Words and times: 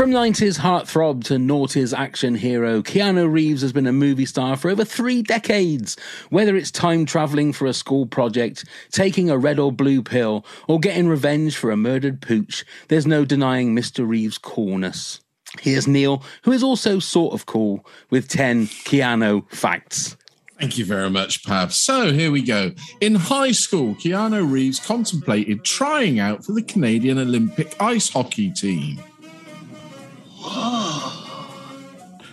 From 0.00 0.12
90s 0.12 0.58
heartthrob 0.58 1.24
to 1.24 1.34
noughties 1.34 1.94
action 1.94 2.34
hero, 2.34 2.80
Keanu 2.80 3.30
Reeves 3.30 3.60
has 3.60 3.74
been 3.74 3.86
a 3.86 3.92
movie 3.92 4.24
star 4.24 4.56
for 4.56 4.70
over 4.70 4.82
three 4.82 5.20
decades. 5.20 5.94
Whether 6.30 6.56
it's 6.56 6.70
time 6.70 7.04
traveling 7.04 7.52
for 7.52 7.66
a 7.66 7.74
school 7.74 8.06
project, 8.06 8.64
taking 8.92 9.28
a 9.28 9.36
red 9.36 9.58
or 9.58 9.70
blue 9.70 10.02
pill, 10.02 10.46
or 10.68 10.80
getting 10.80 11.06
revenge 11.06 11.54
for 11.54 11.70
a 11.70 11.76
murdered 11.76 12.22
pooch, 12.22 12.64
there's 12.88 13.06
no 13.06 13.26
denying 13.26 13.76
Mr. 13.76 14.08
Reeves' 14.08 14.38
coolness. 14.38 15.20
Here's 15.60 15.86
Neil, 15.86 16.24
who 16.44 16.52
is 16.52 16.62
also 16.62 16.98
sort 16.98 17.34
of 17.34 17.44
cool, 17.44 17.84
with 18.08 18.26
10 18.26 18.68
Keanu 18.68 19.46
facts. 19.52 20.16
Thank 20.58 20.78
you 20.78 20.86
very 20.86 21.10
much, 21.10 21.44
Pav. 21.44 21.74
So 21.74 22.10
here 22.10 22.30
we 22.30 22.40
go. 22.40 22.72
In 23.02 23.16
high 23.16 23.52
school, 23.52 23.96
Keanu 23.96 24.50
Reeves 24.50 24.80
contemplated 24.80 25.62
trying 25.62 26.18
out 26.18 26.42
for 26.42 26.52
the 26.52 26.62
Canadian 26.62 27.18
Olympic 27.18 27.76
ice 27.78 28.08
hockey 28.08 28.50
team. 28.50 28.98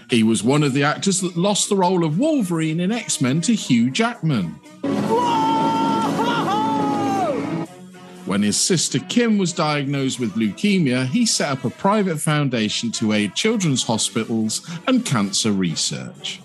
He 0.10 0.24
was 0.24 0.42
one 0.44 0.64
of 0.64 0.74
the 0.74 0.84
actors 0.84 1.20
that 1.22 1.36
lost 1.36 1.70
the 1.70 1.76
role 1.76 2.06
of 2.06 2.18
Wolverine 2.18 2.80
in 2.80 2.92
X 2.92 3.20
Men 3.22 3.42
to 3.42 3.54
Hugh 3.54 3.92
Jackman. 3.92 4.60
When 8.26 8.44
his 8.44 8.60
sister 8.60 9.00
Kim 9.00 9.38
was 9.38 9.54
diagnosed 9.54 10.20
with 10.20 10.34
leukemia, 10.34 11.08
he 11.08 11.26
set 11.26 11.50
up 11.50 11.64
a 11.64 11.70
private 11.70 12.20
foundation 12.20 12.92
to 12.94 13.14
aid 13.14 13.36
children's 13.36 13.84
hospitals 13.84 14.70
and 14.86 15.06
cancer 15.06 15.52
research. 15.52 16.42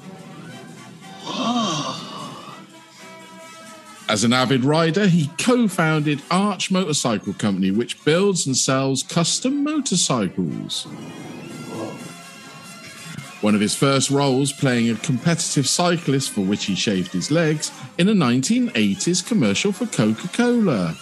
As 4.08 4.24
an 4.24 4.32
avid 4.32 4.64
rider, 4.64 5.06
he 5.06 5.30
co 5.38 5.66
founded 5.66 6.22
Arch 6.30 6.70
Motorcycle 6.70 7.32
Company, 7.32 7.70
which 7.70 8.04
builds 8.04 8.46
and 8.46 8.56
sells 8.56 9.02
custom 9.02 9.64
motorcycles. 9.64 10.86
One 13.42 13.56
of 13.56 13.60
his 13.60 13.74
first 13.74 14.08
roles 14.08 14.52
playing 14.52 14.88
a 14.88 14.94
competitive 14.94 15.66
cyclist 15.66 16.30
for 16.30 16.42
which 16.42 16.66
he 16.66 16.76
shaved 16.76 17.12
his 17.12 17.32
legs 17.32 17.72
in 17.98 18.08
a 18.08 18.12
1980s 18.12 19.26
commercial 19.26 19.72
for 19.72 19.86
Coca 19.86 20.28
Cola. 20.28 20.94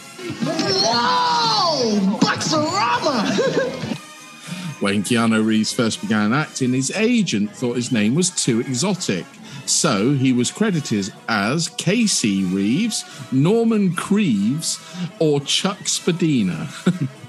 Whoa! 0.43 2.17
Boxorama! 2.19 3.97
When 4.81 5.03
Keanu 5.03 5.45
Reeves 5.45 5.75
first 5.75 6.01
began 6.01 6.33
acting, 6.33 6.73
his 6.73 6.91
agent 6.93 7.55
thought 7.55 7.77
his 7.77 7.93
name 7.93 8.15
was 8.15 8.31
too 8.31 8.61
exotic. 8.61 9.27
So 9.67 10.15
he 10.15 10.33
was 10.33 10.51
credited 10.51 11.13
as 11.29 11.69
Casey 11.69 12.45
Reeves, 12.45 13.05
Norman 13.31 13.91
Creeves, 13.91 14.81
or 15.21 15.41
Chuck 15.41 15.87
Spadina. 15.87 16.71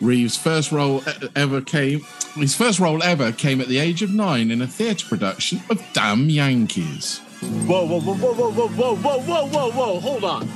Reeves' 0.00 0.36
first 0.36 0.72
role 0.72 1.02
e- 1.08 1.28
ever 1.34 1.60
came. 1.60 2.00
His 2.34 2.54
first 2.54 2.78
role 2.78 3.02
ever 3.02 3.32
came 3.32 3.60
at 3.60 3.68
the 3.68 3.78
age 3.78 4.02
of 4.02 4.10
nine 4.10 4.50
in 4.50 4.62
a 4.62 4.66
theatre 4.66 5.06
production 5.08 5.60
of 5.70 5.84
Damn 5.92 6.30
Yankees. 6.30 7.18
Whoa, 7.66 7.86
whoa, 7.86 8.00
whoa, 8.00 8.14
whoa, 8.14 8.32
whoa, 8.32 8.50
whoa, 8.50 8.66
whoa, 8.66 8.96
whoa, 8.96 9.20
whoa, 9.20 9.46
whoa, 9.46 9.70
whoa, 9.70 10.00
hold 10.00 10.24
on. 10.24 10.48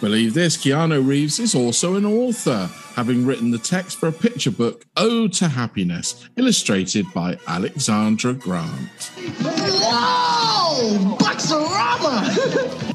Believe 0.00 0.34
this, 0.34 0.56
Keanu 0.56 1.06
Reeves 1.06 1.38
is 1.38 1.54
also 1.54 1.94
an 1.94 2.04
author, 2.04 2.68
having 2.96 3.24
written 3.24 3.52
the 3.52 3.58
text 3.58 4.00
for 4.00 4.08
a 4.08 4.12
picture 4.12 4.50
book, 4.50 4.84
Ode 4.96 5.32
to 5.34 5.46
Happiness, 5.46 6.28
illustrated 6.36 7.06
by 7.14 7.38
Alexandra 7.46 8.32
Grant. 8.32 9.12
Whoa! 9.40 11.16
Boxorama! 11.18 12.91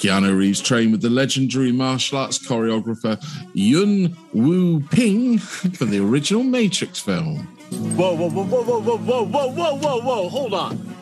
Keanu 0.00 0.34
Reeves 0.34 0.62
trained 0.62 0.92
with 0.92 1.02
the 1.02 1.10
legendary 1.10 1.72
martial 1.72 2.16
arts 2.16 2.38
choreographer 2.38 3.22
Yuen 3.52 4.16
Woo 4.32 4.80
Ping 4.80 5.36
for 5.36 5.84
the 5.84 5.98
original 6.00 6.42
Matrix 6.42 6.98
film. 6.98 7.46
Whoa, 7.70 8.14
whoa, 8.14 8.30
whoa, 8.30 8.44
whoa, 8.44 8.62
whoa, 8.62 8.80
whoa, 8.80 8.96
whoa, 8.96 9.24
whoa, 9.26 9.48
whoa, 9.50 9.76
whoa, 9.76 10.00
whoa, 10.00 10.28
hold 10.30 10.54
on. 10.54 10.96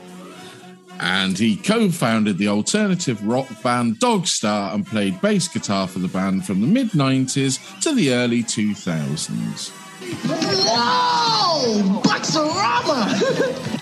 And 0.99 1.39
he 1.39 1.57
co 1.57 1.91
founded 1.91 2.39
the 2.39 2.49
alternative 2.49 3.25
rock 3.25 3.47
band 3.63 4.01
Dogstar 4.01 4.75
and 4.75 4.85
played 4.85 5.21
bass 5.21 5.47
guitar 5.47 5.87
for 5.87 6.01
the 6.01 6.09
band 6.09 6.45
from 6.45 6.61
the 6.61 6.67
mid 6.67 6.91
90s 6.91 7.81
to 7.83 7.95
the 7.95 8.13
early 8.13 8.43
2000s. 8.43 9.71
Whoa! 10.27 12.01
Boxorama! 12.01 13.78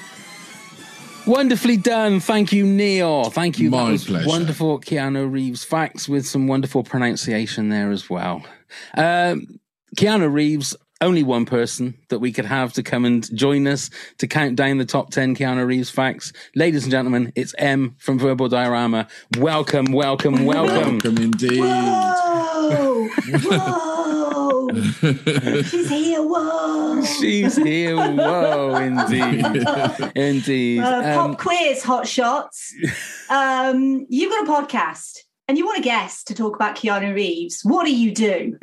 Wonderfully 1.27 1.77
done. 1.77 2.21
Thank 2.21 2.53
you, 2.53 2.65
Neil. 2.65 3.31
Thank 3.31 3.59
you. 3.59 3.71
My 3.71 3.87
that 3.87 3.93
was 3.93 4.05
pleasure. 4.05 4.29
Wonderful 4.29 4.81
Keanu 4.81 5.31
Reeves 5.31 5.65
facts 5.65 6.09
with 6.09 6.27
some 6.27 6.47
wonderful 6.47 6.85
pronunciation 6.85 7.69
there 7.69 7.91
as 7.91 8.09
well. 8.09 8.45
Um, 8.97 9.59
Keanu 9.97 10.33
Reeves, 10.33 10.77
only 11.01 11.23
one 11.23 11.45
person 11.45 11.99
that 12.09 12.21
we 12.21 12.33
could 12.33 12.45
have 12.45 12.73
to 12.75 12.83
come 12.83 13.05
and 13.05 13.29
join 13.37 13.67
us 13.67 13.91
to 14.19 14.27
count 14.27 14.57
down 14.57 14.79
the 14.79 14.85
top 14.85 15.11
10 15.11 15.35
Keanu 15.35 15.67
Reeves 15.67 15.91
facts. 15.91 16.33
Ladies 16.55 16.85
and 16.85 16.93
gentlemen, 16.93 17.33
it's 17.35 17.55
M 17.59 17.97
from 17.99 18.19
Verbal 18.19 18.49
Diorama. 18.49 19.09
Welcome, 19.39 19.87
welcome, 19.93 20.45
welcome. 20.45 20.99
Welcome 20.99 21.19
indeed. 21.19 21.61
Whoa! 21.61 23.09
Whoa! 23.09 23.96
She's 24.75 25.89
here, 25.89 26.21
whoa! 26.23 27.03
She's 27.05 27.57
here. 27.57 27.97
Whoa, 27.97 28.75
indeed. 28.77 29.45
Indeed. 30.17 30.81
Uh, 30.81 31.03
pop 31.15 31.31
Um, 31.31 31.37
quiz, 31.37 31.83
hot 31.83 32.07
shots. 32.09 32.75
Um, 33.29 34.07
you've 34.09 34.31
got 34.31 34.47
a 34.47 34.65
podcast 34.65 35.19
and 35.49 35.59
you 35.59 35.67
want 35.67 35.79
a 35.81 35.83
guest 35.83 36.29
to 36.29 36.35
talk 36.35 36.55
about 36.55 36.77
Keanu 36.77 37.13
Reeves. 37.13 37.63
What 37.65 37.85
do 37.85 37.93
you 37.93 38.15
do? 38.15 38.57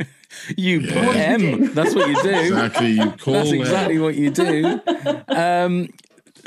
you 0.55 0.79
Yeah. 0.79 1.05
put 1.05 1.15
M. 1.17 1.73
That's 1.73 1.93
what 1.93 2.07
you 2.07 2.23
do. 2.23 2.29
Exactly, 2.29 2.91
you 2.91 3.11
call 3.11 3.33
That's 3.33 3.51
it. 3.51 3.55
exactly 3.59 3.99
what 3.99 4.15
you 4.15 4.29
do. 4.31 4.79
Um, 5.27 5.89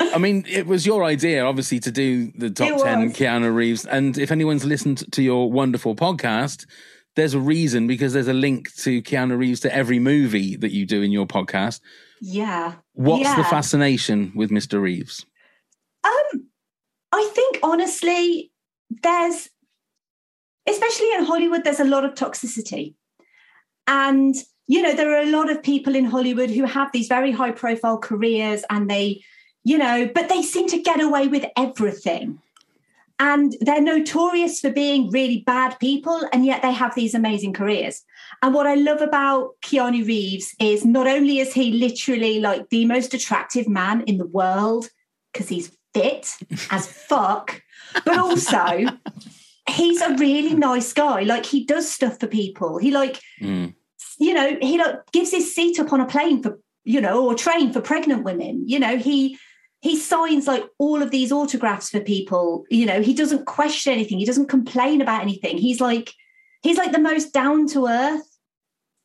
I 0.01 0.17
mean, 0.17 0.45
it 0.49 0.65
was 0.65 0.85
your 0.85 1.03
idea, 1.03 1.45
obviously, 1.45 1.79
to 1.81 1.91
do 1.91 2.31
the 2.35 2.49
top 2.49 2.81
10 2.83 3.03
was. 3.09 3.13
Keanu 3.13 3.53
Reeves. 3.53 3.85
And 3.85 4.17
if 4.17 4.31
anyone's 4.31 4.65
listened 4.65 5.11
to 5.11 5.21
your 5.21 5.51
wonderful 5.51 5.95
podcast, 5.95 6.65
there's 7.17 7.33
a 7.33 7.39
reason 7.39 7.87
because 7.87 8.13
there's 8.13 8.27
a 8.27 8.33
link 8.33 8.73
to 8.75 9.01
Keanu 9.01 9.37
Reeves 9.37 9.59
to 9.61 9.75
every 9.75 9.97
movie 9.97 10.55
that 10.55 10.71
you 10.71 10.85
do 10.85 11.01
in 11.01 11.11
your 11.11 11.25
podcast. 11.25 11.81
Yeah. 12.21 12.75
What's 12.93 13.35
the 13.35 13.43
fascination 13.43 14.31
with 14.35 14.51
Mr. 14.51 14.79
Reeves? 14.79 15.25
Um, 16.03 16.47
I 17.11 17.29
think 17.33 17.59
honestly, 17.63 18.51
there's 19.01 19.49
especially 20.67 21.11
in 21.13 21.25
Hollywood, 21.25 21.63
there's 21.63 21.79
a 21.79 21.85
lot 21.85 22.05
of 22.05 22.13
toxicity. 22.13 22.93
And, 23.87 24.35
you 24.67 24.81
know, 24.81 24.93
there 24.93 25.15
are 25.15 25.23
a 25.23 25.31
lot 25.31 25.49
of 25.49 25.63
people 25.63 25.95
in 25.95 26.05
Hollywood 26.05 26.51
who 26.51 26.65
have 26.65 26.91
these 26.91 27.07
very 27.07 27.31
high 27.31 27.51
profile 27.51 27.97
careers 27.97 28.63
and 28.69 28.89
they, 28.89 29.23
you 29.63 29.77
know, 29.77 30.09
but 30.13 30.29
they 30.29 30.43
seem 30.43 30.67
to 30.67 30.81
get 30.81 31.01
away 31.01 31.27
with 31.27 31.45
everything. 31.57 32.39
And 33.19 33.55
they're 33.61 33.81
notorious 33.81 34.59
for 34.59 34.69
being 34.71 35.09
really 35.09 35.43
bad 35.45 35.79
people, 35.79 36.21
and 36.31 36.45
yet 36.45 36.61
they 36.61 36.71
have 36.71 36.93
these 36.93 37.15
amazing 37.15 37.53
careers. 37.53 38.03
And 38.43 38.53
what 38.53 38.67
I 38.67 38.75
love 38.75 39.01
about 39.01 39.51
Keanu 39.63 40.05
Reeves 40.05 40.53
is 40.59 40.85
not 40.85 41.07
only 41.07 41.39
is 41.39 41.53
he 41.53 41.71
literally 41.71 42.39
like 42.39 42.69
the 42.69 42.85
most 42.85 43.13
attractive 43.15 43.67
man 43.67 44.01
in 44.01 44.19
the 44.19 44.27
world 44.27 44.89
because 45.33 45.49
he's 45.49 45.75
fit 45.95 46.31
as 46.69 46.87
fuck, 46.87 47.61
but 48.05 48.19
also 48.19 48.85
he's 49.71 50.01
a 50.01 50.15
really 50.15 50.53
nice 50.53 50.93
guy. 50.93 51.21
Like 51.23 51.45
he 51.45 51.65
does 51.65 51.91
stuff 51.91 52.19
for 52.19 52.27
people. 52.27 52.77
He 52.77 52.91
like, 52.91 53.19
Mm. 53.41 53.73
you 54.19 54.33
know, 54.33 54.57
he 54.61 54.77
like 54.77 55.11
gives 55.11 55.31
his 55.31 55.53
seat 55.53 55.79
up 55.79 55.91
on 55.91 56.01
a 56.01 56.05
plane 56.05 56.41
for, 56.43 56.59
you 56.83 57.01
know, 57.01 57.25
or 57.25 57.35
train 57.35 57.73
for 57.73 57.81
pregnant 57.81 58.23
women. 58.23 58.63
You 58.67 58.79
know, 58.79 58.97
he 58.97 59.37
he 59.81 59.95
signs 59.97 60.47
like 60.47 60.63
all 60.79 61.01
of 61.01 61.11
these 61.11 61.31
autographs 61.31 61.89
for 61.89 61.99
people. 61.99 62.65
You 62.69 62.85
know, 62.85 63.01
he 63.01 63.13
doesn't 63.13 63.45
question 63.45 63.93
anything. 63.93 64.17
He 64.19 64.25
doesn't 64.25 64.49
complain 64.49 65.01
about 65.01 65.21
anything. 65.21 65.57
He's 65.57 65.79
like, 65.79 66.13
he's 66.61 66.77
like 66.77 66.91
the 66.91 66.99
most 66.99 67.33
down 67.33 67.67
to 67.67 67.87
earth 67.87 68.37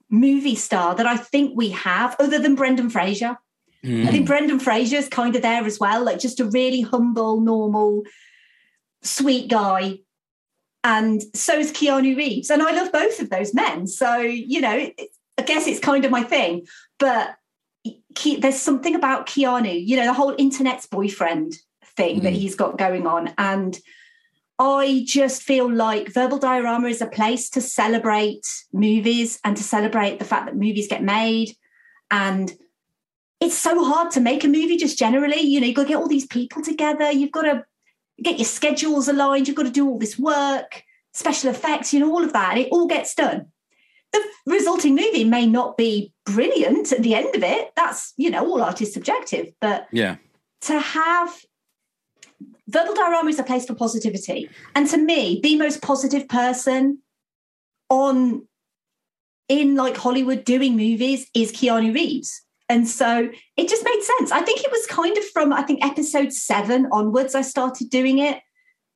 movie 0.08 0.54
star 0.54 0.94
that 0.94 1.06
I 1.06 1.16
think 1.16 1.52
we 1.56 1.70
have, 1.70 2.16
other 2.18 2.38
than 2.38 2.54
Brendan 2.54 2.90
Fraser. 2.90 3.36
Mm. 3.84 4.06
I 4.06 4.10
think 4.12 4.26
Brendan 4.26 4.60
fraser 4.60 4.96
is 4.96 5.08
kind 5.08 5.34
of 5.34 5.42
there 5.42 5.64
as 5.64 5.80
well, 5.80 6.04
like 6.04 6.20
just 6.20 6.38
a 6.38 6.44
really 6.44 6.82
humble, 6.82 7.40
normal, 7.40 8.04
sweet 9.02 9.48
guy. 9.48 9.98
And 10.84 11.22
so 11.34 11.58
is 11.58 11.72
Keanu 11.72 12.16
Reeves. 12.16 12.50
And 12.50 12.62
I 12.62 12.72
love 12.72 12.92
both 12.92 13.20
of 13.20 13.30
those 13.30 13.54
men. 13.54 13.86
So, 13.86 14.18
you 14.18 14.60
know, 14.60 14.76
it- 14.76 15.10
I 15.38 15.42
guess 15.42 15.66
it's 15.66 15.80
kind 15.80 16.04
of 16.04 16.10
my 16.10 16.22
thing. 16.22 16.66
But 16.98 17.34
Ke- 18.14 18.40
there's 18.40 18.60
something 18.60 18.94
about 18.94 19.26
Keanu, 19.26 19.86
you 19.86 19.96
know, 19.96 20.06
the 20.06 20.12
whole 20.12 20.34
internet's 20.38 20.86
boyfriend 20.86 21.54
thing 21.96 22.20
that 22.20 22.32
Mm. 22.32 22.36
he's 22.36 22.54
got 22.54 22.78
going 22.78 23.06
on. 23.06 23.32
And 23.38 23.78
I 24.58 25.04
just 25.06 25.42
feel 25.42 25.70
like 25.72 26.12
Verbal 26.12 26.38
Diorama 26.38 26.88
is 26.88 27.00
a 27.02 27.06
place 27.06 27.50
to 27.50 27.60
celebrate 27.60 28.46
movies 28.72 29.38
and 29.44 29.56
to 29.56 29.62
celebrate 29.62 30.18
the 30.18 30.24
fact 30.24 30.46
that 30.46 30.56
movies 30.56 30.88
get 30.88 31.02
made. 31.02 31.56
And 32.10 32.52
it's 33.40 33.58
so 33.58 33.84
hard 33.84 34.10
to 34.12 34.20
make 34.20 34.44
a 34.44 34.48
movie 34.48 34.76
just 34.76 34.98
generally. 34.98 35.40
You 35.40 35.60
know, 35.60 35.66
you've 35.66 35.76
got 35.76 35.82
to 35.82 35.88
get 35.88 35.96
all 35.96 36.08
these 36.08 36.26
people 36.26 36.62
together, 36.62 37.10
you've 37.10 37.32
got 37.32 37.42
to 37.42 37.64
get 38.22 38.38
your 38.38 38.46
schedules 38.46 39.08
aligned, 39.08 39.48
you've 39.48 39.56
got 39.56 39.64
to 39.64 39.70
do 39.70 39.88
all 39.88 39.98
this 39.98 40.18
work, 40.18 40.82
special 41.12 41.50
effects, 41.50 41.92
you 41.92 42.00
know, 42.00 42.10
all 42.12 42.24
of 42.24 42.32
that. 42.32 42.50
And 42.52 42.60
it 42.60 42.68
all 42.70 42.86
gets 42.86 43.14
done. 43.14 43.51
The 44.12 44.22
resulting 44.46 44.94
movie 44.94 45.24
may 45.24 45.46
not 45.46 45.76
be 45.76 46.12
brilliant 46.26 46.92
at 46.92 47.02
the 47.02 47.14
end 47.14 47.34
of 47.34 47.42
it. 47.42 47.72
That's, 47.76 48.12
you 48.16 48.30
know, 48.30 48.44
all 48.44 48.62
art 48.62 48.80
is 48.82 48.92
subjective. 48.92 49.52
But 49.60 49.86
Yeah. 49.92 50.16
to 50.62 50.78
have 50.78 51.44
verbal 52.68 52.94
diorama 52.94 53.28
is 53.28 53.38
a 53.38 53.42
place 53.42 53.66
for 53.66 53.74
positivity 53.74 54.48
and 54.74 54.88
to 54.88 54.96
me 54.96 55.40
the 55.42 55.56
most 55.56 55.82
positive 55.82 56.28
person 56.28 56.98
on 57.90 58.46
in 59.48 59.74
like 59.74 59.96
hollywood 59.96 60.44
doing 60.44 60.76
movies 60.76 61.26
is 61.34 61.52
keanu 61.52 61.92
reeves 61.92 62.40
and 62.68 62.88
so 62.88 63.28
it 63.56 63.68
just 63.68 63.84
made 63.84 64.00
sense 64.00 64.30
i 64.30 64.40
think 64.40 64.60
it 64.60 64.70
was 64.70 64.86
kind 64.86 65.18
of 65.18 65.24
from 65.30 65.52
i 65.52 65.60
think 65.62 65.84
episode 65.84 66.32
7 66.32 66.88
onwards 66.92 67.34
i 67.34 67.42
started 67.42 67.90
doing 67.90 68.18
it 68.18 68.38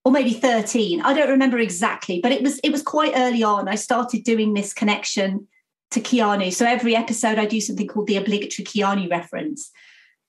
or 0.07 0.13
maybe 0.13 0.31
13 0.31 1.01
i 1.01 1.13
don't 1.13 1.29
remember 1.29 1.59
exactly 1.59 2.21
but 2.23 2.31
it 2.31 2.41
was 2.41 2.61
it 2.61 2.71
was 2.71 2.81
quite 2.83 3.13
early 3.17 3.43
on 3.43 3.69
i 3.69 3.75
started 3.75 4.23
doing 4.23 4.55
this 4.55 4.73
connection 4.73 5.49
to 5.91 6.01
keanu 6.01 6.53
so 6.53 6.65
every 6.65 6.95
episode 6.95 7.39
i 7.39 7.45
do 7.45 7.61
something 7.61 7.89
called 7.89 8.07
the 8.07 8.17
obligatory 8.17 8.65
keanu 8.65 9.11
reference 9.11 9.73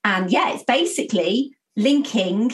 and 0.04 0.32
yeah 0.32 0.52
it's 0.52 0.64
basically 0.64 1.52
linking 1.76 2.50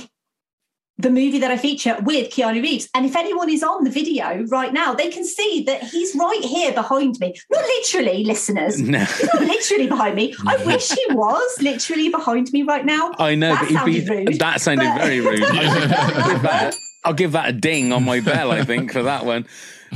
the 0.99 1.11
movie 1.11 1.41
that 1.41 1.51
I 1.51 1.57
feature 1.57 1.97
with 2.05 2.31
Keanu 2.31 2.63
Reeves. 2.63 2.89
And 2.95 3.05
if 3.05 3.17
anyone 3.17 3.51
is 3.51 3.65
on 3.65 3.83
the 3.83 3.91
video 3.91 4.45
right 4.45 4.73
now, 4.73 4.95
they 4.95 5.11
can 5.11 5.25
see 5.25 5.65
that 5.65 5.83
he's 5.83 6.15
right 6.15 6.41
here 6.41 6.73
behind 6.73 7.19
me. 7.19 7.35
Not 7.51 7.65
literally, 7.65 8.23
listeners. 8.25 8.81
No. 8.81 9.01
He's 9.01 9.25
not 9.35 9.43
literally 9.43 9.89
behind 9.89 10.15
me. 10.15 10.35
I 10.47 10.57
wish 10.65 10.93
he 10.93 11.05
was 11.11 11.57
literally 11.61 12.11
behind 12.11 12.53
me 12.53 12.63
right 12.63 12.85
now. 12.87 13.11
I 13.19 13.35
know, 13.35 13.49
That 13.53 13.61
but 13.61 13.69
he'd 13.69 14.05
be, 14.05 14.07
sounded 14.07 14.29
rude, 14.31 14.39
that 14.39 14.61
sounded 14.61 14.85
but- 14.85 15.01
very 15.01 15.21
rude. 15.21 16.75
I'll 17.05 17.13
give 17.13 17.33
that- 17.33 17.39
I'll 17.45 17.49
give 17.49 17.49
that 17.49 17.49
a 17.49 17.53
ding 17.53 17.93
on 17.93 18.05
my 18.05 18.21
bell, 18.21 18.51
I 18.51 18.65
think, 18.65 18.93
for 18.93 19.03
that 19.03 19.25
one. 19.27 19.47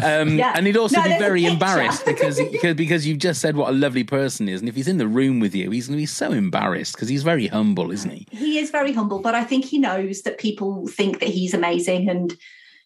Um, 0.03 0.39
Yeah. 0.39 0.53
And 0.55 0.67
he'd 0.67 0.77
also 0.77 0.99
No, 0.99 1.05
be 1.05 1.19
very 1.19 1.45
embarrassed 1.45 2.05
because, 2.07 2.41
because 2.53 2.77
because 2.77 3.07
you've 3.07 3.19
just 3.19 3.41
said 3.41 3.57
what 3.57 3.69
a 3.71 3.73
lovely 3.73 4.05
person 4.05 4.47
he 4.47 4.53
is, 4.53 4.61
and 4.61 4.69
if 4.69 4.77
he's 4.77 4.87
in 4.89 4.99
the 4.99 5.09
room 5.09 5.41
with 5.41 5.55
you, 5.55 5.71
he's 5.71 5.89
going 5.89 5.97
to 5.97 6.03
be 6.03 6.07
so 6.07 6.31
embarrassed 6.33 6.93
because 6.95 7.09
he's 7.09 7.23
very 7.25 7.49
humble, 7.49 7.91
isn't 7.91 8.11
he? 8.11 8.27
he 8.31 8.59
is 8.59 8.71
very 8.71 8.93
humble, 8.93 9.19
but 9.21 9.35
I 9.35 9.43
think 9.45 9.65
he 9.65 9.79
knows 9.79 10.23
that 10.23 10.39
people 10.39 10.87
think 10.87 11.19
that 11.21 11.31
he's 11.31 11.53
amazing. 11.55 12.09
And, 12.09 12.37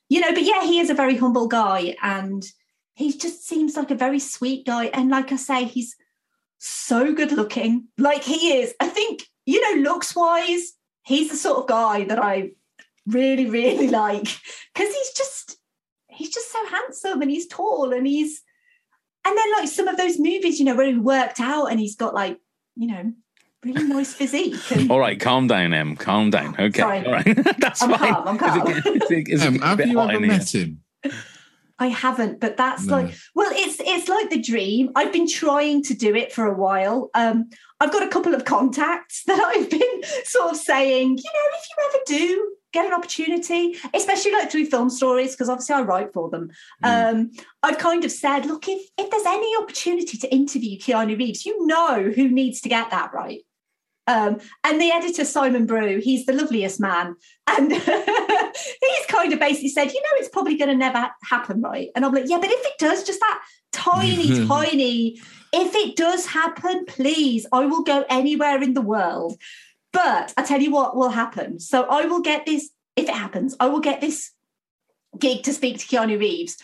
you 0.09 0.21
know, 0.21 0.33
but 0.33 0.45
yeah, 0.45 0.65
he 0.65 0.79
is 0.81 0.89
a 0.89 0.95
very 0.95 1.17
humble 1.17 1.49
guy. 1.49 1.97
And 2.03 2.43
he 2.95 3.13
just 3.13 3.47
seems 3.47 3.77
like 3.77 3.91
a 3.91 3.95
very 3.97 4.19
sweet 4.19 4.65
guy. 4.65 4.87
And 4.87 5.11
like 5.11 5.33
I 5.33 5.37
say, 5.37 5.65
he's 5.65 5.95
so 6.59 7.13
good 7.13 7.33
looking. 7.33 7.89
Like 7.99 8.23
he 8.23 8.59
is. 8.59 8.75
I 8.81 8.87
think, 8.89 9.29
you 9.45 9.61
know, 9.61 9.83
looks 9.91 10.15
wise, 10.17 10.73
he's 11.05 11.29
the 11.31 11.37
sort 11.37 11.59
of 11.59 11.67
guy 11.69 12.05
that 12.05 12.19
I 12.19 12.53
really, 13.07 13.47
really 13.49 13.89
like 14.03 14.25
because 14.75 14.95
he's 14.95 15.13
just, 15.13 15.59
he's 16.09 16.31
just 16.31 16.51
so 16.53 16.65
handsome 16.67 17.23
and 17.23 17.31
he's 17.31 17.47
tall 17.47 17.93
and 17.93 18.07
he's, 18.07 18.43
and 19.27 19.37
then 19.37 19.53
like 19.59 19.69
some 19.69 19.89
of 19.89 19.97
those 19.97 20.19
movies, 20.19 20.59
you 20.59 20.65
know, 20.65 20.75
where 20.75 20.87
he 20.87 20.97
worked 20.99 21.41
out 21.41 21.67
and 21.67 21.79
he's 21.79 21.97
got 21.97 22.15
like, 22.15 22.39
you 22.77 22.89
know, 22.89 23.13
really 23.65 23.85
nice 23.85 24.13
physique. 24.13 24.55
And, 24.73 24.91
All 24.91 24.99
right, 24.99 25.21
calm 25.21 25.47
down, 25.47 25.73
Em. 25.73 25.95
Calm 25.97 26.31
down. 26.31 26.57
Okay, 26.59 26.81
Sorry. 26.81 27.07
all 27.07 27.13
right, 27.13 27.25
that's 27.59 27.81
I'm 27.83 27.91
fine. 27.91 28.13
calm, 28.15 28.29
I'm 28.29 28.39
calm. 28.39 28.67
Is 28.69 28.77
it- 28.87 28.87
is 29.03 29.11
it- 29.11 29.29
is 29.29 29.43
it 29.43 29.47
Um, 29.47 29.63
a 29.63 29.67
have 29.67 29.87
you 29.87 30.01
ever 30.01 30.13
in 30.13 30.25
here? 30.25 30.33
met 30.33 30.55
him? 30.55 30.83
I 31.79 31.87
haven't, 31.89 32.39
but 32.41 32.57
that's 32.57 32.85
No. 32.87 32.97
like 33.03 33.15
well, 33.35 33.51
it's 33.55 33.77
it's 33.81 34.09
like 34.09 34.31
the 34.31 34.41
dream. 34.41 34.91
I've 34.95 35.13
been 35.13 35.29
trying 35.29 35.83
to 35.85 35.95
do 35.95 36.15
it 36.15 36.33
for 36.33 36.47
a 36.47 36.55
while. 36.55 37.11
Um, 37.15 37.51
I've 37.81 37.91
got 37.93 38.03
a 38.05 38.09
couple 38.09 38.35
of 38.35 38.45
contacts 38.45 39.23
that 39.27 39.41
I've 39.41 39.69
been 39.71 40.03
sort 40.25 40.53
of 40.53 40.57
saying, 40.57 41.09
you 41.19 41.25
know, 41.25 41.49
if 41.59 41.67
you 41.71 41.89
ever 41.89 41.99
do 42.07 42.57
get 42.73 42.87
an 42.87 42.93
opportunity, 42.93 43.77
especially 43.95 44.33
like 44.33 44.51
through 44.51 44.67
film 44.67 44.91
stories, 44.91 45.33
because 45.33 45.49
obviously 45.49 45.75
I 45.75 45.83
write 45.83 46.13
for 46.13 46.31
them. 46.31 46.51
Um, 46.83 47.33
I've 47.63 47.79
kind 47.79 48.05
of 48.05 48.13
said, 48.13 48.47
look, 48.47 48.69
if 48.69 48.83
if 48.99 49.11
there's 49.11 49.27
any 49.27 49.57
opportunity 49.61 50.19
to 50.19 50.35
interview 50.35 50.79
Keanu 50.79 51.19
Reeves, 51.19 51.47
you 51.47 51.67
know 51.67 52.11
who 52.15 52.29
needs 52.29 52.61
to 52.63 52.69
get 52.69 52.91
that 52.91 53.13
right. 53.13 53.43
Um, 54.07 54.41
and 54.65 54.81
the 54.81 54.91
editor, 54.91 55.25
Simon 55.25 55.67
Brew, 55.67 56.01
he's 56.01 56.27
the 56.27 56.33
loveliest 56.33 56.81
man. 56.81 57.15
And 57.47 57.73
he's 57.73 59.07
kind 59.09 59.33
of 59.33 59.39
basically 59.39 59.69
said, 59.69 59.93
you 59.93 60.01
know, 60.01 60.19
it's 60.19 60.29
probably 60.29 60.57
going 60.57 60.71
to 60.71 60.77
never 60.77 61.11
happen, 61.29 61.63
right? 61.63 61.91
And 61.95 62.05
I'm 62.05 62.13
like, 62.13 62.25
yeah, 62.27 62.39
but 62.39 62.51
if 62.51 62.67
it 62.67 62.79
does, 62.79 63.05
just 63.05 63.21
that 63.21 63.43
tiny, 63.73 64.47
tiny, 64.49 65.21
if 65.53 65.75
it 65.75 65.97
does 65.97 66.27
happen, 66.27 66.85
please, 66.87 67.47
I 67.53 67.67
will 67.67 67.83
go 67.85 68.05
anywhere 68.09 68.61
in 68.63 68.75
the 68.75 68.81
world. 68.81 69.39
But 69.93 70.33
I 70.37 70.43
tell 70.43 70.61
you 70.61 70.73
what 70.73 70.97
will 70.97 71.11
happen. 71.11 71.61
So 71.61 71.85
I 71.85 72.07
will 72.07 72.23
get 72.23 72.47
this, 72.47 72.71
if 72.97 73.09
it 73.09 73.15
happens, 73.15 73.57
I 73.61 73.69
will 73.69 73.81
get 73.81 74.01
this 74.01 74.33
gig 75.19 75.43
to 75.45 75.53
speak 75.53 75.79
to 75.79 75.87
Keanu 75.87 76.19
Reeves. 76.19 76.57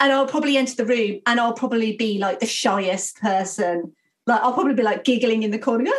And 0.00 0.12
I'll 0.12 0.26
probably 0.26 0.56
enter 0.56 0.74
the 0.74 0.86
room 0.86 1.20
and 1.26 1.38
I'll 1.38 1.52
probably 1.52 1.96
be 1.96 2.18
like 2.18 2.40
the 2.40 2.46
shyest 2.46 3.20
person. 3.20 3.92
Like 4.26 4.40
I'll 4.42 4.52
probably 4.52 4.74
be 4.74 4.82
like 4.82 5.04
giggling 5.04 5.44
in 5.44 5.52
the 5.52 5.58
corner. 5.58 5.90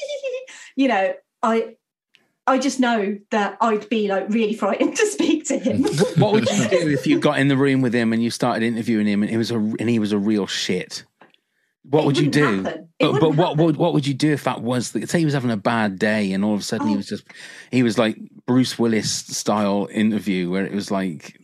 you 0.76 0.88
know, 0.88 1.14
I 1.42 1.76
I 2.46 2.58
just 2.58 2.80
know 2.80 3.18
that 3.30 3.56
I'd 3.60 3.88
be 3.88 4.08
like 4.08 4.28
really 4.28 4.54
frightened 4.54 4.96
to 4.96 5.06
speak 5.06 5.46
to 5.46 5.58
him. 5.58 5.84
What 6.16 6.32
would 6.32 6.48
you 6.48 6.68
do 6.68 6.88
if 6.88 7.06
you 7.06 7.18
got 7.18 7.38
in 7.38 7.48
the 7.48 7.56
room 7.56 7.82
with 7.82 7.94
him 7.94 8.12
and 8.12 8.22
you 8.22 8.30
started 8.30 8.64
interviewing 8.64 9.06
him 9.06 9.22
and 9.22 9.30
it 9.30 9.36
was 9.36 9.50
a 9.50 9.56
and 9.56 9.88
he 9.88 9.98
was 9.98 10.12
a 10.12 10.18
real 10.18 10.46
shit? 10.46 11.04
What 11.92 12.04
It 12.04 12.06
would 12.06 12.18
you 12.18 12.30
do? 12.30 12.62
happen. 12.62 12.88
But, 12.98 13.20
but 13.20 13.34
what 13.36 13.56
would 13.58 13.76
what 13.76 13.92
would 13.92 14.06
you 14.06 14.14
do 14.14 14.32
if 14.32 14.44
that 14.44 14.62
was 14.62 14.92
the, 14.92 15.06
say 15.06 15.18
he 15.18 15.24
was 15.26 15.34
having 15.34 15.50
a 15.50 15.56
bad 15.58 15.98
day 15.98 16.32
and 16.32 16.42
all 16.42 16.54
of 16.54 16.60
a 16.60 16.62
sudden 16.62 16.86
he 16.88 16.94
Oh. 16.94 16.96
was 16.96 17.06
just 17.06 17.24
he 17.70 17.82
was 17.82 17.98
like 17.98 18.16
Bruce 18.46 18.78
Willis 18.78 19.10
style 19.12 19.88
interview 19.92 20.50
where 20.50 20.64
it 20.64 20.72
was 20.72 20.90
like 20.90 21.36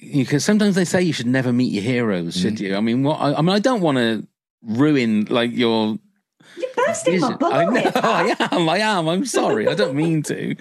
you 0.00 0.24
because 0.24 0.44
sometimes 0.44 0.74
they 0.74 0.84
say 0.84 1.00
you 1.02 1.12
should 1.12 1.28
never 1.28 1.52
meet 1.52 1.72
your 1.72 1.84
heroes, 1.84 2.36
should 2.36 2.56
mm. 2.56 2.60
you? 2.60 2.76
I 2.76 2.80
mean, 2.80 3.04
what 3.04 3.20
I, 3.20 3.34
I 3.34 3.40
mean, 3.40 3.50
I 3.54 3.60
don't 3.60 3.82
want 3.82 3.98
to 3.98 4.26
ruin 4.62 5.26
like 5.26 5.52
your 5.52 5.96
You're 6.56 6.70
bursting 6.74 7.20
my 7.20 7.34
bubble. 7.36 7.54
I 7.54 7.64
know. 7.66 7.90
I 7.94 8.36
am, 8.50 8.68
I 8.68 8.78
am. 8.78 9.08
I'm 9.08 9.24
sorry. 9.26 9.68
I 9.68 9.74
don't 9.74 9.94
mean 9.94 10.24
to. 10.24 10.56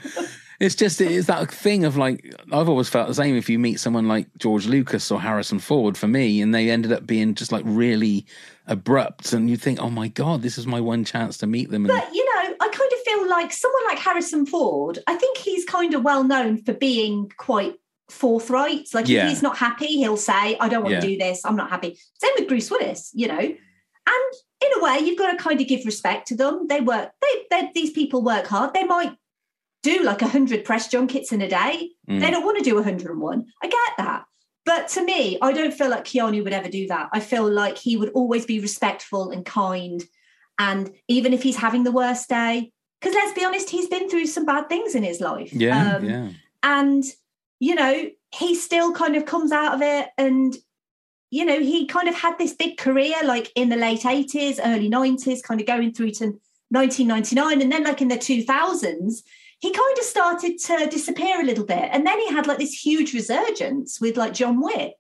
It's 0.59 0.75
just 0.75 1.01
it's 1.01 1.25
that 1.25 1.49
thing 1.49 1.85
of 1.85 1.97
like 1.97 2.35
I've 2.51 2.69
always 2.69 2.87
felt 2.87 3.07
the 3.07 3.15
same. 3.15 3.35
If 3.35 3.49
you 3.49 3.57
meet 3.57 3.79
someone 3.79 4.07
like 4.07 4.27
George 4.37 4.67
Lucas 4.67 5.09
or 5.09 5.19
Harrison 5.19 5.57
Ford, 5.57 5.97
for 5.97 6.07
me, 6.07 6.39
and 6.39 6.53
they 6.53 6.69
ended 6.69 6.91
up 6.91 7.07
being 7.07 7.33
just 7.33 7.51
like 7.51 7.63
really 7.65 8.27
abrupt, 8.71 9.33
and 9.33 9.49
you 9.49 9.57
think, 9.57 9.79
oh 9.81 9.89
my 9.89 10.07
god, 10.07 10.41
this 10.41 10.57
is 10.57 10.65
my 10.65 10.79
one 10.79 11.03
chance 11.03 11.37
to 11.39 11.47
meet 11.47 11.69
them. 11.69 11.85
And 11.85 11.93
But 11.93 12.13
you 12.13 12.25
know, 12.25 12.55
I 12.59 12.67
kind 12.69 12.91
of 12.91 12.99
feel 13.05 13.29
like 13.29 13.51
someone 13.53 13.83
like 13.85 13.99
Harrison 13.99 14.45
Ford, 14.45 14.99
I 15.07 15.15
think 15.15 15.37
he's 15.37 15.65
kind 15.65 15.93
of 15.93 16.03
well 16.03 16.23
known 16.23 16.57
for 16.63 16.73
being 16.73 17.31
quite 17.37 17.75
forthright. 18.09 18.87
Like 18.93 19.07
Yeah. 19.07 19.23
if 19.25 19.29
he's 19.29 19.41
not 19.41 19.57
happy, 19.57 19.87
he'll 19.87 20.17
say, 20.17 20.57
I 20.59 20.67
don't 20.69 20.83
want 20.83 20.93
Yeah. 20.93 20.99
to 21.01 21.07
do 21.07 21.17
this. 21.17 21.45
I'm 21.45 21.55
not 21.55 21.69
happy. 21.69 21.97
Same 22.21 22.31
with 22.37 22.47
Bruce 22.47 22.71
Willis, 22.71 23.11
you 23.13 23.27
know. 23.27 23.39
And 23.39 24.33
in 24.65 24.79
a 24.79 24.83
way, 24.83 24.99
you've 24.99 25.17
got 25.17 25.31
to 25.31 25.37
kind 25.37 25.61
of 25.61 25.67
give 25.67 25.85
respect 25.85 26.27
to 26.29 26.35
them. 26.35 26.67
They 26.67 26.81
work, 26.81 27.11
they, 27.21 27.45
they 27.49 27.71
these 27.73 27.91
people 27.91 28.23
work 28.23 28.47
hard. 28.47 28.73
They 28.73 28.83
might 28.83 29.13
do 29.83 30.03
like 30.03 30.21
100 30.21 30.63
press 30.65 30.87
junkets 30.89 31.31
in 31.31 31.41
a 31.41 31.47
day. 31.49 31.89
Mm. 32.09 32.19
They 32.19 32.31
don't 32.31 32.45
want 32.45 32.57
to 32.57 32.63
do 32.63 32.75
101. 32.75 33.45
I 33.63 33.67
get 33.67 33.79
that. 33.97 34.25
But 34.65 34.87
to 34.89 35.03
me, 35.03 35.37
I 35.41 35.53
don't 35.53 35.73
feel 35.73 35.89
like 35.89 36.05
Keanu 36.05 36.43
would 36.43 36.53
ever 36.53 36.69
do 36.69 36.87
that. 36.87 37.09
I 37.13 37.19
feel 37.19 37.49
like 37.49 37.77
he 37.77 37.97
would 37.97 38.09
always 38.09 38.45
be 38.45 38.59
respectful 38.59 39.31
and 39.31 39.45
kind. 39.45 40.03
And 40.59 40.91
even 41.07 41.33
if 41.33 41.41
he's 41.41 41.55
having 41.55 41.83
the 41.83 41.91
worst 41.91 42.29
day, 42.29 42.71
because 42.99 43.15
let's 43.15 43.33
be 43.33 43.43
honest, 43.43 43.69
he's 43.71 43.87
been 43.87 44.09
through 44.09 44.27
some 44.27 44.45
bad 44.45 44.69
things 44.69 44.93
in 44.93 45.03
his 45.03 45.19
life. 45.19 45.51
Yeah, 45.51 45.95
Um, 45.95 46.05
yeah. 46.05 46.29
And, 46.61 47.03
you 47.59 47.73
know, 47.73 48.09
he 48.35 48.53
still 48.53 48.93
kind 48.93 49.15
of 49.15 49.25
comes 49.25 49.51
out 49.51 49.73
of 49.73 49.81
it. 49.81 50.09
And, 50.19 50.55
you 51.31 51.43
know, 51.43 51.59
he 51.59 51.87
kind 51.87 52.07
of 52.07 52.13
had 52.13 52.37
this 52.37 52.53
big 52.53 52.77
career 52.77 53.15
like 53.23 53.51
in 53.55 53.69
the 53.69 53.75
late 53.75 54.01
80s, 54.01 54.59
early 54.63 54.89
90s, 54.89 55.41
kind 55.41 55.59
of 55.59 55.65
going 55.65 55.93
through 55.93 56.11
to 56.11 56.25
1999. 56.69 57.61
And 57.61 57.71
then, 57.71 57.83
like 57.83 58.01
in 58.01 58.09
the 58.09 58.17
2000s, 58.17 59.23
he 59.61 59.71
kind 59.71 59.97
of 59.97 60.03
started 60.03 60.57
to 60.67 60.87
disappear 60.89 61.39
a 61.39 61.45
little 61.45 61.65
bit. 61.65 61.87
And 61.93 62.05
then 62.05 62.19
he 62.19 62.29
had 62.29 62.47
like 62.47 62.57
this 62.57 62.73
huge 62.73 63.13
resurgence 63.13 64.01
with 64.01 64.17
like 64.17 64.33
John 64.33 64.59
Wick. 64.61 64.99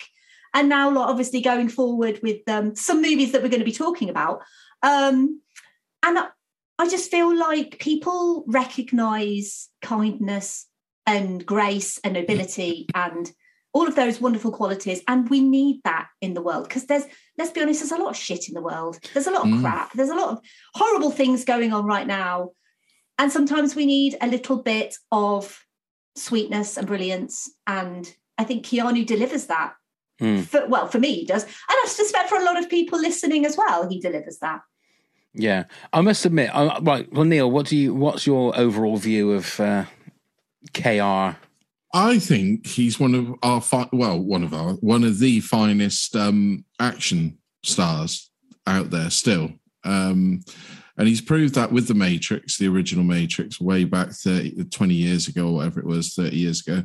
And 0.53 0.69
now, 0.69 0.89
like, 0.91 1.07
obviously, 1.09 1.41
going 1.41 1.69
forward 1.69 2.19
with 2.21 2.41
um, 2.47 2.75
some 2.75 3.01
movies 3.01 3.31
that 3.31 3.41
we're 3.41 3.49
going 3.55 3.65
to 3.65 3.65
be 3.65 3.71
talking 3.85 4.09
about. 4.09 4.41
Um, 4.83 5.41
and 6.03 6.19
I- 6.19 6.29
I 6.79 6.89
just 6.89 7.11
feel 7.11 7.37
like 7.37 7.77
people 7.79 8.43
recognize 8.47 9.69
kindness 9.83 10.67
and 11.05 11.45
grace 11.45 11.99
and 12.03 12.13
nobility 12.15 12.87
and 12.95 13.31
all 13.71 13.87
of 13.87 13.95
those 13.95 14.19
wonderful 14.19 14.51
qualities. 14.51 15.01
And 15.07 15.29
we 15.29 15.41
need 15.41 15.81
that 15.85 16.07
in 16.21 16.33
the 16.33 16.41
world 16.41 16.67
because 16.67 16.85
there's, 16.87 17.03
let's 17.37 17.51
be 17.51 17.61
honest, 17.61 17.81
there's 17.81 17.91
a 17.91 18.03
lot 18.03 18.09
of 18.09 18.17
shit 18.17 18.47
in 18.49 18.55
the 18.55 18.61
world. 18.61 18.97
There's 19.13 19.27
a 19.27 19.31
lot 19.31 19.43
of 19.43 19.49
Mm. 19.49 19.61
crap. 19.61 19.93
There's 19.93 20.09
a 20.09 20.15
lot 20.15 20.29
of 20.29 20.39
horrible 20.73 21.11
things 21.11 21.45
going 21.45 21.71
on 21.71 21.85
right 21.85 22.07
now. 22.07 22.51
And 23.21 23.31
sometimes 23.31 23.75
we 23.75 23.85
need 23.85 24.17
a 24.19 24.25
little 24.25 24.57
bit 24.57 24.95
of 25.11 25.63
sweetness 26.15 26.75
and 26.75 26.87
brilliance. 26.87 27.51
And 27.67 28.11
I 28.39 28.43
think 28.43 28.65
Keanu 28.65 29.05
delivers 29.05 29.45
that. 29.45 29.75
Mm. 30.19 30.43
For, 30.43 30.65
well, 30.67 30.87
for 30.87 30.97
me, 30.97 31.13
he 31.13 31.25
does. 31.27 31.43
And 31.43 31.51
I 31.69 31.85
suspect 31.87 32.29
for 32.29 32.39
a 32.39 32.43
lot 32.43 32.57
of 32.57 32.67
people 32.67 32.99
listening 32.99 33.45
as 33.45 33.55
well, 33.55 33.87
he 33.87 33.99
delivers 33.99 34.39
that. 34.39 34.61
Yeah, 35.35 35.65
I 35.93 36.01
must 36.01 36.25
admit. 36.25 36.49
I, 36.51 36.79
right, 36.79 37.13
well, 37.13 37.25
Neil, 37.25 37.51
what 37.51 37.67
do 37.67 37.77
you? 37.77 37.93
What's 37.93 38.25
your 38.25 38.57
overall 38.57 38.97
view 38.97 39.33
of 39.33 39.59
uh, 39.59 39.85
Kr? 40.73 41.37
I 41.93 42.17
think 42.17 42.65
he's 42.65 42.99
one 42.99 43.13
of 43.13 43.35
our 43.43 43.61
fi- 43.61 43.89
well, 43.93 44.19
one 44.19 44.43
of 44.43 44.51
our 44.51 44.73
one 44.73 45.03
of 45.03 45.19
the 45.19 45.41
finest 45.41 46.15
um, 46.15 46.65
action 46.79 47.37
stars 47.63 48.31
out 48.65 48.89
there 48.89 49.11
still. 49.11 49.51
Um, 49.83 50.41
and 50.97 51.07
he's 51.07 51.21
proved 51.21 51.55
that 51.55 51.71
with 51.71 51.87
the 51.87 51.93
Matrix, 51.93 52.57
the 52.57 52.67
original 52.67 53.03
Matrix, 53.03 53.61
way 53.61 53.83
back 53.85 54.11
30, 54.11 54.65
20 54.65 54.93
years 54.93 55.27
ago, 55.27 55.47
or 55.47 55.53
whatever 55.55 55.79
it 55.79 55.85
was, 55.85 56.13
30 56.13 56.35
years 56.35 56.65
ago. 56.65 56.83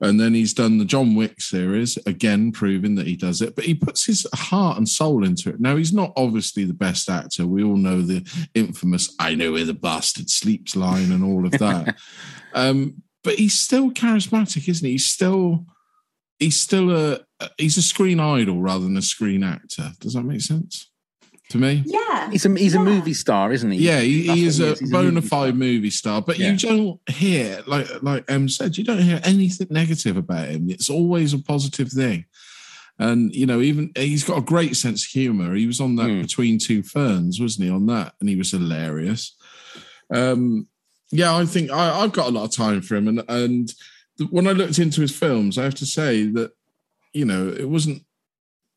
And 0.00 0.20
then 0.20 0.34
he's 0.34 0.54
done 0.54 0.78
the 0.78 0.84
John 0.84 1.14
Wick 1.14 1.40
series, 1.40 1.96
again, 2.06 2.52
proving 2.52 2.94
that 2.96 3.06
he 3.06 3.16
does 3.16 3.40
it, 3.40 3.56
but 3.56 3.64
he 3.64 3.74
puts 3.74 4.04
his 4.04 4.26
heart 4.34 4.78
and 4.78 4.88
soul 4.88 5.24
into 5.24 5.50
it. 5.50 5.60
Now, 5.60 5.76
he's 5.76 5.92
not 5.92 6.12
obviously 6.16 6.64
the 6.64 6.74
best 6.74 7.08
actor. 7.08 7.46
We 7.46 7.64
all 7.64 7.76
know 7.76 8.02
the 8.02 8.26
infamous, 8.54 9.14
I 9.18 9.34
know 9.34 9.52
where 9.52 9.64
the 9.64 9.74
bastard 9.74 10.30
sleeps 10.30 10.76
line 10.76 11.10
and 11.12 11.24
all 11.24 11.46
of 11.46 11.52
that. 11.52 11.96
um, 12.54 13.02
but 13.24 13.34
he's 13.34 13.58
still 13.58 13.90
charismatic, 13.90 14.68
isn't 14.68 14.86
he? 14.86 14.92
He's 14.92 15.06
still. 15.06 15.66
He's 16.38 16.60
still 16.60 16.94
a 16.94 17.20
he's 17.56 17.78
a 17.78 17.82
screen 17.82 18.20
idol 18.20 18.60
rather 18.60 18.84
than 18.84 18.98
a 18.98 19.02
screen 19.02 19.42
actor. 19.42 19.92
Does 20.00 20.12
that 20.12 20.22
make 20.24 20.42
sense 20.42 20.90
to 21.50 21.58
me? 21.58 21.82
Yeah. 21.86 22.30
He's 22.30 22.44
a 22.44 22.50
he's 22.58 22.74
a 22.74 22.80
movie 22.80 23.14
star, 23.14 23.52
isn't 23.52 23.70
he? 23.70 23.78
Yeah, 23.78 24.00
he, 24.00 24.26
That's 24.26 24.38
he 24.38 24.42
what 24.44 24.48
is 24.48 24.60
a 24.60 24.74
He's 24.74 24.90
bona 24.90 25.10
movie 25.12 25.26
star. 25.26 25.44
fide 25.46 25.54
movie 25.56 25.90
star, 25.90 26.22
but 26.22 26.38
Yeah. 26.38 26.52
you 26.52 26.56
don't 26.58 27.00
hear 27.08 27.62
like 27.66 27.86
like 28.02 28.24
Em 28.30 28.48
said, 28.48 28.76
you 28.76 28.84
don't 28.84 29.02
hear 29.02 29.20
anything 29.24 29.68
negative 29.70 30.16
about 30.16 30.48
him. 30.48 30.68
It's 30.70 30.90
always 30.90 31.32
a 31.32 31.38
positive 31.38 31.88
thing, 31.90 32.24
and 32.98 33.32
you 33.34 33.46
know, 33.46 33.60
even 33.60 33.92
he's 33.96 34.24
got 34.24 34.38
a 34.38 34.42
great 34.42 34.76
sense 34.76 35.04
of 35.06 35.10
humor. 35.12 35.54
He 35.54 35.66
was 35.66 35.80
on 35.80 35.96
that 35.96 36.08
Hmm. 36.10 36.22
between 36.22 36.58
two 36.58 36.82
ferns, 36.82 37.40
wasn't 37.40 37.66
he? 37.66 37.70
On 37.70 37.86
that, 37.86 38.14
and 38.20 38.28
he 38.28 38.36
was 38.36 38.50
hilarious. 38.50 39.36
Um, 40.12 40.66
yeah, 41.12 41.34
I 41.36 41.44
think 41.46 41.70
I, 41.70 42.00
I've 42.00 42.12
got 42.12 42.28
a 42.28 42.32
lot 42.32 42.44
of 42.44 42.50
time 42.52 42.82
for 42.82 42.96
him, 42.96 43.06
and 43.08 43.22
and 43.28 43.72
the, 44.18 44.24
when 44.26 44.46
I 44.48 44.52
looked 44.52 44.78
into 44.78 45.00
his 45.00 45.16
films, 45.16 45.58
I 45.58 45.64
have 45.64 45.74
to 45.76 45.86
say 45.86 46.24
that 46.32 46.50
you 47.12 47.24
know 47.24 47.48
it 47.48 47.68
wasn't. 47.68 48.02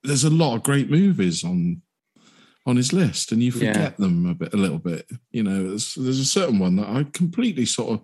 There's 0.03 0.23
a 0.23 0.29
lot 0.29 0.55
of 0.55 0.63
great 0.63 0.89
movies 0.89 1.43
on 1.43 1.81
on 2.65 2.75
his 2.75 2.93
list, 2.93 3.31
and 3.31 3.41
you 3.41 3.51
Yeah. 3.51 3.73
forget 3.73 3.97
them 3.97 4.25
a 4.25 4.35
bit, 4.35 4.53
a 4.53 4.57
little 4.57 4.77
bit. 4.79 5.07
You 5.31 5.43
know, 5.43 5.69
there's, 5.69 5.95
there's 5.95 6.19
a 6.19 6.25
certain 6.25 6.59
one 6.59 6.75
that 6.77 6.87
I 6.87 7.03
completely 7.11 7.65
sort 7.65 7.91
of 7.91 8.01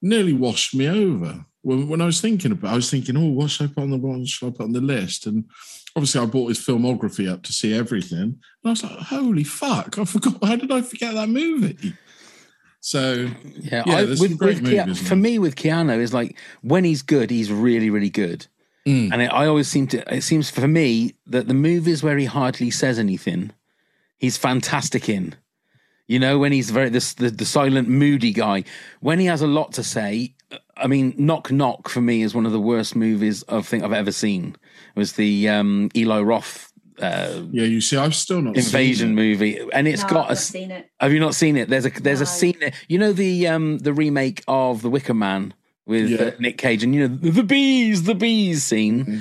nearly 0.00 0.32
washed 0.32 0.74
me 0.74 0.88
over 0.88 1.44
when, 1.62 1.88
when 1.88 2.00
I 2.00 2.06
was 2.06 2.20
thinking 2.20 2.52
about. 2.52 2.72
I 2.72 2.76
was 2.76 2.90
thinking, 2.90 3.16
oh, 3.16 3.26
what 3.30 3.50
should 3.50 3.70
I 3.70 3.72
put 3.74 3.82
on 3.82 3.90
the 3.90 3.96
what 3.98 4.26
should 4.26 4.46
I 4.48 4.50
put 4.50 4.64
on 4.64 4.72
the 4.72 4.80
list? 4.80 5.26
And 5.26 5.44
obviously, 5.96 6.20
I 6.20 6.26
bought 6.26 6.48
his 6.48 6.60
filmography 6.64 7.30
up 7.30 7.42
to 7.44 7.52
see 7.52 7.74
everything, 7.74 8.18
and 8.20 8.38
I 8.64 8.70
was 8.70 8.82
like, 8.82 8.92
holy 8.98 9.44
fuck, 9.44 9.98
I 9.98 10.04
forgot. 10.04 10.42
How 10.44 10.56
did 10.56 10.72
I 10.72 10.80
forget 10.82 11.14
that 11.14 11.28
movie? 11.28 11.94
So 12.80 13.30
Yeah, 13.60 13.82
Yeah, 13.86 13.96
I, 13.96 14.04
with, 14.04 14.36
great 14.38 14.60
with 14.60 14.70
Kea- 14.70 14.78
movies, 14.84 15.08
for 15.08 15.16
me 15.16 15.38
with 15.38 15.56
Keanu 15.56 15.98
is 16.00 16.12
like 16.12 16.38
when 16.60 16.84
he's 16.84 17.00
good, 17.02 17.30
he's 17.30 17.50
really 17.50 17.90
really 17.90 18.10
good. 18.10 18.46
Mm. 18.86 19.10
And 19.12 19.22
it, 19.22 19.32
I 19.32 19.46
always 19.46 19.68
seem 19.68 19.86
to. 19.88 20.14
It 20.14 20.20
seems 20.22 20.50
for 20.50 20.68
me 20.68 21.14
that 21.26 21.48
the 21.48 21.54
movies 21.54 22.02
where 22.02 22.18
he 22.18 22.26
hardly 22.26 22.70
says 22.70 22.98
anything, 22.98 23.52
he's 24.18 24.36
fantastic 24.36 25.08
in. 25.08 25.34
You 26.06 26.18
know, 26.18 26.38
when 26.38 26.52
he's 26.52 26.70
very 26.70 26.90
the, 26.90 27.14
the 27.16 27.30
the 27.30 27.44
silent, 27.46 27.88
moody 27.88 28.32
guy. 28.32 28.64
When 29.00 29.18
he 29.18 29.26
has 29.26 29.40
a 29.40 29.46
lot 29.46 29.72
to 29.74 29.82
say, 29.82 30.34
I 30.76 30.86
mean, 30.86 31.14
Knock 31.16 31.50
Knock 31.50 31.88
for 31.88 32.02
me 32.02 32.20
is 32.22 32.34
one 32.34 32.44
of 32.46 32.52
the 32.52 32.60
worst 32.60 32.94
movies 32.94 33.42
I 33.48 33.62
think 33.62 33.82
I've 33.84 33.92
ever 33.92 34.12
seen. 34.12 34.54
It 34.94 34.98
was 34.98 35.14
the 35.14 35.48
um, 35.48 35.90
Eli 35.96 36.20
Roth 36.20 36.70
uh, 37.00 37.42
yeah, 37.50 37.64
you 37.64 37.80
see, 37.80 37.96
I've 37.96 38.14
still 38.14 38.40
not 38.40 38.56
invasion 38.56 39.08
Seen 39.08 39.18
it. 39.18 39.22
movie, 39.22 39.60
and 39.72 39.88
it's 39.88 40.02
No, 40.02 40.08
got 40.10 40.24
I've 40.26 40.30
a 40.30 40.34
not 40.34 40.38
seen 40.38 40.70
it. 40.70 40.90
have 41.00 41.12
you 41.12 41.18
not 41.18 41.34
seen 41.34 41.56
it? 41.56 41.68
There's 41.68 41.86
a 41.86 41.90
there's 41.90 42.20
a 42.20 42.26
scene. 42.26 42.56
You 42.86 42.98
know 42.98 43.12
the 43.12 43.48
um 43.48 43.78
the 43.78 43.92
remake 43.92 44.44
of 44.46 44.80
The 44.82 44.88
Wicker 44.90 45.12
Man 45.14 45.54
with 45.86 46.08
Yeah. 46.10 46.22
uh, 46.26 46.30
Nick 46.38 46.56
Cage, 46.56 46.84
and 46.84 46.94
you 46.94 47.08
know 47.08 47.16
the, 47.16 47.30
the 47.30 47.42
bees, 47.42 48.04
the 48.04 48.14
bees 48.14 48.62
scene. 48.62 49.04
Mm-hmm. 49.06 49.18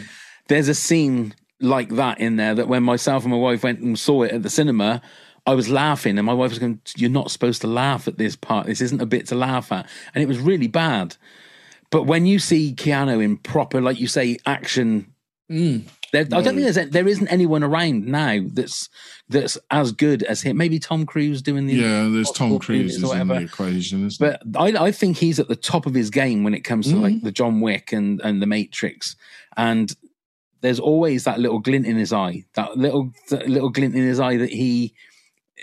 There's 0.50 0.67
a 0.67 0.75
scene 0.75 1.33
like 1.63 1.89
that 1.89 2.20
in 2.20 2.36
there 2.36 2.53
that 2.55 2.67
when 2.67 2.84
myself 2.84 3.24
and 3.24 3.32
my 3.32 3.38
wife 3.38 3.63
went 3.63 3.79
and 3.79 3.98
saw 3.98 4.24
it 4.24 4.32
at 4.32 4.43
the 4.43 4.50
cinema, 4.50 5.01
I 5.46 5.53
was 5.55 5.70
laughing, 5.70 6.17
and 6.17 6.25
my 6.25 6.34
wife 6.34 6.51
was 6.51 6.60
going, 6.60 6.79
"You're 6.96 7.10
not 7.10 7.32
supposed 7.32 7.62
to 7.62 7.67
laugh 7.67 8.08
at 8.08 8.17
this 8.17 8.36
part. 8.36 8.67
This 8.67 8.82
isn't 8.82 9.01
a 9.01 9.05
bit 9.05 9.27
to 9.27 9.36
laugh 9.36 9.72
at," 9.72 9.88
and 10.13 10.24
it 10.24 10.27
was 10.27 10.39
really 10.39 10.67
bad. 10.67 11.17
But 11.89 12.03
when 12.03 12.25
you 12.25 12.39
see 12.39 12.74
Keanu 12.74 13.24
in 13.24 13.38
proper, 13.38 13.82
like 13.82 14.00
you 14.00 14.08
say, 14.08 14.38
action 14.46 15.08
Mm. 15.51 15.84
there, 16.13 16.22
I 16.22 16.41
don't 16.41 16.55
think 16.55 16.74
there's 16.74 16.89
there 16.89 17.08
isn't 17.08 17.27
anyone 17.27 17.63
around 17.63 18.08
now 18.08 18.39
that's 18.53 18.89
that's 19.27 19.58
as 19.70 19.91
good 19.91 20.24
as 20.24 20.41
him. 20.41 20.55
Maybe 20.55 20.79
Tom 20.79 21.05
Cruise 21.05 21.41
doing 21.41 21.67
the 21.67 21.75
Yeah, 21.75 22.08
there's 22.10 22.32
Tom 22.32 22.48
Possible 22.48 22.60
Cruise 22.60 23.00
movies 23.00 23.03
or 23.03 23.17
in 23.17 23.27
the 23.27 23.41
equation, 23.41 24.08
isn't? 24.08 24.20
But 24.20 24.41
I, 24.58 24.86
I 24.86 24.91
think 24.91 25.17
he's 25.17 25.39
at 25.39 25.50
the 25.50 25.55
top 25.58 25.86
of 25.86 25.93
his 25.93 26.10
game 26.10 26.43
when 26.43 26.53
it 26.53 26.62
comes 26.62 26.88
to 26.88 26.96
like 26.96 27.22
the 27.22 27.32
John 27.32 27.60
Wick 27.60 27.91
and 27.91 28.22
and 28.22 28.41
the 28.41 28.48
Matrix. 28.48 29.15
And 29.58 29.93
there's 30.63 30.79
always 30.79 31.25
that 31.25 31.39
little 31.39 31.60
glint 31.60 31.86
in 31.86 31.96
his 31.98 32.12
eye, 32.12 32.43
that 32.55 32.75
little 32.77 33.12
that 33.29 33.48
little 33.48 33.70
glint 33.70 33.93
in 33.96 34.01
his 34.01 34.20
eye 34.20 34.38
that 34.38 34.50
he 34.50 34.96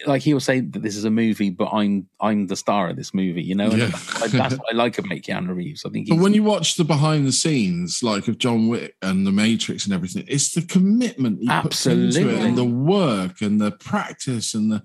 like 0.07 0.23
he'll 0.23 0.40
say 0.40 0.61
that 0.61 0.83
this 0.83 0.97
is 0.97 1.04
a 1.04 1.11
movie, 1.11 1.50
but 1.50 1.69
I'm 1.73 2.07
I'm 2.21 2.47
the 2.47 2.54
star 2.57 2.88
of 2.90 2.97
this 2.97 3.12
movie, 3.12 3.42
you 3.42 3.54
know. 3.54 3.71
And 3.71 3.78
Yeah. 3.78 3.87
that's, 3.88 4.33
what 4.59 4.73
I 4.73 4.75
like 4.76 4.99
about 4.99 5.19
Keanu 5.19 5.54
Reeves. 5.57 5.85
I 5.85 5.90
think 5.90 6.09
But 6.09 6.19
when 6.19 6.33
you 6.35 6.42
watch 6.45 6.76
the 6.76 6.85
behind 6.85 7.26
the 7.26 7.33
scenes, 7.33 8.02
like 8.02 8.28
of 8.28 8.38
John 8.38 8.69
Wick 8.69 8.95
and 9.02 9.26
the 9.26 9.33
Matrix 9.33 9.87
and 9.87 9.92
everything, 9.95 10.25
it's 10.28 10.52
the 10.54 10.62
commitment 10.62 11.40
he 11.40 11.49
puts 11.62 11.85
into 11.87 12.28
it 12.28 12.42
and 12.42 12.57
the 12.57 12.64
work 12.64 13.40
and 13.40 13.61
the 13.61 13.73
practice 13.73 14.54
and 14.54 14.71
the, 14.71 14.83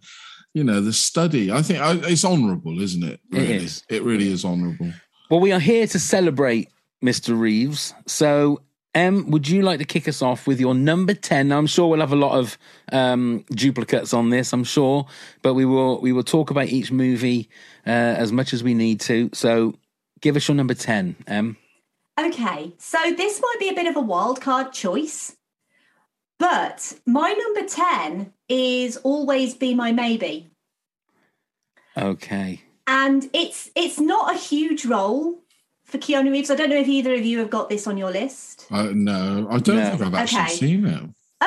you 0.53 0.63
know, 0.63 0.81
the 0.81 0.93
study. 0.93 1.51
I 1.51 1.61
think 1.61 1.79
I, 1.81 1.93
it's 2.09 2.25
honourable, 2.25 2.81
isn't 2.81 3.03
it? 3.03 3.19
It 3.31 3.37
Really? 3.37 3.53
is. 3.55 3.83
It 3.89 4.01
really 4.03 4.29
is 4.31 4.43
honourable. 4.43 4.91
Well, 5.29 5.39
we 5.39 5.51
are 5.51 5.59
here 5.59 5.87
to 5.87 5.99
celebrate 5.99 6.69
Mr. 7.03 7.37
Reeves. 7.39 7.93
So, 8.07 8.61
Em, 8.95 9.29
would 9.29 9.49
you 9.49 9.61
like 9.61 9.79
to 9.79 9.85
kick 9.85 10.07
us 10.07 10.21
off 10.21 10.47
with 10.47 10.57
your 10.57 10.73
number 10.73 11.13
10? 11.13 11.49
Now, 11.49 11.57
I'm 11.57 11.67
sure 11.67 11.89
we'll 11.89 11.99
have 11.99 12.13
a 12.13 12.15
lot 12.15 12.39
of 12.39 12.57
um, 12.93 13.43
duplicates 13.51 14.13
on 14.13 14.29
this, 14.29 14.53
I'm 14.53 14.63
sure, 14.63 15.05
but 15.41 15.53
we 15.53 15.65
will 15.65 15.99
we 15.99 16.13
will 16.13 16.23
talk 16.23 16.49
about 16.49 16.67
each 16.67 16.93
movie 16.93 17.49
uh, 17.85 17.89
as 17.89 18.31
much 18.31 18.53
as 18.53 18.63
we 18.63 18.73
need 18.73 19.01
to. 19.01 19.29
So, 19.33 19.75
give 20.21 20.37
us 20.37 20.47
your 20.47 20.55
number 20.55 20.73
10, 20.73 21.17
Em. 21.27 21.57
Okay, 22.17 22.71
so 22.77 22.97
this 23.17 23.41
might 23.41 23.57
be 23.59 23.67
a 23.67 23.73
bit 23.73 23.87
of 23.87 23.97
a 23.97 24.01
wild 24.01 24.39
card 24.39 24.71
choice, 24.71 25.35
but 26.39 26.93
my 27.05 27.33
number 27.33 27.67
10 27.67 28.31
is 28.47 28.95
always 29.03 29.53
be 29.55 29.75
my 29.75 29.91
maybe. 29.91 30.47
Okay. 31.97 32.61
And 32.87 33.29
it's 33.33 33.71
it's 33.75 33.99
not 33.99 34.33
a 34.33 34.37
huge 34.37 34.85
role, 34.85 35.41
for 35.85 35.97
Keanu 35.97 36.31
Reeves. 36.31 36.49
I 36.51 36.55
don't 36.55 36.69
know 36.69 36.79
if 36.79 36.87
either 36.87 37.13
of 37.13 37.23
you 37.23 37.39
have 37.39 37.49
got 37.49 37.69
this 37.69 37.87
on 37.87 37.97
your 37.97 38.11
list. 38.11 38.67
Uh, 38.71 38.89
no, 38.93 39.47
I 39.49 39.59
don't 39.59 39.77
No. 39.77 39.89
think 39.91 40.01
I've 40.01 40.13
actually 40.15 40.41
Okay. 40.41 40.53
seen 40.55 40.85
it. 40.85 41.03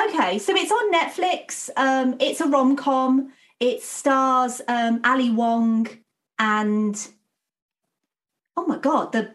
Okay, 0.09 0.39
so 0.39 0.55
it's 0.55 0.71
on 0.71 0.93
Netflix. 0.93 1.69
Um, 1.75 2.15
it's 2.19 2.39
a 2.41 2.45
rom 2.47 2.75
com. 2.75 3.31
It 3.59 3.83
stars 3.83 4.61
um, 4.67 5.01
Ali 5.03 5.29
Wong 5.29 5.87
and 6.37 7.07
oh 8.55 8.65
my 8.65 8.77
god, 8.77 9.11
the 9.11 9.31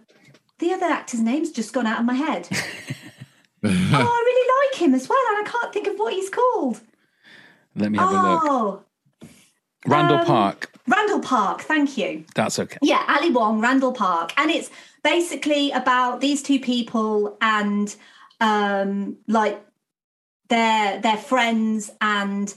the 0.59 0.73
other 0.73 0.87
actor's 0.87 1.21
name's 1.21 1.51
just 1.51 1.73
gone 1.75 1.87
out 1.87 1.99
of 2.01 2.07
my 2.07 2.15
head. 2.15 2.49
oh, 3.65 3.69
I 3.69 4.23
really 4.27 4.71
like 4.71 4.81
him 4.81 4.95
as 4.95 5.09
well, 5.09 5.19
and 5.37 5.47
I 5.47 5.51
can't 5.51 5.73
think 5.73 5.87
of 5.89 5.97
what 5.97 6.15
he's 6.15 6.31
called. 6.31 6.81
Let 7.77 7.91
me 7.93 7.99
have 7.99 8.11
a 8.11 8.15
look. 8.15 8.41
Oh, 8.45 8.83
Randall 9.87 10.21
um, 10.21 10.27
Park. 10.27 10.73
Randall 10.87 11.21
Park. 11.21 11.63
Thank 11.63 11.99
you. 11.99 12.25
That's 12.35 12.59
okay. 12.59 12.79
Yeah, 12.81 13.05
Ali 13.09 13.31
Wong, 13.31 13.61
Randall 13.61 13.93
Park, 13.93 14.33
and 14.39 14.51
it's 14.51 14.71
basically 15.05 15.71
about 15.71 16.21
these 16.21 16.43
two 16.43 16.59
people 16.59 17.37
and 17.41 17.95
um, 18.41 19.17
like 19.29 19.65
their 20.49 21.01
their 21.01 21.17
friends, 21.17 21.91
and 22.01 22.53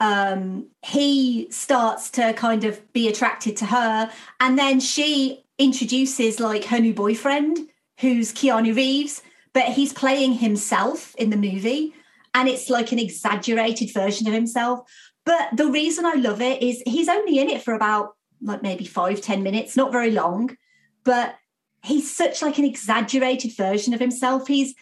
um, 0.00 0.66
he 0.84 1.48
starts 1.50 2.10
to 2.10 2.34
kind 2.34 2.64
of 2.64 2.92
be 2.92 3.08
attracted 3.08 3.56
to 3.58 3.66
her, 3.66 4.10
and 4.40 4.58
then 4.58 4.80
she 4.80 5.44
introduces 5.58 6.38
like 6.38 6.64
her 6.64 6.78
new 6.78 6.92
boyfriend, 6.92 7.58
who's 8.00 8.32
Keanu 8.32 8.76
Reeves, 8.76 9.22
but 9.54 9.64
he's 9.64 9.92
playing 9.92 10.34
himself 10.34 11.14
in 11.16 11.30
the 11.30 11.36
movie, 11.36 11.94
and 12.34 12.48
it's 12.48 12.68
like 12.68 12.92
an 12.92 12.98
exaggerated 12.98 13.92
version 13.92 14.26
of 14.26 14.34
himself. 14.34 14.80
But 15.24 15.48
the 15.56 15.66
reason 15.66 16.06
I 16.06 16.14
love 16.14 16.40
it 16.40 16.62
is 16.62 16.82
he's 16.86 17.08
only 17.08 17.38
in 17.38 17.48
it 17.48 17.62
for 17.62 17.74
about 17.74 18.14
like 18.40 18.62
maybe 18.62 18.84
five, 18.84 19.20
ten 19.20 19.42
minutes, 19.42 19.76
not 19.76 19.92
very 19.92 20.10
long, 20.10 20.56
but 21.04 21.36
he's 21.84 22.14
such 22.14 22.42
like 22.42 22.58
an 22.58 22.64
exaggerated 22.64 23.56
version 23.56 23.94
of 23.94 24.00
himself. 24.00 24.46
He's 24.46 24.74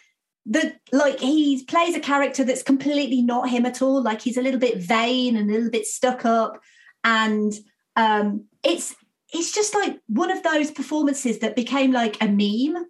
the 0.45 0.73
like 0.91 1.19
he 1.19 1.63
plays 1.65 1.95
a 1.95 1.99
character 1.99 2.43
that's 2.43 2.63
completely 2.63 3.21
not 3.21 3.49
him 3.49 3.65
at 3.65 3.81
all. 3.81 4.01
Like 4.01 4.21
he's 4.21 4.37
a 4.37 4.41
little 4.41 4.59
bit 4.59 4.77
vain 4.77 5.35
and 5.35 5.49
a 5.49 5.53
little 5.53 5.69
bit 5.69 5.85
stuck 5.85 6.25
up. 6.25 6.61
And 7.03 7.53
um 7.95 8.45
it's 8.63 8.95
it's 9.33 9.51
just 9.51 9.73
like 9.73 9.99
one 10.07 10.31
of 10.31 10.41
those 10.43 10.71
performances 10.71 11.39
that 11.39 11.55
became 11.55 11.91
like 11.91 12.21
a 12.21 12.27
meme 12.27 12.85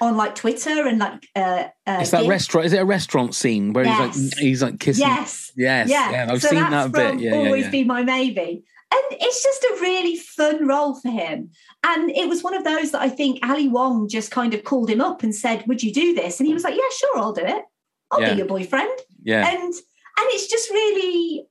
on 0.00 0.16
like 0.16 0.34
Twitter 0.34 0.86
and 0.86 0.98
like 0.98 1.28
uh, 1.36 1.68
uh 1.86 1.98
It's 2.00 2.10
that 2.10 2.26
restaurant. 2.26 2.66
Is 2.66 2.72
it 2.72 2.80
a 2.80 2.84
restaurant 2.84 3.36
scene 3.36 3.72
where 3.72 3.84
Yes. 3.84 4.16
he's 4.16 4.32
like 4.32 4.38
he's 4.40 4.62
like 4.62 4.80
kissing? 4.80 5.06
Yes. 5.06 5.52
Yes. 5.56 5.88
Yeah, 5.88 6.10
Yeah. 6.10 6.32
I've 6.32 6.42
so 6.42 6.48
seen 6.48 6.58
that 6.58 6.90
bit. 6.90 7.20
Yeah. 7.20 7.30
Yeah. 7.30 7.36
Always 7.36 7.64
yeah. 7.66 7.70
be 7.70 7.84
my 7.84 8.02
maybe, 8.02 8.64
and 8.92 9.20
it's 9.20 9.42
just 9.42 9.62
a 9.64 9.78
really 9.80 10.16
fun 10.16 10.66
role 10.66 10.94
for 11.00 11.10
him. 11.10 11.50
And 11.84 12.10
it 12.10 12.28
was 12.28 12.42
one 12.42 12.54
of 12.54 12.64
those 12.64 12.92
that 12.92 13.02
I 13.02 13.08
think 13.08 13.38
Ali 13.44 13.68
Wong 13.68 14.08
just 14.08 14.30
kind 14.30 14.54
of 14.54 14.64
called 14.64 14.88
him 14.90 15.00
up 15.00 15.22
and 15.22 15.34
said, 15.34 15.64
"Would 15.66 15.82
you 15.82 15.92
do 15.92 16.14
this?" 16.14 16.38
And 16.40 16.46
he 16.46 16.54
was 16.54 16.64
like, 16.64 16.76
"Yeah, 16.76 16.90
sure, 16.96 17.18
I'll 17.18 17.32
do 17.32 17.42
it. 17.44 17.62
I'll 18.10 18.20
Yeah. 18.20 18.32
be 18.32 18.38
your 18.38 18.46
boyfriend." 18.46 18.98
yeah. 19.22 19.48
And 19.48 19.72
and 20.18 20.26
it's 20.30 20.46
just 20.46 20.70
really, 20.70 21.46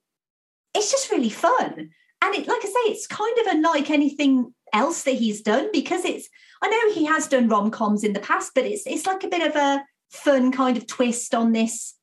it's 0.73 0.89
just 0.91 1.11
really 1.11 1.29
fun. 1.29 1.89
And 2.23 2.33
it, 2.35 2.47
like 2.47 2.61
I 2.63 2.67
say, 2.67 2.91
it's 2.91 3.05
kind 3.05 3.37
of 3.39 3.47
unlike 3.47 3.91
anything 3.91 4.53
else 4.73 5.03
that 5.03 5.15
he's 5.15 5.41
done 5.41 5.69
because 5.71 6.03
it's. 6.05 6.27
I 6.63 6.67
know 6.69 6.93
he 6.93 7.05
has 7.05 7.27
done 7.27 7.47
rom 7.49 7.69
coms 7.69 8.03
in 8.03 8.13
the 8.13 8.19
past, 8.21 8.53
but 8.55 8.63
it's 8.65 8.83
it's 8.87 9.05
like 9.05 9.23
a 9.23 9.27
bit 9.27 9.47
of 9.47 9.55
a 9.55 9.83
fun 10.09 10.51
kind 10.51 10.77
of 10.77 10.87
twist 10.87 11.35
on 11.35 11.51
this 11.51 11.93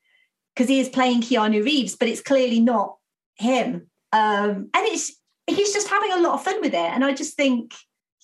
because 0.55 0.69
he 0.69 0.79
is 0.79 0.89
playing 0.89 1.23
Keanu 1.23 1.65
Reeves, 1.65 1.97
but 1.97 2.09
it's 2.09 2.21
clearly 2.21 2.61
not 2.61 2.97
him. 3.37 3.89
Um, 4.12 4.69
and 4.75 4.87
it's 4.87 5.17
he's 5.47 5.73
just 5.73 5.89
having 5.89 6.13
a 6.13 6.21
lot 6.21 6.35
of 6.35 6.45
fun 6.45 6.61
with 6.61 6.75
it. 6.75 6.77
And 6.77 7.05
I 7.05 7.15
just 7.15 7.37
think, 7.37 7.75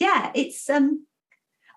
yeah, 0.00 0.30
it's 0.34 0.68
um 0.70 1.06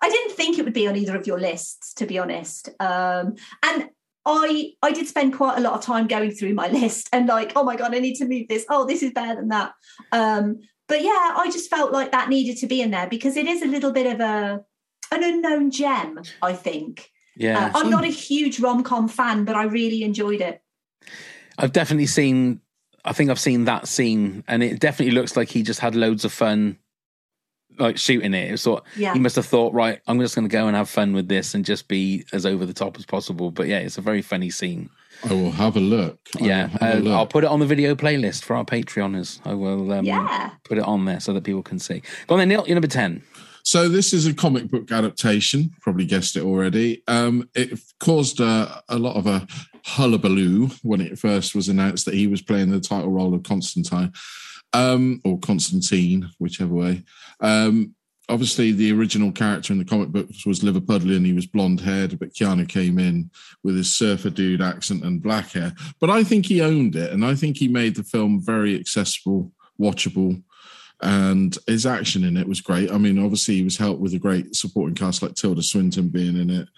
I 0.02 0.10
didn't 0.10 0.34
think 0.34 0.58
it 0.58 0.64
would 0.64 0.74
be 0.74 0.88
on 0.88 0.96
either 0.96 1.16
of 1.16 1.26
your 1.26 1.38
lists, 1.38 1.94
to 1.94 2.06
be 2.06 2.18
honest. 2.18 2.68
Um, 2.80 3.36
and 3.62 3.90
I 4.26 4.72
I 4.82 4.92
did 4.92 5.06
spend 5.06 5.34
quite 5.34 5.58
a 5.58 5.60
lot 5.60 5.74
of 5.74 5.82
time 5.82 6.06
going 6.06 6.32
through 6.32 6.54
my 6.54 6.68
list 6.80 7.08
and 7.12 7.28
like, 7.28 7.52
oh 7.56 7.64
my 7.64 7.76
god, 7.76 7.94
I 7.94 7.98
need 7.98 8.16
to 8.16 8.26
move 8.26 8.48
this. 8.48 8.66
Oh, 8.68 8.86
this 8.86 9.02
is 9.02 9.12
better 9.12 9.36
than 9.36 9.48
that. 9.48 9.72
Um, 10.10 10.60
but 10.88 11.02
yeah, 11.02 11.34
I 11.36 11.48
just 11.52 11.70
felt 11.70 11.92
like 11.92 12.12
that 12.12 12.28
needed 12.28 12.58
to 12.58 12.66
be 12.66 12.82
in 12.82 12.90
there 12.90 13.06
because 13.08 13.36
it 13.36 13.46
is 13.46 13.62
a 13.62 13.66
little 13.66 13.92
bit 13.92 14.12
of 14.12 14.20
a 14.20 14.64
an 15.12 15.22
unknown 15.22 15.70
gem, 15.70 16.20
I 16.40 16.54
think. 16.54 17.10
yeah. 17.36 17.66
Uh, 17.66 17.78
I'm 17.78 17.90
not 17.90 18.04
a 18.04 18.08
huge 18.08 18.60
rom 18.60 18.82
com 18.82 19.08
fan, 19.08 19.44
but 19.44 19.54
I 19.54 19.64
really 19.64 20.02
enjoyed 20.02 20.40
it. 20.40 20.60
I've 21.58 21.72
definitely 21.72 22.06
seen. 22.06 22.60
I 23.04 23.12
think 23.12 23.30
I've 23.30 23.40
seen 23.40 23.64
that 23.64 23.88
scene, 23.88 24.44
and 24.46 24.62
it 24.62 24.80
definitely 24.80 25.14
looks 25.14 25.36
like 25.36 25.48
he 25.48 25.62
just 25.62 25.80
had 25.80 25.94
loads 25.96 26.24
of 26.24 26.32
fun, 26.32 26.78
like 27.78 27.98
shooting 27.98 28.32
it. 28.34 28.48
It 28.48 28.52
was 28.52 28.62
sort. 28.62 28.84
Yeah. 28.96 29.12
He 29.12 29.18
must 29.18 29.36
have 29.36 29.46
thought, 29.46 29.74
right, 29.74 30.00
I'm 30.06 30.20
just 30.20 30.34
going 30.34 30.48
to 30.48 30.52
go 30.52 30.66
and 30.68 30.76
have 30.76 30.88
fun 30.88 31.12
with 31.12 31.28
this 31.28 31.54
and 31.54 31.64
just 31.64 31.88
be 31.88 32.24
as 32.32 32.46
over 32.46 32.64
the 32.64 32.72
top 32.72 32.96
as 32.96 33.04
possible. 33.04 33.50
But 33.50 33.66
yeah, 33.66 33.78
it's 33.78 33.98
a 33.98 34.02
very 34.02 34.22
funny 34.22 34.50
scene. 34.50 34.88
I 35.28 35.34
will 35.34 35.50
have 35.52 35.76
a 35.76 35.80
look. 35.80 36.18
I 36.40 36.44
yeah, 36.44 36.62
will 36.64 36.70
have 36.70 36.82
a 36.82 36.96
uh, 36.96 37.00
look. 37.00 37.12
I'll 37.14 37.26
put 37.26 37.44
it 37.44 37.50
on 37.50 37.60
the 37.60 37.66
video 37.66 37.94
playlist 37.94 38.44
for 38.44 38.56
our 38.56 38.64
Patreoners. 38.64 39.40
I 39.44 39.54
will. 39.54 39.92
Um, 39.92 40.04
Yeah. 40.04 40.50
Put 40.64 40.78
it 40.78 40.84
on 40.84 41.04
there 41.04 41.20
so 41.20 41.32
that 41.32 41.44
people 41.44 41.62
can 41.62 41.78
see. 41.78 42.02
Go 42.26 42.34
on 42.34 42.38
then, 42.38 42.48
Neil. 42.48 42.64
You're 42.66 42.76
number 42.76 42.88
ten. 42.88 43.22
So 43.64 43.88
this 43.88 44.12
is 44.12 44.26
a 44.26 44.34
comic 44.34 44.68
book 44.68 44.90
adaptation. 44.90 45.70
Probably 45.80 46.04
guessed 46.04 46.36
it 46.36 46.42
already. 46.42 47.02
Um, 47.06 47.48
it 47.54 47.78
caused 48.00 48.40
a, 48.40 48.82
a 48.88 48.98
lot 48.98 49.16
of 49.16 49.26
a 49.26 49.46
hullabaloo 49.84 50.68
when 50.82 51.00
it 51.00 51.18
first 51.18 51.54
was 51.54 51.68
announced 51.68 52.04
that 52.06 52.14
he 52.14 52.26
was 52.26 52.42
playing 52.42 52.70
the 52.70 52.80
title 52.80 53.10
role 53.10 53.34
of 53.34 53.42
Constantine, 53.42 54.12
um, 54.72 55.20
or 55.24 55.38
Constantine, 55.38 56.30
whichever 56.38 56.72
way. 56.72 57.02
Um, 57.40 57.94
obviously, 58.28 58.72
the 58.72 58.92
original 58.92 59.32
character 59.32 59.72
in 59.72 59.78
the 59.78 59.84
comic 59.84 60.08
books 60.08 60.46
was 60.46 60.60
Liverpudlian. 60.60 61.16
And 61.16 61.26
he 61.26 61.32
was 61.32 61.46
blonde 61.46 61.80
haired, 61.80 62.18
but 62.18 62.32
Keanu 62.32 62.68
came 62.68 62.98
in 62.98 63.30
with 63.62 63.76
his 63.76 63.92
surfer 63.92 64.30
dude 64.30 64.62
accent 64.62 65.04
and 65.04 65.22
black 65.22 65.52
hair. 65.52 65.72
But 66.00 66.10
I 66.10 66.24
think 66.24 66.46
he 66.46 66.62
owned 66.62 66.96
it, 66.96 67.12
and 67.12 67.24
I 67.24 67.34
think 67.34 67.56
he 67.56 67.68
made 67.68 67.96
the 67.96 68.04
film 68.04 68.40
very 68.40 68.78
accessible, 68.78 69.52
watchable 69.80 70.42
and 71.02 71.58
his 71.66 71.84
action 71.84 72.22
in 72.22 72.36
it 72.36 72.48
was 72.48 72.60
great. 72.60 72.90
I 72.90 72.96
mean, 72.96 73.18
obviously, 73.18 73.56
he 73.56 73.64
was 73.64 73.76
helped 73.76 74.00
with 74.00 74.14
a 74.14 74.18
great 74.18 74.54
supporting 74.54 74.94
cast 74.94 75.20
like 75.20 75.34
Tilda 75.34 75.62
Swinton 75.62 76.08
being 76.08 76.36
in 76.36 76.48
it. 76.48 76.68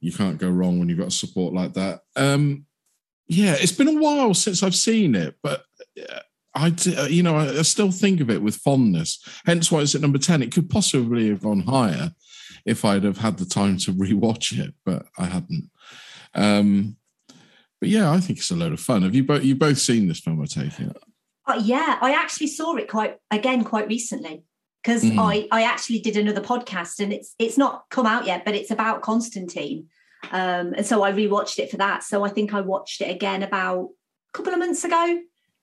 You 0.00 0.12
can't 0.12 0.38
go 0.38 0.50
wrong 0.50 0.78
when 0.78 0.88
you've 0.88 0.98
got 0.98 1.12
support 1.12 1.54
like 1.54 1.74
that. 1.74 2.00
Um, 2.16 2.66
yeah, 3.28 3.54
it's 3.58 3.72
been 3.72 3.88
a 3.88 4.00
while 4.00 4.34
since 4.34 4.62
I've 4.62 4.74
seen 4.74 5.14
it, 5.14 5.36
but 5.42 5.62
uh, 6.00 6.20
I, 6.54 6.74
uh, 6.96 7.04
you 7.04 7.22
know, 7.22 7.36
I, 7.36 7.58
I 7.58 7.62
still 7.62 7.92
think 7.92 8.20
of 8.20 8.30
it 8.30 8.42
with 8.42 8.56
fondness. 8.56 9.24
Hence 9.46 9.70
why 9.70 9.80
it's 9.80 9.94
at 9.94 10.00
number 10.00 10.18
ten. 10.18 10.42
It 10.42 10.52
could 10.52 10.68
possibly 10.68 11.28
have 11.28 11.42
gone 11.42 11.60
higher 11.60 12.12
if 12.66 12.84
I'd 12.84 13.04
have 13.04 13.18
had 13.18 13.38
the 13.38 13.46
time 13.46 13.76
to 13.78 13.92
rewatch 13.94 14.58
it, 14.58 14.74
but 14.84 15.06
I 15.16 15.26
hadn't. 15.26 15.70
Um, 16.34 16.96
but 17.80 17.90
yeah, 17.90 18.10
I 18.10 18.18
think 18.18 18.40
it's 18.40 18.50
a 18.50 18.56
load 18.56 18.72
of 18.72 18.80
fun. 18.80 19.02
Have 19.02 19.14
you 19.14 19.22
both 19.22 19.44
you 19.44 19.54
both 19.54 19.78
seen 19.78 20.08
this 20.08 20.18
film? 20.18 20.42
I 20.42 20.46
take 20.46 20.80
it. 20.80 20.96
Uh, 21.48 21.60
yeah, 21.64 21.98
I 22.02 22.12
actually 22.12 22.48
saw 22.48 22.76
it 22.76 22.88
quite 22.88 23.16
again 23.30 23.64
quite 23.64 23.88
recently 23.88 24.42
because 24.82 25.02
Mm. 25.02 25.18
I 25.18 25.48
I 25.50 25.62
actually 25.64 26.00
did 26.00 26.16
another 26.16 26.42
podcast 26.42 27.00
and 27.00 27.12
it's 27.12 27.34
it's 27.38 27.56
not 27.56 27.84
come 27.90 28.06
out 28.06 28.26
yet, 28.26 28.44
but 28.44 28.54
it's 28.54 28.70
about 28.70 29.02
Constantine, 29.02 29.86
um, 30.30 30.74
and 30.76 30.84
so 30.86 31.02
I 31.02 31.12
rewatched 31.12 31.58
it 31.58 31.70
for 31.70 31.78
that. 31.78 32.02
So 32.02 32.24
I 32.24 32.28
think 32.28 32.52
I 32.52 32.60
watched 32.60 33.00
it 33.00 33.10
again 33.10 33.42
about 33.42 33.88
a 34.28 34.32
couple 34.36 34.52
of 34.52 34.58
months 34.58 34.84
ago, 34.84 35.20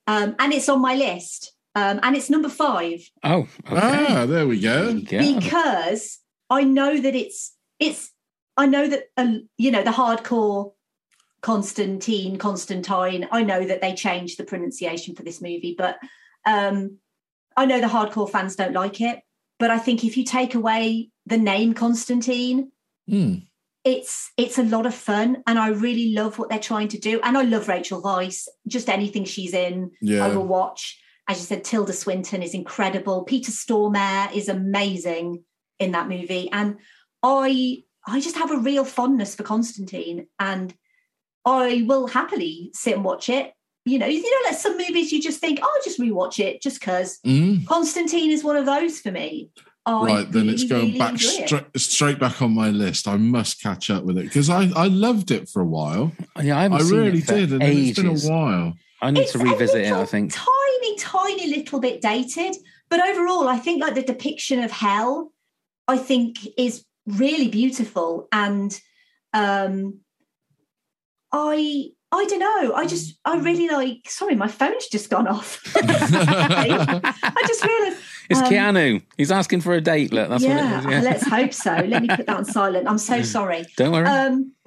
um, 0.08 0.36
and 0.40 0.54
it's 0.54 0.70
on 0.70 0.82
my 0.82 0.96
list, 0.96 1.54
um, 1.76 2.00
and 2.04 2.16
it's 2.16 2.30
number 2.30 2.50
five 2.50 3.00
Oh, 3.24 3.48
okay. 3.72 4.06
Ah, 4.10 4.26
there 4.26 4.48
we 4.48 4.60
go. 4.60 4.94
Because 5.34 6.20
I 6.50 6.64
know 6.64 7.00
that 7.00 7.16
it's 7.16 7.56
it's 7.80 8.12
I 8.58 8.66
know 8.66 8.88
that 8.88 9.04
uh, 9.18 9.34
you 9.58 9.70
know 9.72 9.84
the 9.84 9.92
hardcore 9.92 10.72
Constantine 11.46 12.38
Constantine. 12.38 13.28
I 13.32 13.44
know 13.44 13.64
that 13.68 13.80
they 13.80 13.94
changed 13.94 14.40
the 14.40 14.44
pronunciation 14.44 15.14
for 15.14 15.22
this 15.22 15.42
movie, 15.42 15.76
but 15.78 16.00
um, 16.44 16.98
I 17.56 17.68
know 17.68 17.80
the 17.80 17.86
hardcore 17.86 18.28
fans 18.28 18.56
don't 18.56 18.74
like 18.74 19.00
it. 19.00 19.20
But 19.60 19.70
I 19.70 19.78
think 19.78 20.04
if 20.04 20.18
you 20.18 20.26
take 20.26 20.56
away 20.56 21.12
the 21.28 21.38
name 21.38 21.76
Constantine, 21.76 22.72
Hmm. 23.08 23.36
it's 23.84 24.32
it's 24.38 24.58
a 24.58 24.64
lot 24.64 24.88
of 24.88 24.96
fun, 24.96 25.44
and 25.46 25.60
I 25.60 25.68
really 25.70 26.14
love 26.16 26.40
what 26.40 26.50
they're 26.50 26.58
trying 26.72 26.88
to 26.90 26.98
do. 27.00 27.22
And 27.22 27.38
I 27.38 27.44
love 27.44 27.68
Rachel 27.68 28.02
Weisz. 28.02 28.48
Just 28.68 28.90
anything 28.90 29.24
she's 29.24 29.54
in, 29.54 29.92
Yeah. 30.02 30.26
I 30.26 30.36
will 30.36 30.48
watch. 30.48 31.00
As 31.28 31.38
you 31.38 31.46
said, 31.46 31.64
Tilda 31.64 31.94
Swinton 31.94 32.42
is 32.42 32.56
incredible. 32.56 33.24
Peter 33.24 33.52
Stormare 33.52 34.34
is 34.34 34.50
amazing 34.50 35.44
in 35.78 35.92
that 35.92 36.10
movie, 36.10 36.50
and 36.52 36.78
I 37.22 37.84
I 38.08 38.20
just 38.20 38.38
have 38.38 38.50
a 38.52 38.58
real 38.58 38.84
fondness 38.84 39.36
for 39.36 39.44
Constantine, 39.44 40.26
and 40.40 40.74
I 41.46 41.84
will 41.88 42.08
happily 42.08 42.72
sit 42.74 42.96
and 42.96 43.04
watch 43.04 43.30
it. 43.30 43.54
You 43.86 44.00
know, 44.00 44.08
you 44.08 44.22
know, 44.22 44.50
like 44.50 44.58
some 44.58 44.78
movies 44.78 45.12
you 45.12 45.22
just 45.22 45.40
think, 45.40 45.60
oh, 45.62 45.72
I'll 45.76 45.84
just 45.84 46.00
rewatch 46.00 46.40
it 46.40 46.62
just 46.62 46.80
because. 46.80 47.20
Mm. 47.26 47.68
Constantine 47.68 48.32
is 48.32 48.44
one 48.44 48.56
of 48.56 48.66
those 48.66 49.00
for 49.00 49.12
me. 49.12 49.52
I 49.86 50.04
right, 50.04 50.32
then 50.32 50.50
it's 50.50 50.64
going 50.64 50.88
really 50.88 50.98
back 50.98 51.12
enjoy 51.12 51.30
it. 51.30 51.48
straight, 51.48 51.66
straight 51.80 52.20
back 52.20 52.42
on 52.42 52.56
my 52.56 52.70
list. 52.72 53.08
I 53.08 53.18
must 53.18 53.62
catch 53.62 53.92
up 53.92 54.04
with 54.04 54.18
it 54.18 54.24
because 54.24 54.50
I, 54.50 54.72
I 54.76 54.88
loved 54.88 55.30
it 55.30 55.48
for 55.48 55.62
a 55.62 55.66
while. 55.66 56.12
Yeah, 56.42 56.58
I 56.58 56.66
I 56.74 56.80
seen 56.80 56.98
really 56.98 57.20
it 57.20 57.26
for 57.26 57.34
did, 57.36 57.52
and 57.52 57.62
then 57.62 57.78
it's 57.78 58.00
been 58.00 58.08
a 58.08 58.34
while. 58.34 58.74
I 59.04 59.12
need 59.12 59.22
It's 59.22 59.34
to 59.34 59.40
a 59.40 59.44
revisit 59.44 59.82
it. 59.86 59.92
I 59.94 60.06
think. 60.06 60.34
tiny, 60.34 60.96
tiny 60.98 61.56
little 61.56 61.80
bit 61.80 62.02
dated, 62.02 62.56
but 62.90 63.00
overall, 63.00 63.48
I 63.48 63.58
think 63.60 63.84
like 63.84 63.94
the 63.94 64.02
depiction 64.02 64.64
of 64.64 64.72
hell 64.72 65.32
I 65.88 65.98
think 65.98 66.40
is 66.58 66.84
really 67.06 67.50
beautiful 67.50 68.28
and 68.32 68.80
um 69.34 70.00
I 71.36 71.90
I 72.14 72.26
don't 72.26 72.40
know. 72.40 72.74
I 72.76 72.86
just 72.88 73.20
I 73.26 73.38
really 73.38 73.68
like 73.68 74.10
sorry, 74.10 74.36
my 74.36 74.48
phone's 74.48 74.88
just 74.88 75.10
gone 75.10 75.28
off. 75.28 75.62
I 75.76 77.44
just 77.46 77.66
realized 77.66 77.98
It's 78.30 78.40
um, 78.40 78.46
Keanu. 78.46 79.04
He's 79.18 79.32
asking 79.32 79.62
for 79.62 79.74
a 79.74 79.82
date. 79.82 80.14
Look, 80.14 80.30
that's 80.30 80.44
yeah, 80.44 80.56
what 80.56 80.86
it 80.86 80.98
is. 80.98 81.04
Yeah. 81.04 81.10
let's 81.10 81.28
hope 81.28 81.54
so. 81.54 81.76
Let 81.76 82.02
me 82.02 82.08
put 82.08 82.26
that 82.26 82.38
on 82.38 82.46
silent. 82.46 82.88
I'm 82.88 82.98
so 82.98 83.22
sorry. 83.22 83.66
Don't 83.78 83.92
worry. 83.92 84.08
Um, 84.08 84.54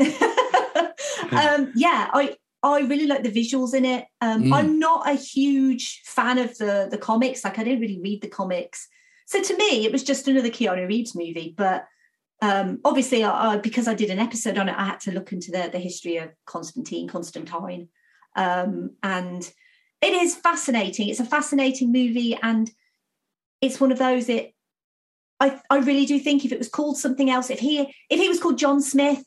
um, 1.32 1.72
yeah, 1.74 2.10
I 2.12 2.36
I 2.62 2.80
really 2.80 3.06
like 3.06 3.22
the 3.22 3.32
visuals 3.32 3.72
in 3.72 3.86
it. 3.86 4.04
Um, 4.20 4.44
Mm. 4.44 4.54
I'm 4.54 4.78
not 4.78 5.08
a 5.08 5.14
huge 5.14 6.02
fan 6.04 6.36
of 6.36 6.56
the 6.58 6.88
the 6.90 6.98
comics. 6.98 7.44
Like 7.44 7.58
I 7.58 7.64
didn't 7.64 7.80
really 7.80 8.00
read 8.02 8.20
the 8.20 8.28
comics, 8.28 8.88
so 9.26 9.42
to 9.42 9.56
me 9.56 9.86
it 9.86 9.92
was 9.92 10.04
just 10.04 10.28
another 10.28 10.50
Keanu 10.50 10.86
Reeves 10.86 11.14
movie. 11.14 11.54
But 11.56 11.86
um, 12.40 12.80
obviously, 12.84 13.24
I, 13.24 13.54
I, 13.54 13.56
because 13.56 13.88
I 13.88 13.94
did 13.94 14.10
an 14.10 14.18
episode 14.18 14.58
on 14.58 14.68
it, 14.68 14.76
I 14.76 14.84
had 14.84 15.00
to 15.00 15.12
look 15.12 15.32
into 15.32 15.50
the 15.50 15.68
the 15.70 15.78
history 15.78 16.18
of 16.18 16.30
Constantine, 16.46 17.08
Constantine, 17.08 17.88
um, 18.36 18.90
and 19.02 19.50
it 20.00 20.12
is 20.12 20.36
fascinating. 20.36 21.08
It's 21.08 21.20
a 21.20 21.24
fascinating 21.24 21.90
movie, 21.90 22.38
and 22.40 22.70
it's 23.60 23.80
one 23.80 23.92
of 23.92 23.98
those 23.98 24.28
it. 24.28 24.54
I, 25.40 25.60
I 25.70 25.78
really 25.78 26.06
do 26.06 26.18
think 26.18 26.44
if 26.44 26.52
it 26.52 26.58
was 26.58 26.68
called 26.68 26.96
something 26.98 27.30
else, 27.30 27.50
if 27.50 27.60
he 27.60 27.94
if 28.08 28.20
he 28.20 28.28
was 28.28 28.40
called 28.40 28.58
John 28.58 28.80
Smith 28.80 29.24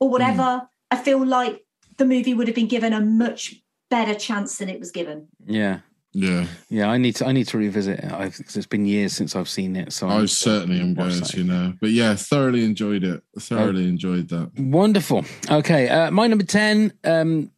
or 0.00 0.08
whatever, 0.08 0.68
I 0.90 0.96
feel 0.96 1.24
like 1.24 1.64
the 1.96 2.04
movie 2.04 2.34
would 2.34 2.48
have 2.48 2.54
been 2.54 2.68
given 2.68 2.92
a 2.92 3.00
much 3.00 3.56
better 3.90 4.14
chance 4.14 4.58
than 4.58 4.68
it 4.68 4.78
was 4.78 4.90
given. 4.90 5.28
yeah. 5.46 5.80
Yeah, 6.12 6.46
Yeah, 6.70 6.90
I 6.90 6.96
need 6.98 7.16
to. 7.16 7.26
I 7.26 7.32
need 7.32 7.46
to 7.48 7.58
revisit 7.58 7.98
it 8.00 8.12
I, 8.12 8.30
cause 8.30 8.56
it's 8.56 8.66
been 8.66 8.86
years 8.86 9.12
since 9.12 9.36
I've 9.36 9.48
seen 9.48 9.76
it. 9.76 9.92
So 9.92 10.08
I 10.08 10.14
I'm- 10.16 10.26
certainly 10.26 10.80
am 10.80 10.94
going 10.94 11.20
to, 11.20 11.36
you 11.36 11.44
know. 11.44 11.74
But 11.80 11.90
yeah, 11.90 12.14
thoroughly 12.14 12.64
enjoyed 12.64 13.04
it. 13.04 13.22
Thoroughly 13.38 13.88
enjoyed 13.88 14.28
that. 14.30 14.50
Wonderful. 14.58 15.24
Okay, 15.50 15.88
uh, 15.88 16.10
my 16.10 16.26
number 16.26 16.44
ten. 16.44 16.92
Um, 17.04 17.50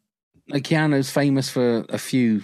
Keanu's 0.51 1.11
famous 1.11 1.49
for 1.49 1.85
a 1.91 1.99
few 1.99 2.43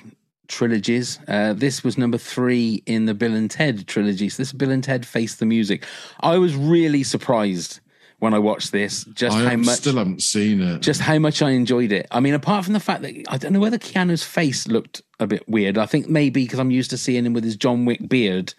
trilogies. 0.49 1.19
Uh, 1.27 1.53
this 1.55 1.83
was 1.83 1.99
number 1.99 2.19
three 2.19 2.83
in 2.87 3.07
the 3.07 3.15
Bill 3.15 3.35
and 3.35 3.51
Ted 3.51 3.87
trilogy. 3.89 4.29
So 4.29 4.43
this 4.43 4.53
Bill 4.53 4.71
and 4.71 4.85
Ted 4.85 5.05
Face 5.05 5.35
the 5.35 5.47
Music. 5.47 5.85
I 6.21 6.39
was 6.39 6.55
really 6.55 7.03
surprised 7.03 7.81
when 8.21 8.33
I 8.33 8.39
watched 8.39 8.71
this. 8.73 9.05
Just 9.07 9.37
I 9.37 9.51
how 9.51 9.57
much. 9.57 9.77
still 9.77 9.97
haven't 9.97 10.23
seen 10.23 10.61
it. 10.63 10.83
just 10.83 11.01
how 11.01 11.19
much 11.19 11.43
I 11.43 11.51
enjoyed 11.51 11.91
it. 11.93 12.07
I 12.13 12.21
mean, 12.21 12.35
apart 12.35 12.65
from 12.65 12.75
the 12.75 12.81
fact 12.81 13.03
that 13.03 13.15
I 13.29 13.39
don't 13.39 13.53
know 13.53 13.61
whether 13.61 13.79
Keanu's 13.79 14.23
face 14.23 14.69
looked 14.69 15.03
a 15.19 15.27
bit 15.27 15.49
weird. 15.49 15.79
I 15.79 15.87
think 15.87 16.09
maybe 16.09 16.45
because 16.45 16.59
I'm 16.59 16.71
used 16.71 16.91
to 16.91 16.99
seeing 16.99 17.25
him 17.25 17.33
with 17.33 17.45
his 17.45 17.57
John 17.57 17.85
Wick 17.85 18.09
beard, 18.09 18.55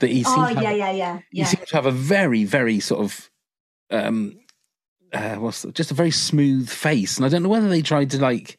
that 0.00 0.08
he 0.10 0.22
seems 0.24 0.36
Oh 0.38 0.48
to 0.48 0.54
have- 0.54 0.62
yeah, 0.62 0.70
yeah, 0.72 0.92
yeah, 0.92 1.18
he 1.30 1.44
seems 1.44 1.68
to 1.68 1.76
have 1.76 1.86
a 1.86 1.90
very, 1.90 2.44
very 2.44 2.80
sort 2.80 3.00
of 3.00 3.30
um, 3.90 4.38
uh, 5.12 5.36
what's 5.36 5.62
the, 5.62 5.72
just 5.72 5.90
a 5.90 5.94
very 5.94 6.10
smooth 6.10 6.68
face, 6.68 7.16
and 7.16 7.24
I 7.24 7.28
don't 7.28 7.42
know 7.42 7.48
whether 7.48 7.68
they 7.68 7.82
tried 7.82 8.10
to 8.10 8.18
like 8.20 8.58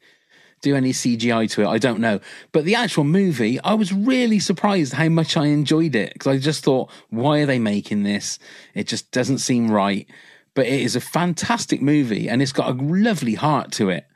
do 0.63 0.75
any 0.75 0.91
CGI 0.91 1.49
to 1.51 1.61
it. 1.61 1.67
I 1.67 1.77
don't 1.77 1.99
know, 1.99 2.19
but 2.51 2.65
the 2.65 2.73
actual 2.75 3.03
movie, 3.03 3.59
I 3.61 3.75
was 3.75 3.93
really 3.93 4.39
surprised 4.39 4.93
how 4.93 5.09
much 5.09 5.37
I 5.37 5.45
enjoyed 5.47 5.95
it 5.95 6.13
because 6.13 6.27
I 6.27 6.37
just 6.39 6.63
thought, 6.63 6.89
why 7.09 7.39
are 7.39 7.45
they 7.45 7.59
making 7.59 8.03
this? 8.03 8.39
It 8.73 8.87
just 8.87 9.11
doesn't 9.11 9.37
seem 9.39 9.69
right. 9.69 10.07
But 10.55 10.65
it 10.65 10.81
is 10.81 10.95
a 10.95 11.01
fantastic 11.01 11.83
movie, 11.83 12.27
and 12.27 12.41
it's 12.41 12.51
got 12.53 12.71
a 12.71 12.81
lovely 12.81 13.35
heart 13.35 13.71
to 13.73 13.89
it. 13.89 14.07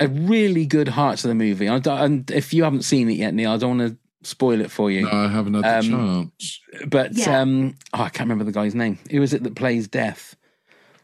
A 0.00 0.08
really 0.08 0.66
good 0.66 0.88
heart 0.88 1.18
to 1.18 1.28
the 1.28 1.34
movie. 1.34 1.68
I 1.68 1.78
don't- 1.78 2.00
and 2.00 2.30
if 2.30 2.52
you 2.54 2.64
haven't 2.64 2.82
seen 2.82 3.08
it 3.10 3.14
yet, 3.14 3.34
Neil, 3.34 3.50
I 3.52 3.56
don't 3.56 3.78
want 3.78 3.92
to 3.92 3.98
spoil 4.28 4.60
it 4.60 4.70
for 4.70 4.90
you. 4.90 5.02
no, 5.02 5.10
I 5.10 5.28
haven't 5.28 5.54
had 5.54 5.64
the 5.64 5.78
Um, 5.96 6.32
chance. 6.32 6.60
But 6.86 7.14
Yeah. 7.16 7.40
um, 7.42 7.74
oh, 7.92 8.02
I 8.02 8.08
can't 8.08 8.28
remember 8.28 8.44
the 8.44 8.52
guy's 8.52 8.74
name. 8.74 8.98
Who 9.10 9.22
is 9.22 9.32
it 9.34 9.42
that 9.42 9.54
plays 9.54 9.86
Death? 9.88 10.34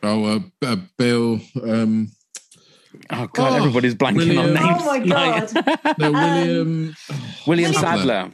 Oh, 0.02 0.24
uh, 0.24 0.40
uh, 0.62 0.76
Bill. 0.96 1.40
Um, 1.62 2.12
Oh 3.08 3.28
God, 3.32 3.52
Oh, 3.52 3.56
everybody's 3.56 3.94
blanking 3.94 4.36
on 4.38 4.52
William- 4.52 4.54
names. 4.54 4.78
Oh 4.80 4.84
my 4.86 4.98
god. 5.06 5.98
no, 5.98 6.06
Um, 6.06 6.12
William. 6.12 6.96
William 7.46 7.72
Sadler. 7.72 8.32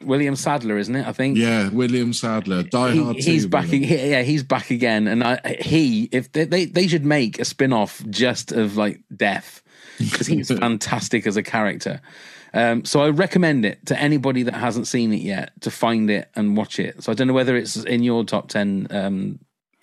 Sadler. 0.00 0.08
William 0.08 0.36
Sadler, 0.36 0.78
isn't 0.78 0.96
it? 0.96 1.06
I 1.06 1.12
think. 1.12 1.36
Yeah, 1.38 1.68
William 1.70 2.12
Sadler. 2.12 2.62
Die 2.62 2.92
He- 2.92 3.02
Hard. 3.02 3.16
he's 3.16 3.42
2, 3.44 3.48
back. 3.48 3.62
brother. 3.68 3.76
He, 3.76 4.10
yeah, 4.10 4.22
he's 4.22 4.42
back 4.42 4.70
again, 4.70 5.06
and 5.06 5.22
I, 5.22 5.56
he, 5.60 6.08
if 6.12 6.32
they, 6.32 6.44
they, 6.44 6.64
they 6.66 6.86
should 6.88 7.04
make 7.04 7.38
a 7.38 7.44
spin 7.44 7.72
off 7.72 8.02
just 8.10 8.52
of 8.52 8.76
like 8.76 9.00
Death 9.14 9.62
because 9.98 10.26
he's 10.26 10.48
fantastic 10.58 11.26
as 11.26 11.36
a 11.36 11.42
character. 11.42 12.00
Um, 12.52 12.84
so 12.84 13.00
I 13.02 13.10
recommend 13.10 13.64
it 13.64 13.86
to 13.86 13.98
anybody 14.00 14.42
that 14.42 14.54
hasn't 14.54 14.88
seen 14.88 15.12
it 15.12 15.20
yet 15.20 15.52
to 15.60 15.70
find 15.70 16.10
it 16.10 16.28
and 16.34 16.56
watch 16.56 16.80
it. 16.80 17.00
So 17.02 17.12
I 17.12 17.14
don't 17.14 17.28
know 17.28 17.32
whether 17.34 17.56
it's 17.56 17.76
in 17.76 18.02
your 18.02 18.24
top 18.24 18.48
ten, 18.48 18.88
um, 18.90 19.38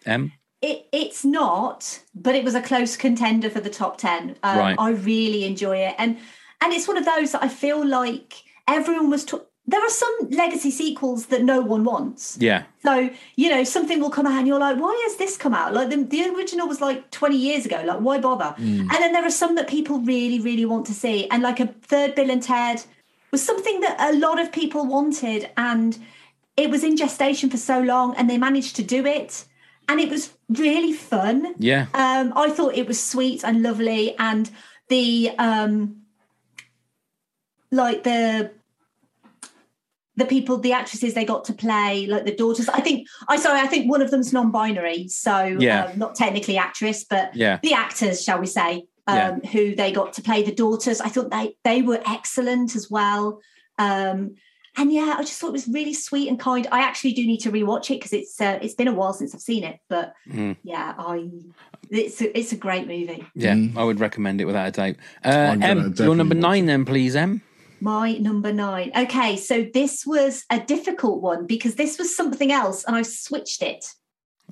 M. 0.05 0.33
It, 0.61 0.87
it's 0.91 1.23
not, 1.23 1.99
but 2.15 2.33
it 2.35 2.43
was 2.43 2.55
a 2.55 2.61
close 2.61 2.97
contender 2.97 3.49
for 3.49 3.59
the 3.61 3.69
top 3.69 3.97
ten. 3.99 4.35
Um, 4.43 4.57
Right. 4.57 4.75
I 4.79 4.89
really 4.89 5.45
enjoy 5.45 5.77
it, 5.77 5.95
and 5.99 6.17
and 6.61 6.73
it's 6.73 6.87
one 6.87 6.97
of 6.97 7.05
those 7.05 7.31
that 7.33 7.43
I 7.43 7.47
feel 7.47 7.85
like 7.85 8.33
everyone 8.67 9.09
was. 9.11 9.23
T- 9.23 9.37
there 9.69 9.81
are 9.81 9.89
some 9.89 10.15
legacy 10.29 10.71
sequels 10.71 11.25
that 11.27 11.43
no 11.43 11.59
one 11.59 11.83
wants. 11.83 12.37
Yeah, 12.39 12.63
So 12.83 13.09
you 13.35 13.49
know 13.49 13.63
something 13.65 13.99
will 13.99 14.09
come 14.09 14.25
out, 14.25 14.37
and 14.39 14.47
you're 14.47 14.59
like, 14.59 14.77
why 14.77 14.95
has 15.07 15.17
this 15.17 15.35
come 15.37 15.53
out? 15.53 15.73
Like 15.73 15.89
the, 15.89 15.97
the 16.03 16.29
original 16.35 16.67
was 16.67 16.79
like 16.79 17.11
20 17.11 17.35
years 17.35 17.65
ago. 17.65 17.83
Like 17.85 17.99
why 17.99 18.17
bother? 18.19 18.55
And 18.57 18.89
then 18.89 19.11
there 19.11 19.25
are 19.25 19.31
some 19.31 19.55
that 19.55 19.67
people 19.67 19.99
really, 19.99 20.39
really 20.39 20.65
want 20.65 20.85
to 20.87 20.93
see, 20.93 21.27
and 21.29 21.43
like 21.43 21.59
a 21.59 21.67
third 21.67 22.15
Bill 22.15 22.31
and 22.31 22.41
Ted 22.41 22.83
was 23.31 23.43
something 23.43 23.81
that 23.81 23.97
a 23.99 24.17
lot 24.17 24.39
of 24.39 24.53
people 24.53 24.85
wanted, 24.85 25.49
and 25.57 25.97
it 26.55 26.69
was 26.69 26.83
in 26.83 26.95
gestation 26.95 27.49
for 27.49 27.57
so 27.57 27.81
long, 27.81 28.15
and 28.15 28.29
they 28.29 28.37
managed 28.37 28.75
to 28.77 28.83
do 28.83 29.05
it, 29.05 29.43
and 29.89 29.99
it 29.99 30.09
was 30.09 30.31
really 30.49 30.93
fun. 30.93 31.55
yeah, 31.57 31.87
Um, 31.93 32.31
I 32.37 32.49
thought 32.49 32.73
it 32.75 32.87
was 32.87 33.03
sweet 33.03 33.43
and 33.43 33.61
lovely, 33.61 34.15
and 34.17 34.49
the 34.87 35.31
um, 35.37 36.03
like 37.71 38.03
the 38.03 38.51
the 40.17 40.25
people, 40.25 40.57
the 40.57 40.73
actresses 40.73 41.13
they 41.13 41.23
got 41.23 41.45
to 41.45 41.53
play, 41.53 42.05
like 42.07 42.25
the 42.25 42.35
daughters. 42.35 42.67
I 42.69 42.81
think 42.81 43.07
I 43.29 43.37
sorry, 43.37 43.59
I 43.59 43.67
think 43.67 43.89
one 43.89 44.01
of 44.01 44.11
them's 44.11 44.33
non-binary, 44.33 45.07
so 45.07 45.55
Yeah. 45.59 45.85
um, 45.85 45.97
not 45.99 46.15
technically 46.15 46.57
actress, 46.57 47.05
but 47.09 47.33
Yeah. 47.35 47.59
the 47.63 47.73
actors, 47.73 48.23
shall 48.23 48.39
we 48.39 48.47
say, 48.47 48.83
um, 49.07 49.15
Yeah. 49.15 49.49
who 49.51 49.75
they 49.75 49.91
got 49.91 50.13
to 50.13 50.21
play 50.21 50.43
the 50.43 50.51
daughters. 50.51 50.99
I 50.99 51.07
thought 51.09 51.29
they 51.31 51.55
they 51.63 51.81
were 51.81 52.01
excellent 52.05 52.75
as 52.75 52.89
well. 52.89 53.39
Um, 53.79 54.35
and 54.79 54.91
yeah, 54.93 55.15
I 55.17 55.21
just 55.21 55.39
thought 55.39 55.49
it 55.49 55.53
was 55.53 55.67
really 55.67 55.93
sweet 55.93 56.27
and 56.29 56.39
kind. 56.39 56.67
I 56.71 56.81
actually 56.81 57.13
do 57.13 57.25
need 57.25 57.39
to 57.41 57.51
rewatch 57.51 57.89
it 57.91 57.99
because 57.99 58.13
it's 58.13 58.39
uh, 58.41 58.59
it's 58.61 58.75
been 58.75 58.87
a 58.87 58.93
while 58.93 59.13
since 59.13 59.33
I've 59.33 59.41
seen 59.41 59.63
it, 59.63 59.79
but 59.87 60.13
Mm. 60.31 60.55
yeah, 60.63 60.93
I 60.97 61.29
it's 61.89 62.21
a, 62.21 62.37
it's 62.37 62.51
a 62.51 62.57
great 62.57 62.85
movie. 62.87 63.25
yeah. 63.35 63.53
Mm. 63.53 63.77
I 63.77 63.83
would 63.83 63.99
recommend 63.99 64.41
it 64.41 64.45
without 64.45 64.67
a 64.67 64.71
doubt. 64.71 64.95
Uh, 65.23 65.29
I'm 65.53 65.63
M, 65.63 65.93
your 65.97 66.15
number 66.15 66.35
nine, 66.35 66.65
then, 66.65 66.83
please, 66.85 67.15
M. 67.15 67.41
My 67.79 68.13
number 68.17 68.51
nine. 68.51 68.91
Okay, 68.97 69.37
so 69.37 69.65
this 69.73 70.05
was 70.05 70.43
a 70.49 70.59
difficult 70.59 71.21
one 71.21 71.45
because 71.45 71.75
this 71.75 71.97
was 71.99 72.15
something 72.15 72.51
else, 72.51 72.83
and 72.83 72.95
I 72.95 73.01
switched 73.03 73.61
it. 73.61 73.85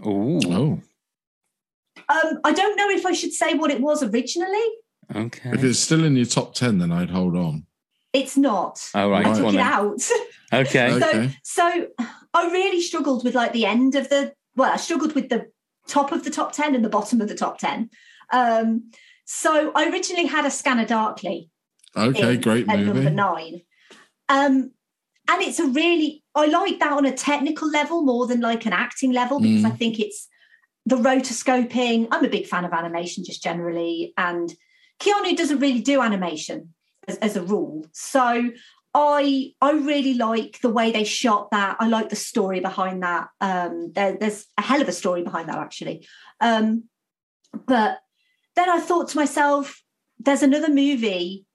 Ooh, 0.06 0.40
Oh, 0.46 0.80
Um, 2.10 2.40
I 2.44 2.52
don't 2.54 2.76
know 2.78 2.90
if 2.90 3.06
I 3.06 3.14
should 3.14 3.34
say 3.34 3.56
what 3.56 3.72
it 3.72 3.82
was 3.82 4.04
originally. 4.04 4.64
okay. 5.16 5.52
if 5.52 5.64
it's 5.64 5.80
still 5.80 6.04
in 6.04 6.16
your 6.16 6.26
top 6.26 6.54
ten, 6.54 6.78
then 6.80 6.92
I'd 6.92 7.10
hold 7.10 7.36
on. 7.36 7.66
It's 8.14 8.38
not. 8.38 8.80
Oh, 8.96 9.10
right. 9.10 9.26
I 9.26 9.34
took 9.38 9.54
it 9.54 9.60
out. 9.60 10.02
Okay. 10.02 10.22
Okay. 10.54 11.00
So, 11.44 11.88
so 11.88 11.88
I 12.34 12.46
really 12.52 12.80
struggled 12.80 13.24
with 13.26 13.34
like 13.36 13.52
the 13.52 13.66
end 13.66 13.96
of 13.96 14.10
the. 14.10 14.34
Well, 14.56 14.72
I 14.72 14.78
struggled 14.78 15.14
with 15.16 15.30
the 15.30 15.48
top 15.88 16.12
of 16.12 16.24
the 16.24 16.30
top 16.30 16.54
ten 16.54 16.76
and 16.76 16.86
the 16.86 16.90
bottom 16.90 17.20
of 17.20 17.28
the 17.28 17.36
top 17.36 17.58
ten. 17.58 17.90
Um, 18.32 18.92
so 19.26 19.72
I 19.76 19.90
originally 19.90 20.28
had 20.28 20.46
a 20.46 20.52
Scanner 20.52 20.86
Darkly. 20.86 21.50
Okay, 21.96 22.38
great 22.38 22.68
at 22.68 22.80
number 22.80 23.10
nine. 23.10 23.62
Um, 24.30 24.72
and 25.28 25.42
it's 25.42 25.60
a 25.60 25.68
really 25.68 26.24
I 26.36 26.46
like 26.48 26.80
that 26.80 26.92
on 26.92 27.06
a 27.06 27.14
technical 27.14 27.70
level 27.70 28.04
more 28.04 28.28
than 28.28 28.42
like 28.42 28.66
an 28.66 28.74
acting 28.74 29.12
level 29.12 29.40
because 29.40 29.64
Mm. 29.64 29.68
I 29.68 29.72
think 29.72 30.00
it's 30.00 30.28
the 30.86 30.98
rotoscoping. 30.98 32.08
I'm 32.12 32.26
a 32.26 32.30
big 32.30 32.46
fan 32.46 32.66
of 32.66 32.74
animation 32.74 33.24
just 33.24 33.42
generally, 33.42 34.14
and 34.18 34.54
Keanu 35.00 35.36
doesn't 35.36 35.60
really 35.60 35.82
do 35.82 36.02
animation 36.02 36.74
as, 37.08 37.18
as 37.18 37.36
a 37.36 37.42
rule. 37.42 37.86
So 37.94 38.52
I 38.94 39.54
I 39.62 39.72
really 39.72 40.14
like 40.14 40.60
the 40.62 40.70
way 40.70 40.92
they 40.92 41.04
shot 41.04 41.52
that. 41.52 41.78
I 41.80 41.88
like 41.88 42.10
the 42.10 42.16
story 42.16 42.60
behind 42.60 43.04
that. 43.04 43.28
Um, 43.42 43.92
there, 43.94 44.18
there's 44.18 44.46
a 44.58 44.62
hell 44.62 44.82
of 44.82 44.88
a 44.88 44.94
story 44.94 45.24
behind 45.24 45.50
that 45.50 45.58
actually. 45.58 46.08
Um, 46.40 46.84
but 47.66 48.00
then 48.56 48.70
I 48.70 48.80
thought 48.80 49.10
to 49.10 49.18
myself, 49.18 49.82
there's 50.20 50.44
another 50.44 50.70
movie 50.70 51.46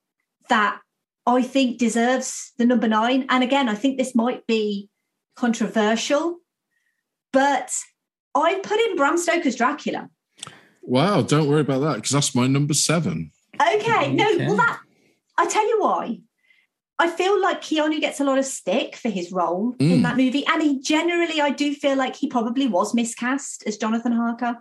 that 0.50 0.78
I 1.26 1.42
think 1.42 1.78
deserves 1.78 2.52
the 2.58 2.66
number 2.66 2.86
nine. 2.86 3.24
And 3.28 3.42
again, 3.42 3.68
I 3.68 3.74
think 3.74 3.96
this 3.98 4.14
might 4.14 4.46
be 4.46 4.88
controversial, 5.36 6.36
but 7.32 7.72
I 8.34 8.60
put 8.62 8.78
in 8.78 8.96
Bram 8.96 9.16
Stoker's 9.18 9.56
Dracula. 9.56 10.08
Wow, 10.82 11.22
don't 11.22 11.48
worry 11.48 11.60
about 11.62 11.80
that 11.80 11.94
because 11.96 12.10
that's 12.10 12.34
my 12.34 12.46
number 12.46 12.74
seven. 12.74 13.30
Okay, 13.60 14.12
no, 14.12 14.28
Okay. 14.34 14.46
well 14.46 14.56
that 14.56 14.80
I 15.36 15.46
tell 15.46 15.66
you 15.66 15.80
why. 15.80 16.20
I 16.98 17.08
feel 17.08 17.40
like 17.40 17.62
Keanu 17.62 17.98
gets 18.00 18.20
a 18.20 18.24
lot 18.24 18.38
of 18.38 18.44
stick 18.44 18.94
for 18.94 19.08
his 19.08 19.32
role 19.32 19.74
in 19.78 20.00
Mm. 20.00 20.02
that 20.02 20.16
movie. 20.18 20.44
And 20.46 20.60
he 20.62 20.80
generally, 20.80 21.40
I 21.40 21.48
do 21.50 21.74
feel 21.74 21.96
like 21.96 22.14
he 22.16 22.26
probably 22.28 22.66
was 22.66 22.92
miscast 22.94 23.62
as 23.66 23.78
Jonathan 23.78 24.12
Harker. 24.12 24.58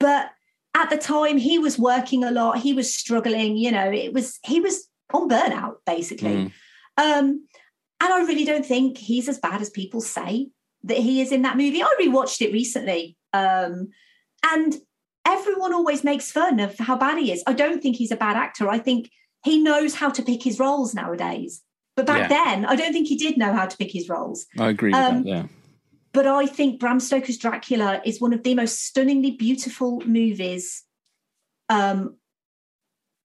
But 0.00 0.30
at 0.74 0.90
the 0.90 0.96
time, 0.98 1.36
he 1.38 1.58
was 1.60 1.78
working 1.78 2.24
a 2.24 2.32
lot. 2.32 2.58
He 2.58 2.72
was 2.72 2.92
struggling. 2.92 3.56
You 3.56 3.70
know, 3.70 3.92
it 3.92 4.12
was, 4.12 4.40
he 4.44 4.58
was 4.60 4.88
on 5.14 5.28
burnout, 5.28 5.76
basically. 5.86 6.30
Mm. 6.30 6.52
Um, 6.98 7.46
and 8.00 8.12
I 8.12 8.20
really 8.24 8.44
don't 8.44 8.66
think 8.66 8.98
he's 8.98 9.28
as 9.28 9.38
bad 9.38 9.60
as 9.60 9.70
people 9.70 10.00
say 10.00 10.48
that 10.84 10.96
he 10.98 11.20
is 11.20 11.30
in 11.32 11.42
that 11.42 11.56
movie. 11.56 11.82
I 11.82 11.96
rewatched 12.00 12.40
it 12.40 12.52
recently. 12.52 13.16
Um, 13.32 13.88
and 14.44 14.76
everyone 15.24 15.72
always 15.72 16.02
makes 16.02 16.30
fun 16.32 16.58
of 16.58 16.76
how 16.78 16.96
bad 16.96 17.18
he 17.18 17.32
is. 17.32 17.42
I 17.46 17.52
don't 17.52 17.80
think 17.80 17.96
he's 17.96 18.10
a 18.10 18.16
bad 18.16 18.36
actor. 18.36 18.68
I 18.68 18.78
think 18.78 19.10
he 19.44 19.62
knows 19.62 19.94
how 19.94 20.10
to 20.10 20.22
pick 20.22 20.42
his 20.42 20.58
roles 20.58 20.94
nowadays. 20.94 21.62
But 21.94 22.06
back 22.06 22.28
Yeah. 22.30 22.44
then, 22.44 22.64
I 22.66 22.74
don't 22.74 22.92
think 22.92 23.06
he 23.06 23.16
did 23.16 23.36
know 23.36 23.52
how 23.52 23.66
to 23.66 23.76
pick 23.76 23.92
his 23.92 24.08
roles. 24.08 24.46
I 24.58 24.70
agree 24.70 24.90
with 24.90 25.00
Um, 25.00 25.22
that. 25.22 25.28
Yeah. 25.28 25.46
But 26.12 26.26
I 26.26 26.46
think 26.46 26.80
Bram 26.80 27.00
Stoker's 27.00 27.38
Dracula 27.38 28.02
is 28.04 28.20
one 28.20 28.32
of 28.32 28.42
the 28.42 28.54
most 28.54 28.84
stunningly 28.84 29.30
beautiful 29.30 30.02
movies. 30.04 30.84
Um, 31.68 32.16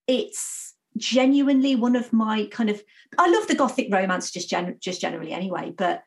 it's 0.07 0.73
genuinely 0.97 1.75
one 1.75 1.95
of 1.95 2.11
my 2.13 2.45
kind 2.51 2.69
of. 2.69 2.81
I 3.17 3.29
love 3.29 3.47
the 3.47 3.55
gothic 3.55 3.87
romance 3.91 4.31
just 4.31 4.49
gen- 4.49 4.77
just 4.79 5.01
generally 5.01 5.31
anyway, 5.31 5.73
but 5.75 6.03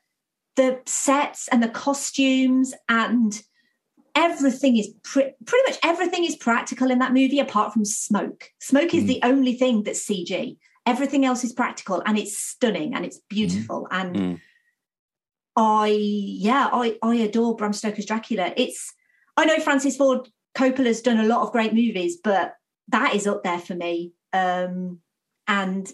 the 0.56 0.80
sets 0.86 1.48
and 1.48 1.62
the 1.62 1.68
costumes 1.68 2.74
and 2.88 3.40
everything 4.14 4.76
is 4.76 4.88
pre- 5.02 5.32
pretty 5.46 5.70
much 5.70 5.78
everything 5.84 6.24
is 6.24 6.36
practical 6.36 6.90
in 6.90 6.98
that 6.98 7.12
movie 7.14 7.38
apart 7.38 7.72
from 7.72 7.84
smoke. 7.84 8.50
Smoke 8.60 8.92
is 8.94 9.04
Mm. 9.04 9.06
the 9.06 9.20
only 9.22 9.54
thing 9.54 9.82
that's 9.84 10.04
CG. 10.04 10.58
Everything 10.86 11.24
else 11.24 11.44
is 11.44 11.52
practical 11.52 12.02
and 12.04 12.18
it's 12.18 12.36
stunning 12.36 12.94
and 12.94 13.04
it's 13.04 13.20
beautiful 13.28 13.86
and. 13.90 14.16
Mm. 14.16 14.40
I 15.56 15.88
yeah, 15.88 16.68
I 16.72 16.96
I 17.02 17.16
adore 17.16 17.56
Bram 17.56 17.72
Stoker's 17.72 18.06
Dracula. 18.06 18.52
It's 18.56 18.94
I 19.36 19.44
know 19.44 19.58
Francis 19.58 19.96
Ford 19.96 20.28
Coppola's 20.54 21.02
done 21.02 21.18
a 21.18 21.26
lot 21.26 21.42
of 21.42 21.52
great 21.52 21.74
movies, 21.74 22.18
but 22.22 22.54
that 22.88 23.14
is 23.14 23.26
up 23.26 23.42
there 23.42 23.58
for 23.58 23.74
me. 23.74 24.12
Um 24.32 25.00
and 25.46 25.90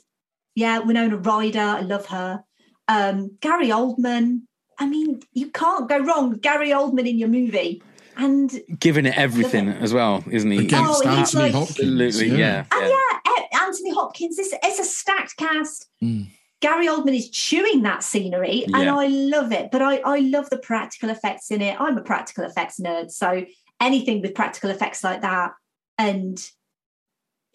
yeah, 0.54 0.78
Winona 0.78 1.16
Ryder, 1.16 1.58
I 1.60 1.80
love 1.80 2.06
her. 2.06 2.42
Um 2.88 3.36
Gary 3.40 3.68
Oldman. 3.68 4.42
I 4.78 4.86
mean, 4.86 5.20
you 5.32 5.50
can't 5.50 5.88
go 5.88 5.98
wrong 5.98 6.30
with 6.30 6.42
Gary 6.42 6.70
Oldman 6.70 7.08
in 7.08 7.18
your 7.18 7.28
movie. 7.28 7.82
And 8.18 8.50
Giving 8.78 9.04
it 9.06 9.16
everything 9.16 9.68
as 9.68 9.92
well, 9.92 10.24
isn't 10.30 10.50
he? 10.50 10.58
Against 10.58 11.02
Oh, 11.04 11.08
he's 11.08 11.18
Anthony 11.34 11.42
like- 11.44 11.52
Hopkins. 11.52 11.78
Absolutely, 11.80 12.38
yeah. 12.38 12.64
and 12.72 12.88
yeah. 12.90 13.18
yeah, 13.26 13.62
Anthony 13.62 13.92
Hopkins, 13.94 14.36
this 14.36 14.54
it's 14.62 14.78
a 14.78 14.84
stacked 14.84 15.36
cast. 15.36 15.86
Mm. 16.02 16.28
Gary 16.62 16.86
Oldman 16.86 17.14
is 17.14 17.28
chewing 17.30 17.82
that 17.82 18.02
scenery 18.02 18.64
and 18.72 18.84
Yeah. 18.84 18.96
I 18.96 19.06
love 19.06 19.52
it. 19.52 19.70
But 19.70 19.82
I, 19.82 19.98
I 19.98 20.20
love 20.20 20.48
the 20.48 20.56
practical 20.58 21.10
effects 21.10 21.50
in 21.50 21.60
it. 21.60 21.78
I'm 21.78 21.98
a 21.98 22.02
practical 22.02 22.44
effects 22.44 22.80
nerd. 22.80 23.10
So 23.10 23.44
anything 23.80 24.22
with 24.22 24.34
practical 24.34 24.70
effects 24.70 25.04
like 25.04 25.20
that. 25.20 25.52
And 25.98 26.42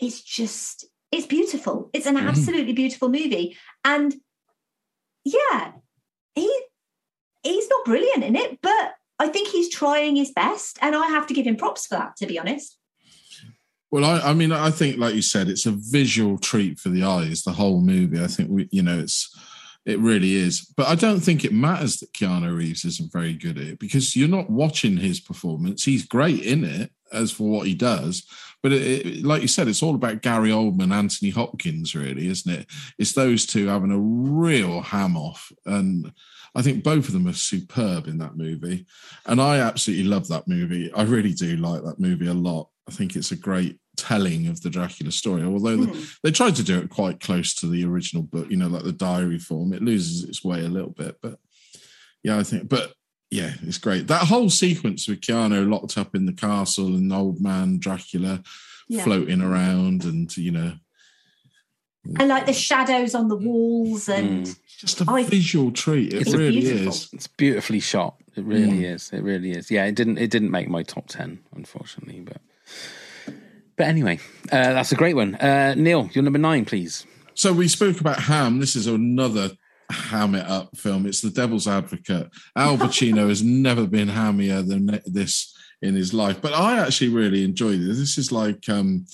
it's 0.02 0.22
just, 0.22 0.86
it's 1.12 1.28
beautiful. 1.28 1.90
It's 1.94 2.08
an 2.08 2.16
Mm. 2.16 2.28
absolutely 2.28 2.74
beautiful 2.74 3.10
movie. 3.10 3.58
And 3.86 4.16
yeah, 5.24 5.74
he 6.36 6.52
he's 7.44 7.70
not 7.70 7.86
brilliant 7.86 8.24
in 8.24 8.36
it, 8.36 8.60
but 8.62 8.96
I 9.20 9.28
think 9.28 9.50
he's 9.50 9.70
trying 9.70 10.16
his 10.16 10.32
best. 10.32 10.78
And 10.82 10.96
I 10.96 11.08
have 11.08 11.28
to 11.28 11.34
give 11.34 11.46
him 11.46 11.56
props 11.56 11.88
for 11.88 11.96
that, 11.96 12.16
to 12.18 12.26
be 12.28 12.40
honest. 12.40 12.78
Well, 13.92 14.06
I, 14.06 14.30
I 14.30 14.34
mean, 14.34 14.52
I 14.52 14.72
think, 14.72 14.98
like 14.98 15.16
you 15.16 15.22
said, 15.22 15.50
it's 15.50 15.66
a 15.66 15.72
visual 15.72 16.38
treat 16.38 16.80
for 16.80 16.90
the 16.90 17.04
eyes. 17.04 17.44
The 17.44 17.52
whole 17.52 17.82
movie, 17.82 18.24
I 18.24 18.28
think, 18.28 18.50
we, 18.50 18.70
you 18.72 18.82
know, 18.82 19.00
it's 19.00 19.36
it 19.86 20.00
really 20.00 20.36
is. 20.36 20.62
But 20.78 20.88
I 20.88 20.96
don't 20.96 21.20
think 21.20 21.44
it 21.44 21.52
matters 21.52 21.98
that 21.98 22.14
Keanu 22.14 22.56
Reeves 22.56 22.86
isn't 22.86 23.12
very 23.12 23.34
good 23.34 23.58
at 23.58 23.64
it 23.66 23.80
because 23.80 24.16
you're 24.16 24.30
not 24.30 24.50
watching 24.50 24.98
his 24.98 25.20
performance. 25.20 25.84
He's 25.84 26.06
great 26.06 26.42
in 26.44 26.64
it 26.64 26.92
as 27.12 27.32
for 27.32 27.50
what 27.50 27.67
he 27.67 27.74
does. 27.74 28.24
But 28.63 28.74
it, 28.74 29.06
it, 29.06 29.26
like 29.26 29.41
you 29.41 29.47
said, 29.47 29.67
it's 29.67 29.82
all 29.82 29.95
about 29.95 30.21
Gary 30.21 30.50
Oldman, 30.50 30.93
Anthony 30.93 31.32
Hopkins, 31.32 31.95
really, 31.95 32.28
isn't 32.28 32.52
it? 32.52 32.67
It's 33.00 33.13
those 33.13 33.45
two 33.45 33.67
having 33.67 33.91
a 33.91 34.00
real 34.00 34.82
ham 34.82 35.17
off, 35.17 35.52
and 35.65 36.12
I 36.54 36.62
think 36.62 36.84
both 36.84 37.08
of 37.08 37.13
them 37.13 37.28
are 37.28 37.34
superb 37.34 38.08
in 38.08 38.17
that 38.19 38.38
movie. 38.38 38.86
And 39.26 39.41
I 39.41 39.60
absolutely 39.60 40.06
love 40.06 40.28
that 40.28 40.47
movie. 40.47 40.91
I 40.93 41.04
really 41.04 41.34
do 41.34 41.56
like 41.56 41.84
that 41.84 42.00
movie 42.00 42.28
a 42.28 42.34
lot. 42.34 42.69
I 42.88 42.91
think 42.91 43.15
it's 43.15 43.32
a 43.32 43.38
great 43.38 43.80
telling 43.95 44.47
of 44.47 44.62
the 44.62 44.69
Dracula 44.69 45.12
story. 45.12 45.43
Although 45.43 45.78
the, 45.78 45.88
hmm. 45.88 46.04
they 46.24 46.32
tried 46.32 46.56
to 46.58 46.63
do 46.63 46.80
it 46.80 46.89
quite 46.89 47.19
close 47.19 47.54
to 47.56 47.67
the 47.67 47.86
original 47.86 48.24
book, 48.24 48.50
you 48.50 48.58
know, 48.58 48.67
like 48.67 48.84
the 48.84 48.91
diary 48.91 49.39
form, 49.39 49.74
it 49.74 49.82
loses 49.82 50.24
its 50.24 50.43
way 50.43 50.60
a 50.65 50.69
little 50.69 50.91
bit. 50.91 51.17
But 51.21 51.39
yeah, 52.24 52.38
I 52.38 52.43
think, 52.43 52.67
but 52.67 52.93
yeah, 53.32 53.54
it's 53.63 53.78
great. 53.80 54.08
That 54.08 54.28
whole 54.28 54.50
sequence 54.50 55.08
with 55.08 55.22
Keanu 55.22 55.67
locked 55.70 55.98
up 55.98 56.13
in 56.15 56.26
the 56.26 56.34
castle 56.34 56.88
and 56.88 57.12
old 57.13 57.41
man 57.41 57.80
Dracula 57.80 58.44
Yeah. 58.89 59.04
floating 59.04 59.41
around 59.41 60.04
and, 60.04 60.36
you 60.38 60.52
know, 60.52 60.74
And 62.20 62.30
like 62.30 62.46
the 62.48 62.54
shadows 62.54 63.13
on 63.15 63.28
the 63.28 63.36
walls 63.38 64.10
and 64.10 64.46
Mm. 64.48 64.60
just 64.80 65.02
a 65.02 65.06
I- 65.10 65.24
visual 65.24 65.72
treat. 65.72 66.13
It 66.13 66.22
It's 66.24 66.34
really 66.34 66.62
beautiful. 66.62 66.88
is. 66.89 67.10
It's 67.13 67.28
beautifully 67.28 67.80
shot. 67.80 68.15
It 68.36 68.44
really 68.44 68.86
is. 68.86 69.12
It 69.13 69.22
really 69.22 69.52
is. 69.52 69.70
Yeah, 69.70 69.86
it 69.86 69.94
didn't. 69.96 70.17
It 70.17 70.32
didn't 70.32 70.52
make 70.52 70.67
my 70.67 70.82
top 70.84 71.08
ten, 71.08 71.39
unfortunately. 71.56 72.22
But 72.22 72.41
but 73.78 73.88
anyway, 73.88 74.20
uh, 74.52 74.74
that's 74.74 74.91
a 74.91 74.96
great 74.96 75.15
one. 75.15 75.36
Uh, 75.36 75.76
Neil, 75.78 76.10
your 76.13 76.24
number 76.24 76.39
nine, 76.39 76.65
please. 76.65 77.06
So 77.36 77.54
we 77.54 77.67
spoke 77.67 78.00
about 78.02 78.20
Ham. 78.24 78.60
This 78.60 78.76
is 78.76 78.88
another 78.88 79.52
ham 79.91 80.36
it 80.36 80.45
up 80.47 80.75
film. 80.77 81.06
It's 81.06 81.21
The 81.21 81.30
Devil's 81.30 81.67
Advocate. 81.67 82.30
Al 82.56 82.77
Pacino 82.77 83.30
has 83.30 83.43
never 83.43 83.86
been 83.88 84.08
hammier 84.10 84.67
than 84.67 84.99
this 85.06 85.56
in 85.82 85.95
his 85.95 86.13
life. 86.13 86.41
But 86.41 86.54
I 86.54 86.80
actually 86.80 87.10
really 87.10 87.43
enjoy 87.43 87.77
this. 87.77 87.97
This 87.97 88.17
is 88.17 88.32
like 88.32 88.67
um 88.69 89.06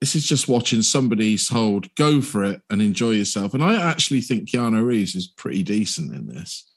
this 0.00 0.14
is 0.14 0.26
just 0.26 0.46
watching 0.48 0.82
somebody 0.82 1.38
hold 1.50 1.92
go 1.94 2.20
for 2.20 2.44
it 2.44 2.60
and 2.70 2.82
enjoy 2.82 3.12
yourself. 3.12 3.54
And 3.54 3.62
I 3.64 3.80
actually 3.90 4.20
think 4.20 4.48
Keanu 4.50 4.84
Reeves 4.84 5.14
is 5.14 5.26
pretty 5.26 5.62
decent 5.62 6.14
in 6.14 6.26
this. 6.26 6.70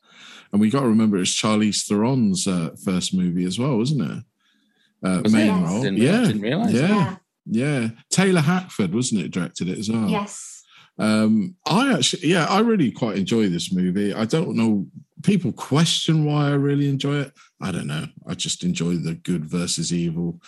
And 0.52 0.62
we 0.62 0.70
got 0.70 0.82
to 0.82 0.88
remember 0.88 1.18
it's 1.18 1.36
Charlize 1.36 1.86
Theron's 1.88 2.48
uh, 2.48 2.70
first 2.84 3.14
movie 3.14 3.44
as 3.44 3.60
well, 3.60 3.78
wasn't 3.78 4.10
it? 4.10 4.24
Uh, 5.04 5.22
Was 5.24 5.34
main 5.34 5.48
Yes. 5.48 5.70
role. 5.70 5.82
Didn't- 5.84 5.98
yeah, 5.98 6.22
didn't 6.26 6.42
realise. 6.42 6.74
Yeah, 6.74 6.88
yeah, 6.88 7.16
yeah. 7.82 7.90
Taylor 8.10 8.42
Hackford, 8.42 8.94
wasn't 8.96 9.22
it? 9.22 9.32
Directed 9.32 9.68
it 9.70 9.78
as 9.78 9.90
well. 9.92 10.10
yes. 10.10 10.59
Um, 11.00 11.56
I 11.66 11.94
actually, 11.94 12.28
yeah, 12.28 12.46
I 12.46 12.60
really 12.60 12.92
quite 12.92 13.18
enjoy 13.18 13.48
this 13.48 13.72
movie. 13.72 14.14
I 14.14 14.26
don't 14.26 14.56
know, 14.56 14.86
people 15.24 15.54
question 15.54 16.26
why 16.26 16.48
I 16.48 16.54
really 16.54 16.90
enjoy 16.90 17.22
it. 17.22 17.34
I 17.62 17.72
don't 17.72 17.88
know. 17.88 18.06
I 18.28 18.36
just 18.36 18.64
enjoy 18.64 18.96
the 18.96 19.16
good 19.16 19.46
versus 19.46 19.94
evil 19.94 20.42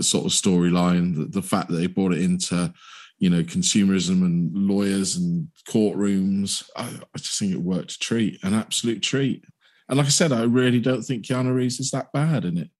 sort 0.00 0.26
of 0.26 0.32
storyline. 0.32 1.16
The, 1.16 1.24
the 1.26 1.42
fact 1.42 1.68
that 1.68 1.76
they 1.76 1.88
brought 1.88 2.12
it 2.12 2.22
into, 2.22 2.72
you 3.18 3.30
know, 3.30 3.42
consumerism 3.42 4.24
and 4.24 4.54
lawyers 4.54 5.16
and 5.16 5.48
courtrooms. 5.68 6.68
I, 6.76 6.84
I 6.84 7.18
just 7.18 7.38
think 7.38 7.52
it 7.52 7.60
worked 7.60 7.92
a 7.92 7.98
treat, 7.98 8.38
an 8.44 8.54
absolute 8.54 9.02
treat. 9.02 9.44
And 9.88 9.98
like 9.98 10.06
I 10.06 10.10
said, 10.10 10.30
I 10.32 10.44
really 10.44 10.80
don't 10.80 11.02
think 11.02 11.24
Keanu 11.24 11.52
Reeves 11.52 11.80
is 11.80 11.90
that 11.90 12.12
bad 12.12 12.44
in 12.44 12.56
it. 12.58 12.70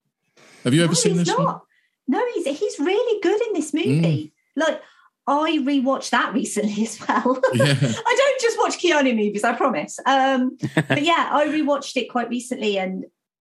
Have 0.63 0.75
you 0.75 0.85
ever 0.85 0.93
no, 0.93 0.95
seen 0.95 1.15
he's 1.15 1.27
this 1.27 1.37
not. 1.37 1.45
one? 1.45 1.55
Mm. 1.57 1.61
No, 2.09 2.25
he's 2.35 2.59
he's 2.59 2.79
really 2.79 3.21
good 3.21 3.41
in 3.49 3.53
this 3.53 3.75
movie. 3.75 4.33
Like 4.57 4.81
I 5.31 5.59
rewatched 5.63 6.11
that 6.11 6.35
recently 6.35 6.83
as 6.83 6.99
well. 7.07 7.41
Yeah. 7.55 7.65
I 7.73 8.15
don't 8.17 8.41
just 8.41 8.59
watch 8.59 8.79
Keanu 8.79 9.15
movies, 9.15 9.45
I 9.45 9.55
promise. 9.55 9.99
Um, 10.05 10.59
but 10.75 11.03
yeah, 11.03 11.31
I 11.33 11.47
rewatched 11.47 11.97
it 11.97 12.11
quite 12.11 12.29
recently 12.29 12.79
and 12.79 13.05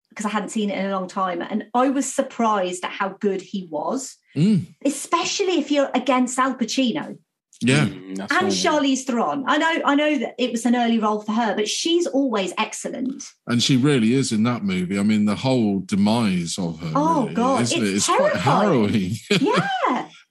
because 0.09 0.25
I 0.25 0.31
hadn't 0.31 0.49
seen 0.51 0.71
it 0.71 0.79
in 0.79 0.87
a 0.87 0.91
long 0.99 1.09
time. 1.09 1.43
And 1.43 1.67
I 1.75 1.91
was 1.91 2.13
surprised 2.13 2.85
at 2.85 2.91
how 2.91 3.11
good 3.11 3.43
he 3.43 3.69
was, 3.71 4.17
Mm, 4.37 4.67
especially 4.85 5.59
if 5.61 5.71
you're 5.71 5.91
against 5.95 6.39
Al 6.41 6.55
Pacino 6.57 7.17
yeah. 7.61 7.87
Mm, 7.87 8.21
and 8.21 8.31
fine. 8.31 8.49
Charlize 8.49 9.05
Theron. 9.05 9.45
I 9.47 9.57
know, 9.59 9.83
I 9.85 9.95
know 9.95 10.19
that 10.19 10.35
it 10.39 10.53
was 10.53 10.67
an 10.67 10.77
early 10.77 10.99
role 10.99 11.21
for 11.21 11.33
her, 11.33 11.55
but 11.55 11.69
she's 11.69 12.07
always 12.07 12.53
excellent. 12.59 13.25
And 13.47 13.63
she 13.63 13.77
really 13.77 14.15
is 14.15 14.33
in 14.33 14.43
that 14.45 14.65
movie. 14.65 14.99
I 14.99 15.03
mean, 15.03 15.25
the 15.25 15.37
whole 15.37 15.81
demise 15.81 16.59
of 16.59 16.81
her. 16.81 16.93
Oh, 16.95 17.23
really, 17.23 17.35
God, 17.35 17.63
isn't 17.63 17.83
it's 17.83 17.89
it? 17.89 17.95
It's 17.97 18.07
quite 18.07 18.37
harrowing. 18.37 19.13
Yeah, 19.41 19.69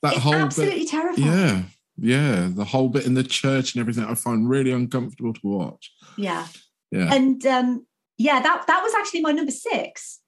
that 0.04 0.14
it's 0.14 0.22
whole 0.24 0.36
absolutely 0.36 0.80
bit. 0.82 0.90
terrifying. 0.90 1.28
Yeah, 1.28 1.62
yeah. 1.98 2.50
The 2.52 2.64
whole 2.66 2.90
bit 2.90 3.06
in 3.06 3.16
the 3.16 3.24
church 3.24 3.74
and 3.74 3.82
everything, 3.82 4.06
I 4.06 4.14
find 4.14 4.48
really 4.50 4.72
uncomfortable 4.72 5.34
to 5.34 5.42
watch. 5.44 5.92
yeah. 6.18 6.46
Yeah. 6.92 7.12
And 7.12 7.44
um, 7.48 7.88
yeah, 8.20 8.40
that 8.40 8.68
that 8.68 8.84
was 8.84 8.94
actually 8.94 9.22
my 9.22 9.32
number 9.32 9.52
six. 9.52 10.20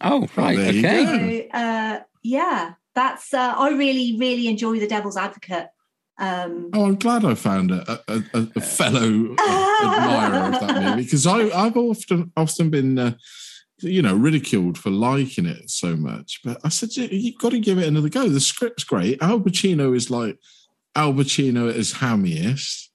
Oh, 0.00 0.28
right. 0.36 0.56
there 0.56 0.72
you 0.72 0.86
okay. 0.86 1.48
So 1.52 1.58
uh, 1.58 2.00
yeah, 2.22 2.74
that's 2.94 3.34
uh, 3.34 3.54
I 3.58 3.70
really 3.70 4.16
really 4.20 4.46
enjoy 4.46 4.78
the 4.78 4.86
Devil's 4.86 5.16
Advocate. 5.16 5.66
Um, 6.18 6.70
Oh, 6.74 6.84
I'm 6.84 6.94
glad 6.94 7.24
I 7.24 7.34
found 7.34 7.72
a, 7.72 8.00
a, 8.06 8.22
a, 8.34 8.46
a 8.54 8.60
fellow 8.60 9.34
admirer 9.40 10.54
of 10.54 10.60
that 10.60 10.82
movie 10.82 11.02
because 11.02 11.26
I've 11.26 11.76
often 11.76 12.30
often 12.36 12.70
been, 12.70 12.98
uh, 12.98 13.14
you 13.82 14.02
know, 14.02 14.14
ridiculed 14.14 14.78
for 14.78 14.90
liking 14.90 15.46
it 15.46 15.70
so 15.70 15.96
much. 15.96 16.40
But 16.44 16.60
I 16.64 16.68
said 16.68 16.96
"You- 16.96 17.08
you've 17.10 17.38
got 17.38 17.50
to 17.50 17.58
give 17.60 17.78
it 17.78 17.86
another 17.88 18.08
go. 18.08 18.28
The 18.28 18.40
script's 18.40 18.84
great. 18.84 19.22
Al 19.22 19.40
Pacino 19.40 19.94
is 19.96 20.10
like 20.10 20.38
Al 20.94 21.12
Pacino 21.14 21.68
at 21.70 21.76
his 21.76 21.94
hammiest. 21.94 22.88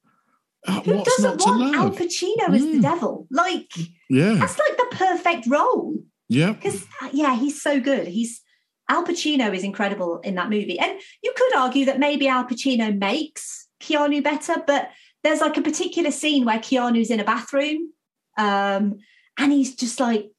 Uh, 0.67 0.81
Who 0.81 1.03
doesn't 1.03 1.39
want 1.45 1.75
Al? 1.75 1.91
Pacino 1.91 2.49
as 2.49 2.61
the 2.61 2.77
Mm. 2.79 2.81
devil? 2.81 3.27
Like 3.31 3.71
Yeah, 4.09 4.33
that's 4.33 4.57
like 4.59 4.77
the 4.77 4.95
perfect 4.95 5.47
role. 5.47 5.95
yeah. 6.29 6.53
Because 6.53 6.85
yeah, 7.13 7.37
he's 7.37 7.61
so 7.61 7.79
good. 7.79 8.07
He's 8.07 8.41
Al 8.89 9.03
Pacino 9.05 9.53
is 9.53 9.63
incredible 9.63 10.19
in 10.19 10.35
that 10.35 10.49
movie, 10.49 10.79
and 10.79 10.99
you 11.23 11.33
could 11.35 11.55
argue 11.55 11.85
that 11.85 11.99
maybe 11.99 12.27
Al 12.27 12.45
Pacino 12.45 12.97
makes 12.97 13.67
Keanu 13.81 14.23
better, 14.23 14.63
but 14.65 14.91
there's 15.23 15.41
like 15.41 15.57
a 15.57 15.61
particular 15.61 16.09
scene 16.11 16.45
where 16.45 16.59
Keanu's 16.59 17.11
in 17.11 17.19
a 17.19 17.23
bathroom, 17.25 17.91
um, 18.37 18.97
and 19.37 19.51
he's 19.51 19.75
just 19.75 19.99
like 19.99 20.31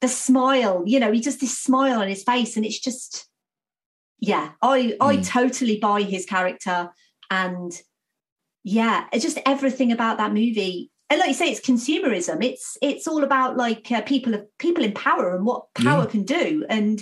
the 0.00 0.08
smile. 0.08 0.82
You 0.86 1.00
know, 1.00 1.12
he 1.12 1.20
does 1.20 1.38
this 1.38 1.58
smile 1.58 2.00
on 2.00 2.08
his 2.08 2.22
face, 2.22 2.56
and 2.56 2.64
it's 2.66 2.78
just 2.80 3.28
yeah. 4.18 4.52
I 4.62 4.96
I 5.00 5.16
Mm. 5.18 5.26
totally 5.26 5.78
buy 5.78 6.02
his 6.02 6.26
character, 6.26 6.90
and 7.30 7.72
yeah, 8.64 9.06
it's 9.12 9.24
just 9.24 9.38
everything 9.46 9.92
about 9.92 10.18
that 10.18 10.32
movie. 10.32 10.90
And 11.08 11.20
like 11.20 11.28
you 11.28 11.34
say, 11.34 11.50
it's 11.50 11.60
consumerism. 11.60 12.42
It's 12.44 12.76
it's 12.82 13.06
all 13.06 13.22
about 13.22 13.56
like 13.56 13.90
uh, 13.92 14.02
people 14.02 14.34
of 14.34 14.58
people 14.58 14.84
in 14.84 14.92
power 14.92 15.34
and 15.36 15.44
what 15.46 15.72
power 15.74 16.02
Yeah. 16.04 16.10
can 16.10 16.24
do, 16.24 16.64
and 16.68 17.00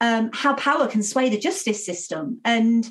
um, 0.00 0.30
how 0.32 0.54
power 0.54 0.86
can 0.86 1.02
sway 1.02 1.28
the 1.30 1.38
justice 1.38 1.84
system. 1.84 2.40
And 2.44 2.88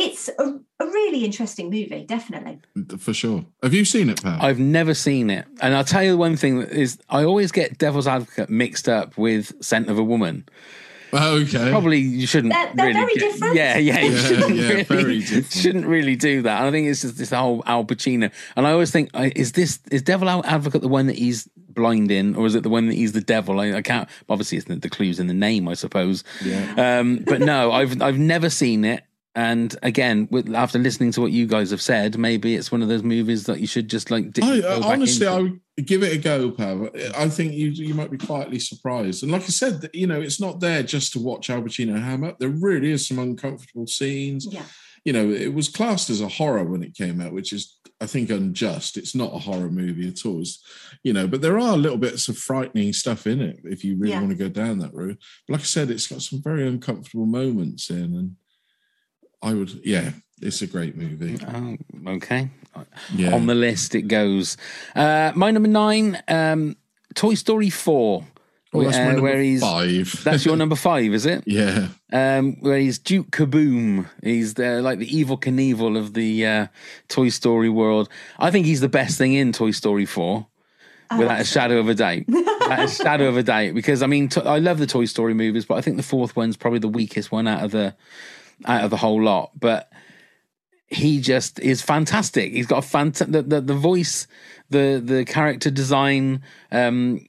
it's 0.00 0.28
a, 0.38 0.44
a 0.80 0.86
really 0.86 1.24
interesting 1.24 1.66
movie, 1.70 2.04
definitely. 2.06 2.58
For 2.98 3.12
sure. 3.12 3.44
Have 3.62 3.74
you 3.74 3.84
seen 3.84 4.08
it, 4.10 4.22
Pat? 4.22 4.42
I've 4.42 4.58
never 4.58 4.94
seen 4.94 5.28
it, 5.30 5.44
and 5.60 5.74
I'll 5.74 5.84
tell 5.84 6.02
you 6.04 6.16
one 6.16 6.36
thing 6.36 6.62
is 6.62 6.98
I 7.10 7.24
always 7.24 7.50
get 7.52 7.78
Devil's 7.78 8.06
Advocate 8.06 8.48
mixed 8.50 8.88
up 8.88 9.18
with 9.18 9.52
Scent 9.62 9.88
of 9.90 9.98
a 9.98 10.04
Woman. 10.04 10.44
okay. 11.12 11.70
Probably 11.70 11.98
you 11.98 12.26
shouldn't. 12.26 12.52
They're- 12.52 12.70
they're 12.74 12.86
really 12.88 13.00
very 13.00 13.14
get- 13.14 13.32
different. 13.32 13.54
Yeah, 13.56 13.78
yeah, 13.78 14.00
you 14.00 14.10
Yeah, 14.12 14.20
shouldn't 14.28 14.56
yeah, 14.56 14.68
really, 14.68 14.82
very 14.84 15.18
different. 15.20 15.52
shouldn't 15.52 15.86
really 15.86 16.16
do 16.16 16.42
that. 16.42 16.58
And 16.58 16.68
I 16.68 16.70
think 16.70 16.86
it's 16.86 17.00
just 17.02 17.16
this 17.16 17.30
whole 17.30 17.62
Al 17.66 17.84
Pacino. 17.84 18.30
And 18.56 18.66
I 18.66 18.72
always 18.72 18.90
think, 18.90 19.08
uh, 19.14 19.30
is 19.34 19.52
this 19.52 19.80
is 19.90 20.02
Devil 20.02 20.28
Advocate 20.28 20.82
the 20.82 20.88
one 20.88 21.06
that 21.06 21.16
he's 21.16 21.48
blind 21.56 22.10
in, 22.10 22.34
or 22.36 22.44
is 22.44 22.54
it 22.54 22.62
the 22.62 22.68
one 22.68 22.88
that 22.88 22.94
he's 22.94 23.12
the 23.12 23.22
devil? 23.22 23.58
I, 23.58 23.72
I 23.74 23.82
can't. 23.82 24.06
Obviously, 24.28 24.58
it's 24.58 24.66
the, 24.66 24.76
the 24.76 24.90
clues 24.90 25.18
in 25.18 25.28
the 25.28 25.34
name, 25.34 25.66
I 25.66 25.74
suppose. 25.74 26.24
Yeah. 26.44 26.98
Um, 27.00 27.24
but 27.26 27.40
no, 27.40 27.72
I've 27.72 28.02
I've 28.02 28.18
never 28.18 28.50
seen 28.50 28.84
it. 28.84 29.02
And 29.38 29.76
again, 29.84 30.26
with, 30.32 30.52
after 30.52 30.80
listening 30.80 31.12
to 31.12 31.20
what 31.20 31.30
you 31.30 31.46
guys 31.46 31.70
have 31.70 31.80
said, 31.80 32.18
maybe 32.18 32.56
it's 32.56 32.72
one 32.72 32.82
of 32.82 32.88
those 32.88 33.04
movies 33.04 33.44
that 33.44 33.60
you 33.60 33.68
should 33.68 33.88
just 33.88 34.10
like. 34.10 34.32
dip- 34.32 34.42
I, 34.42 34.58
uh, 34.62 34.80
honestly, 34.84 35.26
into. 35.28 35.38
I 35.38 35.40
would 35.42 35.86
give 35.86 36.02
it 36.02 36.12
a 36.12 36.18
go, 36.18 36.50
Pav. 36.50 36.90
I 37.16 37.28
think 37.28 37.52
you 37.52 37.68
you 37.68 37.94
might 37.94 38.10
be 38.10 38.18
quietly 38.18 38.58
surprised. 38.58 39.22
And 39.22 39.30
like 39.30 39.42
I 39.42 39.52
said, 39.62 39.88
you 39.94 40.08
know, 40.08 40.20
it's 40.20 40.40
not 40.40 40.58
there 40.58 40.82
just 40.82 41.12
to 41.12 41.20
watch 41.20 41.50
Al 41.50 41.62
Pacino 41.62 42.02
ham 42.02 42.24
up. 42.24 42.40
There 42.40 42.48
really 42.48 42.90
is 42.90 43.06
some 43.06 43.20
uncomfortable 43.20 43.86
scenes. 43.86 44.44
Yeah. 44.50 44.64
You 45.04 45.12
know, 45.12 45.30
it 45.30 45.54
was 45.54 45.68
classed 45.68 46.10
as 46.10 46.20
a 46.20 46.26
horror 46.26 46.64
when 46.64 46.82
it 46.82 46.96
came 46.96 47.20
out, 47.20 47.32
which 47.32 47.52
is, 47.52 47.78
I 48.00 48.06
think, 48.06 48.30
unjust. 48.30 48.96
It's 48.96 49.14
not 49.14 49.32
a 49.36 49.38
horror 49.38 49.70
movie 49.70 50.08
at 50.08 50.26
all. 50.26 50.40
It's, 50.40 50.58
you 51.04 51.12
know, 51.12 51.28
but 51.28 51.42
there 51.42 51.60
are 51.60 51.76
little 51.76 51.96
bits 51.96 52.26
of 52.26 52.36
frightening 52.36 52.92
stuff 52.92 53.24
in 53.28 53.40
it 53.40 53.60
if 53.62 53.84
you 53.84 53.96
really 53.96 54.14
Yeah. 54.14 54.20
want 54.20 54.30
to 54.36 54.44
go 54.44 54.48
down 54.48 54.80
that 54.80 54.92
route. 54.92 55.18
But 55.46 55.52
like 55.52 55.60
I 55.60 55.64
said, 55.64 55.90
it's 55.92 56.08
got 56.08 56.22
some 56.22 56.42
very 56.42 56.66
uncomfortable 56.66 57.26
moments 57.26 57.88
in, 57.88 58.14
and 58.16 58.34
I 59.42 59.54
would, 59.54 59.80
yeah, 59.84 60.12
it's 60.40 60.62
a 60.62 60.66
great 60.66 60.96
movie. 60.96 61.38
Oh, 61.46 61.76
okay. 62.14 62.50
Yeah. 63.14 63.34
On 63.34 63.46
the 63.46 63.54
list 63.54 63.94
it 63.94 64.02
goes. 64.02 64.56
Uh, 64.94 65.32
my 65.34 65.50
number 65.50 65.68
nine, 65.68 66.22
um, 66.28 66.76
Toy 67.14 67.34
Story 67.34 67.70
Four. 67.70 68.24
Oh, 68.74 68.84
that's 68.84 68.98
my 68.98 69.16
uh, 69.16 69.20
where 69.22 69.40
he's 69.40 69.62
five. 69.62 70.20
that's 70.24 70.44
your 70.44 70.56
number 70.56 70.76
five, 70.76 71.12
is 71.14 71.24
it? 71.24 71.42
yeah. 71.46 71.88
Um, 72.12 72.56
where 72.60 72.78
he's 72.78 72.98
Duke 72.98 73.30
Kaboom. 73.30 74.06
He's 74.22 74.54
the 74.54 74.82
like 74.82 74.98
the 74.98 75.08
Evel 75.08 75.40
Knievel 75.40 75.96
of 75.96 76.14
the 76.14 76.46
uh, 76.46 76.66
Toy 77.08 77.30
Story 77.30 77.70
world. 77.70 78.08
I 78.38 78.50
think 78.50 78.66
he's 78.66 78.80
the 78.80 78.88
best 78.88 79.16
thing 79.18 79.32
in 79.32 79.52
Toy 79.52 79.70
Story 79.70 80.04
Four, 80.04 80.46
without 81.16 81.40
a 81.40 81.44
shadow 81.44 81.78
of 81.78 81.88
a 81.88 81.94
doubt. 81.94 82.24
without 82.28 82.84
a 82.84 82.88
shadow 82.88 83.28
of 83.28 83.36
a 83.38 83.42
doubt. 83.42 83.74
Because 83.74 84.02
I 84.02 84.06
mean, 84.06 84.28
t- 84.28 84.42
I 84.42 84.58
love 84.58 84.78
the 84.78 84.86
Toy 84.86 85.06
Story 85.06 85.34
movies, 85.34 85.64
but 85.64 85.76
I 85.76 85.80
think 85.80 85.96
the 85.96 86.02
fourth 86.02 86.36
one's 86.36 86.56
probably 86.56 86.80
the 86.80 86.88
weakest 86.88 87.32
one 87.32 87.48
out 87.48 87.64
of 87.64 87.70
the 87.70 87.96
out 88.64 88.84
of 88.84 88.90
the 88.90 88.96
whole 88.96 89.22
lot. 89.22 89.50
But 89.58 89.90
he 90.86 91.20
just 91.20 91.58
is 91.60 91.82
fantastic. 91.82 92.52
He's 92.52 92.66
got 92.66 92.84
a 92.84 92.86
fant- 92.86 93.30
the, 93.30 93.42
the 93.42 93.60
the 93.60 93.74
voice, 93.74 94.26
the 94.70 95.00
the 95.04 95.24
character 95.24 95.70
design. 95.70 96.42
Um, 96.72 97.26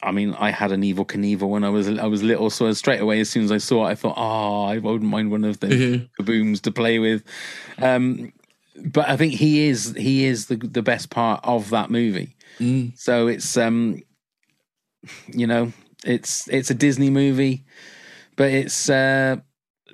I 0.00 0.12
mean, 0.12 0.34
I 0.38 0.50
had 0.50 0.70
an 0.70 0.82
Evel 0.82 1.06
Knievel 1.06 1.48
when 1.48 1.64
I 1.64 1.70
was 1.70 1.88
I 1.88 2.06
was 2.06 2.22
little, 2.22 2.50
so 2.50 2.72
straight 2.72 3.00
away 3.00 3.20
as 3.20 3.30
soon 3.30 3.42
as 3.44 3.50
I 3.50 3.58
saw 3.58 3.86
it, 3.86 3.90
I 3.90 3.94
thought, 3.96 4.14
oh, 4.16 4.64
I 4.64 4.78
wouldn't 4.78 5.10
mind 5.10 5.30
one 5.30 5.44
of 5.44 5.58
the 5.60 5.66
Mhm. 5.68 6.08
kabooms 6.20 6.60
to 6.62 6.70
play 6.70 6.98
with. 6.98 7.24
Um, 7.78 8.32
but 8.76 9.08
I 9.08 9.16
think 9.16 9.34
he 9.34 9.66
is 9.66 9.94
he 9.96 10.24
is 10.24 10.46
the 10.46 10.56
the 10.56 10.82
best 10.82 11.10
part 11.10 11.40
of 11.42 11.70
that 11.70 11.90
movie. 11.90 12.36
Mm. 12.60 12.96
So 12.96 13.26
it's 13.26 13.56
um, 13.56 14.00
you 15.32 15.46
know, 15.46 15.72
it's 16.04 16.48
it's 16.48 16.70
a 16.70 16.74
Disney 16.74 17.10
movie, 17.10 17.64
but 18.36 18.50
it's 18.52 18.88
uh, 18.88 19.36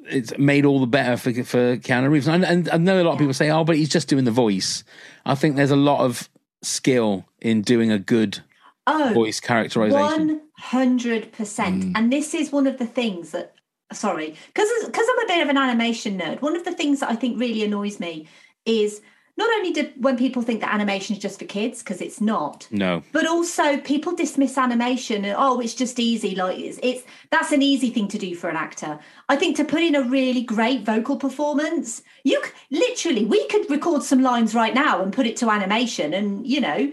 it's 0.07 0.37
made 0.39 0.65
all 0.65 0.81
the 0.81 0.87
better 0.87 1.17
for 1.17 1.33
for 1.45 1.77
Keanu 1.77 2.11
Reeves. 2.11 2.29
And, 2.29 2.45
and 2.45 2.69
I 2.71 2.77
know 2.77 3.03
a 3.03 3.05
lot 3.05 3.13
of 3.13 3.19
people 3.19 3.35
say, 3.35 3.51
"Oh, 3.51 3.65
but 3.65 3.77
he's 3.77 3.89
just 3.89 4.09
doing 4.09 4.25
the 4.25 4.31
voice." 4.31 4.85
I 5.25 5.35
think 5.35 5.57
there's 5.57 5.71
a 5.71 5.77
lot 5.77 6.01
of 6.01 6.29
skill 6.63 7.27
in 7.41 7.63
doing 7.63 7.91
a 7.91 7.99
good 7.99 8.41
Oh, 8.87 9.13
voice 9.15 9.41
characterization. 9.41 10.29
One 10.29 10.41
hundred 10.59 11.33
percent. 11.33 11.85
Mm. 11.85 11.93
And 11.95 12.13
this 12.13 12.35
is 12.35 12.53
one 12.53 12.67
of 12.67 12.79
the 12.79 12.87
things 12.87 13.31
that 13.31 13.55
sorry, 13.93 14.35
because 14.49 14.69
because 14.85 15.07
I'm 15.11 15.25
a 15.25 15.27
bit 15.27 15.43
of 15.43 15.49
an 15.49 15.57
animation 15.57 16.19
nerd. 16.19 16.43
One 16.43 16.55
of 16.55 16.65
the 16.65 16.73
things 16.73 17.01
that 17.01 17.11
I 17.11 17.17
think 17.17 17.41
really 17.41 17.65
annoys 17.65 17.99
me 17.99 18.29
is 18.67 19.01
not 19.37 19.51
only 19.57 19.73
do 19.73 19.91
when 19.97 20.17
people 20.17 20.43
think 20.43 20.61
that 20.61 20.73
animation 20.73 21.17
is 21.17 21.23
just 21.23 21.39
for 21.41 21.45
kids 21.45 21.83
because 21.83 22.01
it's 22.01 22.21
not, 22.21 22.69
No, 22.71 23.03
but 23.13 23.27
also 23.27 23.79
people 23.79 24.15
dismiss 24.15 24.57
animation 24.57 25.25
and 25.25 25.35
oh, 25.37 25.59
it's 25.61 25.75
just 25.75 25.99
easy. 25.99 26.35
Like 26.37 26.59
it's, 26.59 26.79
it's 26.83 27.03
that's 27.31 27.51
an 27.51 27.61
easy 27.63 27.91
thing 27.91 28.07
to 28.09 28.19
do 28.19 28.35
for 28.37 28.49
an 28.49 28.57
actor. 28.57 28.99
I 29.29 29.37
think 29.37 29.57
to 29.57 29.65
put 29.65 29.83
in 29.83 29.95
a 29.97 30.03
really 30.03 30.43
great 30.43 30.83
vocal 30.83 31.17
performance, 31.17 32.03
you 32.23 32.41
literally 32.71 33.25
we 33.25 33.47
could 33.49 33.69
record 33.71 34.03
some 34.05 34.23
lines 34.23 34.55
right 34.55 34.75
now 34.75 35.03
and 35.03 35.13
put 35.13 35.27
it 35.27 35.37
to 35.39 35.51
animation, 35.51 36.15
and 36.15 36.47
you 36.47 36.61
know, 36.61 36.93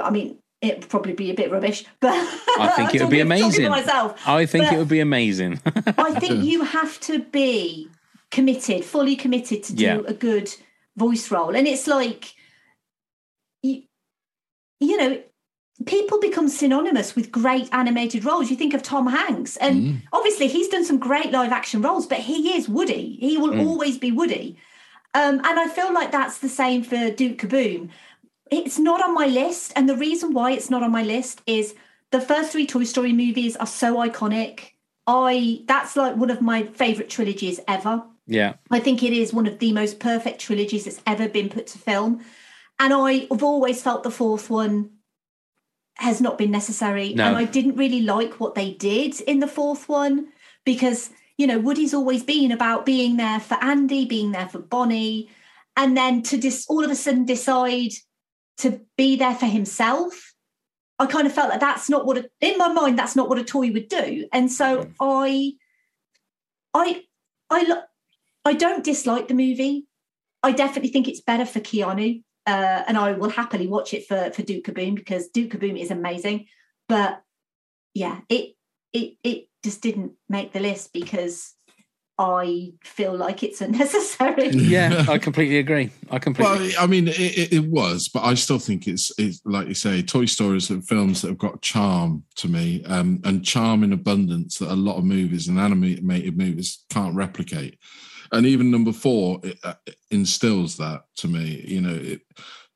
I 0.00 0.10
mean. 0.10 0.38
It'd 0.64 0.88
probably 0.88 1.12
be 1.12 1.28
a 1.28 1.34
bit 1.34 1.50
rubbish, 1.50 1.84
but 2.00 2.12
I 2.60 2.68
think 2.76 2.94
it 2.94 3.00
would 3.00 3.10
be 3.10 3.18
amazing. 3.28 3.68
myself. 3.68 4.16
I 4.28 4.46
think 4.46 4.66
But 4.66 4.74
it 4.74 4.78
would 4.78 4.86
be 4.86 5.00
amazing. 5.00 5.58
I 5.98 6.14
think 6.20 6.44
you 6.50 6.62
have 6.62 7.00
to 7.00 7.18
be 7.18 7.88
committed, 8.30 8.84
fully 8.84 9.16
committed 9.16 9.64
to 9.64 9.72
do 9.74 9.82
Yeah. 9.82 10.00
a 10.06 10.14
good 10.14 10.54
voice 10.96 11.30
role. 11.30 11.54
And 11.54 11.66
it's 11.66 11.86
like, 11.86 12.34
you, 13.62 13.82
you 14.80 14.96
know, 14.96 15.22
people 15.86 16.20
become 16.20 16.48
synonymous 16.48 17.16
with 17.16 17.32
great 17.32 17.68
animated 17.72 18.24
roles. 18.24 18.50
You 18.50 18.56
think 18.56 18.74
of 18.74 18.82
Tom 18.82 19.06
Hanks, 19.06 19.56
and 19.56 20.02
obviously 20.12 20.48
he's 20.48 20.68
done 20.68 20.84
some 20.84 20.98
great 20.98 21.32
live 21.32 21.52
action 21.52 21.82
roles, 21.82 22.06
but 22.06 22.18
he 22.18 22.56
is 22.56 22.68
Woody. 22.68 23.16
He 23.20 23.36
will 23.38 23.58
always 23.60 23.98
be 23.98 24.12
Woody. 24.12 24.58
Um, 25.14 25.40
and 25.44 25.60
I 25.60 25.68
feel 25.68 25.92
like 25.92 26.10
that's 26.10 26.38
the 26.38 26.48
same 26.48 26.82
for 26.82 27.10
Duke 27.10 27.38
Kaboom. 27.38 27.90
It's 28.50 28.78
not 28.78 29.02
on 29.02 29.14
my 29.14 29.26
list. 29.26 29.72
And 29.76 29.88
the 29.88 29.96
reason 29.96 30.32
why 30.32 30.52
it's 30.52 30.70
not 30.70 30.82
on 30.82 30.90
my 30.90 31.02
list 31.02 31.42
is 31.46 31.74
the 32.10 32.20
first 32.20 32.52
three 32.52 32.66
Toy 32.66 32.84
Story 32.84 33.12
movies 33.12 33.56
are 33.56 33.66
so 33.66 33.96
iconic. 33.96 34.72
I 35.06 35.62
that's 35.66 35.96
like 35.96 36.16
one 36.16 36.30
of 36.30 36.40
my 36.40 36.64
favorite 36.64 37.10
trilogies 37.10 37.60
ever. 37.66 38.04
Yeah, 38.26 38.54
I 38.70 38.80
think 38.80 39.02
it 39.02 39.12
is 39.12 39.32
one 39.32 39.46
of 39.46 39.58
the 39.58 39.72
most 39.72 40.00
perfect 40.00 40.40
trilogies 40.40 40.84
that's 40.84 41.02
ever 41.06 41.28
been 41.28 41.48
put 41.48 41.66
to 41.68 41.78
film. 41.78 42.24
And 42.78 42.92
I've 42.92 43.42
always 43.42 43.82
felt 43.82 44.02
the 44.02 44.10
fourth 44.10 44.50
one 44.50 44.90
has 45.96 46.20
not 46.20 46.38
been 46.38 46.50
necessary. 46.50 47.14
No. 47.14 47.26
And 47.26 47.36
I 47.36 47.44
didn't 47.44 47.76
really 47.76 48.02
like 48.02 48.40
what 48.40 48.54
they 48.54 48.72
did 48.72 49.20
in 49.20 49.40
the 49.40 49.46
fourth 49.46 49.88
one 49.88 50.28
because, 50.64 51.10
you 51.36 51.46
know, 51.46 51.58
Woody's 51.58 51.94
always 51.94 52.24
been 52.24 52.50
about 52.50 52.86
being 52.86 53.16
there 53.16 53.40
for 53.40 53.62
Andy, 53.62 54.04
being 54.04 54.32
there 54.32 54.48
for 54.48 54.58
Bonnie, 54.58 55.30
and 55.76 55.96
then 55.96 56.22
to 56.22 56.36
dis- 56.36 56.66
all 56.68 56.84
of 56.84 56.90
a 56.90 56.96
sudden 56.96 57.24
decide 57.24 57.92
to 58.58 58.80
be 58.96 59.16
there 59.16 59.34
for 59.34 59.46
himself. 59.46 60.34
I 60.98 61.06
kind 61.06 61.26
of 61.26 61.32
felt 61.32 61.50
like 61.50 61.60
that's 61.60 61.88
not 61.88 62.06
what, 62.06 62.18
a, 62.18 62.30
in 62.40 62.58
my 62.58 62.72
mind, 62.72 62.98
that's 62.98 63.16
not 63.16 63.28
what 63.28 63.38
a 63.38 63.44
toy 63.44 63.70
would 63.72 63.88
do. 63.88 64.28
And 64.32 64.50
so 64.50 64.84
mm-hmm. 64.84 64.92
I, 65.00 65.52
I, 66.74 67.02
I, 67.50 67.62
lo- 67.64 67.82
I 68.44 68.54
don't 68.54 68.84
dislike 68.84 69.28
the 69.28 69.34
movie. 69.34 69.86
I 70.42 70.52
definitely 70.52 70.90
think 70.90 71.08
it's 71.08 71.20
better 71.20 71.46
for 71.46 71.60
Keanu, 71.60 72.22
uh, 72.46 72.82
and 72.86 72.96
I 72.96 73.12
will 73.12 73.30
happily 73.30 73.66
watch 73.66 73.94
it 73.94 74.06
for 74.06 74.30
for 74.32 74.42
Duke 74.42 74.64
Kaboom 74.64 74.96
because 74.96 75.28
Duke 75.28 75.52
Kaboom 75.52 75.78
is 75.78 75.90
amazing. 75.90 76.46
But 76.88 77.22
yeah, 77.94 78.20
it 78.28 78.54
it 78.92 79.16
it 79.22 79.48
just 79.62 79.82
didn't 79.82 80.12
make 80.28 80.52
the 80.52 80.60
list 80.60 80.92
because 80.92 81.54
I 82.18 82.72
feel 82.84 83.16
like 83.16 83.42
it's 83.42 83.60
unnecessary. 83.66 84.50
Yeah, 84.50 85.06
I 85.08 85.18
completely 85.18 85.58
agree. 85.58 85.90
I 86.10 86.18
completely. 86.18 86.68
Well, 86.68 86.72
I 86.78 86.86
mean, 86.86 87.08
it, 87.08 87.18
it, 87.18 87.52
it 87.52 87.64
was, 87.64 88.08
but 88.08 88.22
I 88.22 88.34
still 88.34 88.58
think 88.58 88.86
it's, 88.86 89.12
it's 89.18 89.40
like 89.44 89.66
you 89.66 89.74
say, 89.74 90.02
Toy 90.02 90.26
Stories 90.26 90.70
are 90.70 90.80
films 90.82 91.22
that 91.22 91.28
have 91.28 91.38
got 91.38 91.62
charm 91.62 92.24
to 92.36 92.48
me, 92.48 92.84
um, 92.84 93.20
and 93.24 93.44
charm 93.44 93.82
in 93.82 93.92
abundance 93.92 94.58
that 94.58 94.70
a 94.70 94.76
lot 94.76 94.98
of 94.98 95.04
movies 95.04 95.48
and 95.48 95.58
animated 95.58 96.36
movies 96.36 96.84
can't 96.90 97.14
replicate. 97.14 97.78
And 98.32 98.46
even 98.46 98.70
number 98.70 98.92
four 98.92 99.40
it, 99.42 99.58
uh, 99.62 99.74
instills 100.10 100.76
that 100.78 101.02
to 101.16 101.28
me. 101.28 101.64
You 101.66 101.80
know, 101.82 101.94
it, 101.94 102.22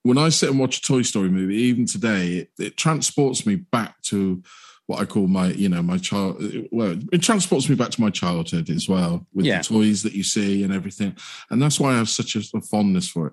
when 0.02 0.18
I 0.18 0.28
sit 0.28 0.50
and 0.50 0.58
watch 0.58 0.78
a 0.78 0.82
Toy 0.82 1.02
Story 1.02 1.30
movie, 1.30 1.56
even 1.56 1.86
today, 1.86 2.26
it, 2.38 2.50
it 2.58 2.76
transports 2.76 3.46
me 3.46 3.56
back 3.56 4.00
to 4.02 4.42
what 4.86 5.00
I 5.00 5.04
call 5.04 5.26
my, 5.26 5.48
you 5.48 5.68
know, 5.68 5.82
my 5.82 5.98
child. 5.98 6.40
Well, 6.70 6.96
it 7.10 7.22
transports 7.22 7.68
me 7.68 7.74
back 7.74 7.90
to 7.90 8.00
my 8.00 8.10
childhood 8.10 8.70
as 8.70 8.88
well 8.88 9.26
with 9.34 9.46
Yeah. 9.46 9.58
the 9.58 9.64
toys 9.64 10.02
that 10.04 10.12
you 10.12 10.22
see 10.22 10.62
and 10.62 10.72
everything, 10.72 11.16
and 11.50 11.60
that's 11.60 11.80
why 11.80 11.94
I 11.94 11.96
have 11.96 12.08
such 12.08 12.36
a, 12.36 12.42
a 12.54 12.60
fondness 12.60 13.08
for 13.08 13.26
it. 13.28 13.32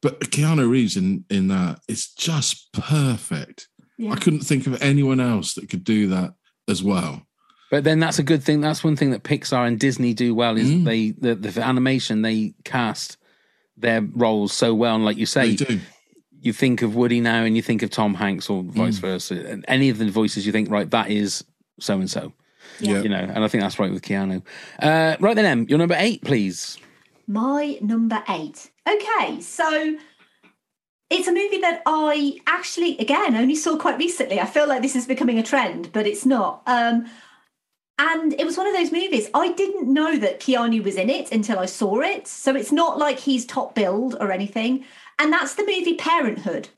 But 0.00 0.20
Keanu 0.20 0.70
Reeves 0.70 0.96
in 0.96 1.24
in 1.28 1.48
that 1.48 1.80
is 1.88 2.12
just 2.14 2.72
perfect. 2.72 3.68
Yeah. 3.98 4.12
I 4.12 4.16
couldn't 4.16 4.40
think 4.40 4.66
of 4.66 4.80
anyone 4.82 5.20
else 5.20 5.54
that 5.54 5.68
could 5.68 5.84
do 5.84 6.06
that 6.08 6.34
as 6.68 6.82
well. 6.82 7.22
But 7.70 7.84
then 7.84 7.98
that's 7.98 8.18
a 8.18 8.22
good 8.22 8.42
thing. 8.44 8.60
That's 8.60 8.84
one 8.84 8.94
thing 8.96 9.10
that 9.10 9.24
Pixar 9.24 9.66
and 9.66 9.78
Disney 9.78 10.14
do 10.14 10.34
well 10.34 10.56
is 10.56 10.70
Mm. 10.70 10.84
they 10.84 11.10
the, 11.10 11.34
the 11.34 11.60
animation 11.62 12.22
they 12.22 12.54
cast 12.64 13.16
their 13.76 14.00
roles 14.02 14.52
so 14.52 14.72
well. 14.74 14.94
And 14.94 15.04
like 15.04 15.16
you 15.16 15.26
say, 15.26 15.56
They 15.56 15.64
do. 15.64 15.80
you 16.40 16.52
think 16.52 16.82
of 16.82 16.94
Woody 16.94 17.20
now 17.20 17.42
and 17.42 17.56
you 17.56 17.62
think 17.62 17.82
of 17.82 17.90
Tom 17.90 18.14
Hanks 18.14 18.48
or 18.48 18.62
Mm. 18.62 18.70
vice 18.70 18.98
versa. 18.98 19.34
And 19.48 19.64
any 19.68 19.88
of 19.90 19.98
the 19.98 20.08
voices 20.10 20.46
you 20.46 20.52
think, 20.52 20.70
right, 20.70 20.88
that 20.90 21.10
is 21.10 21.44
so 21.80 21.94
and 21.98 22.08
so. 22.10 22.32
Yeah. 22.80 23.00
You 23.02 23.08
know, 23.08 23.16
and 23.16 23.44
I 23.44 23.48
think 23.48 23.62
that's 23.62 23.78
right 23.78 23.90
with 23.92 24.02
Keanu. 24.02 24.42
Uh, 24.80 25.16
right 25.20 25.34
then, 25.34 25.44
Em, 25.44 25.66
your 25.68 25.78
number 25.78 25.96
eight, 25.98 26.22
please. 26.22 26.78
My 27.26 27.78
number 27.80 28.22
eight. 28.28 28.70
Okay, 28.88 29.40
so 29.40 29.96
it's 31.10 31.28
a 31.28 31.32
movie 31.32 31.58
that 31.58 31.82
I 31.86 32.38
actually, 32.46 32.98
again, 32.98 33.34
only 33.36 33.54
saw 33.54 33.76
quite 33.76 33.98
recently. 33.98 34.40
I 34.40 34.46
feel 34.46 34.66
like 34.68 34.82
this 34.82 34.96
is 34.96 35.06
becoming 35.06 35.38
a 35.38 35.42
trend, 35.42 35.90
but 35.92 36.06
it's 36.06 36.26
not. 36.26 36.62
Um, 36.66 37.06
and 37.98 38.32
it 38.38 38.44
was 38.44 38.56
one 38.56 38.66
of 38.66 38.74
those 38.74 38.92
movies. 38.92 39.28
I 39.34 39.52
didn't 39.52 39.92
know 39.92 40.16
that 40.18 40.40
Keanu 40.40 40.82
was 40.84 40.96
in 40.96 41.08
it 41.10 41.32
until 41.32 41.58
I 41.58 41.66
saw 41.66 42.00
it. 42.00 42.26
So 42.26 42.54
it's 42.54 42.72
not 42.72 42.98
like 42.98 43.18
he's 43.18 43.46
top 43.46 43.74
billed 43.74 44.16
or 44.20 44.32
anything. 44.32 44.84
And 45.18 45.32
that's 45.32 45.54
the 45.54 45.62
movie 45.64 45.94
Parenthood. 45.94 46.68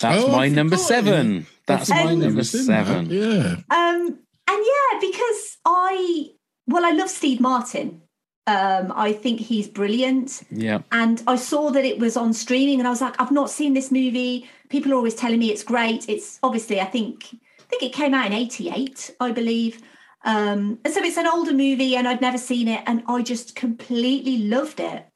That's 0.00 0.24
Oh, 0.24 0.28
my 0.32 0.48
number 0.48 0.76
forgot, 0.76 0.88
seven. 0.88 1.46
That's 1.66 1.90
my 1.90 2.02
Um, 2.02 2.20
number 2.20 2.26
I've 2.28 2.34
that, 2.36 2.44
seven. 2.44 3.10
Yeah. 3.10 3.56
Um, 3.70 4.18
and 4.50 4.64
yeah, 4.66 5.00
because 5.00 5.58
I, 5.66 6.30
well, 6.66 6.84
I 6.86 6.92
love 6.92 7.10
Steve 7.10 7.40
Martin. 7.40 8.00
Um, 8.46 8.90
I 8.96 9.12
think 9.12 9.40
he's 9.40 9.68
brilliant. 9.68 10.42
Yeah. 10.50 10.78
and 10.90 11.22
I 11.26 11.36
saw 11.36 11.70
that 11.70 11.84
it 11.84 11.98
was 11.98 12.16
on 12.16 12.32
streaming, 12.32 12.78
and 12.78 12.86
I 12.86 12.90
was 12.90 13.02
like, 13.02 13.20
I've 13.20 13.30
not 13.30 13.50
seen 13.50 13.74
this 13.74 13.90
movie. 13.90 14.48
People 14.70 14.92
are 14.92 14.96
always 14.96 15.14
telling 15.14 15.38
me 15.38 15.50
it's 15.50 15.62
great. 15.62 16.08
It's 16.08 16.38
obviously, 16.42 16.80
I 16.80 16.86
think, 16.86 17.26
I 17.34 17.64
think 17.68 17.82
it 17.82 17.92
came 17.92 18.14
out 18.14 18.24
in 18.24 18.32
'88, 18.32 19.10
I 19.20 19.32
believe. 19.32 19.82
Um, 20.24 20.78
and 20.84 20.92
so 20.92 21.02
it's 21.02 21.16
an 21.16 21.26
older 21.26 21.52
movie, 21.52 21.96
and 21.96 22.08
I'd 22.08 22.20
never 22.20 22.38
seen 22.38 22.68
it, 22.68 22.82
and 22.86 23.02
I 23.06 23.22
just 23.22 23.54
completely 23.54 24.38
loved 24.38 24.80
it. 24.80 25.06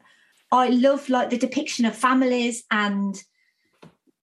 I 0.50 0.68
love 0.68 1.08
like 1.08 1.30
the 1.30 1.38
depiction 1.38 1.84
of 1.84 1.96
families, 1.96 2.64
and 2.70 3.20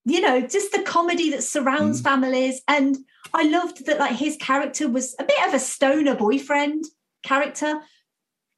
you 0.04 0.20
know, 0.20 0.40
just 0.40 0.72
the 0.72 0.82
comedy 0.82 1.30
that 1.30 1.42
surrounds 1.42 2.00
families, 2.00 2.62
and 2.66 2.96
I 3.34 3.44
loved 3.44 3.86
that 3.86 3.98
like 3.98 4.16
his 4.16 4.36
character 4.36 4.88
was 4.88 5.14
a 5.18 5.24
bit 5.24 5.46
of 5.46 5.54
a 5.54 5.58
stoner 5.58 6.14
boyfriend 6.14 6.84
character, 7.22 7.80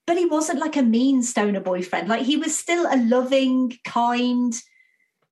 but 0.06 0.16
he 0.16 0.26
wasn't 0.26 0.60
like 0.60 0.76
a 0.76 0.82
mean 0.82 1.22
stoner 1.22 1.60
boyfriend. 1.60 2.08
Like 2.08 2.22
he 2.22 2.36
was 2.36 2.56
still 2.56 2.86
a 2.86 2.96
loving, 2.96 3.78
kind 3.84 4.54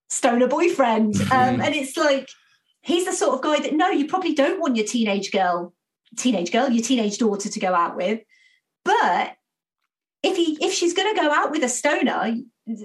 stoner 0.08 0.48
boyfriend. 0.48 1.14
Um, 1.32 1.60
and 1.60 1.74
it's 1.74 1.96
like 1.96 2.28
he's 2.82 3.06
the 3.06 3.12
sort 3.12 3.34
of 3.34 3.42
guy 3.42 3.60
that 3.60 3.74
no, 3.74 3.90
you 3.90 4.06
probably 4.06 4.34
don't 4.34 4.60
want 4.60 4.76
your 4.76 4.86
teenage 4.86 5.30
girl, 5.30 5.72
teenage 6.16 6.52
girl, 6.52 6.68
your 6.70 6.82
teenage 6.84 7.18
daughter 7.18 7.48
to 7.48 7.60
go 7.60 7.74
out 7.74 7.96
with. 7.96 8.20
But 8.84 9.36
if 10.22 10.36
he 10.36 10.56
if 10.64 10.72
she's 10.72 10.94
going 10.94 11.14
to 11.14 11.20
go 11.20 11.30
out 11.32 11.50
with 11.50 11.62
a 11.62 11.68
stoner, 11.68 12.36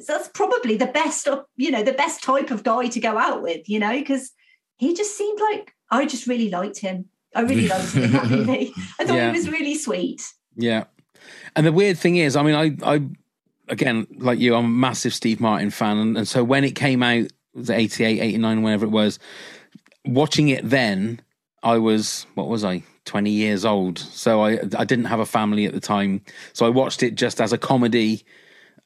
that's 0.08 0.30
probably 0.30 0.78
the 0.78 0.88
best, 0.88 1.28
of- 1.28 1.46
you 1.58 1.72
know, 1.72 1.84
the 1.84 1.94
best 1.94 2.24
type 2.24 2.52
of 2.52 2.64
guy 2.64 2.88
to 2.88 3.00
go 3.00 3.18
out 3.18 3.42
with, 3.42 3.68
you 3.70 3.80
know, 3.80 3.92
because 3.94 4.32
he 4.78 4.94
just 4.96 5.18
seemed 5.18 5.40
like 5.40 5.74
I 5.92 6.06
just 6.06 6.28
really 6.28 6.50
liked 6.50 6.80
him. 6.80 7.06
I 7.36 7.42
really 7.42 7.68
liked 7.70 7.92
him 7.94 8.04
in 8.04 8.12
that 8.14 8.30
movie. 8.30 8.74
I 9.00 9.06
thought 9.06 9.16
Yeah. 9.16 9.32
he 9.32 9.38
was 9.38 9.50
really 9.50 9.76
sweet. 9.76 10.22
Yeah. 10.56 10.86
And 11.56 11.66
the 11.66 11.72
weird 11.72 11.98
thing 11.98 12.16
is, 12.18 12.36
I 12.36 12.44
mean, 12.44 12.56
I, 12.56 12.96
I, 12.96 13.02
again, 13.68 14.08
like 14.18 14.40
you, 14.40 14.56
I'm 14.56 14.66
a 14.66 14.70
massive 14.70 15.14
Steve 15.14 15.40
Martin 15.40 15.70
fan. 15.70 15.98
And, 15.98 16.18
and 16.18 16.28
so 16.28 16.44
when 16.44 16.64
it 16.64 16.76
came 16.76 17.04
out, 17.04 17.28
the 17.54 17.60
was 17.60 17.70
88, 17.70 18.20
89, 18.22 18.62
whenever 18.64 18.86
it 18.86 18.92
was, 18.92 19.18
watching 20.06 20.50
it 20.50 20.70
then, 20.70 21.22
I 21.64 21.78
was, 21.78 22.26
what 22.36 22.48
was 22.48 22.64
I, 22.64 22.84
20 23.06 23.30
years 23.30 23.66
old. 23.66 23.99
So 23.99 24.41
I, 24.41 24.60
I 24.78 24.84
didn't 24.84 25.06
have 25.06 25.20
a 25.20 25.26
family 25.26 25.66
at 25.66 25.74
the 25.74 25.80
time. 25.80 26.22
So 26.53 26.66
I 26.66 26.70
watched 26.70 27.03
it 27.03 27.16
just 27.16 27.39
as 27.39 27.53
a 27.53 27.58
comedy 27.58 28.24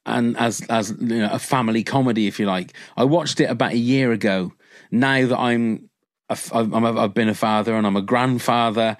and 0.06 0.38
as, 0.38 0.62
as, 0.70 0.92
you 0.92 1.20
know, 1.20 1.30
a 1.32 1.40
family 1.40 1.84
comedy, 1.84 2.28
if 2.28 2.40
you 2.40 2.46
like. 2.46 2.74
I 2.98 3.04
watched 3.04 3.40
it 3.40 3.50
about 3.50 3.74
a 3.74 3.78
year 3.78 4.12
ago. 4.12 4.54
Now 4.92 5.26
that 5.26 5.38
I'm, 5.38 5.90
I've 6.30 7.14
been 7.14 7.30
a 7.30 7.36
father 7.36 7.76
and 7.76 7.88
I'm 7.88 7.96
a 7.96 8.02
grandfather, 8.02 8.98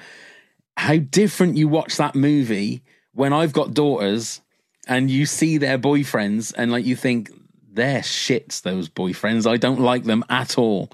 how 0.78 0.98
different 0.98 1.58
you 1.58 1.68
watch 1.68 1.98
that 1.98 2.16
movie 2.16 2.84
when 3.14 3.34
I've 3.34 3.54
got 3.54 3.74
daughters 3.74 4.42
and 4.88 5.12
you 5.12 5.26
see 5.26 5.58
their 5.58 5.78
boyfriends 5.78 6.54
and 6.58 6.72
like 6.72 6.86
you 6.86 6.96
think 6.96 7.32
they're 7.72 8.00
shits 8.00 8.62
those 8.62 8.90
boyfriends 8.90 9.50
I 9.50 9.58
don't 9.58 9.82
like 9.82 10.06
them 10.06 10.24
at 10.30 10.58
all 10.58 10.90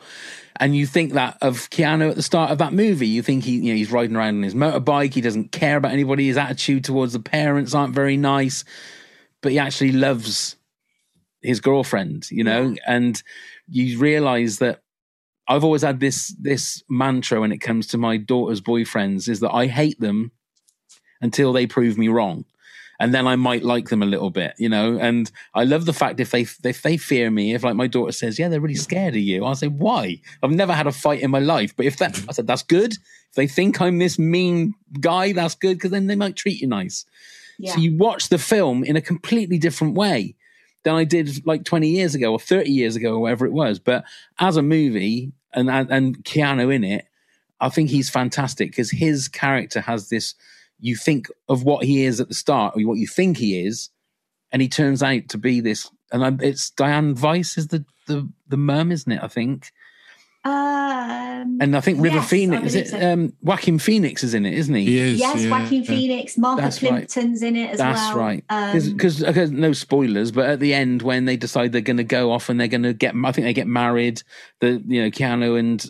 and 0.58 0.76
you 0.76 0.86
think 0.86 1.14
that 1.14 1.38
of 1.41 1.70
Keanu 1.70 2.10
at 2.10 2.16
the 2.16 2.22
start 2.22 2.51
of 2.51 2.58
that 2.60 2.74
movie 2.74 3.08
you 3.08 3.22
think 3.22 3.43
he 3.43 3.58
you 3.58 3.72
know 3.72 3.78
he's 3.78 3.91
riding 3.91 4.16
around 4.16 4.38
on 4.38 4.43
his 4.43 4.56
motorbike 4.56 5.14
he 5.14 5.22
doesn't 5.22 5.51
care 5.51 5.78
about 5.78 5.91
anybody 5.91 6.28
his 6.28 6.38
attitude 6.38 6.84
towards 6.84 7.14
the 7.14 7.20
parents 7.20 7.74
aren't 7.74 7.93
very 7.93 8.18
nice 8.18 8.64
but 9.41 9.51
he 9.51 9.60
actually 9.60 9.91
loves 9.91 10.56
his 11.41 11.60
girlfriend 11.60 12.30
you 12.32 12.43
know 12.43 12.76
and 12.88 13.22
you 13.68 13.97
realize 13.99 14.60
that 14.60 14.82
I've 15.47 15.64
always 15.64 15.84
had 15.84 15.99
this 15.99 16.36
this 16.39 16.84
mantra 16.89 17.39
when 17.39 17.51
it 17.51 17.60
comes 17.60 17.88
to 17.88 17.97
my 17.97 18.18
daughter's 18.18 18.62
boyfriends 18.62 19.30
is 19.30 19.41
that 19.41 19.53
I 19.53 19.68
hate 19.68 19.99
them 19.99 20.32
until 21.22 21.53
they 21.53 21.68
prove 21.68 21.97
me 21.97 22.08
wrong. 22.08 22.45
And 23.00 23.14
then 23.14 23.28
I 23.28 23.36
might 23.36 23.64
like 23.64 23.89
them 23.89 24.02
a 24.02 24.06
little 24.06 24.30
bit, 24.30 24.54
you 24.58 24.70
know. 24.70 24.98
And 25.00 25.30
I 25.54 25.64
love 25.64 25.86
the 25.86 25.93
fact 25.93 26.20
if 26.20 26.32
they 26.32 26.41
if 26.64 26.82
they 26.82 26.98
fear 26.98 27.30
me, 27.30 27.54
if 27.54 27.64
like 27.64 27.76
my 27.76 27.88
daughter 27.88 28.12
says, 28.12 28.39
"Yeah, 28.39 28.50
they're 28.50 28.62
really 28.62 28.76
scared 28.76 29.16
of 29.16 29.22
you," 29.22 29.43
I'll 29.43 29.56
say, 29.56 29.68
"Why?" 29.68 30.22
I've 30.41 30.52
never 30.52 30.74
had 30.74 30.88
a 30.88 30.91
fight 30.91 31.22
in 31.22 31.32
my 31.32 31.39
life, 31.39 31.76
but 31.76 31.86
if 31.86 31.98
that, 31.98 32.20
I 32.30 32.32
said, 32.32 32.48
"That's 32.48 32.64
good." 32.64 32.93
If 32.93 33.36
they 33.36 33.48
think 33.48 33.82
I'm 33.82 33.98
this 33.98 34.18
mean 34.18 34.76
guy, 35.00 35.34
that's 35.34 35.56
good 35.56 35.78
because 35.78 35.91
then 35.91 36.08
they 36.08 36.16
might 36.16 36.36
treat 36.36 36.62
you 36.62 36.68
nice. 36.68 37.06
Yeah. 37.58 37.74
So 37.74 37.82
you 37.82 37.98
watch 37.98 38.30
the 38.30 38.38
film 38.38 38.84
in 38.84 38.96
a 38.96 39.02
completely 39.02 39.58
different 39.58 39.96
way 39.96 40.36
than 40.84 40.96
I 40.96 41.04
did 41.04 41.46
like 41.46 41.66
20 41.66 41.89
years 41.89 42.16
ago 42.16 42.32
or 42.32 42.39
30 42.39 42.70
years 42.70 42.96
ago 42.96 43.16
or 43.16 43.20
whatever 43.20 43.46
it 43.46 43.54
was. 43.54 43.80
But 43.80 44.06
as 44.39 44.56
a 44.56 44.62
movie 44.62 45.34
and 45.54 45.70
and, 45.70 45.89
and 45.91 46.24
Keanu 46.24 46.74
in 46.74 46.84
it, 46.84 47.08
I 47.60 47.70
think 47.70 47.89
he's 47.89 48.10
fantastic 48.10 48.72
because 48.72 48.91
his 48.91 49.28
character 49.28 49.82
has 49.82 50.10
this. 50.10 50.36
You 50.80 50.95
think 50.95 51.28
of 51.49 51.63
what 51.63 51.86
he 51.86 52.03
is 52.03 52.19
at 52.19 52.28
the 52.28 52.34
start, 52.36 52.76
or 52.76 52.82
what 52.84 52.97
you 52.97 53.07
think 53.07 53.38
he 53.38 53.65
is, 53.65 53.89
and 54.51 54.61
he 54.61 54.67
turns 54.69 55.01
out 55.01 55.30
to 55.30 55.38
be 55.38 55.61
this. 55.61 55.89
And 56.11 56.23
I, 56.23 56.45
it's 56.45 56.71
Dianne 56.71 57.17
Wiest 57.17 57.57
is 57.57 57.67
the 57.67 57.86
the 58.07 58.30
the 58.47 58.57
mum, 58.57 58.91
isn't 58.91 59.11
it? 59.11 59.23
I 59.23 59.28
think. 59.28 59.71
Um, 60.43 61.57
And 61.59 61.76
I 61.76 61.82
think 61.82 61.99
River 62.01 62.17
yes, 62.17 62.30
Phoenix 62.30 62.63
is 62.67 62.73
believe 62.73 62.86
it? 62.86 62.89
so. 62.89 63.13
Um, 63.13 63.34
Joaquin 63.41 63.80
Phoenix 63.80 64.23
is 64.23 64.36
in 64.36 64.45
it, 64.45 64.53
isn't 64.53 64.76
he? 64.76 64.86
He 64.86 64.97
is. 64.99 65.19
yes, 65.19 65.43
yeah, 65.43 65.49
Joaquin 65.49 65.82
yeah. 65.84 65.89
Phoenix, 65.89 66.38
Martha 66.38 66.61
That's 66.61 66.84
right. 66.84 66.89
Plimpton's 67.09 67.41
in 67.41 67.55
it 67.55 67.71
as 67.71 67.78
That's 67.80 67.97
well. 67.97 68.07
That's 68.07 68.17
right. 68.17 68.43
Um, 68.49 68.93
Because 68.93 69.51
no 69.51 69.73
spoilers, 69.73 70.32
but 70.32 70.45
at 70.47 70.59
the 70.59 70.73
end 70.76 71.01
when 71.01 71.26
they 71.26 71.36
decide 71.36 71.71
they're 71.71 71.82
going 71.82 71.97
to 71.97 72.03
go 72.03 72.32
off 72.32 72.47
and 72.49 72.59
they're 72.59 72.67
going 72.67 72.84
to 72.84 72.93
get, 72.93 73.15
I 73.15 73.32
think 73.32 73.45
they 73.45 73.53
get 73.53 73.67
married. 73.67 74.21
The 74.59 74.84
you 74.86 75.01
know 75.01 75.09
Keanu 75.09 75.57
and 75.57 75.84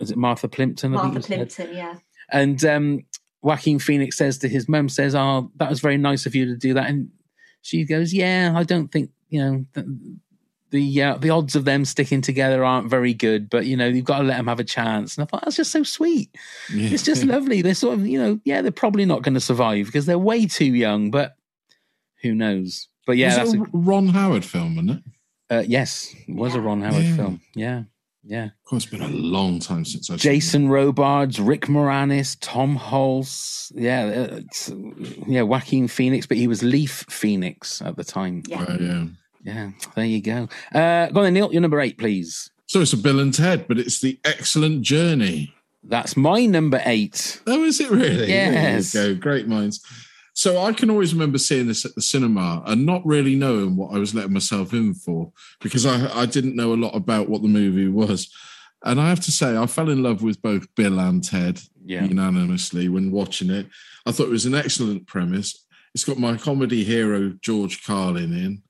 is 0.00 0.10
it 0.10 0.18
Martha 0.18 0.48
Plimpton? 0.48 0.94
I 0.94 1.00
think 1.00 1.14
Martha 1.14 1.28
said? 1.28 1.36
Plimpton, 1.36 1.74
yeah. 1.74 1.94
And 2.30 2.62
um, 2.66 3.00
Joaquin 3.42 3.78
Phoenix 3.78 4.16
says 4.18 4.38
to 4.38 4.48
his 4.48 4.68
mum, 4.68 4.88
says, 4.88 5.14
"Oh, 5.14 5.50
that 5.56 5.70
was 5.70 5.80
very 5.80 5.96
nice 5.96 6.26
of 6.26 6.34
you 6.34 6.46
to 6.46 6.56
do 6.56 6.74
that." 6.74 6.88
And 6.90 7.10
she 7.62 7.84
goes, 7.84 8.12
"Yeah, 8.12 8.52
I 8.56 8.62
don't 8.64 8.88
think 8.88 9.10
you 9.28 9.40
know 9.40 9.64
th- 9.74 9.86
the 10.70 11.02
uh, 11.02 11.16
the 11.16 11.30
odds 11.30 11.54
of 11.54 11.64
them 11.64 11.84
sticking 11.84 12.20
together 12.20 12.64
aren't 12.64 12.90
very 12.90 13.14
good, 13.14 13.48
but 13.48 13.66
you 13.66 13.76
know 13.76 13.86
you've 13.86 14.04
got 14.04 14.18
to 14.18 14.24
let 14.24 14.36
them 14.36 14.48
have 14.48 14.58
a 14.60 14.64
chance." 14.64 15.16
And 15.16 15.22
I 15.22 15.26
thought 15.26 15.44
that's 15.44 15.56
just 15.56 15.70
so 15.70 15.82
sweet. 15.84 16.34
Yeah. 16.74 16.90
It's 16.90 17.02
just 17.04 17.24
lovely. 17.34 17.62
They're 17.62 17.74
sort 17.74 17.98
of 17.98 18.06
you 18.06 18.18
know, 18.20 18.40
yeah, 18.44 18.62
they're 18.62 18.72
probably 18.72 19.04
not 19.04 19.22
going 19.22 19.34
to 19.34 19.40
survive 19.40 19.86
because 19.86 20.06
they're 20.06 20.18
way 20.18 20.46
too 20.46 20.64
young, 20.74 21.10
but 21.10 21.36
who 22.22 22.34
knows? 22.34 22.88
But 23.06 23.16
yeah, 23.16 23.40
was 23.40 23.52
that's 23.52 23.54
a, 23.54 23.62
a 23.62 23.66
Ron 23.72 24.08
Howard 24.08 24.44
film, 24.44 24.74
wasn't 24.76 24.90
it? 24.90 25.02
uh, 25.54 25.62
yes, 25.66 26.12
it 26.26 26.34
was 26.34 26.56
a 26.56 26.60
Ron 26.60 26.82
Howard 26.82 27.04
Yeah. 27.04 27.16
film. 27.16 27.40
Yeah, 27.54 27.82
Yeah. 28.28 28.46
Of 28.46 28.64
course, 28.64 28.84
it's 28.84 28.90
been 28.90 29.02
a 29.02 29.08
long 29.08 29.60
time 29.60 29.84
since 29.84 30.10
I 30.10 30.16
Jason 30.16 30.68
Robards, 30.68 31.38
Rick 31.40 31.62
Moranis, 31.66 32.36
Tom 32.40 32.76
Hulce. 32.76 33.70
Yeah. 33.74 34.06
uh, 34.06 34.36
it's- 34.38 34.72
yeah. 35.28 35.42
Joaquin 35.42 35.86
Phoenix, 35.88 36.26
but 36.26 36.36
he 36.36 36.48
was 36.48 36.62
Leaf 36.62 37.04
Phoenix 37.08 37.80
at 37.82 37.96
the 37.96 38.04
time. 38.04 38.42
Yeah. 38.48 38.62
Uh, 38.62 38.76
yeah. 38.80 39.04
Yeah. 39.44 39.70
There 39.94 40.04
you 40.04 40.20
go. 40.20 40.48
Uh, 40.74 41.06
go 41.08 41.20
on 41.20 41.24
then, 41.26 41.34
Neil. 41.34 41.52
Your 41.52 41.60
number 41.62 41.80
eight, 41.80 41.98
please. 41.98 42.50
So 42.66 42.80
it's 42.80 42.92
a 42.92 42.96
Bill 42.96 43.20
and 43.20 43.32
Ted, 43.32 43.68
but 43.68 43.78
it's 43.78 44.00
the 44.00 44.18
excellent 44.24 44.82
journey. 44.82 45.54
That's 45.84 46.16
my 46.16 46.46
number 46.46 46.82
eight. 46.84 47.40
Oh, 47.46 47.62
is 47.62 47.78
it 47.80 47.90
really? 47.92 48.26
Yes. 48.26 48.90
There 48.92 49.10
you 49.10 49.14
go. 49.14 49.20
Great 49.20 49.46
minds. 49.46 49.84
So 50.36 50.62
I 50.62 50.74
can 50.74 50.90
always 50.90 51.14
remember 51.14 51.38
seeing 51.38 51.66
this 51.66 51.86
at 51.86 51.94
the 51.94 52.02
cinema 52.02 52.62
and 52.66 52.84
not 52.84 53.04
really 53.06 53.36
knowing 53.36 53.74
what 53.74 53.94
I 53.94 53.98
was 53.98 54.14
letting 54.14 54.34
myself 54.34 54.74
in 54.74 54.92
for 54.92 55.32
because 55.62 55.86
I, 55.86 56.14
I 56.14 56.26
didn't 56.26 56.54
know 56.54 56.74
a 56.74 56.76
lot 56.76 56.94
about 56.94 57.30
what 57.30 57.40
the 57.40 57.48
movie 57.48 57.88
was. 57.88 58.30
And 58.84 59.00
I 59.00 59.08
have 59.08 59.20
to 59.20 59.32
say, 59.32 59.56
I 59.56 59.64
fell 59.66 59.88
in 59.88 60.02
love 60.02 60.22
with 60.22 60.42
both 60.42 60.72
Bill 60.74 61.00
and 61.00 61.24
Ted 61.24 61.62
Yeah. 61.86 62.04
unanimously 62.04 62.90
when 62.90 63.12
watching 63.12 63.48
it. 63.48 63.66
I 64.04 64.12
thought 64.12 64.26
it 64.26 64.30
was 64.30 64.44
an 64.44 64.54
excellent 64.54 65.06
premise. 65.06 65.64
It's 65.94 66.04
got 66.04 66.18
my 66.18 66.36
comedy 66.36 66.84
hero, 66.84 67.32
George 67.40 67.82
Carlin, 67.82 68.34
in. 68.34 68.62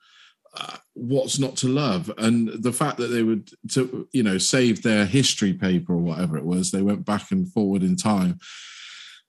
Uh, 0.56 0.76
what's 0.94 1.40
not 1.40 1.56
to 1.56 1.68
love? 1.68 2.12
And 2.16 2.48
the 2.62 2.72
fact 2.72 2.98
that 2.98 3.08
they 3.08 3.24
would, 3.24 3.50
to 3.72 4.08
you 4.12 4.22
know, 4.22 4.38
save 4.38 4.84
their 4.84 5.04
history 5.04 5.52
paper 5.52 5.94
or 5.94 5.98
whatever 5.98 6.38
it 6.38 6.44
was, 6.44 6.70
they 6.70 6.82
went 6.82 7.04
back 7.04 7.32
and 7.32 7.52
forward 7.52 7.82
in 7.82 7.96
time. 7.96 8.38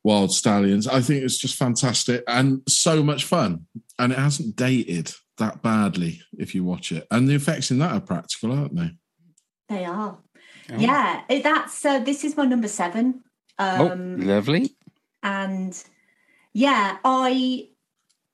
Wyld 0.07 0.29
Stallyns. 0.29 0.87
I 0.91 1.01
think 1.01 1.23
it's 1.23 1.37
just 1.37 1.55
fantastic 1.55 2.23
and 2.27 2.61
so 2.67 3.03
much 3.03 3.25
fun. 3.25 3.65
And 3.99 4.13
it 4.13 4.17
hasn't 4.19 4.55
dated 4.55 5.13
that 5.37 5.61
badly 5.61 6.21
if 6.37 6.55
you 6.55 6.63
watch 6.63 6.91
it. 6.91 7.05
And 7.11 7.27
the 7.27 7.35
effects 7.35 7.71
in 7.71 7.79
that 7.79 7.91
are 7.91 7.99
practical, 7.99 8.51
aren't 8.53 8.75
they? 8.75 8.91
They 9.69 9.83
are. 9.85 10.17
Oh. 10.71 10.77
Yeah, 10.77 11.21
that's 11.29 11.83
uh, 11.85 11.99
this 11.99 12.23
is 12.23 12.37
my 12.37 12.45
number 12.45 12.67
seven. 12.67 13.23
Oh, 13.59 13.89
Um, 13.91 14.21
lovely. 14.21 14.75
and 15.23 15.73
yeah, 16.53 16.97
I 17.03 17.69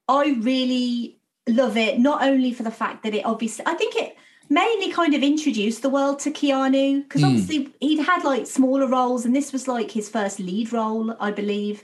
I 0.08 0.38
really 0.42 1.20
love 1.48 1.78
it. 1.78 2.00
Not 2.00 2.24
only 2.24 2.54
for 2.54 2.64
the 2.64 2.72
fact 2.72 3.04
that 3.04 3.14
it 3.16 3.26
obviously, 3.26 3.66
I 3.66 3.74
think 3.74 3.96
it 3.96 4.16
mainly 4.54 4.90
kind 4.92 5.14
of 5.14 5.22
introduced 5.24 5.82
the 5.82 5.90
world 5.90 6.20
to 6.20 6.30
Keanu 6.32 7.04
because 7.04 7.22
Mm. 7.22 7.28
obviously 7.28 7.60
he'd 7.80 8.00
had 8.12 8.24
like 8.24 8.46
smaller 8.48 8.88
roles, 8.88 9.26
and 9.26 9.36
this 9.36 9.52
was 9.52 9.68
like 9.68 9.90
his 9.92 10.08
first 10.10 10.40
lead 10.40 10.72
role, 10.72 11.16
I 11.20 11.32
believe. 11.32 11.84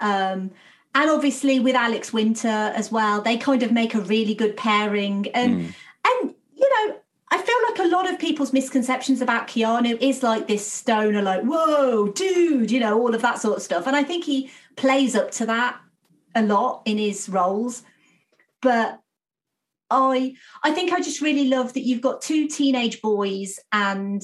Um, 0.00 0.50
and 0.94 1.10
obviously 1.10 1.60
with 1.60 1.76
Alex 1.76 2.12
Winter 2.12 2.72
as 2.80 2.90
well, 2.90 3.20
they 3.22 3.36
kind 3.36 3.62
of 3.62 3.70
make 3.72 3.94
a 3.94 4.00
really 4.00 4.34
good 4.34 4.56
pairing. 4.56 5.26
And 5.34 5.74
and 6.08 6.34
you 6.56 6.68
know, 6.74 6.96
I 7.30 7.38
feel 7.38 7.60
like 7.68 7.78
a 7.86 7.94
lot 7.96 8.10
of 8.10 8.18
people's 8.18 8.52
misconceptions 8.52 9.20
about 9.20 9.48
Keanu 9.48 9.96
is 10.00 10.22
like 10.22 10.48
this 10.48 10.66
stoner, 10.80 11.22
like, 11.22 11.42
whoa, 11.42 12.08
dude, 12.08 12.70
you 12.70 12.80
know, 12.80 12.98
all 13.00 13.14
of 13.14 13.22
that 13.22 13.38
sort 13.38 13.56
of 13.58 13.62
stuff. 13.62 13.86
And 13.86 13.94
I 13.94 14.02
think 14.02 14.24
he 14.24 14.50
plays 14.76 15.14
up 15.14 15.30
to 15.32 15.46
that 15.46 15.78
a 16.34 16.42
lot 16.42 16.82
in 16.84 16.98
his 16.98 17.28
roles. 17.28 17.82
But 18.60 19.00
I 19.90 20.34
I 20.62 20.72
think 20.72 20.92
I 20.92 21.00
just 21.00 21.20
really 21.20 21.48
love 21.48 21.72
that 21.74 21.86
you've 21.86 22.00
got 22.00 22.20
two 22.20 22.48
teenage 22.48 23.00
boys 23.00 23.58
and 23.72 24.22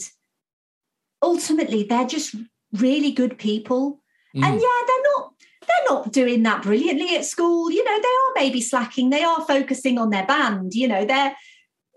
ultimately 1.22 1.84
they're 1.84 2.06
just 2.06 2.34
really 2.72 3.10
good 3.10 3.38
people. 3.38 4.00
Mm. 4.36 4.44
And 4.44 4.54
yeah, 4.54 4.80
they're 4.86 5.12
not 5.16 5.32
they're 5.66 5.96
not 5.96 6.12
doing 6.12 6.42
that 6.42 6.62
brilliantly 6.62 7.16
at 7.16 7.24
school. 7.24 7.70
You 7.70 7.84
know, 7.84 7.96
they 8.00 8.08
are 8.08 8.44
maybe 8.44 8.60
slacking. 8.60 9.10
They 9.10 9.24
are 9.24 9.44
focusing 9.46 9.98
on 9.98 10.10
their 10.10 10.26
band. 10.26 10.74
You 10.74 10.88
know, 10.88 11.04
they're 11.04 11.34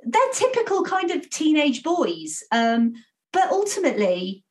they're 0.03 0.33
typical 0.33 0.83
kind 0.83 1.11
of 1.11 1.29
teenage 1.29 1.83
boys. 1.83 2.43
Um, 2.51 2.93
but 3.33 3.49
ultimately, 3.49 4.45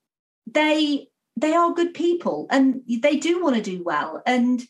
they 0.47 1.09
they 1.37 1.53
are 1.53 1.73
good 1.73 1.95
people 1.95 2.47
and 2.51 2.81
they 3.03 3.17
do 3.17 3.43
want 3.43 3.57
to 3.57 3.62
do 3.62 3.83
well. 3.83 4.23
And 4.27 4.62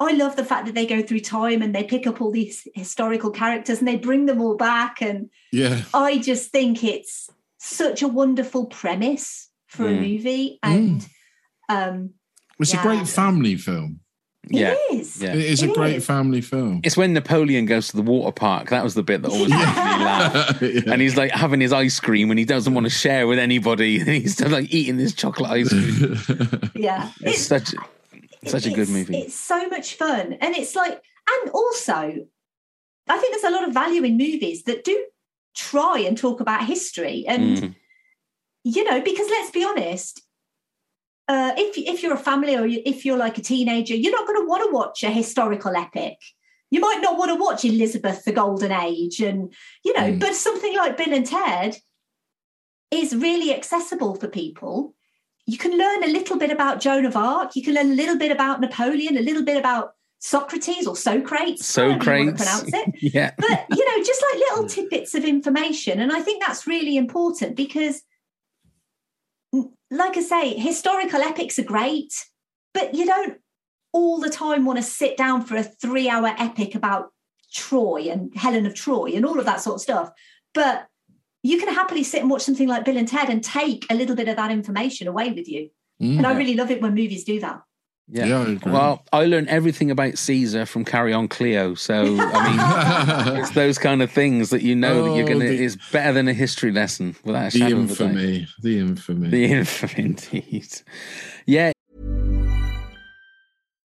I 0.00 0.12
love 0.12 0.34
the 0.36 0.44
fact 0.44 0.66
that 0.66 0.74
they 0.74 0.86
go 0.86 1.02
through 1.02 1.20
time 1.20 1.62
and 1.62 1.74
they 1.74 1.84
pick 1.84 2.06
up 2.06 2.20
all 2.20 2.30
these 2.32 2.66
historical 2.74 3.30
characters 3.30 3.78
and 3.78 3.86
they 3.88 3.96
bring 3.96 4.26
them 4.26 4.40
all 4.40 4.56
back. 4.56 5.00
And 5.00 5.30
Yeah. 5.52 5.82
I 5.94 6.18
just 6.18 6.50
think 6.50 6.82
it's 6.82 7.30
such 7.58 8.02
a 8.02 8.08
wonderful 8.08 8.66
premise 8.66 9.48
for 9.68 9.86
a 9.86 9.90
Mm. 9.92 10.00
movie. 10.00 10.58
And 10.62 11.06
um, 11.68 12.10
It's 12.58 12.72
Yeah. 12.74 12.80
a 12.80 12.82
great 12.82 13.08
family 13.08 13.56
film. 13.56 14.00
Yeah. 14.50 14.74
it 14.90 14.94
is. 15.00 15.22
Yeah. 15.22 15.32
It 15.32 15.38
is 15.44 15.62
a 15.62 15.68
great 15.68 15.96
is. 15.96 16.04
family 16.06 16.40
film. 16.42 16.80
It's 16.84 16.96
when 16.98 17.14
Napoleon 17.14 17.64
goes 17.64 17.88
to 17.88 17.96
the 17.96 18.02
water 18.02 18.30
park. 18.30 18.68
That 18.70 18.84
was 18.84 18.92
the 18.94 19.02
bit 19.02 19.22
that 19.22 19.30
always 19.30 19.48
made 19.48 19.58
me 19.58 19.64
laugh. 19.64 20.60
Yeah. 20.62 20.92
And 20.92 21.00
he's 21.00 21.16
like 21.16 21.30
having 21.30 21.60
his 21.60 21.72
ice 21.72 21.98
cream 21.98 22.30
and 22.30 22.38
he 22.38 22.44
doesn't 22.44 22.74
want 22.74 22.84
to 22.84 22.90
share 22.90 23.26
with 23.26 23.38
anybody. 23.38 24.00
And 24.00 24.08
he's 24.20 24.34
still 24.34 24.50
like 24.50 24.72
eating 24.74 24.96
this 24.98 25.14
chocolate 25.14 25.50
ice 25.50 25.68
cream. 25.70 26.70
Yeah. 26.74 27.10
It's 27.22 27.40
such 27.46 27.72
such 28.50 28.66
a 28.66 28.70
good 28.70 28.88
movie. 28.88 29.16
It's 29.18 29.34
so 29.34 29.68
much 29.68 29.94
fun. 29.94 30.34
And 30.34 30.56
it's 30.56 30.74
like, 30.74 31.00
and 31.42 31.50
also, 31.52 32.26
I 33.08 33.18
think 33.18 33.32
there's 33.32 33.52
a 33.52 33.56
lot 33.56 33.66
of 33.68 33.74
value 33.74 34.02
in 34.04 34.16
movies 34.16 34.64
that 34.64 34.84
do 34.84 35.04
try 35.54 35.98
and 36.00 36.16
talk 36.16 36.40
about 36.40 36.64
history. 36.64 37.24
And, 37.28 37.56
Mm. 37.58 37.74
you 38.64 38.84
know, 38.84 39.00
because 39.00 39.28
let's 39.28 39.50
be 39.50 39.64
honest, 39.64 40.22
uh, 41.28 41.52
if, 41.56 41.78
if 41.78 42.02
you're 42.02 42.14
a 42.14 42.18
family 42.18 42.56
or 42.56 42.66
if 42.66 43.04
you're 43.04 43.16
like 43.16 43.38
a 43.38 43.42
teenager, 43.42 43.94
you're 43.94 44.12
not 44.12 44.26
going 44.26 44.40
to 44.40 44.46
want 44.48 44.64
to 44.64 44.74
watch 44.74 45.02
a 45.04 45.10
historical 45.10 45.74
epic. 45.76 46.18
You 46.70 46.80
might 46.80 47.00
not 47.00 47.16
want 47.16 47.30
to 47.30 47.36
watch 47.42 47.64
Elizabeth, 47.64 48.24
the 48.24 48.32
Golden 48.32 48.72
Age, 48.72 49.20
and, 49.20 49.54
you 49.84 49.92
know, 49.94 50.12
Mm. 50.12 50.18
but 50.20 50.34
something 50.34 50.74
like 50.76 50.96
Bill 50.96 51.14
and 51.14 51.24
Ted 51.26 51.78
is 52.90 53.14
really 53.14 53.54
accessible 53.54 54.14
for 54.16 54.28
people 54.28 54.94
you 55.46 55.58
can 55.58 55.76
learn 55.76 56.04
a 56.04 56.08
little 56.08 56.38
bit 56.38 56.50
about 56.50 56.80
Joan 56.80 57.04
of 57.04 57.16
Arc. 57.16 57.54
You 57.54 57.62
can 57.62 57.74
learn 57.74 57.92
a 57.92 57.94
little 57.94 58.16
bit 58.16 58.30
about 58.30 58.60
Napoleon, 58.60 59.18
a 59.18 59.22
little 59.22 59.44
bit 59.44 59.58
about 59.58 59.94
Socrates 60.18 60.86
or 60.86 60.96
Socrates. 60.96 61.66
Socrates. 61.66 62.34
pronounce 62.34 62.72
it. 62.72 62.94
yeah. 63.14 63.32
But 63.36 63.66
you 63.70 63.88
know, 63.88 64.04
just 64.04 64.22
like 64.22 64.40
little 64.40 64.66
tidbits 64.68 65.14
of 65.14 65.24
information, 65.24 66.00
and 66.00 66.12
I 66.12 66.22
think 66.22 66.42
that's 66.42 66.66
really 66.66 66.96
important 66.96 67.56
because, 67.56 68.02
like 69.52 70.16
I 70.16 70.22
say, 70.22 70.54
historical 70.54 71.20
epics 71.20 71.58
are 71.58 71.64
great, 71.64 72.14
but 72.72 72.94
you 72.94 73.04
don't 73.04 73.38
all 73.92 74.18
the 74.18 74.30
time 74.30 74.64
want 74.64 74.78
to 74.78 74.82
sit 74.82 75.16
down 75.16 75.44
for 75.44 75.56
a 75.56 75.62
three-hour 75.62 76.34
epic 76.38 76.74
about 76.74 77.12
Troy 77.52 78.08
and 78.10 78.34
Helen 78.34 78.66
of 78.66 78.74
Troy 78.74 79.12
and 79.14 79.26
all 79.26 79.38
of 79.38 79.44
that 79.44 79.60
sort 79.60 79.76
of 79.76 79.82
stuff. 79.82 80.10
But 80.54 80.88
you 81.44 81.58
can 81.58 81.72
happily 81.72 82.02
sit 82.02 82.20
and 82.22 82.28
watch 82.30 82.42
something 82.42 82.66
like 82.66 82.84
Bill 82.84 82.96
and 82.96 83.06
Ted 83.06 83.28
and 83.30 83.44
take 83.44 83.84
a 83.90 83.94
little 83.94 84.16
bit 84.16 84.26
of 84.28 84.34
that 84.36 84.50
information 84.50 85.06
away 85.06 85.30
with 85.30 85.46
you. 85.46 85.68
Mm. 86.02 86.16
And 86.18 86.26
I 86.26 86.34
really 86.36 86.54
love 86.54 86.70
it 86.72 86.82
when 86.82 86.94
movies 86.94 87.22
do 87.22 87.38
that. 87.40 87.60
Yeah. 88.08 88.26
Yeah, 88.26 88.56
I 88.66 88.70
well, 88.70 89.02
I 89.12 89.24
learned 89.26 89.48
everything 89.48 89.90
about 89.90 90.18
Caesar 90.18 90.66
from 90.66 90.84
Carry 90.84 91.12
On 91.14 91.26
Cleo. 91.28 91.74
So, 91.74 92.16
I 92.20 93.26
mean, 93.28 93.38
it's 93.40 93.50
those 93.52 93.78
kind 93.78 94.02
of 94.02 94.10
things 94.10 94.50
that 94.50 94.62
you 94.62 94.74
know 94.74 95.04
that 95.04 95.10
you're 95.16 95.24
Oh, 95.24 95.28
going 95.28 95.40
to, 95.40 95.48
the- 95.48 95.64
it's 95.64 95.76
better 95.90 96.12
than 96.12 96.28
a 96.28 96.34
history 96.34 96.72
lesson 96.72 97.14
without 97.24 97.48
a 97.48 97.50
the 97.52 97.58
shadow 97.60 97.78
of 97.78 97.90
a 97.90 97.94
doubt. 97.94 98.08
infamy. 98.10 98.48
The 98.62 98.78
infamy. 98.78 99.28
The 99.28 99.44
infamy, 99.44 99.94
indeed. 100.32 100.68
Yeah, 101.46 101.72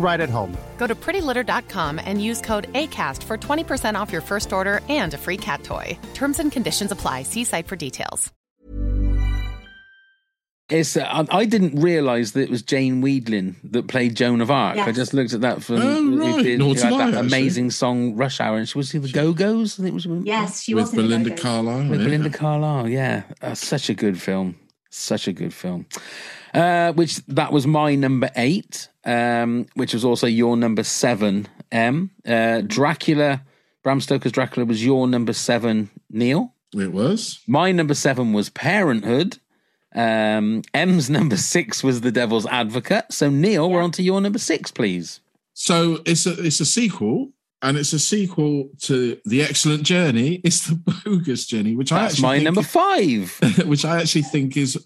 right 0.00 0.20
at 0.20 0.28
home. 0.30 0.56
Go 0.78 0.86
to 0.86 0.94
prettylitter.com 0.94 2.00
and 2.04 2.22
use 2.22 2.40
code 2.40 2.72
ACAST 2.72 3.22
for 3.22 3.36
20% 3.38 3.94
off 4.00 4.10
your 4.10 4.22
first 4.22 4.52
order 4.52 4.80
and 4.88 5.14
a 5.14 5.18
free 5.18 5.36
cat 5.36 5.62
toy. 5.62 5.96
Terms 6.14 6.38
and 6.40 6.50
conditions 6.50 6.90
apply. 6.90 7.22
See 7.22 7.44
site 7.44 7.66
for 7.68 7.76
details. 7.76 8.32
It's, 10.68 10.96
uh, 10.96 11.00
I 11.04 11.40
I 11.40 11.44
didn't 11.46 11.80
realise 11.82 12.30
that 12.32 12.42
it 12.42 12.48
was 12.50 12.62
Jane 12.62 13.02
Wiedlin 13.02 13.56
that 13.72 13.88
played 13.88 14.14
Joan 14.14 14.40
of 14.40 14.52
Arc. 14.52 14.78
I 14.78 14.92
just 14.92 15.12
looked 15.12 15.32
at 15.32 15.40
that 15.40 15.64
from 15.64 15.76
Oh, 15.82 15.94
who 15.96 16.20
right. 16.36 16.44
did- 16.44 16.58
Nor 16.60 16.68
who 16.68 16.74
did 16.74 16.84
had 16.84 16.92
I, 16.92 16.96
that 16.98 17.06
actually. 17.08 17.26
amazing 17.26 17.70
song 17.72 18.14
Rush 18.14 18.40
Hour, 18.40 18.56
and 18.56 18.68
she 18.68 18.78
was 18.78 18.94
in 18.94 19.02
the 19.02 19.08
Go 19.10 19.32
Go's. 19.32 19.80
I 19.80 19.82
think 19.82 19.88
it 20.00 20.06
was 20.06 20.24
Yes, 20.24 20.62
she 20.62 20.74
with 20.74 20.84
was 20.84 20.92
in 20.92 20.96
the 20.98 21.02
Belinda 21.02 21.34
Carlisle. 21.36 21.88
with 21.90 21.98
yeah. 22.00 22.04
Belinda 22.06 22.30
Carlisle. 22.30 22.88
Yeah, 22.88 23.22
uh, 23.42 23.54
such 23.54 23.90
a 23.90 23.94
good 23.94 24.20
film. 24.22 24.54
Such 24.90 25.26
a 25.26 25.32
good 25.32 25.52
film. 25.52 25.86
Uh, 26.54 26.92
which 26.92 27.16
that 27.26 27.52
was 27.52 27.66
my 27.66 27.96
number 27.96 28.30
eight, 28.36 28.89
um, 29.04 29.66
which 29.74 29.94
was 29.94 30.04
also 30.04 30.26
your 30.26 30.56
number 30.56 30.82
seven. 30.82 31.48
M. 31.72 32.10
Uh, 32.26 32.62
Dracula, 32.62 33.42
Bram 33.82 34.00
Stoker's 34.00 34.32
Dracula 34.32 34.66
was 34.66 34.84
your 34.84 35.06
number 35.06 35.32
seven. 35.32 35.90
Neil. 36.10 36.54
It 36.74 36.92
was. 36.92 37.40
My 37.46 37.72
number 37.72 37.94
seven 37.94 38.32
was 38.32 38.50
Parenthood. 38.50 39.38
Um, 39.94 40.62
M's 40.72 41.10
number 41.10 41.36
six 41.36 41.82
was 41.82 42.00
The 42.00 42.12
Devil's 42.12 42.46
Advocate. 42.46 43.06
So 43.10 43.28
Neil, 43.28 43.68
we're 43.70 43.82
on 43.82 43.90
to 43.92 44.02
your 44.02 44.20
number 44.20 44.38
six, 44.38 44.70
please. 44.70 45.20
So 45.54 45.98
it's 46.06 46.26
a 46.26 46.32
it's 46.44 46.60
a 46.60 46.64
sequel, 46.64 47.30
and 47.60 47.76
it's 47.76 47.92
a 47.92 47.98
sequel 47.98 48.70
to 48.82 49.18
the 49.24 49.42
Excellent 49.42 49.82
Journey. 49.82 50.40
It's 50.44 50.66
the 50.66 50.74
Bogus 51.04 51.46
Journey, 51.46 51.74
which 51.74 51.92
I 51.92 52.02
That's 52.02 52.14
actually 52.14 52.22
my 52.22 52.34
think 52.36 52.44
number 52.44 52.62
five. 52.62 53.38
which 53.66 53.84
I 53.84 54.00
actually 54.00 54.22
think 54.22 54.56
is 54.56 54.78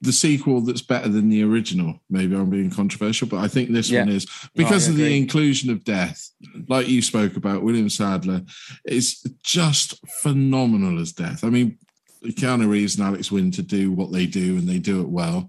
the 0.00 0.12
sequel 0.12 0.60
that's 0.60 0.82
better 0.82 1.08
than 1.08 1.28
the 1.28 1.42
original. 1.42 2.00
Maybe 2.08 2.36
I'm 2.36 2.50
being 2.50 2.70
controversial, 2.70 3.26
but 3.26 3.38
I 3.38 3.48
think 3.48 3.70
this 3.70 3.90
Yeah. 3.90 4.04
one 4.04 4.10
is 4.10 4.26
because 4.54 4.86
of 4.88 4.96
the 4.96 5.16
inclusion 5.16 5.70
of 5.70 5.82
death, 5.82 6.30
like 6.68 6.88
you 6.88 7.02
spoke 7.02 7.36
about, 7.36 7.64
William 7.64 7.90
Sadler 7.90 8.42
is 8.84 9.26
just 9.42 9.94
phenomenal 10.22 11.00
as 11.00 11.12
death. 11.12 11.42
I 11.42 11.50
mean, 11.50 11.78
Keanu 12.24 12.68
Reeves 12.68 12.96
and 12.96 13.06
Alex 13.06 13.32
Winter 13.32 13.62
do 13.62 13.90
what 13.92 14.12
they 14.12 14.26
do, 14.26 14.56
and 14.56 14.68
they 14.68 14.78
do 14.78 15.00
it 15.00 15.08
well. 15.08 15.48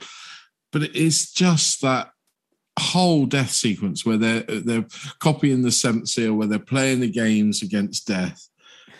But 0.71 0.83
it 0.83 0.95
is 0.95 1.31
just 1.31 1.81
that 1.81 2.11
whole 2.79 3.25
death 3.25 3.51
sequence 3.51 4.05
where 4.05 4.17
they're 4.17 4.41
they're 4.43 4.85
copying 5.19 5.61
the 5.61 5.71
seventh 5.71 6.07
seal, 6.09 6.33
where 6.33 6.47
they're 6.47 6.59
playing 6.59 7.01
the 7.01 7.09
games 7.11 7.61
against 7.61 8.07
death. 8.07 8.48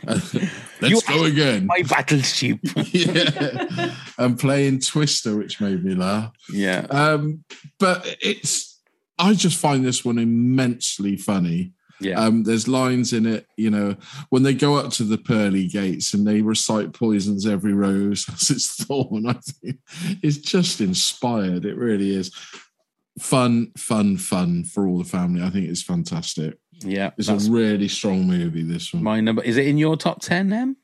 Let's 0.82 1.04
go 1.04 1.26
again. 1.26 1.66
My 1.66 1.82
battleship. 1.84 2.60
yeah, 2.92 3.96
and 4.18 4.40
playing 4.40 4.80
Twister, 4.80 5.36
which 5.38 5.60
made 5.60 5.84
me 5.84 5.96
laugh. 5.96 6.32
Yeah. 6.52 6.86
Um, 6.90 7.44
but 7.80 8.18
it's 8.22 8.80
I 9.18 9.34
just 9.34 9.60
find 9.60 9.86
this 9.86 10.06
one 10.06 10.18
immensely 10.18 11.18
funny. 11.18 11.74
Yeah. 12.02 12.20
Um, 12.20 12.44
there's 12.44 12.68
lines 12.68 13.12
in 13.12 13.26
it, 13.26 13.46
you 13.58 13.70
know, 13.70 13.98
when 14.30 14.44
they 14.44 14.54
go 14.54 14.76
up 14.76 14.92
to 14.94 15.04
the 15.04 15.18
pearly 15.18 15.68
gates 15.68 16.14
and 16.14 16.26
they 16.26 16.42
recite 16.42 16.94
Poison's 16.94 17.46
every 17.46 17.74
rose 17.74 18.26
as 18.30 18.50
its 18.50 18.84
thorn. 18.84 19.28
I 19.28 19.34
think 19.34 19.80
it's 20.24 20.38
just 20.38 20.80
inspired. 20.80 21.66
It 21.66 21.76
really 21.76 22.16
is 22.16 22.32
fun, 23.20 23.72
fun, 23.78 24.16
fun 24.18 24.64
for 24.64 24.88
all 24.88 24.98
the 24.98 25.04
family. 25.04 25.44
I 25.44 25.50
think 25.50 25.68
it's 25.68 25.84
fantastic. 25.84 26.58
Yeah. 26.84 27.12
It's 27.18 27.28
a 27.30 27.36
really 27.52 27.88
strong 27.88 28.26
movie. 28.28 28.64
This 28.64 28.94
one. 28.94 29.04
my 29.04 29.20
number. 29.20 29.44
Is 29.44 29.58
it 29.58 29.68
in 29.68 29.78
your 29.78 29.98
top 29.98 30.22
10 30.22 30.50
then? 30.50 30.76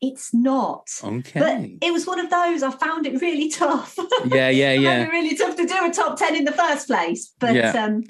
It's 0.00 0.34
not. 0.34 0.88
Okay. 1.02 1.40
But 1.40 1.86
it 1.88 1.92
was 1.92 2.06
one 2.06 2.20
of 2.20 2.28
those, 2.30 2.62
I 2.62 2.70
found 2.72 3.06
it 3.06 3.20
really 3.20 3.48
tough. 3.48 3.96
Yeah, 4.26 4.48
yeah, 4.50 4.68
I 4.70 4.72
yeah. 4.74 5.02
it 5.04 5.10
really 5.10 5.36
tough 5.36 5.56
to 5.56 5.66
do 5.66 5.86
a 5.86 5.90
top 5.92 6.18
10 6.18 6.36
in 6.36 6.44
the 6.44 6.52
first 6.52 6.86
place. 6.88 7.32
But 7.38 7.54
Yeah. 7.54 7.70
um, 7.84 8.04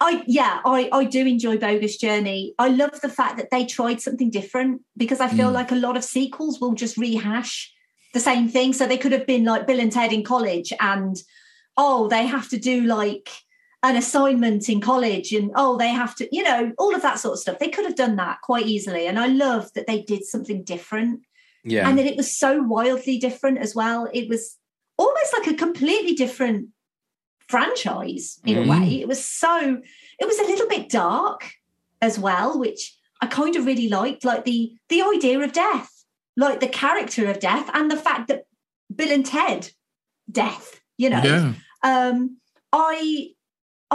I, 0.00 0.22
yeah, 0.26 0.60
I, 0.64 0.88
I 0.92 1.04
do 1.04 1.26
enjoy 1.26 1.56
Bogus 1.56 1.96
Journey. 1.96 2.54
I 2.58 2.68
love 2.68 3.00
the 3.00 3.08
fact 3.08 3.36
that 3.38 3.50
they 3.50 3.64
tried 3.64 4.00
something 4.00 4.30
different 4.30 4.82
because 4.96 5.20
I 5.20 5.28
feel 5.28 5.50
Mm. 5.50 5.54
like 5.54 5.70
a 5.72 5.76
lot 5.76 5.96
of 5.96 6.04
sequels 6.04 6.60
will 6.60 6.74
just 6.74 6.96
rehash 6.96 7.72
the 8.12 8.20
same 8.20 8.48
thing. 8.48 8.72
So 8.72 8.86
they 8.86 8.98
could 8.98 9.12
have 9.12 9.26
been 9.26 9.44
like 9.44 9.66
Bill 9.66 9.80
and 9.80 9.90
Ted 9.90 10.12
in 10.12 10.22
college 10.24 10.72
and, 10.80 11.16
oh, 11.76 12.08
they 12.08 12.26
have 12.26 12.48
to 12.50 12.58
do 12.58 12.82
like 12.82 13.28
an 13.84 13.96
assignment 13.96 14.68
in 14.68 14.80
college 14.80 15.30
and, 15.32 15.50
oh, 15.54 15.76
they 15.76 15.90
have 15.90 16.14
to, 16.16 16.26
you 16.34 16.42
know, 16.42 16.72
all 16.78 16.94
of 16.94 17.02
that 17.02 17.18
sort 17.20 17.34
of 17.34 17.38
stuff. 17.38 17.58
They 17.58 17.68
could 17.68 17.84
have 17.84 17.94
done 18.04 18.16
that 18.16 18.38
quite 18.42 18.66
easily. 18.66 19.06
And 19.06 19.18
I 19.18 19.26
love 19.26 19.70
that 19.74 19.86
they 19.86 20.00
did 20.02 20.24
something 20.24 20.64
different 20.64 21.20
Yeah. 21.64 21.86
and 21.88 21.98
that 21.98 22.06
it 22.06 22.16
was 22.16 22.34
so 22.36 22.62
wildly 22.62 23.18
different 23.18 23.58
as 23.58 23.74
well. 23.74 24.08
It 24.12 24.28
was 24.28 24.56
almost 24.96 25.32
like 25.38 25.48
a 25.48 25.54
completely 25.54 26.14
different 26.14 26.68
franchise 27.46 28.40
in 28.44 28.56
Mm. 28.56 28.64
a 28.64 28.68
way. 28.70 29.00
It 29.02 29.08
was 29.08 29.24
so, 29.24 29.82
it 30.18 30.24
was 30.26 30.38
a 30.38 30.44
little 30.50 30.68
bit 30.68 30.88
dark 30.88 31.50
as 32.00 32.18
well, 32.18 32.58
which 32.58 32.96
I 33.20 33.26
kind 33.26 33.54
of 33.56 33.66
really 33.66 33.88
liked, 33.88 34.24
like 34.24 34.44
the 34.44 34.72
the 34.88 35.02
idea 35.02 35.38
of 35.40 35.52
death, 35.52 35.90
like 36.36 36.60
the 36.60 36.68
character 36.68 37.30
of 37.30 37.38
death, 37.38 37.70
and 37.74 37.90
the 37.90 37.96
fact 37.96 38.28
that 38.28 38.44
Bill 38.94 39.12
and 39.12 39.24
Ted, 39.26 39.70
death, 40.30 40.80
you 40.96 41.10
know. 41.10 41.22
Yeah. 41.22 41.52
Um, 41.82 42.38
I 42.72 43.33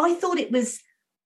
I 0.05 0.13
thought 0.13 0.37
it 0.39 0.51
was 0.51 0.79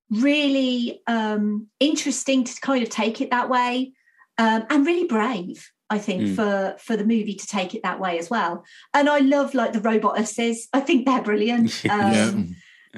really 0.09 1.01
um, 1.07 1.67
interesting 1.79 2.43
to 2.43 2.61
kind 2.61 2.83
of 2.83 2.89
take 2.89 3.21
it 3.21 3.31
that 3.31 3.49
way, 3.49 3.93
um, 4.37 4.65
and 4.69 4.85
really 4.85 5.05
brave. 5.07 5.69
I 5.89 5.99
think 5.99 6.21
Mm. 6.23 6.35
for 6.35 6.75
for 6.79 6.97
the 6.97 7.03
movie 7.05 7.35
to 7.35 7.45
take 7.47 7.75
it 7.75 7.83
that 7.83 7.99
way 7.99 8.17
as 8.17 8.29
well. 8.29 8.63
And 8.93 9.07
I 9.09 9.19
love 9.19 9.53
like 9.53 9.73
the 9.73 9.81
robot 9.81 10.17
usses. 10.17 10.67
I 10.73 10.79
think 10.79 11.05
they're 11.05 11.21
brilliant. 11.21 11.71
Yeah. 11.83 12.27
Um, 12.29 12.55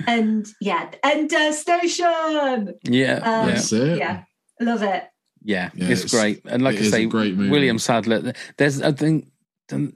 And 0.08 0.46
yeah, 0.60 0.92
and 1.04 1.34
uh, 1.34 1.54
station. 1.54 2.06
Yeah. 2.06 2.52
Um, 2.52 2.74
yeah. 2.84 3.46
That's 3.48 3.72
it. 3.72 3.98
Yeah, 3.98 4.24
love 4.60 4.84
it. 4.84 5.04
Yeah, 5.42 5.70
Yeah, 5.74 5.88
it's, 5.90 6.04
it's- 6.04 6.12
great. 6.12 6.42
And 6.46 6.64
like 6.64 6.78
I 6.78 6.84
say, 6.84 7.06
great. 7.06 7.38
William 7.38 7.80
Sadler. 7.80 8.34
There's, 8.58 8.82
I 8.82 8.92
think, 8.92 9.28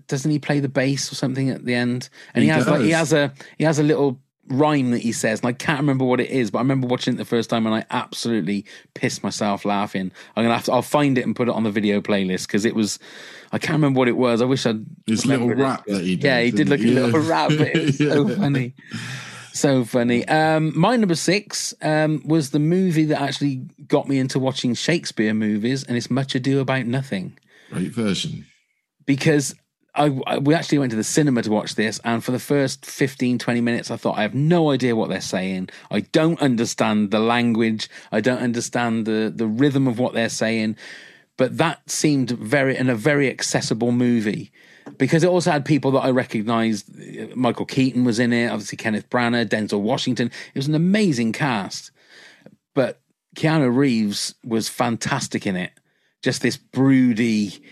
doesn't 0.07 0.31
he 0.31 0.39
play 0.39 0.59
the 0.61 0.69
bass 0.69 1.11
or 1.11 1.15
something 1.15 1.49
at 1.49 1.65
the 1.65 1.75
end? 1.75 2.09
And 2.33 2.43
he, 2.43 2.49
He 2.49 2.55
has 2.55 2.67
like 2.67 2.81
he 2.81 2.91
has 2.91 3.11
a 3.13 3.33
he 3.57 3.65
has 3.65 3.77
a 3.79 3.83
little 3.83 4.21
rhyme 4.49 4.91
that 4.91 4.99
he 4.99 5.11
says, 5.11 5.39
and 5.39 5.47
I 5.47 5.53
can't 5.53 5.79
remember 5.79 6.05
what 6.05 6.19
it 6.19 6.29
is, 6.29 6.51
but 6.51 6.59
I 6.59 6.61
remember 6.61 6.87
watching 6.87 7.13
it 7.13 7.17
the 7.17 7.25
first 7.25 7.49
time 7.49 7.65
and 7.65 7.75
I 7.75 7.85
absolutely 7.91 8.65
pissed 8.93 9.23
myself 9.23 9.65
laughing. 9.65 10.11
I'm 10.35 10.43
gonna 10.43 10.55
have 10.55 10.65
to, 10.65 10.73
I'll 10.73 10.81
find 10.81 11.17
it 11.17 11.25
and 11.25 11.35
put 11.35 11.47
it 11.47 11.53
on 11.53 11.63
the 11.63 11.71
video 11.71 12.01
playlist 12.01 12.47
because 12.47 12.65
it 12.65 12.75
was, 12.75 12.99
I 13.51 13.57
can't 13.59 13.73
remember 13.73 13.99
what 13.99 14.07
it 14.07 14.17
was. 14.17 14.41
I 14.41 14.45
wish 14.45 14.65
I'd 14.65 14.85
His 15.05 15.25
little 15.25 15.51
it. 15.51 15.57
rap 15.57 15.85
that 15.85 16.01
he 16.03 16.15
did. 16.15 16.23
Yeah, 16.25 16.41
he 16.41 16.51
did 16.51 16.67
didn't 16.67 16.71
like 16.71 16.81
a 16.81 16.83
little 17.07 17.21
rap. 17.21 17.49
But 17.49 17.67
it 17.75 17.85
was 17.85 17.97
so 17.99 18.27
funny. 18.29 18.73
So 19.53 19.83
funny. 19.83 20.27
Um, 20.27 20.77
my 20.79 20.95
number 20.95 21.15
six 21.15 21.73
um, 21.81 22.21
was 22.25 22.51
the 22.51 22.59
movie 22.59 23.05
that 23.05 23.21
actually 23.21 23.67
got 23.87 24.07
me 24.07 24.19
into 24.19 24.39
watching 24.39 24.73
Shakespeare 24.73 25.33
movies, 25.33 25.83
and 25.83 25.97
it's 25.97 26.09
Much 26.09 26.35
Ado 26.35 26.59
About 26.59 26.85
Nothing. 26.85 27.37
Great 27.71 27.91
version. 27.91 28.45
Because 29.05 29.55
I, 29.95 30.19
I- 30.27 30.37
we 30.37 30.53
actually 30.53 30.79
went 30.79 30.91
to 30.91 30.95
the 30.97 31.03
cinema 31.03 31.41
to 31.43 31.51
watch 31.51 31.75
this, 31.75 31.99
and 32.03 32.23
for 32.23 32.31
the 32.31 32.39
first 32.39 32.85
15, 32.85 33.39
20 33.39 33.61
minutes, 33.61 33.91
I 33.91 33.97
thought, 33.97 34.17
I 34.17 34.21
have 34.21 34.33
no 34.35 34.71
idea 34.71 34.95
what 34.95 35.09
they're 35.09 35.21
saying. 35.21 35.69
I 35.91 36.01
don't 36.01 36.41
understand 36.41 37.11
the 37.11 37.19
language. 37.19 37.89
I 38.11 38.21
don't 38.21 38.39
understand 38.41 39.05
the, 39.05 39.31
the 39.35 39.47
rhythm 39.47 39.87
of 39.87 39.99
what 39.99 40.13
they're 40.13 40.29
saying. 40.29 40.77
But 41.37 41.57
that 41.57 41.89
seemed 41.89 42.31
very, 42.31 42.75
in 42.77 42.89
a 42.89 42.95
very 42.95 43.29
accessible 43.29 43.91
movie 43.91 44.51
because 44.97 45.23
it 45.23 45.29
also 45.29 45.51
had 45.51 45.63
people 45.65 45.91
that 45.91 45.99
I 45.99 46.09
recognized. 46.09 46.89
Michael 47.35 47.65
Keaton 47.65 48.03
was 48.03 48.19
in 48.19 48.33
it, 48.33 48.47
obviously 48.49 48.77
Kenneth 48.77 49.09
Branagh, 49.09 49.47
Denzel 49.47 49.79
Washington. 49.81 50.27
It 50.53 50.57
was 50.57 50.67
an 50.67 50.75
amazing 50.75 51.31
cast. 51.31 51.91
But 52.73 52.99
Keanu 53.35 53.73
Reeves 53.73 54.35
was 54.43 54.67
fantastic 54.67 55.45
in 55.47 55.55
it. 55.55 55.71
Just 56.21 56.41
this 56.41 56.57
broody, 56.57 57.63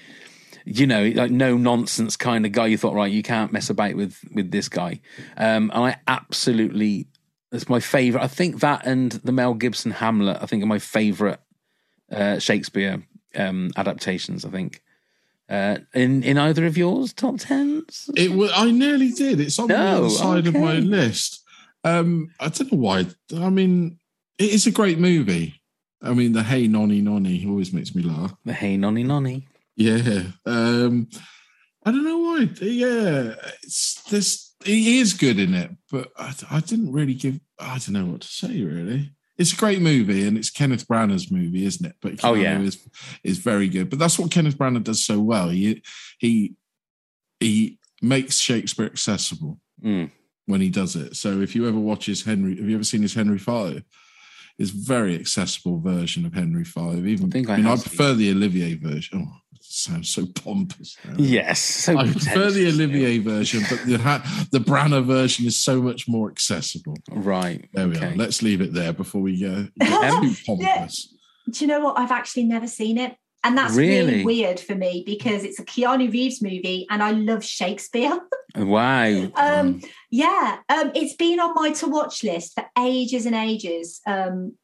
you 0.69 0.85
know, 0.85 1.11
like 1.15 1.31
no 1.31 1.57
nonsense 1.57 2.17
kind 2.17 2.45
of 2.45 2.51
guy. 2.51 2.67
You 2.67 2.77
thought, 2.77 2.93
right, 2.93 3.11
you 3.11 3.23
can't 3.23 3.53
mess 3.53 3.69
about 3.69 3.95
with 3.95 4.19
with 4.33 4.51
this 4.51 4.67
guy. 4.67 4.99
Um, 5.37 5.71
and 5.73 5.85
I 5.85 5.97
absolutely, 6.07 7.07
that's 7.51 7.69
my 7.69 7.79
favorite. 7.79 8.21
I 8.21 8.27
think 8.27 8.59
that 8.59 8.85
and 8.85 9.13
the 9.13 9.31
Mel 9.31 9.53
Gibson 9.53 9.91
Hamlet, 9.91 10.37
I 10.41 10.45
think 10.45 10.61
are 10.63 10.67
my 10.67 10.79
favorite 10.79 11.39
uh, 12.11 12.39
Shakespeare 12.39 13.01
um, 13.35 13.71
adaptations. 13.77 14.43
I 14.45 14.49
think. 14.49 14.83
Uh, 15.49 15.77
in 15.93 16.23
in 16.23 16.37
either 16.37 16.65
of 16.65 16.77
yours 16.77 17.13
top 17.13 17.35
tens? 17.39 18.09
It 18.17 18.33
was. 18.33 18.51
I 18.53 18.69
nearly 18.69 19.11
did. 19.11 19.39
It's 19.39 19.57
on 19.57 19.69
the 19.69 19.77
No, 19.77 19.97
other 19.99 20.09
side 20.09 20.45
of 20.45 20.53
my 20.53 20.73
list. 20.73 21.41
Um, 21.85 22.31
I 22.41 22.49
don't 22.49 22.73
know 22.73 22.79
why. 22.79 23.05
I 23.33 23.49
mean, 23.49 23.97
it 24.37 24.49
is 24.49 24.67
a 24.67 24.71
great 24.71 24.99
movie. 24.99 25.61
I 26.01 26.13
mean, 26.13 26.33
the 26.33 26.43
Hey 26.43 26.67
Nonny 26.67 26.99
Nonny 26.99 27.45
always 27.47 27.71
makes 27.71 27.95
me 27.95 28.03
laugh. 28.03 28.35
The 28.43 28.51
Hey 28.51 28.75
Nonny 28.75 29.03
Nonny. 29.03 29.47
Yeah. 29.77 30.23
Um, 30.45 31.07
I 31.85 31.91
don't 31.91 32.03
know 32.03 32.17
why. 32.17 32.49
Yeah, 32.61 33.35
it's 33.63 34.01
this. 34.09 34.53
He 34.65 34.99
is 34.99 35.13
good 35.13 35.39
in 35.39 35.53
it, 35.53 35.71
but 35.91 36.09
I, 36.17 36.33
I 36.51 36.59
didn't 36.59 36.91
really 36.91 37.13
give. 37.13 37.39
I 37.59 37.77
don't 37.77 37.91
know 37.93 38.05
what 38.07 38.21
to 38.21 38.27
say. 38.27 38.61
Really, 38.61 39.11
it's 39.37 39.53
a 39.53 39.55
great 39.55 39.79
movie, 39.81 40.27
and 40.27 40.37
it's 40.37 40.49
Kenneth 40.49 40.87
Branagh's 40.87 41.31
movie, 41.31 41.65
isn't 41.65 41.85
it? 41.85 41.95
But 42.01 42.15
Oh, 42.25 42.33
yeah. 42.33 42.59
is 42.59 42.77
is 43.23 43.37
very 43.37 43.69
good. 43.69 43.89
But 43.89 43.99
that's 43.99 44.19
what 44.19 44.31
Kenneth 44.31 44.57
Branagh 44.57 44.83
does 44.83 45.05
so 45.05 45.19
well. 45.21 45.47
He 45.49 45.81
he 46.17 46.55
he 47.39 47.77
makes 48.01 48.37
Shakespeare 48.39 48.87
accessible 48.87 49.59
Mm. 49.85 50.09
when 50.47 50.59
he 50.59 50.69
does 50.71 50.95
it. 50.95 51.15
So 51.15 51.39
if 51.39 51.55
you 51.55 51.67
ever 51.67 51.79
watch 51.79 52.07
his 52.07 52.23
Henry, 52.23 52.57
have 52.57 52.67
you 52.67 52.75
ever 52.75 52.83
seen 52.83 53.03
his 53.03 53.13
Henry 53.13 53.37
V? 53.37 53.83
It's 54.57 54.71
a 54.71 54.75
very 54.75 55.13
accessible 55.13 55.79
version 55.79 56.25
of 56.25 56.33
Henry 56.33 56.63
V. 56.63 56.79
Even 57.11 57.27
I 57.27 57.29
think 57.29 57.47
I 57.49 57.57
mean, 57.57 57.67
I 57.67 57.69
have 57.69 57.79
seen 57.81 57.89
prefer 57.89 58.13
the 58.15 58.31
Olivier 58.31 58.73
version. 58.73 59.27
Oh, 59.29 59.37
sounds 59.69 60.09
so 60.09 60.25
pompous. 60.25 60.95
now. 61.05 61.13
Yes, 61.17 61.59
so 61.59 61.97
I 61.97 62.03
prefer 62.03 62.49
the 62.51 62.65
pretentious. 62.65 62.73
Olivier 62.75 63.17
version, 63.19 63.63
but 63.69 63.85
the 63.85 63.97
ha- 63.97 64.47
the 64.51 64.59
Branagh 64.59 65.05
version 65.05 65.45
is 65.45 65.59
so 65.59 65.81
much 65.81 66.07
more 66.07 66.29
accessible. 66.31 66.95
Right. 67.11 67.69
There 67.73 67.87
we 67.87 67.97
okay. 67.97 68.13
are. 68.13 68.15
Let's 68.15 68.41
leave 68.41 68.61
it 68.61 68.73
there 68.73 68.93
before 68.93 69.21
we 69.21 69.39
go 69.39 69.67
get 69.79 70.11
too 70.21 70.33
pompous. 70.45 71.13
Do 71.49 71.59
you 71.63 71.67
know 71.67 71.79
what? 71.81 71.97
I've 71.97 72.11
actually 72.11 72.43
never 72.43 72.67
seen 72.67 72.97
it. 72.97 73.15
And 73.43 73.57
that's 73.57 73.75
really, 73.75 74.11
Really? 74.13 74.25
weird 74.25 74.59
for 74.59 74.75
me 74.75 75.03
because 75.05 75.43
it's 75.43 75.59
a 75.59 75.63
Keanu 75.63 76.11
Reeves 76.11 76.41
movie 76.41 76.85
and 76.89 77.01
I 77.03 77.11
love 77.11 77.43
Shakespeare. 77.43 78.19
Wow. 78.55 79.29
um, 79.35 79.81
yeah, 80.09 80.57
um, 80.69 80.91
it's 80.95 81.13
been 81.15 81.39
on 81.39 81.53
my 81.53 81.71
to 81.73 81.87
watch 81.87 82.23
list 82.23 82.53
for 82.55 82.65
ages 82.79 83.27
and 83.27 83.35
ages. 83.35 84.01
Um, 84.07 84.55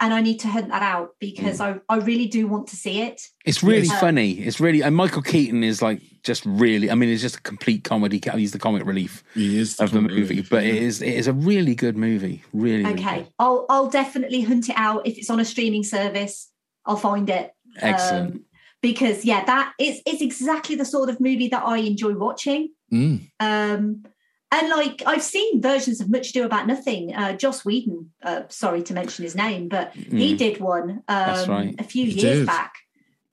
and 0.00 0.14
I 0.14 0.20
need 0.20 0.40
to 0.40 0.48
hunt 0.48 0.68
that 0.68 0.82
out 0.82 1.10
because 1.20 1.60
I, 1.60 1.76
I 1.88 1.96
really 1.98 2.26
do 2.26 2.46
want 2.48 2.66
to 2.68 2.76
see 2.76 3.02
it. 3.02 3.20
It's 3.44 3.62
really 3.62 3.86
Yes. 3.86 4.00
funny. 4.00 4.32
It's 4.32 4.58
really 4.60 4.82
and 4.82 4.96
Michael 4.96 5.22
Keaton 5.22 5.62
is 5.62 5.82
like 5.82 6.00
just 6.22 6.44
really. 6.46 6.90
I 6.90 6.94
mean, 6.94 7.08
it's 7.10 7.22
just 7.22 7.36
a 7.36 7.40
complete 7.42 7.84
comedy. 7.84 8.20
He's 8.34 8.52
the 8.52 8.58
comic 8.58 8.84
relief 8.86 9.22
He 9.34 9.58
is 9.58 9.78
of 9.78 9.90
the 9.92 10.00
movie, 10.00 10.14
relief, 10.36 10.50
but 10.50 10.64
it 10.64 10.74
yeah. 10.74 10.80
is 10.80 11.02
it 11.02 11.14
is 11.14 11.26
a 11.26 11.32
really 11.32 11.74
good 11.74 11.96
movie. 11.96 12.42
Really, 12.52 12.84
really 12.84 12.94
Okay, 13.00 13.16
good. 13.18 13.28
I'll 13.38 13.66
I'll 13.68 13.90
definitely 13.90 14.40
hunt 14.42 14.68
it 14.68 14.76
out 14.76 15.06
if 15.06 15.16
it's 15.18 15.30
on 15.30 15.38
a 15.40 15.44
streaming 15.44 15.84
service. 15.84 16.50
I'll 16.86 16.96
find 16.96 17.28
it. 17.30 17.52
Excellent. 17.78 18.34
Um, 18.34 18.44
because 18.82 19.24
yeah, 19.24 19.44
that 19.44 19.74
is 19.78 20.00
it's 20.06 20.22
exactly 20.22 20.74
the 20.76 20.84
sort 20.86 21.10
of 21.10 21.20
movie 21.20 21.48
that 21.48 21.62
I 21.64 21.78
enjoy 21.78 22.14
watching. 22.14 22.70
Mm. 22.92 23.30
Um, 23.38 24.04
and 24.52 24.68
like 24.70 25.02
I've 25.06 25.22
seen 25.22 25.60
versions 25.62 26.00
of 26.00 26.10
Much 26.10 26.30
Ado 26.30 26.44
About 26.44 26.66
Nothing. 26.66 27.14
Uh, 27.14 27.32
Joss 27.34 27.64
Whedon, 27.64 28.10
uh, 28.22 28.42
sorry 28.48 28.82
to 28.84 28.94
mention 28.94 29.22
his 29.24 29.34
name, 29.34 29.68
but 29.68 29.92
he 29.94 30.34
Mm. 30.34 30.38
did 30.38 30.60
one 30.60 31.02
um, 31.08 31.48
right. 31.48 31.74
a 31.78 31.84
few 31.84 32.06
He 32.06 32.12
years 32.20 32.38
did. 32.40 32.46
back, 32.46 32.72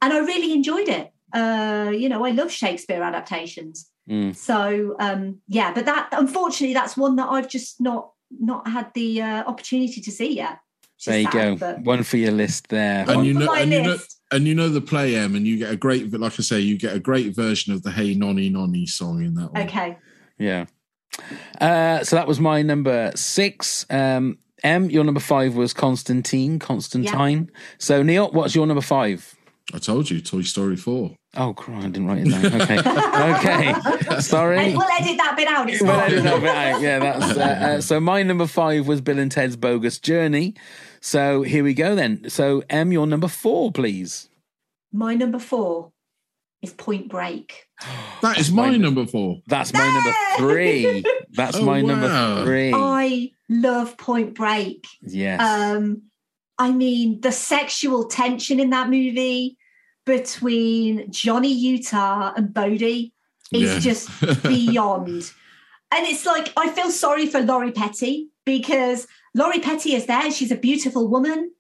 and 0.02 0.14
I 0.14 0.20
really 0.20 0.54
enjoyed 0.54 0.88
it. 0.90 1.12
Uh, 1.34 1.92
you 1.94 2.08
know, 2.10 2.24
I 2.26 2.32
love 2.32 2.52
Shakespeare 2.52 3.02
adaptations. 3.04 3.88
Mm. 4.10 4.36
So 4.36 4.96
um, 5.00 5.40
yeah, 5.48 5.74
but 5.74 5.86
that 5.86 6.10
unfortunately 6.12 6.74
that's 6.74 6.96
one 6.96 7.16
that 7.18 7.28
I've 7.30 7.50
just 7.50 7.82
not 7.82 8.12
not 8.40 8.68
had 8.68 8.94
the 8.94 9.22
uh, 9.22 9.44
opportunity 9.46 10.02
to 10.02 10.12
see 10.12 10.36
yet. 10.36 10.60
which 10.96 11.06
There 11.06 11.20
you 11.20 11.32
sad, 11.32 11.34
go. 11.34 11.56
but- 11.56 11.82
One 11.84 12.04
for 12.04 12.18
your 12.18 12.32
list 12.32 12.68
there. 12.70 13.06
And 13.10 13.26
you 13.26 13.34
know, 13.34 13.54
and 13.54 13.72
you 13.72 13.82
know, 13.84 13.98
and 14.32 14.46
you 14.48 14.56
know 14.56 14.70
the 14.70 14.82
play 14.82 15.16
M, 15.16 15.36
and 15.36 15.46
you 15.48 15.58
get 15.58 15.72
a 15.72 15.78
great, 15.78 16.12
like 16.14 16.34
I 16.40 16.42
say, 16.44 16.60
you 16.60 16.78
get 16.78 16.96
a 16.96 17.00
great 17.00 17.36
version 17.36 17.74
of 17.74 17.84
the 17.84 17.92
Hey 17.92 18.14
Nonny 18.16 18.50
Nonny 18.50 18.86
song 18.86 19.24
in 19.24 19.34
that 19.36 19.52
one. 19.54 19.64
Okay. 19.64 19.98
Yeah. 20.38 20.66
Uh, 21.60 22.04
so 22.04 22.16
that 22.16 22.28
was 22.28 22.40
my 22.40 22.62
number 22.62 23.12
six. 23.16 23.86
Um, 23.90 24.38
M, 24.64 24.90
your 24.90 25.04
number 25.04 25.20
five 25.20 25.56
was 25.56 25.74
Constantine. 25.74 26.60
Constantine. 26.60 27.52
So 27.78 28.04
Neil, 28.04 28.32
what's 28.32 28.56
your 28.56 28.66
number 28.68 28.82
five? 28.82 29.34
I 29.74 29.80
told 29.80 30.10
you, 30.10 30.22
Toy 30.22 30.44
Story 30.44 30.78
Four. 30.78 31.16
Oh, 31.36 31.54
crap, 31.54 31.80
I 31.84 31.88
didn't 31.90 32.08
write 32.08 32.26
it 32.26 32.30
down. 32.32 32.46
Okay. 32.62 32.80
okay. 34.10 34.20
Sorry. 34.22 34.58
And 34.60 34.78
we'll 34.78 34.88
edit 34.90 35.18
that 35.18 35.34
bit 35.36 35.48
out. 35.48 35.70
It's 35.70 35.82
Well, 35.82 35.92
I 35.92 36.00
fine. 36.04 36.10
didn't 36.10 36.26
know 36.26 36.38
about- 36.38 36.82
yeah, 36.82 37.00
that's 37.20 37.38
uh, 37.38 37.42
uh, 37.42 37.82
so. 37.82 38.00
My 38.00 38.24
number 38.24 38.48
five 38.48 38.88
was 38.88 39.02
Bill 39.02 39.20
and 39.20 39.32
Ted's 39.32 39.56
Bogus 39.58 40.00
Journey. 40.00 40.56
So 41.02 41.44
here 41.44 41.64
we 41.64 41.74
go 41.74 41.96
then. 41.96 42.30
So 42.30 42.64
M, 42.70 42.92
your 42.94 43.06
number 43.06 43.28
four, 43.28 43.72
please. 43.72 44.30
My 44.94 45.14
number 45.16 45.38
four 45.38 45.92
is 46.68 46.74
Point 46.74 47.10
Break. 47.10 47.66
That 48.22 48.40
is 48.40 48.52
my 48.52 48.76
number 48.78 49.06
four. 49.06 49.38
That's 49.48 49.72
my 49.74 49.86
number 49.88 50.12
three. 50.38 51.04
That's 51.34 51.56
Oh, 51.62 51.64
my 51.64 51.84
wow. 51.84 51.88
number 51.88 52.44
three. 52.46 52.72
I 52.74 53.30
love 53.48 53.96
Point 53.98 54.34
Break. 54.34 54.88
yes. 55.02 55.40
Um, 55.40 56.02
I 56.58 56.72
mean, 56.72 57.22
the 57.22 57.32
sexual 57.32 58.06
tension 58.08 58.60
in 58.60 58.72
that 58.72 58.90
movie 58.90 59.58
between 60.08 61.12
Johnny 61.12 61.54
Utah 61.54 62.34
and 62.36 62.52
Bodhi 62.54 63.14
is 63.54 63.74
Yeah. 63.74 63.80
just 63.80 64.10
beyond. 64.44 65.32
And 65.92 66.06
it's 66.08 66.26
like 66.26 66.52
I 66.58 66.70
feel 66.70 66.90
sorry 66.90 67.28
for 67.28 67.42
Lori 67.42 67.72
Petty 67.72 68.30
because 68.46 69.08
Lori 69.36 69.60
Petty 69.60 69.94
is 69.94 70.08
there. 70.08 70.32
She's 70.32 70.52
a 70.52 70.56
beautiful 70.58 71.08
woman, 71.08 71.52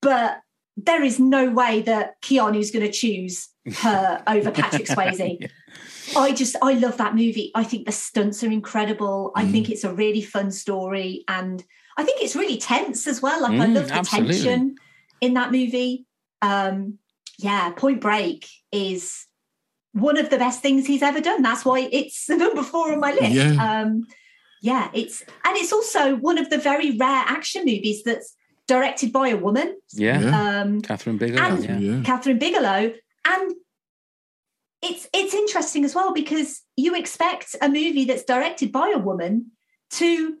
but 0.00 0.40
there 0.76 1.02
is 1.04 1.20
no 1.20 1.50
way 1.50 1.82
that 1.82 2.20
Keanu's 2.22 2.70
going 2.70 2.84
to 2.86 2.90
choose 2.90 3.48
her 3.78 4.22
over 4.26 4.50
Patrick 4.50 4.86
Swayze. 4.86 5.50
I 6.16 6.32
just 6.32 6.56
I 6.62 6.74
love 6.74 6.98
that 6.98 7.14
movie. 7.14 7.50
I 7.54 7.64
think 7.64 7.86
the 7.86 7.92
stunts 7.92 8.44
are 8.44 8.50
incredible. 8.50 9.32
I 9.34 9.46
think 9.46 9.70
it's 9.70 9.84
a 9.84 9.92
really 9.94 10.20
fun 10.22 10.50
story, 10.50 11.24
and 11.28 11.64
I 11.96 12.04
think 12.04 12.22
it's 12.22 12.36
really 12.36 12.58
tense 12.58 13.06
as 13.06 13.22
well. 13.22 13.40
Like 13.42 13.60
I 13.60 13.66
Mm, 13.66 13.74
love 13.74 13.88
the 13.88 13.94
absolutely. 13.94 14.34
tension 14.34 14.74
in 15.20 15.34
that 15.34 15.50
movie. 15.50 16.06
Um, 16.42 16.98
yeah, 17.38 17.70
Point 17.70 18.00
Break 18.00 18.46
is 18.70 19.26
one 19.92 20.18
of 20.18 20.28
the 20.30 20.38
best 20.38 20.60
things 20.60 20.86
he's 20.86 21.02
ever 21.02 21.20
done. 21.20 21.42
That's 21.42 21.64
why 21.64 21.88
it's 21.90 22.26
the 22.26 22.36
number 22.44 22.62
four 22.62 22.92
on 22.92 23.00
my 23.00 23.12
list. 23.12 23.32
Yeah. 23.32 23.80
Um, 23.82 24.06
yeah, 24.60 24.90
it's 24.94 25.22
and 25.22 25.56
it's 25.56 25.72
also 25.72 26.16
one 26.16 26.38
of 26.38 26.50
the 26.50 26.58
very 26.58 26.96
rare 26.96 27.24
action 27.26 27.62
movies 27.64 28.02
that's 28.04 28.34
directed 28.68 29.12
by 29.12 29.28
a 29.28 29.36
woman. 29.36 29.76
yeah. 29.92 30.20
Yeah. 30.20 30.60
Um, 30.60 30.80
Kathryn 30.82 31.18
Bigelow. 31.18 31.42
and- 31.42 31.64
yeah. 31.64 31.78
Yeah. 31.78 32.02
Kathryn 32.02 32.38
Bigelow. 32.38 32.92
And 33.26 33.54
it's 34.82 35.08
it's 35.12 35.34
interesting 35.34 35.84
as 35.84 35.94
well 35.94 36.12
because 36.12 36.62
you 36.76 36.94
expect 36.94 37.56
a 37.62 37.68
movie 37.68 38.04
that's 38.04 38.24
directed 38.24 38.70
by 38.70 38.92
a 38.94 38.98
woman 38.98 39.50
to 39.92 40.36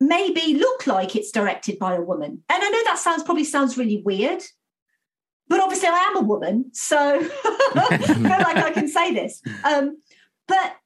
maybe 0.00 0.54
look 0.54 0.86
like 0.86 1.14
it's 1.14 1.30
directed 1.30 1.78
by 1.78 1.94
a 1.94 2.02
woman. 2.02 2.42
And 2.48 2.62
I 2.62 2.68
know 2.68 2.84
that 2.84 2.98
sounds 2.98 3.22
probably 3.22 3.44
sounds 3.44 3.78
really 3.78 4.02
weird, 4.04 4.42
but 5.48 5.60
obviously 5.60 5.88
I 5.88 6.10
am 6.10 6.16
a 6.16 6.26
woman, 6.26 6.70
so 6.72 7.20
I 7.74 7.98
feel 7.98 8.22
like 8.22 8.56
I 8.56 8.70
can 8.72 8.88
say 8.88 9.14
this. 9.14 9.40
Um, 9.64 9.98
but 10.48 10.76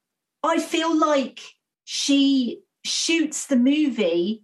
I 0.42 0.58
feel 0.58 0.96
like 0.96 1.40
she 1.84 2.60
shoots 2.84 3.46
the 3.46 3.56
movie 3.56 4.42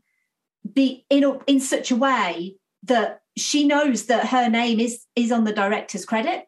be 0.73 1.05
in 1.11 1.25
a, 1.25 1.39
in 1.47 1.61
such 1.61 1.91
a 1.91 1.97
way 1.97 2.57
that 2.85 3.21
she 3.37 3.67
knows 3.67 4.07
that 4.07 4.29
her 4.29 4.49
name 4.49 4.81
is 4.81 5.05
is 5.15 5.31
on 5.31 5.45
the 5.45 5.53
director's 5.53 6.05
credit 6.05 6.47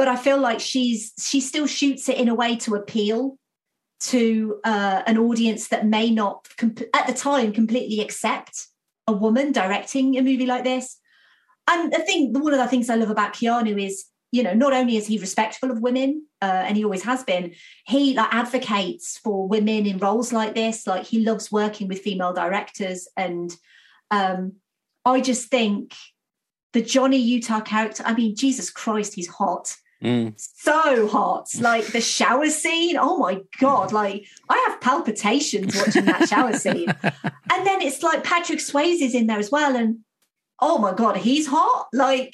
but 0.00 0.08
i 0.08 0.16
feel 0.16 0.38
like 0.38 0.60
she's 0.60 1.12
she 1.18 1.42
still 1.42 1.66
shoots 1.66 2.08
it 2.08 2.16
in 2.16 2.30
a 2.30 2.34
way 2.34 2.56
to 2.56 2.74
appeal 2.74 3.36
to 4.00 4.58
uh, 4.64 5.02
an 5.06 5.18
audience 5.18 5.68
that 5.68 5.86
may 5.86 6.10
not 6.10 6.48
comp- 6.56 6.88
at 6.94 7.06
the 7.06 7.12
time 7.12 7.52
completely 7.52 8.00
accept 8.00 8.68
a 9.06 9.12
woman 9.12 9.52
directing 9.52 10.16
a 10.16 10.22
movie 10.22 10.46
like 10.46 10.64
this. 10.64 10.96
And 11.68 11.94
i 11.94 11.98
think 11.98 12.34
one 12.38 12.54
of 12.54 12.58
the 12.58 12.66
things 12.66 12.88
i 12.88 12.94
love 12.94 13.10
about 13.10 13.34
keanu 13.34 13.74
is 13.88 14.06
you 14.32 14.42
know 14.42 14.54
not 14.54 14.72
only 14.72 14.96
is 14.96 15.06
he 15.06 15.18
respectful 15.18 15.70
of 15.70 15.82
women 15.82 16.24
uh, 16.40 16.62
and 16.66 16.78
he 16.78 16.84
always 16.84 17.02
has 17.02 17.22
been 17.22 17.52
he 17.86 18.14
like 18.14 18.32
advocates 18.32 19.18
for 19.18 19.46
women 19.46 19.84
in 19.84 19.98
roles 19.98 20.32
like 20.32 20.54
this. 20.54 20.86
Like 20.86 21.04
he 21.04 21.22
loves 21.22 21.52
working 21.52 21.88
with 21.88 22.00
female 22.00 22.32
directors. 22.32 23.06
And 23.18 23.54
um 24.10 24.54
i 25.04 25.20
just 25.20 25.50
think 25.50 25.94
the 26.72 26.82
johnny 26.94 27.18
utah 27.18 27.60
character 27.60 28.02
i 28.06 28.14
mean 28.14 28.34
jesus 28.34 28.70
christ 28.70 29.14
he's 29.14 29.28
hot 29.28 29.76
Mm. 30.02 30.32
so 30.36 31.08
hot. 31.08 31.48
Like 31.58 31.86
the 31.88 32.00
shower 32.00 32.48
scene. 32.48 32.96
Oh 32.98 33.18
my 33.18 33.42
god. 33.58 33.92
Like 33.92 34.26
i 34.48 34.66
have 34.68 34.80
palpitations 34.80 35.76
watching 35.76 36.06
that 36.06 36.28
shower 36.28 36.54
scene. 36.54 36.94
And 37.52 37.66
then 37.66 37.82
it's 37.82 38.02
like 38.02 38.24
patrick 38.24 38.60
swayze's 38.60 39.14
in 39.14 39.26
there 39.26 39.38
as 39.38 39.50
well 39.50 39.76
and 39.76 39.98
oh 40.60 40.78
my 40.78 40.94
god 40.94 41.18
he's 41.18 41.46
hot. 41.48 41.88
Like 41.92 42.32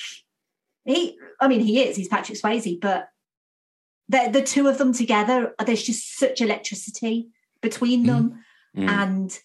he 0.85 1.19
i 1.41 1.49
mean 1.49 1.61
he 1.61 1.83
is. 1.83 1.97
He's 1.97 2.09
patrick 2.09 2.41
swayze 2.41 2.81
but 2.81 3.09
the, 4.09 4.29
the 4.33 4.43
two 4.43 4.69
of 4.69 4.79
them 4.79 4.93
together 4.93 5.53
there's 5.65 5.83
just 5.83 6.17
such 6.17 6.41
electricity 6.41 7.29
between 7.63 8.05
them. 8.07 8.45
Mm. 8.77 8.89
and 8.89 9.39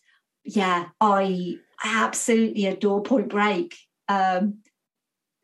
yeah 0.43 0.89
i 0.99 1.55
absolutely 1.83 2.67
adore 2.67 3.01
point 3.01 3.29
break. 3.29 3.75
Um 4.07 4.59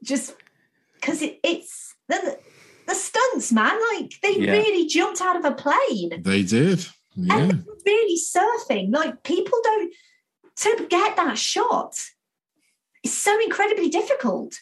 just 0.03 0.35
because 0.93 1.23
it, 1.23 1.39
it's 1.43 1.95
the, 2.87 2.93
the 2.93 2.95
stunts, 2.95 3.51
man. 3.51 3.77
Like 3.93 4.13
they 4.21 4.37
Yeah. 4.37 4.51
really 4.51 4.87
jumped 4.87 5.21
out 5.21 5.35
of 5.35 5.45
a 5.45 5.51
plane 5.51 6.21
They 6.21 6.43
did. 6.43 6.87
Yeah. 7.15 7.37
and 7.37 7.65
really 7.85 8.19
surfing. 8.19 8.93
Like 8.93 9.23
people 9.23 9.59
don't 9.63 9.93
to 10.57 10.87
get 10.89 11.15
that 11.15 11.37
shot. 11.37 11.95
It's 13.03 13.13
so 13.13 13.39
incredibly 13.41 13.89
difficult, 13.89 14.59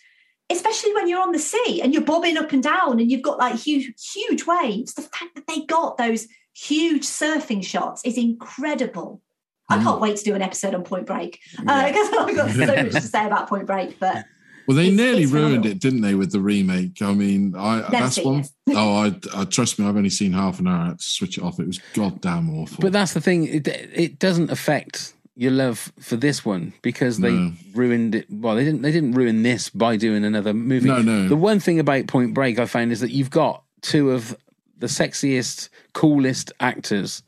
especially 0.49 0.93
when 0.93 1.07
you're 1.07 1.21
on 1.21 1.31
the 1.31 1.39
sea 1.39 1.81
and 1.81 1.93
you're 1.93 2.03
bobbing 2.03 2.37
up 2.37 2.51
and 2.51 2.61
down 2.61 2.99
and 2.99 3.09
you've 3.09 3.21
got 3.21 3.39
like 3.39 3.55
huge, 3.55 3.93
huge 4.13 4.45
waves. 4.45 4.93
The 4.93 5.01
fact 5.01 5.35
that 5.35 5.47
they 5.47 5.61
got 5.61 5.97
those 5.97 6.27
huge 6.53 7.03
surfing 7.03 7.63
shots 7.63 8.03
is 8.05 8.17
incredible. 8.17 9.21
I 9.69 9.77
mm. 9.77 9.83
can't 9.83 10.01
wait 10.01 10.17
to 10.17 10.23
do 10.23 10.35
an 10.35 10.41
episode 10.41 10.75
on 10.75 10.83
Point 10.83 11.05
Break 11.07 11.39
because 11.57 12.13
uh, 12.13 12.17
I've 12.19 12.35
got 12.35 12.51
so 12.51 12.65
much 12.83 12.91
to 12.91 13.01
say 13.01 13.25
about 13.25 13.49
Point 13.49 13.65
Break. 13.65 13.99
But 13.99 14.25
Well, 14.67 14.75
they 14.77 14.87
It's- 14.87 14.97
nearly 14.97 15.23
it's 15.23 15.31
ruined 15.31 15.47
phenomenal. 15.63 15.71
it, 15.71 15.79
didn't 15.79 16.01
they, 16.01 16.15
with 16.15 16.31
the 16.31 16.39
remake? 16.39 17.01
I 17.01 17.13
mean, 17.13 17.53
I 17.55 17.77
Never 17.81 17.91
that's 17.91 18.15
seen 18.15 18.25
one. 18.25 18.39
it. 18.39 18.49
oh, 18.75 18.95
I, 18.95 19.41
I 19.41 19.45
trust 19.45 19.77
me, 19.79 19.85
I've 19.85 19.95
only 19.97 20.09
seen 20.09 20.33
half 20.33 20.59
an 20.59 20.67
hour. 20.67 20.81
I 20.81 20.87
had 20.87 20.99
to 20.99 21.05
switch 21.05 21.37
it 21.37 21.43
off. 21.43 21.59
It 21.59 21.67
was 21.67 21.79
goddamn 21.93 22.49
awful. 22.57 22.77
But 22.81 22.91
that's 22.93 23.13
the 23.13 23.21
thing; 23.21 23.45
it, 23.47 23.67
it 23.67 24.19
doesn't 24.19 24.49
affect 24.51 25.13
your 25.37 25.51
love 25.51 25.91
for 25.99 26.15
this 26.15 26.45
one 26.45 26.73
because 26.81 27.17
they 27.19 27.31
No. 27.33 27.51
ruined 27.73 28.15
it. 28.15 28.25
Well, 28.31 28.55
they 28.55 28.63
didn't. 28.63 28.81
They 28.81 28.91
didn't 28.91 29.11
ruin 29.11 29.43
this 29.43 29.69
by 29.69 29.97
doing 29.97 30.23
another 30.25 30.53
movie. 30.53 30.87
No, 30.87 31.01
no. 31.01 31.27
The 31.27 31.35
one 31.35 31.59
thing 31.59 31.79
about 31.79 32.07
Point 32.07 32.33
Break 32.33 32.57
I 32.57 32.65
found 32.65 32.91
is 32.91 33.01
that 33.01 33.11
you've 33.11 33.29
got 33.29 33.63
two 33.81 34.11
of 34.11 34.35
the 34.79 34.87
sexiest, 34.87 35.69
coolest 35.93 36.51
actors. 36.59 37.21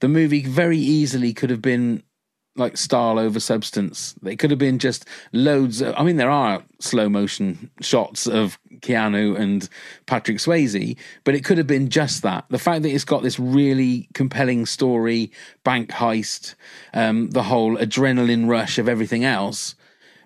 The 0.00 0.08
movie 0.08 0.42
very 0.42 0.78
easily 0.78 1.34
could 1.34 1.50
have 1.50 1.60
been 1.62 2.02
like 2.56 2.76
style 2.76 3.18
over 3.18 3.38
substance. 3.40 4.14
It 4.24 4.38
could 4.38 4.50
have 4.50 4.58
been 4.58 4.78
just 4.78 5.06
loads. 5.32 5.80
Of, 5.80 5.94
I 5.96 6.02
mean, 6.02 6.16
there 6.16 6.30
are 6.30 6.62
slow 6.78 7.08
motion 7.08 7.70
shots 7.80 8.26
of 8.26 8.58
Keanu 8.80 9.38
and 9.38 9.68
Patrick 10.06 10.38
Swayze, 10.38 10.96
but 11.24 11.34
it 11.34 11.44
could 11.44 11.58
have 11.58 11.66
been 11.66 11.88
just 11.88 12.22
that. 12.22 12.44
The 12.48 12.58
fact 12.58 12.82
that 12.82 12.90
it's 12.90 13.04
got 13.04 13.22
this 13.22 13.38
really 13.38 14.08
compelling 14.14 14.66
story, 14.66 15.32
bank 15.64 15.90
heist, 15.90 16.54
um, 16.94 17.30
the 17.30 17.44
whole 17.44 17.76
adrenaline 17.76 18.48
rush 18.48 18.78
of 18.78 18.88
everything 18.88 19.24
else. 19.24 19.74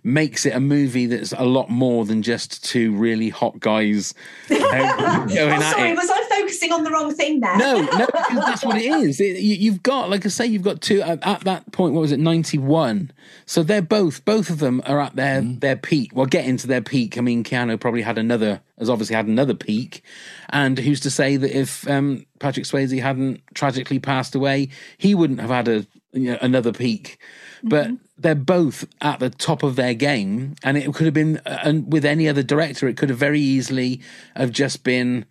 Makes 0.03 0.47
it 0.47 0.55
a 0.55 0.61
movie 0.61 1.07
that's 1.07 1.33
a 1.33 1.45
lot 1.45 1.69
more 1.69 2.05
than 2.05 2.23
just 2.23 2.65
two 2.65 2.95
really 2.97 3.29
hot 3.29 3.61
guys 3.61 4.15
you 4.49 4.59
know, 4.59 4.69
going 4.69 4.81
oh, 4.81 5.49
at 5.49 5.73
sorry, 5.75 5.91
it. 5.91 5.97
was 5.97 6.11
I 6.11 6.23
focusing 6.31 6.73
on 6.73 6.85
the 6.85 6.91
wrong 6.91 7.15
thing 7.15 7.41
there? 7.41 7.57
No, 7.59 7.83
no, 7.83 8.07
because 8.07 8.45
that's 8.45 8.65
what 8.65 8.77
it 8.77 8.85
is. 8.85 9.21
It, 9.21 9.41
you, 9.41 9.57
you've 9.57 9.83
got, 9.83 10.09
like 10.09 10.25
I 10.25 10.31
say, 10.31 10.47
you've 10.47 10.63
got 10.63 10.81
two 10.81 11.03
at, 11.03 11.27
at 11.27 11.41
that 11.43 11.71
point. 11.73 11.95
What 11.95 12.01
was 12.01 12.13
it, 12.13 12.21
ninety 12.21 12.59
one? 12.59 13.13
So 13.47 13.63
they're 13.63 13.83
both, 13.83 14.25
both 14.25 14.49
of 14.49 14.59
them 14.59 14.83
are 14.87 15.01
at 15.01 15.17
their 15.17 15.43
their 15.43 15.77
peak. 15.77 16.13
Well, 16.15 16.27
getting 16.27 16.57
to 16.59 16.67
their 16.67 16.83
peak. 16.83 17.19
I 17.19 17.21
mean, 17.21 17.45
Keanu 17.45 17.79
probably 17.79 18.03
had 18.03 18.17
another, 18.17 18.61
has 18.79 18.89
obviously 18.89 19.17
had 19.17 19.27
another 19.27 19.55
peak. 19.55 20.03
And 20.49 20.79
who's 20.79 21.01
to 21.01 21.11
say 21.11 21.37
that 21.37 21.57
if 21.57 21.89
um, 21.89 22.27
Patrick 22.39 22.67
Swayze 22.67 23.01
hadn't 23.01 23.43
tragically 23.55 23.99
passed 23.99 24.35
away, 24.35 24.69
he 24.99 25.15
wouldn't 25.15 25.41
have 25.41 25.51
had 25.51 25.69
a 25.69 25.87
you 26.13 26.33
know, 26.33 26.39
another 26.41 26.73
peak. 26.73 27.19
But 27.63 27.91
they're 28.23 28.35
both 28.35 28.87
at 29.01 29.18
the 29.18 29.31
top 29.31 29.62
of 29.62 29.77
their 29.77 29.95
game, 29.95 30.55
and 30.62 30.77
it 30.77 30.93
could 30.95 31.07
have 31.07 31.14
been, 31.14 31.39
uh, 31.47 31.61
and 31.64 31.93
with 31.93 32.05
any 32.05 32.29
other 32.29 32.43
director, 32.43 32.89
it 32.89 32.97
could 32.97 33.09
have 33.09 33.18
very 33.18 33.41
easily 33.41 34.01
have 34.37 34.51
just 34.51 34.85
been 34.85 35.25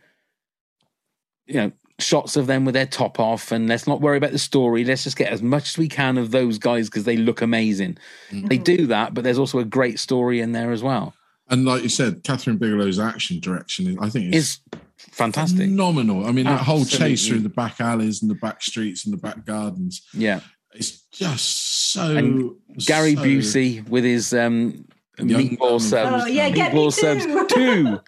you 1.49 1.55
know 1.55 1.71
shots 1.97 2.37
of 2.37 2.47
them 2.47 2.63
with 2.63 2.73
their 2.73 2.85
top 2.85 3.19
off 3.19 3.51
and 3.51 3.67
let's 3.67 3.85
not 3.85 3.99
worry 3.99 4.17
about 4.17 4.31
the 4.31 4.39
story. 4.39 4.85
Let's 4.85 5.03
just 5.03 5.17
get 5.17 5.33
as 5.33 5.41
much 5.41 5.69
as 5.69 5.77
we 5.77 5.89
can 5.89 6.17
of 6.17 6.31
those 6.31 6.57
guys 6.57 6.87
because 6.87 7.03
they 7.03 7.17
look 7.17 7.41
amazing. 7.41 7.97
They 8.31 8.57
do 8.57 8.87
that 8.87 9.13
but 9.13 9.25
there's 9.25 9.39
also 9.39 9.59
a 9.59 9.65
great 9.65 9.99
story 9.99 10.39
in 10.39 10.53
there 10.53 10.71
as 10.71 10.81
well. 10.81 11.13
And 11.49 11.65
like 11.65 11.83
you 11.83 11.89
said, 11.89 12.23
Kathryn 12.23 12.57
Bigelow's 12.57 12.99
action 12.99 13.39
direction, 13.39 13.97
I 13.99 14.09
think, 14.09 14.33
is 14.33 14.59
is 14.69 14.77
fantastic. 14.97 15.61
phenomenal. 15.61 16.25
I 16.25 16.31
mean, 16.31 16.45
that 16.45 16.61
whole 16.61 16.85
chase 16.85 17.27
through 17.27 17.39
the 17.39 17.49
back 17.49 17.81
alleys 17.81 18.21
and 18.21 18.29
the 18.29 18.35
back 18.35 18.61
streets 18.61 19.03
and 19.03 19.13
the 19.13 19.17
back 19.17 19.45
gardens, 19.45 20.07
yeah 20.13 20.41
it's 20.73 21.01
just 21.11 21.91
so. 21.91 22.15
and 22.15 22.51
gary 22.85 23.15
so- 23.15 23.21
busey 23.23 23.87
with 23.89 24.03
his 24.03 24.33
um 24.33 24.85
meatball 25.17 25.71
man. 25.71 25.79
subs 25.79 26.23
Oh, 26.23 26.27
yeah, 26.27 26.49
get 26.49 26.73
me 26.73 26.79
meatball 26.79 26.91
subs 26.93 27.25
too. 27.53 27.99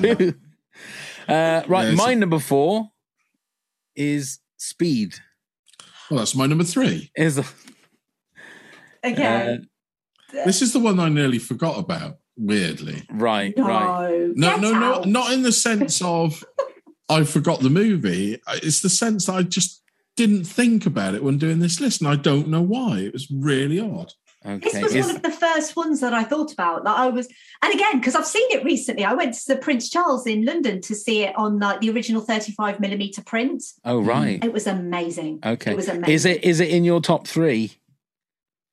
two 0.00 0.18
two 0.18 0.34
uh, 1.28 1.62
right 1.68 1.84
Yeah, 1.84 1.92
it's- 1.92 1.96
my 1.98 2.14
number 2.14 2.38
four 2.38 2.90
is 3.96 4.40
speed 4.56 5.14
Well, 6.10 6.18
that's 6.18 6.34
my 6.34 6.46
number 6.46 6.64
three. 6.64 7.10
is 7.16 7.38
Okay. 9.04 9.58
uh, 10.32 10.44
This 10.44 10.62
is 10.62 10.72
the 10.72 10.78
one 10.80 10.98
I 10.98 11.08
nearly 11.08 11.38
forgot 11.38 11.78
about. 11.78 12.16
Weirdly, 12.36 13.04
right 13.12 13.56
no. 13.56 13.64
right 13.64 14.32
no, 14.34 14.50
Get 14.50 14.60
no, 14.60 14.72
no, 14.72 14.94
out. 14.94 15.06
not 15.06 15.30
in 15.32 15.42
the 15.42 15.52
sense 15.52 16.02
of 16.02 16.42
I 17.08 17.22
forgot 17.22 17.60
the 17.60 17.70
movie. 17.70 18.40
It's 18.54 18.80
the 18.82 18.88
sense 18.88 19.26
that 19.26 19.34
I 19.34 19.42
just 19.44 19.83
didn't 20.16 20.44
think 20.44 20.86
about 20.86 21.14
it 21.14 21.22
when 21.24 21.38
doing 21.38 21.58
this 21.58 21.80
list, 21.80 22.00
and 22.00 22.08
I 22.08 22.16
don't 22.16 22.48
know 22.48 22.62
why. 22.62 22.98
It 23.00 23.12
was 23.12 23.30
really 23.30 23.80
odd. 23.80 24.12
This 24.44 24.74
was 24.82 24.94
is, 24.94 25.06
one 25.06 25.16
of 25.16 25.22
the 25.22 25.30
first 25.30 25.74
ones 25.74 26.00
that 26.02 26.12
I 26.12 26.22
thought 26.22 26.52
about. 26.52 26.84
Like 26.84 26.98
I 26.98 27.08
was, 27.08 27.28
and 27.62 27.72
again, 27.72 27.98
because 27.98 28.14
I've 28.14 28.26
seen 28.26 28.46
it 28.50 28.62
recently. 28.62 29.02
I 29.02 29.14
went 29.14 29.32
to 29.32 29.54
the 29.54 29.56
Prince 29.56 29.88
Charles 29.88 30.26
in 30.26 30.44
London 30.44 30.82
to 30.82 30.94
see 30.94 31.22
it 31.22 31.34
on 31.36 31.58
like 31.58 31.80
the 31.80 31.88
original 31.88 32.20
35 32.20 32.78
millimeter 32.78 33.22
print. 33.22 33.62
oh 33.86 34.00
right 34.02 34.44
It 34.44 34.52
was 34.52 34.66
amazing. 34.66 35.40
okay 35.46 35.72
It 35.72 35.76
was 35.76 35.88
amazing. 35.88 36.14
is 36.14 36.24
it 36.26 36.44
is 36.44 36.60
it 36.60 36.68
in 36.68 36.84
your 36.84 37.00
top 37.00 37.26
three 37.26 37.72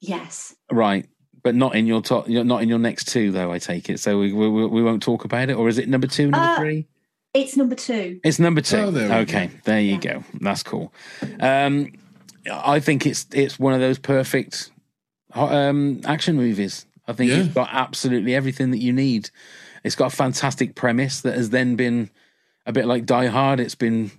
Yes. 0.01 0.55
Right, 0.71 1.07
but 1.43 1.55
not 1.55 1.75
in 1.75 1.85
your 1.87 2.01
top, 2.01 2.27
not 2.27 2.63
in 2.63 2.69
your 2.69 2.79
next 2.79 3.07
two, 3.07 3.31
though. 3.31 3.51
I 3.51 3.59
take 3.59 3.89
it. 3.89 3.99
So 3.99 4.17
we 4.19 4.33
we, 4.33 4.49
we 4.49 4.83
won't 4.83 5.03
talk 5.03 5.25
about 5.25 5.49
it, 5.49 5.53
or 5.53 5.69
is 5.69 5.77
it 5.77 5.87
number 5.87 6.07
two, 6.07 6.23
number 6.31 6.47
Uh, 6.47 6.57
three? 6.57 6.87
It's 7.33 7.55
number 7.55 7.75
two. 7.75 8.19
It's 8.23 8.39
number 8.39 8.61
two. 8.61 8.77
Oh, 8.77 8.91
there 8.91 9.07
we 9.09 9.15
okay, 9.15 9.49
there 9.63 9.79
you 9.79 9.99
go. 9.99 10.23
That's 10.41 10.63
cool. 10.63 10.93
Um, 11.39 11.93
I 12.51 12.79
think 12.79 13.05
it's 13.05 13.25
it's 13.31 13.57
one 13.57 13.73
of 13.73 13.79
those 13.79 13.99
perfect 13.99 14.69
um, 15.33 16.01
action 16.05 16.35
movies. 16.35 16.85
I 17.07 17.13
think 17.13 17.31
Yeah. 17.31 17.37
it's 17.37 17.53
got 17.53 17.69
absolutely 17.71 18.35
everything 18.35 18.71
that 18.71 18.79
you 18.79 18.91
need. 18.91 19.29
It's 19.83 19.95
got 19.95 20.13
a 20.13 20.15
fantastic 20.15 20.75
premise 20.75 21.21
that 21.21 21.35
has 21.35 21.49
then 21.51 21.75
been 21.75 22.09
a 22.65 22.71
bit 22.73 22.85
like 22.85 23.05
Die 23.05 23.27
Hard. 23.27 23.59
It's 23.59 23.75
been 23.75 24.11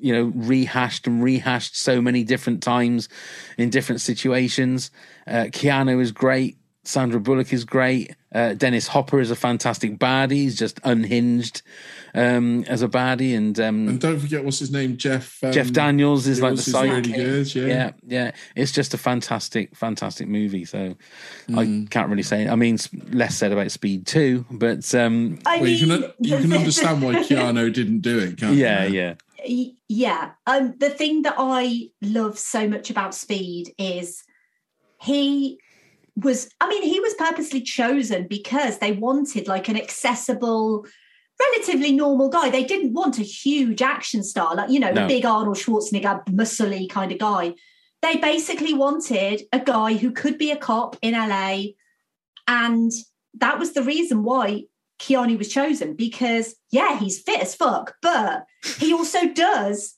you 0.00 0.12
know 0.12 0.32
rehashed 0.34 1.06
and 1.06 1.22
rehashed 1.22 1.76
so 1.76 2.00
many 2.02 2.24
different 2.24 2.62
times 2.62 3.08
in 3.56 3.70
different 3.70 4.00
situations. 4.00 4.90
Uh, 5.26 5.46
Keanu 5.52 6.00
is 6.00 6.10
great. 6.10 6.56
Sandra 6.88 7.20
Bullock 7.20 7.52
is 7.52 7.64
great. 7.64 8.14
Uh, 8.34 8.54
Dennis 8.54 8.86
Hopper 8.88 9.20
is 9.20 9.30
a 9.30 9.36
fantastic 9.36 9.98
baddie. 9.98 10.32
He's 10.32 10.56
just 10.58 10.80
unhinged 10.84 11.60
um, 12.14 12.64
as 12.64 12.82
a 12.82 12.88
baddie, 12.88 13.36
and 13.36 13.58
um, 13.60 13.88
And 13.88 14.00
don't 14.00 14.18
forget 14.18 14.42
what's 14.42 14.58
his 14.58 14.70
name, 14.70 14.96
Jeff. 14.96 15.42
Um, 15.44 15.52
Jeff 15.52 15.70
Daniels 15.70 16.26
is 16.26 16.40
like 16.40 16.56
the 16.56 16.62
Daniels 16.62 16.66
is 16.68 16.72
side. 16.72 16.90
really 17.06 17.12
good. 17.12 17.54
Yeah. 17.54 17.66
yeah, 17.66 17.90
yeah. 18.06 18.30
It's 18.56 18.72
just 18.72 18.94
a 18.94 18.98
fantastic, 18.98 19.76
fantastic 19.76 20.28
movie. 20.28 20.64
So 20.64 20.94
Mm. 21.48 21.84
I 21.84 21.88
can't 21.88 22.08
really 22.10 22.22
say. 22.22 22.48
I 22.48 22.54
mean, 22.56 22.78
less 23.10 23.36
said 23.36 23.52
about 23.52 23.70
Speed 23.70 24.06
too, 24.06 24.44
but 24.50 24.94
um, 24.94 25.38
I 25.46 25.58
Well, 25.60 25.68
you 25.68 25.86
mean, 25.86 26.02
can 26.02 26.12
you 26.20 26.36
can 26.38 26.52
understand 26.62 27.02
why 27.02 27.14
Keanu 27.16 27.72
didn't 27.72 28.00
do 28.00 28.18
it, 28.18 28.38
can't 28.38 28.54
yeah, 28.56 28.84
you? 28.84 29.14
yeah, 29.44 29.64
yeah 29.88 30.30
um 30.46 30.74
the 30.78 30.90
thing 30.90 31.22
that 31.22 31.34
i 31.38 31.88
love 32.02 32.36
so 32.36 32.68
much 32.68 32.90
about 32.90 33.14
speed 33.14 33.72
is 33.78 34.24
he 35.00 35.58
was 36.22 36.48
i 36.60 36.68
mean 36.68 36.82
he 36.82 37.00
was 37.00 37.14
purposely 37.14 37.60
chosen 37.60 38.26
because 38.28 38.78
they 38.78 38.92
wanted 38.92 39.46
like 39.48 39.68
an 39.68 39.76
accessible 39.76 40.86
relatively 41.40 41.92
normal 41.92 42.28
guy 42.28 42.50
they 42.50 42.64
didn't 42.64 42.92
want 42.92 43.18
a 43.18 43.22
huge 43.22 43.82
action 43.82 44.22
star 44.22 44.54
like 44.54 44.70
you 44.70 44.80
know 44.80 44.92
No. 44.92 45.06
big 45.06 45.24
arnold 45.24 45.56
schwarzenegger 45.56 46.24
muscly 46.26 46.88
kind 46.88 47.12
of 47.12 47.18
guy 47.18 47.54
they 48.02 48.16
basically 48.16 48.74
wanted 48.74 49.42
a 49.52 49.60
guy 49.60 49.94
who 49.94 50.10
could 50.12 50.38
be 50.38 50.50
a 50.50 50.56
cop 50.56 50.96
in 51.02 51.12
la 51.12 51.62
and 52.48 52.92
that 53.34 53.58
was 53.58 53.72
the 53.72 53.82
reason 53.82 54.24
why 54.24 54.64
Keanu 54.98 55.38
was 55.38 55.48
chosen 55.48 55.94
because 55.94 56.56
yeah, 56.70 56.98
he's 56.98 57.22
fit 57.22 57.40
as 57.40 57.54
fuck, 57.54 57.94
but 58.02 58.44
he 58.78 58.92
also 58.92 59.28
does. 59.28 59.94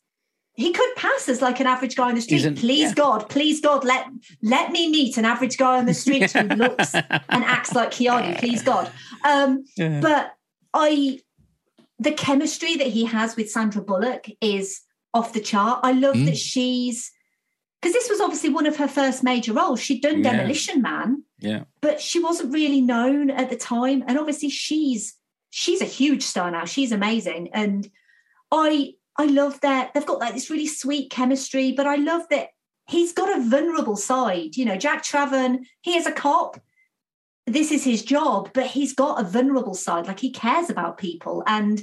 He 0.60 0.72
could 0.72 0.90
pass 0.96 1.28
as 1.28 1.40
like 1.42 1.58
an 1.60 1.66
average 1.66 1.96
guy 1.96 2.08
on 2.10 2.14
the 2.14 2.20
street. 2.20 2.44
an- 2.44 2.54
please 2.56 2.88
yeah. 2.90 2.94
God, 2.94 3.28
please 3.28 3.60
God, 3.60 3.84
let 3.84 4.06
let 4.42 4.70
me 4.72 4.90
meet 4.90 5.16
an 5.16 5.24
average 5.24 5.56
guy 5.56 5.78
on 5.78 5.86
the 5.86 5.94
street 5.94 6.30
who 6.32 6.42
looks 6.64 6.94
and 6.94 7.42
acts 7.56 7.74
like 7.74 7.90
Keanu. 7.90 8.38
Please 8.38 8.62
God. 8.62 8.90
Um, 9.24 9.64
Yeah. 9.76 10.00
But 10.00 10.34
I, 10.74 11.20
the 11.98 12.12
chemistry 12.12 12.76
that 12.76 12.86
he 12.88 13.04
has 13.06 13.36
with 13.36 13.50
Sandra 13.50 13.82
Bullock 13.82 14.26
is 14.40 14.80
off 15.12 15.32
the 15.32 15.40
chart. 15.40 15.80
I 15.82 15.92
love 15.92 16.14
Mm. 16.16 16.26
that 16.26 16.36
she's 16.38 17.10
because 17.80 17.94
this 17.94 18.08
was 18.10 18.20
obviously 18.20 18.50
one 18.50 18.66
of 18.66 18.76
her 18.76 18.86
first 18.88 19.24
major 19.24 19.52
roles. 19.54 19.80
She'd 19.80 20.02
done 20.02 20.22
Yeah. 20.22 20.32
Demolition 20.32 20.82
Man 20.82 21.24
yeah. 21.38 21.64
but 21.80 22.00
she 22.00 22.18
wasn't 22.20 22.52
really 22.52 22.82
known 22.82 23.30
at 23.30 23.48
the 23.50 23.56
time 23.56 24.04
and 24.06 24.18
obviously 24.18 24.50
she's 24.50 25.14
she's 25.48 25.80
a 25.80 25.86
huge 25.86 26.22
star 26.22 26.50
now 26.50 26.64
she's 26.66 26.92
amazing 26.92 27.48
and 27.54 27.88
i 28.52 28.92
i 29.20 29.24
love 29.26 29.60
that 29.60 29.92
they've 29.92 30.06
got 30.06 30.20
like 30.20 30.34
this 30.34 30.50
really 30.50 30.66
sweet 30.66 31.10
chemistry 31.10 31.72
but 31.72 31.86
i 31.86 31.96
love 31.96 32.22
that 32.30 32.48
he's 32.88 33.12
got 33.12 33.36
a 33.38 33.42
vulnerable 33.42 33.96
side 33.96 34.56
you 34.56 34.64
know 34.64 34.76
jack 34.76 35.02
traven 35.02 35.58
he 35.82 35.96
is 35.96 36.06
a 36.06 36.12
cop 36.12 36.60
this 37.46 37.70
is 37.70 37.84
his 37.84 38.02
job, 38.02 38.50
but 38.52 38.66
he's 38.66 38.94
got 38.94 39.20
a 39.20 39.24
vulnerable 39.24 39.74
side. 39.74 40.06
Like 40.06 40.20
he 40.20 40.30
cares 40.30 40.70
about 40.70 40.98
people, 40.98 41.42
and 41.46 41.82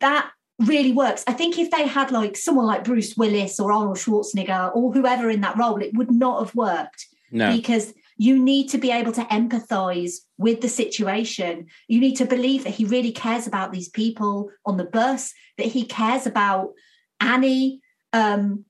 that 0.00 0.30
really 0.58 0.92
works. 0.92 1.24
I 1.26 1.32
think 1.32 1.58
if 1.58 1.70
they 1.70 1.86
had 1.86 2.10
like 2.10 2.36
someone 2.36 2.66
like 2.66 2.84
Bruce 2.84 3.16
Willis 3.16 3.60
or 3.60 3.72
Arnold 3.72 3.98
Schwarzenegger 3.98 4.74
or 4.74 4.92
whoever 4.92 5.30
in 5.30 5.42
that 5.42 5.56
role, 5.56 5.80
it 5.80 5.94
would 5.94 6.10
not 6.10 6.40
have 6.44 6.54
worked 6.54 7.06
No. 7.30 7.54
because 7.56 7.92
you 8.16 8.38
need 8.38 8.68
to 8.68 8.78
be 8.78 8.90
able 8.90 9.12
to 9.12 9.22
empathize 9.22 10.18
with 10.38 10.60
the 10.60 10.68
situation. 10.68 11.66
You 11.88 12.00
need 12.00 12.16
to 12.16 12.26
believe 12.26 12.64
that 12.64 12.74
he 12.74 12.84
really 12.84 13.12
cares 13.12 13.46
about 13.46 13.72
these 13.72 13.88
people 13.88 14.50
on 14.64 14.76
the 14.76 14.84
bus, 14.84 15.32
that 15.58 15.66
he 15.66 15.84
cares 15.84 16.26
about 16.26 16.72
Annie. 17.20 17.80
Um, 18.12 18.64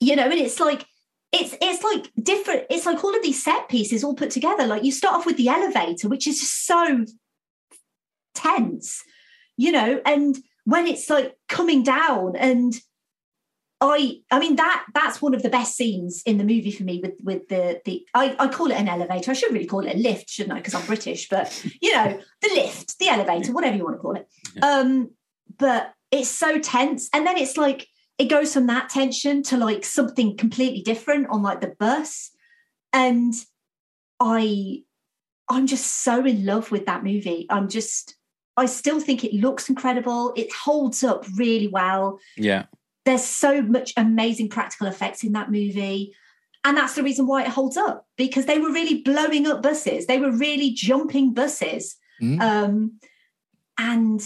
you 0.00 0.16
know, 0.16 0.24
and 0.24 0.34
it's 0.34 0.58
like 0.58 0.84
it's 1.32 1.54
it's 1.60 1.84
like 1.84 2.10
different. 2.20 2.64
It's 2.70 2.86
like 2.86 3.02
all 3.04 3.14
of 3.14 3.22
these 3.22 3.42
set 3.42 3.68
pieces 3.68 4.02
all 4.02 4.14
put 4.14 4.30
together. 4.30 4.66
Like 4.66 4.82
you 4.82 4.92
start 4.92 5.14
off 5.14 5.26
with 5.26 5.36
the 5.36 5.48
elevator, 5.48 6.08
which 6.08 6.26
is 6.26 6.40
just 6.40 6.66
so 6.66 7.04
tense, 8.34 9.02
you 9.56 9.70
know, 9.70 10.00
and 10.04 10.36
when 10.64 10.86
it's 10.86 11.08
like 11.08 11.36
coming 11.48 11.82
down 11.82 12.34
and 12.36 12.74
I 13.80 14.20
I 14.30 14.38
mean 14.38 14.56
that 14.56 14.84
that's 14.94 15.22
one 15.22 15.34
of 15.34 15.42
the 15.42 15.48
best 15.48 15.74
scenes 15.74 16.22
in 16.26 16.36
the 16.36 16.44
movie 16.44 16.70
for 16.70 16.82
me 16.82 17.00
with 17.02 17.14
with 17.22 17.48
the 17.48 17.80
the 17.84 18.06
I, 18.14 18.36
I 18.38 18.48
call 18.48 18.70
it 18.70 18.76
an 18.76 18.88
elevator. 18.88 19.30
I 19.30 19.34
should 19.34 19.52
really 19.52 19.66
call 19.66 19.86
it 19.86 19.94
a 19.94 19.98
lift, 19.98 20.28
shouldn't 20.28 20.52
I? 20.52 20.58
Because 20.58 20.74
I'm 20.74 20.86
British, 20.86 21.28
but 21.28 21.64
you 21.80 21.94
know, 21.94 22.20
the 22.42 22.50
lift, 22.54 22.98
the 22.98 23.08
elevator, 23.08 23.52
whatever 23.52 23.76
you 23.76 23.84
want 23.84 23.96
to 23.96 24.00
call 24.00 24.16
it. 24.16 24.28
Um, 24.62 25.10
but 25.58 25.94
it's 26.10 26.28
so 26.28 26.58
tense. 26.58 27.08
And 27.12 27.26
then 27.26 27.38
it's 27.38 27.56
like 27.56 27.86
it 28.18 28.26
goes 28.26 28.52
from 28.52 28.66
that 28.66 28.90
tension 28.90 29.42
to 29.44 29.56
like 29.56 29.84
something 29.84 30.36
completely 30.36 30.82
different 30.82 31.28
on 31.30 31.42
like 31.42 31.62
the 31.62 31.74
bus. 31.78 32.30
And 32.92 33.32
I 34.20 34.82
I'm 35.48 35.66
just 35.66 36.02
so 36.02 36.24
in 36.24 36.44
love 36.44 36.70
with 36.70 36.84
that 36.84 37.02
movie. 37.02 37.46
I'm 37.48 37.68
just 37.68 38.16
I 38.58 38.66
still 38.66 39.00
think 39.00 39.24
it 39.24 39.32
looks 39.32 39.70
incredible. 39.70 40.34
It 40.36 40.52
holds 40.52 41.02
up 41.02 41.24
really 41.36 41.68
well 41.68 42.18
Yeah. 42.36 42.66
There's 43.10 43.24
so 43.24 43.62
much 43.62 43.92
amazing 43.96 44.48
practical 44.48 44.86
effects 44.86 45.24
in 45.24 45.32
that 45.32 45.50
movie. 45.50 46.14
And 46.64 46.76
that's 46.76 46.94
the 46.94 47.02
reason 47.02 47.26
why 47.26 47.42
it 47.42 47.48
holds 47.48 47.76
up 47.76 48.06
because 48.16 48.46
they 48.46 48.58
were 48.58 48.70
really 48.70 49.02
blowing 49.02 49.46
up 49.46 49.62
buses. 49.62 50.06
They 50.06 50.18
were 50.18 50.30
really 50.32 50.70
jumping 50.72 51.34
buses. 51.34 51.96
Mm. 52.22 52.40
um, 52.40 53.00
and 53.78 54.20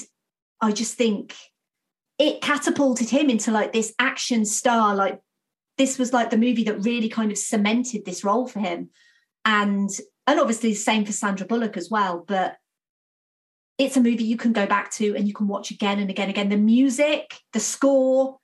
i 0.60 0.72
just 0.72 0.96
think 0.96 1.36
it 2.18 2.40
catapulted 2.40 3.08
him 3.08 3.30
into 3.30 3.52
like 3.52 3.72
this 3.72 3.94
action 3.98 4.44
star 4.44 4.94
like 4.94 5.20
this 5.78 5.98
was 5.98 6.12
like 6.12 6.30
the 6.30 6.36
movie 6.36 6.64
that 6.64 6.84
really 6.84 7.08
kind 7.08 7.32
of 7.32 7.38
cemented 7.38 8.04
this 8.04 8.22
role 8.22 8.46
for 8.46 8.60
him. 8.60 8.90
And 9.44 9.90
and 10.26 10.40
obviously 10.40 10.70
the 10.70 10.76
same 10.76 11.04
for 11.04 11.12
sandra 11.12 11.46
bullock 11.46 11.76
as 11.76 11.90
well 11.90 12.24
but 12.26 12.56
it's 13.76 13.96
a 13.96 14.00
movie 14.00 14.24
you 14.24 14.36
can 14.36 14.52
go 14.52 14.66
back 14.66 14.92
to 14.92 15.16
and 15.16 15.26
you 15.26 15.34
can 15.34 15.48
watch 15.48 15.70
again 15.72 15.98
and 15.98 16.08
again 16.08 16.28
and 16.28 16.30
again. 16.30 16.48
The 16.48 16.56
music 16.56 17.40
the 17.52 17.60
score 17.60 18.38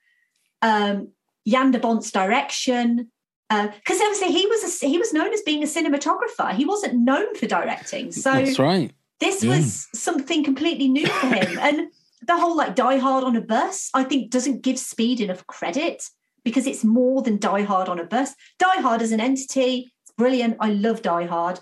um 0.62 1.08
Jan 1.46 1.70
de 1.70 1.78
Bont's 1.78 2.10
direction 2.10 3.10
because 3.48 4.00
obviously 4.00 4.30
he 4.32 4.46
was 4.46 4.82
a, 4.82 4.86
he 4.86 4.96
was 4.98 5.12
known 5.12 5.32
as 5.32 5.42
being 5.42 5.62
a 5.62 5.66
cinematographer. 5.66 6.52
He 6.54 6.64
wasn't 6.64 6.94
known 7.00 7.34
for 7.34 7.46
directing. 7.46 8.12
So 8.12 8.32
That's 8.32 8.58
right. 8.60 8.92
this 9.18 9.42
Yeah. 9.42 9.56
was 9.56 9.88
something 9.92 10.44
completely 10.44 10.88
new 10.88 11.06
for 11.06 11.26
him. 11.26 11.58
And 11.66 11.88
the 12.24 12.38
whole 12.38 12.56
like 12.56 12.76
die 12.76 12.98
hard 12.98 13.24
on 13.24 13.34
a 13.34 13.40
bus 13.40 13.88
i 13.94 14.04
think 14.04 14.30
doesn't 14.30 14.60
give 14.60 14.78
speed 14.78 15.20
enough 15.22 15.46
credit 15.46 16.04
because 16.44 16.66
it's 16.66 16.84
more 16.84 17.22
than 17.22 17.38
die 17.38 17.62
hard 17.62 17.88
on 17.88 17.98
a 17.98 18.04
bus. 18.04 18.34
Die 18.58 18.80
hard 18.80 19.02
as 19.02 19.10
an 19.12 19.20
entity 19.20 19.90
it's 20.02 20.12
brilliant. 20.16 20.56
I 20.60 20.70
love 20.70 21.02
die 21.02 21.26
hard. 21.26 21.60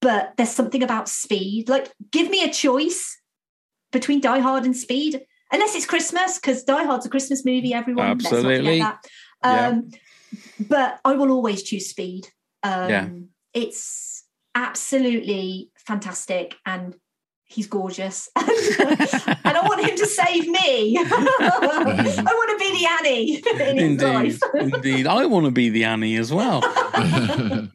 But 0.00 0.34
there's 0.36 0.50
something 0.50 0.82
about 0.82 1.08
speed. 1.08 1.68
Like 1.68 1.92
give 2.10 2.30
me 2.30 2.42
a 2.44 2.52
choice 2.52 3.20
between 3.92 4.20
die 4.20 4.40
hard 4.40 4.64
and 4.64 4.76
speed 4.76 5.20
unless 5.52 5.74
it's 5.74 5.86
christmas 5.86 6.38
because 6.38 6.62
die 6.64 6.84
hard's 6.84 7.06
a 7.06 7.08
christmas 7.08 7.44
movie 7.44 7.72
everyone 7.74 8.06
Absolutely. 8.06 8.82
um 9.42 9.88
but 10.60 11.00
i 11.04 11.14
will 11.14 11.30
always 11.30 11.62
choose 11.62 11.88
speed 11.88 12.26
um 12.62 12.88
Yeah. 12.90 13.08
it's 13.54 14.24
absolutely 14.54 15.70
fantastic 15.86 16.56
and 16.66 16.94
he's 17.44 17.66
gorgeous 17.66 18.28
and 18.36 18.46
i 19.56 19.62
want 19.66 19.80
him 19.82 19.96
to 19.96 20.06
save 20.06 20.46
me 20.48 20.96
i 21.00 22.20
want 22.20 22.50
to 22.50 22.58
be 22.58 22.70
the 22.78 22.86
annie 22.98 23.36
in 23.70 23.76
his 23.76 24.02
Indeed. 24.02 24.02
life 24.04 24.40
Indeed. 24.54 25.06
I 25.06 25.24
want 25.26 25.46
to 25.46 25.50
be 25.50 25.68
the 25.70 25.84
Annie 25.84 26.16
as 26.16 26.32
well. 26.32 26.60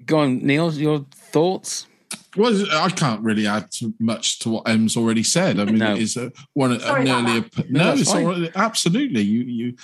Go 0.05 0.19
on, 0.19 0.39
Neil, 0.45 0.71
your 0.73 1.05
thoughts? 1.31 1.87
Well, 2.35 2.65
I 2.73 2.89
can't 2.89 3.21
really 3.21 3.45
add 3.47 3.71
too 3.71 3.93
much 3.99 4.39
to 4.39 4.49
what 4.49 4.67
Em's 4.67 4.97
already 4.97 5.23
said. 5.23 5.59
I 5.59 5.65
mean, 5.65 5.77
No. 5.77 5.93
it 5.93 6.01
is 6.01 6.17
a, 6.17 6.31
one 6.53 6.79
Sorry 6.79 7.01
an 7.01 7.07
about 7.07 7.29
earlier. 7.29 7.41
that. 7.55 7.71
No, 7.71 7.79
No, 7.79 7.85
that's 7.89 8.01
it's 8.01 8.13
all 8.13 8.25
right. 8.25 8.51
absolutely. 8.55 9.21
You 9.21 9.41
you 9.43 9.75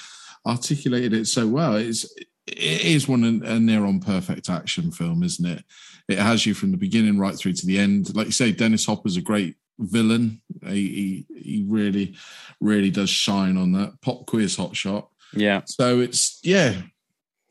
articulated 0.45 1.13
it 1.13 1.25
so 1.27 1.47
well. 1.47 1.75
It's 1.75 2.05
it 2.47 2.57
is 2.83 3.07
one 3.07 3.23
a 3.23 3.59
near 3.59 3.85
on 3.85 3.99
perfect 3.99 4.49
action 4.49 4.91
film, 4.91 5.21
isn't 5.23 5.45
it? 5.45 5.63
It 6.07 6.17
has 6.17 6.45
you 6.45 6.53
from 6.55 6.71
the 6.71 6.77
beginning 6.77 7.19
right 7.19 7.35
through 7.35 7.53
to 7.53 7.65
the 7.67 7.77
end. 7.77 8.15
Like 8.15 8.25
you 8.27 8.31
say, 8.31 8.51
Dennis 8.51 8.85
Hopper's 8.85 9.17
a 9.17 9.21
great 9.21 9.55
villain. 9.77 10.41
He 10.65 11.25
he, 11.29 11.39
he 11.39 11.65
really 11.67 12.15
really 12.59 12.89
does 12.89 13.09
shine 13.09 13.57
on 13.57 13.71
that 13.73 14.01
pop 14.01 14.25
quiz 14.25 14.55
hot 14.55 14.75
shot. 14.75 15.09
Yeah. 15.33 15.61
So 15.65 15.99
it's 15.99 16.39
yeah, 16.43 16.81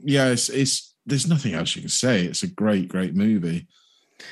yeah. 0.00 0.30
It's 0.30 0.48
it's 0.48 0.94
there's 1.06 1.28
nothing 1.28 1.54
else 1.54 1.76
you 1.76 1.82
can 1.82 1.88
say. 1.88 2.24
It's 2.24 2.42
a 2.42 2.48
great 2.48 2.88
great 2.88 3.14
movie. 3.14 3.68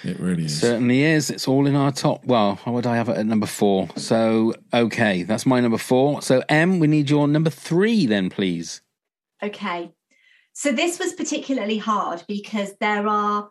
It 0.03 0.19
really 0.19 0.47
is. 0.47 0.61
Certainly 0.61 1.03
is. 1.03 1.31
It's 1.31 1.47
all 1.47 1.67
in 1.67 1.77
our 1.77 1.93
top. 1.93 2.25
Well, 2.25 2.57
how 2.57 2.73
would 2.73 2.87
I 2.87 2.97
have 2.97 3.09
it 3.09 3.17
at 3.17 3.27
number 3.27 3.47
four? 3.47 3.89
So, 3.97 4.55
okay, 4.75 5.23
that's 5.23 5.47
my 5.47 5.61
number 5.61 5.79
four. 5.79 6.23
So, 6.23 6.43
Em, 6.49 6.81
we 6.81 6.87
need 6.87 7.09
your 7.09 7.29
number 7.29 7.51
three 7.51 8.07
then, 8.07 8.29
please. 8.31 8.83
Okay. 9.43 9.93
So 10.53 10.73
this 10.73 10.99
was 10.99 11.13
particularly 11.13 11.77
hard 11.77 12.25
because 12.27 12.73
there 12.81 13.07
are 13.07 13.51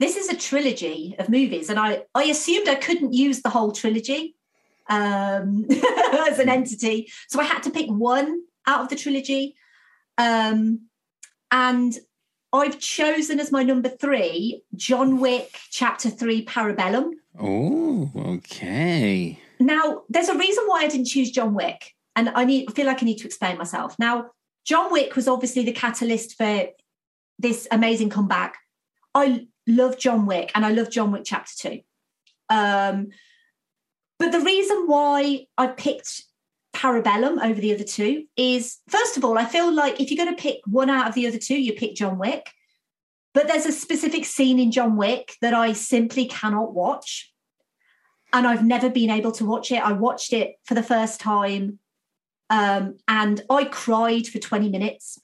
this 0.00 0.16
is 0.16 0.28
a 0.28 0.36
trilogy 0.36 1.14
of 1.18 1.30
movies 1.30 1.70
and 1.70 1.78
I 1.78 2.04
I 2.14 2.24
assumed 2.24 2.68
I 2.68 2.74
couldn't 2.74 3.14
use 3.14 3.40
the 3.40 3.48
whole 3.48 3.72
trilogy 3.72 4.36
um 4.90 5.64
as 6.28 6.38
an 6.38 6.50
entity. 6.50 7.10
So 7.28 7.40
I 7.40 7.44
had 7.44 7.62
to 7.62 7.70
pick 7.70 7.88
one 7.88 8.42
out 8.66 8.82
of 8.82 8.90
the 8.90 8.96
trilogy. 8.96 9.56
Um 10.18 10.90
and 11.50 11.96
I've 12.54 12.78
chosen 12.78 13.40
as 13.40 13.50
my 13.50 13.64
number 13.64 13.88
3 13.88 14.62
John 14.76 15.18
Wick 15.18 15.58
chapter 15.70 16.08
3 16.08 16.44
Parabellum. 16.44 17.10
Oh, 17.38 18.12
okay. 18.16 19.40
Now, 19.58 20.02
there's 20.08 20.28
a 20.28 20.38
reason 20.38 20.64
why 20.66 20.82
I 20.82 20.88
didn't 20.88 21.06
choose 21.06 21.32
John 21.32 21.52
Wick, 21.54 21.94
and 22.14 22.28
I 22.28 22.44
need 22.44 22.70
I 22.70 22.72
feel 22.72 22.86
like 22.86 23.02
I 23.02 23.06
need 23.06 23.18
to 23.18 23.26
explain 23.26 23.58
myself. 23.58 23.98
Now, 23.98 24.30
John 24.64 24.92
Wick 24.92 25.16
was 25.16 25.26
obviously 25.26 25.64
the 25.64 25.72
catalyst 25.72 26.36
for 26.38 26.66
this 27.40 27.66
amazing 27.72 28.10
comeback. 28.10 28.56
I 29.16 29.48
love 29.66 29.98
John 29.98 30.24
Wick, 30.24 30.52
and 30.54 30.64
I 30.64 30.70
love 30.70 30.90
John 30.90 31.10
Wick 31.10 31.22
Chapter 31.24 31.52
Two. 31.56 31.80
Um, 32.50 33.08
but 34.20 34.30
the 34.30 34.40
reason 34.40 34.84
why 34.86 35.46
I 35.58 35.66
picked 35.66 36.22
Parabellum 36.84 37.42
over 37.42 37.58
the 37.58 37.74
other 37.74 37.84
two 37.84 38.26
is, 38.36 38.78
first 38.88 39.16
of 39.16 39.24
all, 39.24 39.38
I 39.38 39.46
feel 39.46 39.72
like 39.72 40.00
if 40.00 40.10
you're 40.10 40.22
going 40.22 40.36
to 40.36 40.42
pick 40.42 40.60
one 40.66 40.90
out 40.90 41.08
of 41.08 41.14
the 41.14 41.26
other 41.26 41.38
two, 41.38 41.58
you 41.58 41.72
pick 41.72 41.94
John 41.94 42.18
Wick. 42.18 42.50
But 43.32 43.48
there's 43.48 43.64
a 43.64 43.72
specific 43.72 44.26
scene 44.26 44.58
in 44.58 44.70
John 44.70 44.96
Wick 44.96 45.34
that 45.40 45.54
I 45.54 45.72
simply 45.72 46.26
cannot 46.26 46.74
watch 46.74 47.32
and 48.34 48.46
I've 48.46 48.64
never 48.64 48.90
been 48.90 49.08
able 49.08 49.32
to 49.32 49.46
watch 49.46 49.72
it. 49.72 49.82
I 49.82 49.92
watched 49.92 50.34
it 50.34 50.56
for 50.64 50.74
the 50.74 50.82
first 50.82 51.20
time 51.20 51.78
um, 52.50 52.98
and 53.08 53.40
I 53.48 53.64
cried 53.64 54.26
for 54.26 54.38
20 54.38 54.68
minutes. 54.68 55.18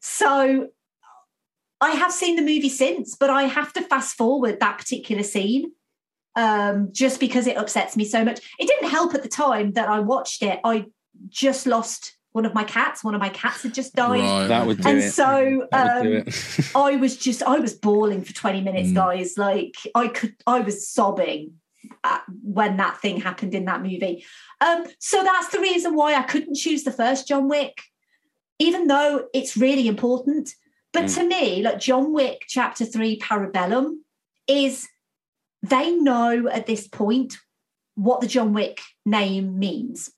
So 0.00 0.68
I 1.80 1.90
have 1.90 2.12
seen 2.12 2.34
the 2.34 2.42
movie 2.42 2.68
since, 2.68 3.14
but 3.14 3.30
I 3.30 3.44
have 3.44 3.72
to 3.74 3.82
fast 3.82 4.16
forward 4.16 4.58
that 4.58 4.78
particular 4.78 5.22
scene 5.22 5.72
um, 6.36 6.88
just 6.92 7.20
because 7.20 7.46
it 7.46 7.56
upsets 7.56 7.96
me 7.96 8.04
so 8.04 8.24
much. 8.24 8.40
It 8.58 8.66
didn't 8.66 8.90
help 8.90 9.14
at 9.14 9.22
the 9.22 9.28
time 9.28 9.72
that 9.72 9.88
I 9.88 10.00
watched 10.00 10.42
it. 10.42 10.60
I 10.64 10.86
just 11.28 11.66
lost 11.66 12.16
one 12.32 12.46
of 12.46 12.54
my 12.54 12.64
cats. 12.64 13.04
One 13.04 13.14
of 13.14 13.20
my 13.20 13.28
cats 13.28 13.62
had 13.62 13.74
just 13.74 13.94
died. 13.94 14.20
Right. 14.20 14.46
That 14.48 14.66
would 14.66 14.80
do 14.80 14.88
and 14.88 14.98
it. 14.98 15.12
so 15.12 15.66
That 15.70 16.02
would 16.02 16.10
do 16.10 16.16
um, 16.20 16.24
it. 16.26 16.70
I 16.74 16.96
was 16.96 17.16
just 17.18 17.42
I 17.42 17.58
was 17.58 17.74
bawling 17.74 18.22
for 18.24 18.32
20 18.32 18.62
minutes, 18.62 18.88
Mm. 18.90 18.94
guys. 18.94 19.36
Like 19.36 19.74
I 19.94 20.08
could 20.08 20.34
I 20.46 20.60
was 20.60 20.88
sobbing 20.88 21.54
at, 22.04 22.22
when 22.42 22.78
that 22.78 22.98
thing 23.02 23.20
happened 23.20 23.54
in 23.54 23.66
that 23.66 23.82
movie. 23.82 24.24
Um, 24.62 24.86
so 24.98 25.22
that's 25.22 25.48
the 25.48 25.60
reason 25.60 25.94
why 25.94 26.14
I 26.14 26.22
couldn't 26.22 26.54
choose 26.56 26.84
the 26.84 26.92
first 26.92 27.28
John 27.28 27.48
Wick, 27.48 27.82
even 28.58 28.86
though 28.86 29.26
it's 29.34 29.56
really 29.56 29.86
important. 29.86 30.54
But 30.94 31.04
Mm. 31.04 31.14
to 31.16 31.24
me, 31.26 31.62
like 31.62 31.80
John 31.80 32.12
Wick 32.14 32.44
chapter 32.48 32.84
three, 32.86 33.18
Parabellum, 33.18 33.96
is 34.48 34.88
they 35.62 35.92
know 35.92 36.48
at 36.48 36.66
this 36.66 36.88
point 36.88 37.36
what 37.94 38.20
the 38.20 38.26
John 38.26 38.52
Wick 38.52 38.80
name 39.04 39.58
means. 39.58 40.10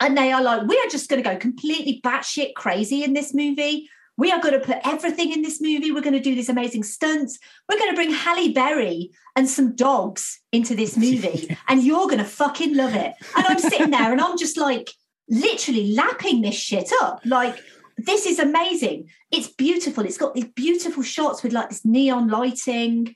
And 0.00 0.16
they 0.16 0.32
are 0.32 0.42
like, 0.42 0.66
we 0.66 0.76
are 0.78 0.90
just 0.90 1.08
going 1.08 1.22
to 1.22 1.28
go 1.28 1.36
completely 1.36 2.00
batshit 2.02 2.54
crazy 2.54 3.04
in 3.04 3.12
this 3.12 3.32
movie. 3.32 3.88
We 4.16 4.30
are 4.30 4.40
going 4.40 4.58
to 4.58 4.64
put 4.64 4.78
everything 4.84 5.32
in 5.32 5.42
this 5.42 5.60
movie. 5.60 5.90
We're 5.90 6.00
going 6.00 6.14
to 6.14 6.20
do 6.20 6.34
these 6.34 6.48
amazing 6.48 6.84
stunts. 6.84 7.38
We're 7.68 7.78
going 7.78 7.90
to 7.90 7.96
bring 7.96 8.12
Halle 8.12 8.52
Berry 8.52 9.10
and 9.36 9.48
some 9.48 9.74
dogs 9.74 10.40
into 10.52 10.74
this 10.74 10.96
movie, 10.96 11.56
and 11.68 11.82
you're 11.82 12.06
going 12.06 12.18
to 12.18 12.24
fucking 12.24 12.76
love 12.76 12.94
it. 12.94 13.14
And 13.36 13.46
I'm 13.46 13.58
sitting 13.58 13.90
there 13.90 14.12
and 14.12 14.20
I'm 14.20 14.38
just 14.38 14.56
like, 14.56 14.90
literally 15.28 15.94
lapping 15.94 16.42
this 16.42 16.54
shit 16.54 16.90
up. 17.00 17.20
Like, 17.24 17.56
this 17.96 18.26
is 18.26 18.38
amazing. 18.38 19.08
It's 19.30 19.48
beautiful. 19.48 20.04
It's 20.04 20.18
got 20.18 20.34
these 20.34 20.48
beautiful 20.54 21.02
shots 21.02 21.42
with 21.42 21.52
like 21.52 21.70
this 21.70 21.84
neon 21.84 22.28
lighting. 22.28 23.14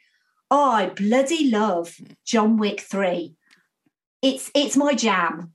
Oh, 0.51 0.71
I 0.73 0.87
bloody 0.89 1.51
love 1.51 1.95
John 2.25 2.57
Wick 2.57 2.81
3. 2.81 3.35
It's 4.23 4.51
it's 4.55 4.77
my 4.77 4.95
jam. 4.95 5.53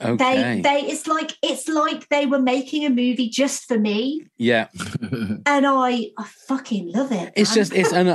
Okay. 0.00 0.16
They 0.16 0.60
they 0.60 0.80
it's 0.88 1.06
like 1.06 1.32
it's 1.42 1.68
like 1.68 2.08
they 2.10 2.26
were 2.26 2.38
making 2.38 2.84
a 2.84 2.90
movie 2.90 3.30
just 3.30 3.64
for 3.64 3.78
me. 3.78 4.26
yeah. 4.36 4.68
And 5.46 5.66
I 5.66 6.10
I 6.18 6.24
fucking 6.48 6.92
love 6.92 7.12
it. 7.12 7.32
It's 7.34 7.50
man. 7.50 7.56
just 7.56 7.72
it's 7.72 7.92
un, 7.92 8.08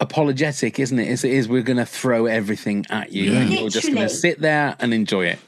apologetic, 0.00 0.78
isn't 0.78 0.98
it? 0.98 1.08
It's, 1.08 1.24
it 1.24 1.32
is 1.32 1.46
we're 1.48 1.62
going 1.62 1.76
to 1.76 1.84
throw 1.86 2.26
everything 2.26 2.86
at 2.88 3.12
you, 3.12 3.32
Yeah. 3.32 3.40
and 3.40 3.50
you're 3.52 3.68
just 3.68 3.88
going 3.88 3.98
to 3.98 4.08
sit 4.08 4.40
there 4.40 4.74
and 4.80 4.94
enjoy 4.94 5.26
it. 5.26 5.38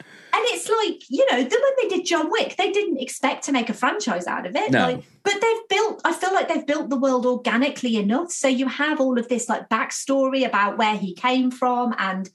It's 0.53 0.69
like, 0.69 1.03
you 1.09 1.27
know, 1.31 1.37
then 1.39 1.61
when 1.61 1.73
they 1.79 1.97
did 1.97 2.07
John 2.07 2.31
Wick, 2.31 2.57
they 2.57 2.71
didn't 2.73 2.99
expect 2.99 3.45
to 3.45 3.53
make 3.53 3.69
a 3.69 3.75
franchise 3.75 4.27
out 4.27 4.47
of 4.47 4.55
it. 4.57 4.71
No. 4.71 4.81
Like, 4.87 5.05
but 5.23 5.35
they've 5.41 5.69
built, 5.69 6.01
I 6.05 6.13
feel 6.13 6.33
like 6.33 6.49
they've 6.49 6.67
built 6.67 6.91
the 6.91 6.99
world 6.99 7.27
organically 7.27 7.97
enough. 7.97 8.31
So 8.31 8.49
you 8.49 8.69
have 8.69 9.01
all 9.01 9.19
of 9.19 9.29
this 9.29 9.49
like 9.49 9.69
backstory 9.69 10.47
about 10.47 10.79
where 10.79 10.97
he 10.97 11.15
came 11.15 11.51
from 11.51 11.95
and, 11.99 12.29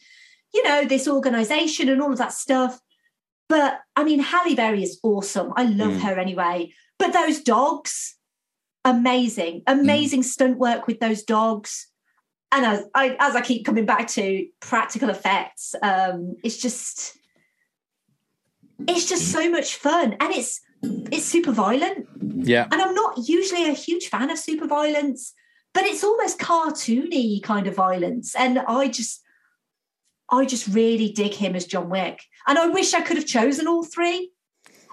you 0.53 0.63
know, 0.63 0.85
this 0.85 1.07
organization 1.07 1.89
and 1.89 2.01
all 2.01 2.11
of 2.11 2.17
that 2.17 2.33
stuff. 2.33 2.79
But 3.49 3.79
I 3.95 4.03
mean, 4.03 4.19
Halle 4.19 4.55
Berry 4.55 4.83
is 4.83 4.99
awesome. 5.03 5.53
I 5.55 5.63
love 5.65 5.93
Mm. 5.93 6.01
her 6.01 6.19
anyway. 6.19 6.73
But 6.97 7.13
those 7.13 7.41
dogs, 7.41 8.15
amazing, 8.83 9.63
amazing 9.67 10.23
stunt 10.23 10.57
work 10.57 10.87
with 10.87 10.99
those 10.99 11.23
dogs. 11.23 11.87
And 12.51 12.65
as 12.65 12.85
I, 12.93 13.17
as 13.19 13.35
I 13.35 13.41
keep 13.41 13.65
coming 13.65 13.85
back 13.85 14.07
to 14.09 14.47
practical 14.61 15.09
effects, 15.09 15.75
um, 15.81 16.35
it's 16.43 16.57
just 16.57 17.17
it's 18.87 19.07
just 19.07 19.31
so 19.31 19.49
much 19.49 19.75
fun 19.75 20.13
and 20.19 20.33
it's 20.33 20.61
it's 20.83 21.25
super 21.25 21.51
violent 21.51 22.07
Yeah. 22.21 22.67
and 22.71 22.81
i'm 22.81 22.93
not 22.93 23.27
usually 23.27 23.65
a 23.69 23.73
huge 23.73 24.07
fan 24.07 24.29
of 24.29 24.37
super 24.37 24.67
violence 24.67 25.33
but 25.73 25.83
it's 25.85 26.03
almost 26.03 26.39
cartoony 26.39 27.41
kind 27.41 27.67
of 27.67 27.75
violence 27.75 28.35
and 28.35 28.59
i 28.59 28.87
just 28.87 29.21
i 30.29 30.45
just 30.45 30.67
really 30.67 31.11
dig 31.11 31.33
him 31.33 31.55
as 31.55 31.65
john 31.65 31.89
wick 31.89 32.21
and 32.47 32.57
i 32.59 32.67
wish 32.67 32.93
i 32.93 33.01
could 33.01 33.17
have 33.17 33.25
chosen 33.25 33.67
all 33.67 33.83
three 33.83 34.31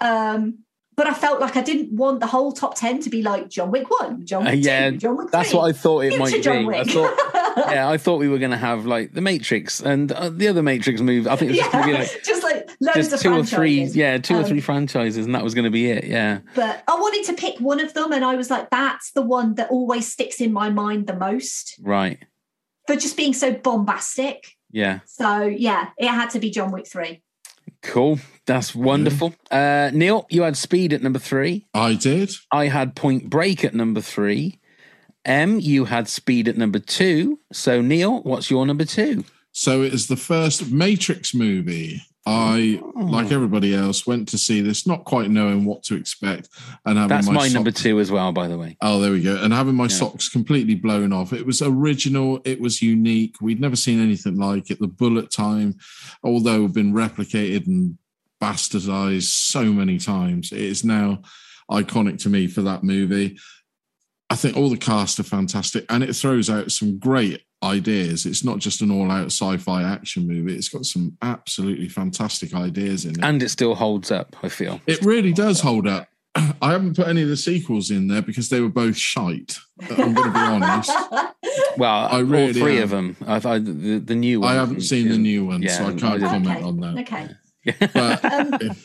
um 0.01 0.59
but 0.95 1.07
i 1.07 1.13
felt 1.13 1.39
like 1.39 1.55
i 1.57 1.61
didn't 1.61 1.91
want 1.91 2.19
the 2.19 2.27
whole 2.27 2.51
top 2.51 2.75
10 2.75 3.01
to 3.01 3.09
be 3.09 3.21
like 3.21 3.49
john 3.49 3.69
wick 3.71 3.89
1 3.99 4.25
john 4.25 4.47
Uh, 4.47 4.51
wick 4.51 4.61
2 4.63 4.67
yeah, 4.69 4.89
john 4.91 5.17
wick 5.17 5.29
that's 5.31 5.49
3, 5.51 5.59
what 5.59 5.65
I 5.69 5.71
thought 5.73 5.99
it 6.05 6.17
might 6.17 6.41
John 6.41 6.67
be. 6.69 6.75
I 6.75 6.83
thought, 6.83 7.13
yeah, 7.71 7.87
I 7.89 7.97
thought 7.97 8.17
we 8.19 8.27
were 8.29 8.39
going 8.39 8.51
to 8.51 8.57
have 8.57 8.85
like 8.85 9.13
the 9.13 9.21
Matrix 9.21 9.79
and 9.79 10.11
uh, 10.11 10.29
the 10.29 10.47
other 10.47 10.63
Matrix 10.63 11.01
movie. 11.01 11.29
I 11.29 11.35
think 11.35 11.51
it 11.51 11.57
was 11.57 11.59
just 11.59 11.71
going 11.71 11.83
to 11.83 11.87
be 11.87 11.93
yeah, 11.93 11.99
like 11.99 12.23
just 12.25 12.42
loads 12.79 12.95
just 12.97 13.13
of 13.13 13.19
two 13.21 13.33
or 13.33 13.43
three, 13.43 13.83
yeah, 13.85 14.17
two 14.17 14.35
or 14.35 14.39
Um, 14.39 14.45
three 14.45 14.61
franchises, 14.61 15.25
and 15.25 15.33
that 15.35 15.43
was 15.43 15.53
going 15.53 15.65
to 15.65 15.71
be 15.71 15.89
it. 15.91 16.05
Yeah, 16.05 16.39
but 16.55 16.83
I 16.87 16.95
wanted 16.95 17.25
to 17.25 17.33
pick 17.33 17.59
one 17.59 17.79
of 17.79 17.93
them, 17.93 18.11
and 18.11 18.23
I 18.25 18.35
was 18.35 18.49
like, 18.49 18.69
that's 18.69 19.11
the 19.11 19.21
one 19.21 19.55
that 19.55 19.69
always 19.69 20.11
sticks 20.11 20.39
in 20.41 20.51
my 20.53 20.69
mind 20.69 21.07
the 21.07 21.15
most 21.15 21.79
right. 21.81 22.19
for 22.87 22.95
just 22.95 23.17
being 23.17 23.33
so 23.33 23.53
bombastic. 23.53 24.55
Yeah, 24.71 24.99
So 25.05 25.43
yeah, 25.43 25.89
it 25.97 26.07
had 26.07 26.31
to 26.31 26.39
be 26.39 26.49
John 26.49 26.71
Wick 26.71 26.87
three. 26.87 27.21
cool. 27.83 28.19
That's 28.45 28.73
wonderful. 28.75 29.33
Uh, 29.51 29.91
Neil, 29.93 30.25
you 30.29 30.41
had 30.41 30.57
Speed 30.57 30.91
at 30.93 31.01
number 31.03 31.19
three. 31.19 31.65
I 31.73 31.93
did. 31.93 32.31
I 32.51 32.67
had 32.67 32.95
Point 32.95 33.29
Break 33.29 33.63
at 33.63 33.73
number 33.73 34.01
three. 34.01 34.59
Em, 35.25 35.59
you 35.59 35.85
had 35.85 36.09
Speed 36.09 36.47
at 36.49 36.57
number 36.57 36.79
two. 36.79 37.39
So 37.53 37.81
Neil, 37.81 38.21
what's 38.23 38.49
your 38.51 38.65
number 38.65 38.83
two? 38.83 39.23
So 39.51 39.81
it 39.83 39.93
is 39.93 40.07
the 40.07 40.17
first 40.17 40.71
Matrix 40.71 41.33
movie. 41.33 42.01
I, 42.25 42.79
hmm. 42.81 43.07
like 43.07 43.31
Oh. 43.31 43.35
everybody 43.35 43.75
else, 43.75 44.07
went 44.07 44.29
to 44.29 44.37
see 44.37 44.61
this, 44.61 44.87
not 44.87 45.03
quite 45.03 45.29
knowing 45.29 45.65
what 45.65 45.83
to 45.83 45.95
expect, 45.95 46.49
and 46.85 46.97
having 46.97 47.09
That's 47.09 47.27
my, 47.27 47.33
my, 47.33 47.47
number 47.49 47.71
two 47.71 47.99
as 47.99 48.11
well, 48.11 48.31
by 48.31 48.47
the 48.47 48.57
way. 48.57 48.77
Oh, 48.81 49.01
there 49.01 49.11
we 49.11 49.21
go. 49.21 49.35
And 49.35 49.53
having 49.53 49.75
my 49.75 49.87
socks 49.87 50.29
completely 50.29 50.75
blown 50.75 51.11
off. 51.11 51.33
It 51.33 51.45
was 51.45 51.61
original. 51.61 52.39
It 52.45 52.61
was 52.61 52.81
unique. 52.81 53.35
We'd 53.41 53.59
never 53.59 53.75
seen 53.75 54.01
anything 54.01 54.37
like 54.37 54.71
it. 54.71 54.79
The 54.79 54.87
bullet 54.87 55.31
time, 55.31 55.75
although 56.23 56.67
been 56.67 56.93
replicated 56.93 57.67
and 57.67 57.97
bastardized 58.41 59.23
so 59.23 59.65
many 59.65 59.97
times, 59.97 60.51
it 60.51 60.61
is 60.61 60.83
now 60.83 61.21
iconic 61.69 62.21
to 62.23 62.29
me 62.29 62.47
for 62.47 62.61
that 62.61 62.83
movie. 62.83 63.37
I 64.33 64.35
think 64.35 64.57
all 64.57 64.69
the 64.71 64.77
cast 64.77 65.19
are 65.19 65.23
fantastic 65.23 65.85
and 65.89 66.03
it 66.03 66.15
throws 66.15 66.49
out 66.49 66.71
some 66.71 66.97
great 66.97 67.43
ideas. 67.63 68.25
It's 68.25 68.43
not 68.43 68.57
just 68.57 68.81
an 68.81 68.89
all 68.89 69.11
out 69.11 69.27
sci 69.27 69.57
fi 69.57 69.83
action 69.83 70.27
movie, 70.27 70.55
it's 70.55 70.69
got 70.69 70.85
some 70.85 71.15
absolutely 71.21 71.87
fantastic 71.87 72.55
ideas 72.55 73.05
in 73.05 73.11
it. 73.11 73.19
And 73.23 73.43
it 73.43 73.49
still 73.49 73.75
holds 73.75 74.09
up, 74.09 74.35
I 74.41 74.49
feel. 74.49 74.81
It 74.87 75.05
really 75.05 75.33
does 75.33 75.59
hold 75.61 75.87
up. 75.87 76.07
I 76.35 76.71
haven't 76.71 76.95
put 76.95 77.07
any 77.07 77.21
of 77.21 77.29
the 77.29 77.37
sequels 77.37 77.91
in 77.91 78.07
there 78.07 78.23
because 78.23 78.49
they 78.49 78.59
were 78.59 78.69
both 78.69 78.97
shite. 78.97 79.59
I'm 79.91 80.15
going 80.15 80.15
to 80.15 80.31
be 80.31 80.39
honest. 80.39 80.91
Well, 81.77 82.07
I 82.11 82.19
really 82.19 82.47
all 82.47 82.53
three 82.53 82.77
am. 82.77 82.83
of 82.83 82.89
them. 82.91 83.17
I've, 83.27 83.45
I, 83.45 83.57
the, 83.59 83.99
the 83.99 84.15
new 84.15 84.41
one. 84.41 84.51
I 84.51 84.55
haven't 84.55 84.81
seen 84.81 85.09
the 85.09 85.17
new 85.17 85.45
one, 85.45 85.67
so 85.67 85.83
I 85.85 85.93
can't 85.93 85.99
didn't. 86.19 86.29
comment 86.45 86.63
on 86.63 86.79
that. 86.79 86.97
Okay. 86.99 87.29
But 87.93 88.25
Um, 88.25 88.75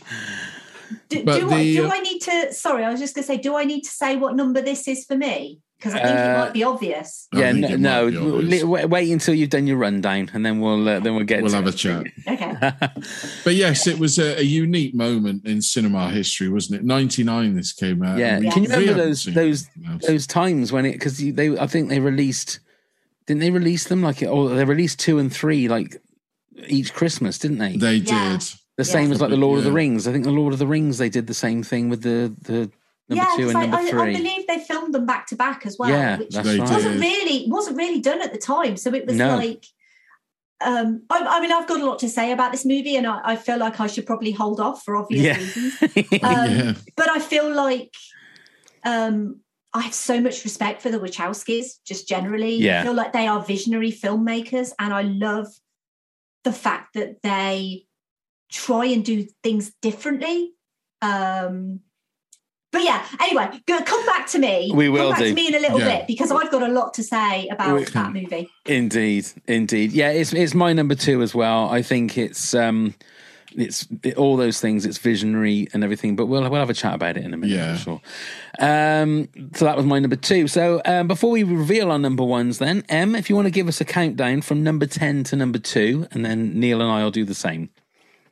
do, 1.08 1.24
But 1.24 1.40
do, 1.40 1.50
I, 1.50 1.62
do 1.64 1.86
uh, 1.86 1.90
I 1.92 2.00
need 2.00 2.20
to? 2.20 2.52
Sorry, 2.52 2.84
I 2.84 2.90
was 2.90 3.00
just 3.00 3.14
going 3.14 3.22
to 3.24 3.26
say, 3.26 3.36
do 3.38 3.56
I 3.56 3.64
need 3.64 3.82
to 3.82 3.90
say 3.90 4.16
what 4.16 4.36
number 4.36 4.60
this 4.60 4.86
is 4.88 5.04
for 5.04 5.16
me? 5.16 5.60
Because 5.78 5.94
I 5.94 5.98
think 6.02 6.18
it 6.18 6.30
Uh, 6.34 6.38
might 6.38 6.52
be 6.52 6.64
obvious. 6.64 7.28
Yeah, 7.32 7.52
no, 7.52 7.76
no 7.76 8.06
obvious. 8.34 8.64
wait, 8.64 8.86
wait 8.86 9.12
until 9.12 9.32
you've 9.34 9.50
done 9.50 9.68
your 9.68 9.76
rundown, 9.76 10.28
and 10.34 10.44
then 10.44 10.58
we'll 10.60 10.88
uh, 10.88 10.98
then 10.98 11.14
we'll 11.14 11.24
get 11.24 11.40
we'll 11.42 11.52
to 11.52 11.56
have 11.56 11.66
a 11.68 11.72
chat. 11.72 12.04
Okay. 12.26 12.52
But 13.44 13.54
yes, 13.54 13.86
it 13.86 13.96
was 13.98 14.18
a, 14.18 14.40
a 14.40 14.42
unique 14.42 14.94
moment 14.94 15.46
in 15.46 15.62
cinema 15.62 16.10
history, 16.10 16.48
wasn't 16.48 16.80
it? 16.80 16.84
99 16.84 17.54
this 17.54 17.72
came 17.72 18.02
out. 18.02 18.18
Yeah, 18.18 18.36
and 18.38 18.52
can 18.52 18.64
you 18.64 18.70
really 18.70 18.86
remember 18.88 19.04
those 19.04 19.24
those 19.24 19.68
those 20.06 20.26
times 20.26 20.72
when 20.72 20.84
it 20.84 20.92
because 20.94 21.18
they 21.18 21.56
I 21.56 21.68
think 21.68 21.88
they 21.90 22.00
released 22.00 22.58
didn't 23.26 23.40
they 23.40 23.50
release 23.50 23.84
them 23.84 24.02
like 24.02 24.20
or 24.22 24.48
they 24.48 24.64
released 24.64 24.98
two 24.98 25.18
and 25.20 25.32
three 25.32 25.68
like 25.68 25.96
each 26.66 26.92
Christmas 26.92 27.38
didn't 27.38 27.58
they? 27.58 27.76
They 27.76 27.94
Yeah. 27.96 28.36
did. 28.38 28.48
The 28.78 28.84
same 28.84 29.12
as 29.12 29.20
like 29.20 29.28
the 29.30 29.36
Lord 29.36 29.58
of 29.58 29.64
the 29.64 29.72
Rings. 29.72 30.08
I 30.08 30.12
think 30.12 30.24
the 30.24 30.30
Lord 30.30 30.54
of 30.54 30.58
the 30.58 30.66
Rings 30.66 30.96
they 30.96 31.10
did 31.10 31.26
the 31.26 31.34
same 31.34 31.62
thing 31.62 31.90
with 31.90 32.02
the 32.02 32.32
the 32.42 32.70
number 33.10 33.24
yeah, 33.24 33.36
two 33.36 33.44
'cause 33.46 33.54
and 33.54 33.74
I, 33.74 33.82
number 33.82 34.00
I, 34.00 34.10
I 34.10 34.12
believe 34.14 34.46
they 34.46 34.58
filmed 34.60 34.94
them 34.94 35.04
back 35.04 35.26
to 35.28 35.36
back 35.36 35.66
as 35.66 35.76
well. 35.78 35.90
yeah, 35.90 36.16
which 36.18 36.30
that's 36.30 36.48
right. 36.48 36.60
wasn't 36.60 37.00
really 37.00 37.44
wasn't 37.48 37.76
really 37.76 38.00
done 38.00 38.22
at 38.22 38.32
the 38.32 38.38
time. 38.38 38.76
So 38.78 38.94
it 38.94 39.06
was 39.06 39.16
No. 39.16 39.36
like, 39.36 39.64
um, 40.60 41.02
I, 41.10 41.18
I 41.36 41.40
mean, 41.40 41.52
I've 41.52 41.66
got 41.68 41.80
a 41.80 41.86
lot 41.86 41.98
to 42.00 42.08
say 42.08 42.32
about 42.32 42.52
this 42.52 42.64
movie, 42.64 42.96
and 42.96 43.06
I, 43.06 43.20
I 43.24 43.36
feel 43.36 43.58
like 43.58 43.80
I 43.80 43.86
should 43.88 44.06
probably 44.06 44.30
hold 44.32 44.60
off 44.60 44.82
for 44.84 44.96
obvious 44.96 45.22
Yeah. 45.24 45.36
reasons. 45.36 45.74
Um, 46.22 46.50
yeah. 46.50 46.74
But 46.96 47.10
I 47.10 47.18
feel 47.18 47.52
like 47.52 47.92
um, 48.84 49.40
I 49.74 49.82
have 49.82 49.94
so 49.94 50.20
much 50.20 50.44
respect 50.44 50.82
for 50.82 50.90
the 50.90 50.98
Wachowskis, 51.00 51.78
just 51.84 52.08
generally. 52.08 52.54
Yeah. 52.56 52.80
I 52.80 52.84
feel 52.84 52.94
like 52.94 53.12
they 53.12 53.26
are 53.26 53.42
visionary 53.42 53.90
filmmakers, 53.92 54.70
and 54.78 54.92
I 54.94 55.02
love 55.02 55.48
the 56.44 56.52
fact 56.52 56.94
that 56.94 57.22
they 57.22 57.86
try 58.50 58.86
and 58.86 59.04
do 59.04 59.26
things 59.42 59.72
differently. 59.82 60.52
Um, 61.02 61.80
but 62.70 62.82
yeah, 62.84 63.04
anyway, 63.20 63.48
go, 63.66 63.80
come 63.82 64.04
back 64.04 64.26
to 64.28 64.38
me. 64.38 64.70
We 64.74 64.88
will 64.90 65.10
come 65.10 65.10
back 65.12 65.18
do. 65.20 65.28
to 65.30 65.34
me 65.34 65.46
in 65.48 65.54
a 65.54 65.58
little 65.60 65.80
Yeah. 65.80 65.98
bit 65.98 66.06
because 66.06 66.30
I've 66.30 66.50
got 66.50 66.62
a 66.62 66.72
lot 66.72 66.92
to 66.94 67.02
say 67.02 67.48
about 67.48 67.74
We- 67.76 67.84
that 67.84 68.12
movie. 68.12 68.50
Indeed, 68.66 69.26
indeed. 69.46 69.92
Yeah, 69.92 70.10
it's 70.10 70.32
it's 70.34 70.54
my 70.54 70.72
number 70.74 70.94
two 70.94 71.22
as 71.22 71.34
well. 71.34 71.68
I 71.70 71.80
think 71.82 72.18
it's 72.18 72.52
um 72.54 72.94
it's 73.56 73.88
it, 74.02 74.16
all 74.18 74.36
those 74.36 74.60
things. 74.60 74.84
It's 74.84 74.98
visionary 74.98 75.66
and 75.72 75.82
everything. 75.82 76.14
But 76.14 76.26
we'll 76.26 76.42
we'll 76.50 76.60
have 76.60 76.68
a 76.68 76.74
chat 76.74 76.94
about 76.94 77.16
it 77.16 77.24
in 77.24 77.32
a 77.32 77.38
minute 77.38 77.56
Yeah. 77.56 77.76
for 77.76 77.82
sure. 77.82 78.00
Um, 78.60 79.28
so 79.54 79.64
that 79.64 79.76
was 79.76 79.86
my 79.86 79.98
number 79.98 80.16
two. 80.16 80.46
So 80.46 80.82
um, 80.84 81.08
before 81.08 81.30
we 81.30 81.44
reveal 81.44 81.90
our 81.90 81.98
number 81.98 82.22
ones, 82.24 82.58
then 82.58 82.84
Em, 82.90 83.14
if 83.16 83.30
you 83.30 83.36
want 83.36 83.46
to 83.46 83.50
give 83.52 83.68
us 83.68 83.80
a 83.80 83.84
countdown 83.86 84.42
from 84.42 84.62
number 84.62 84.84
ten 84.84 85.24
to 85.24 85.36
number 85.36 85.58
two, 85.58 86.06
and 86.10 86.22
then 86.24 86.60
Neil 86.60 86.82
and 86.82 86.90
I 86.90 87.02
will 87.02 87.10
do 87.10 87.24
the 87.24 87.34
same. 87.34 87.70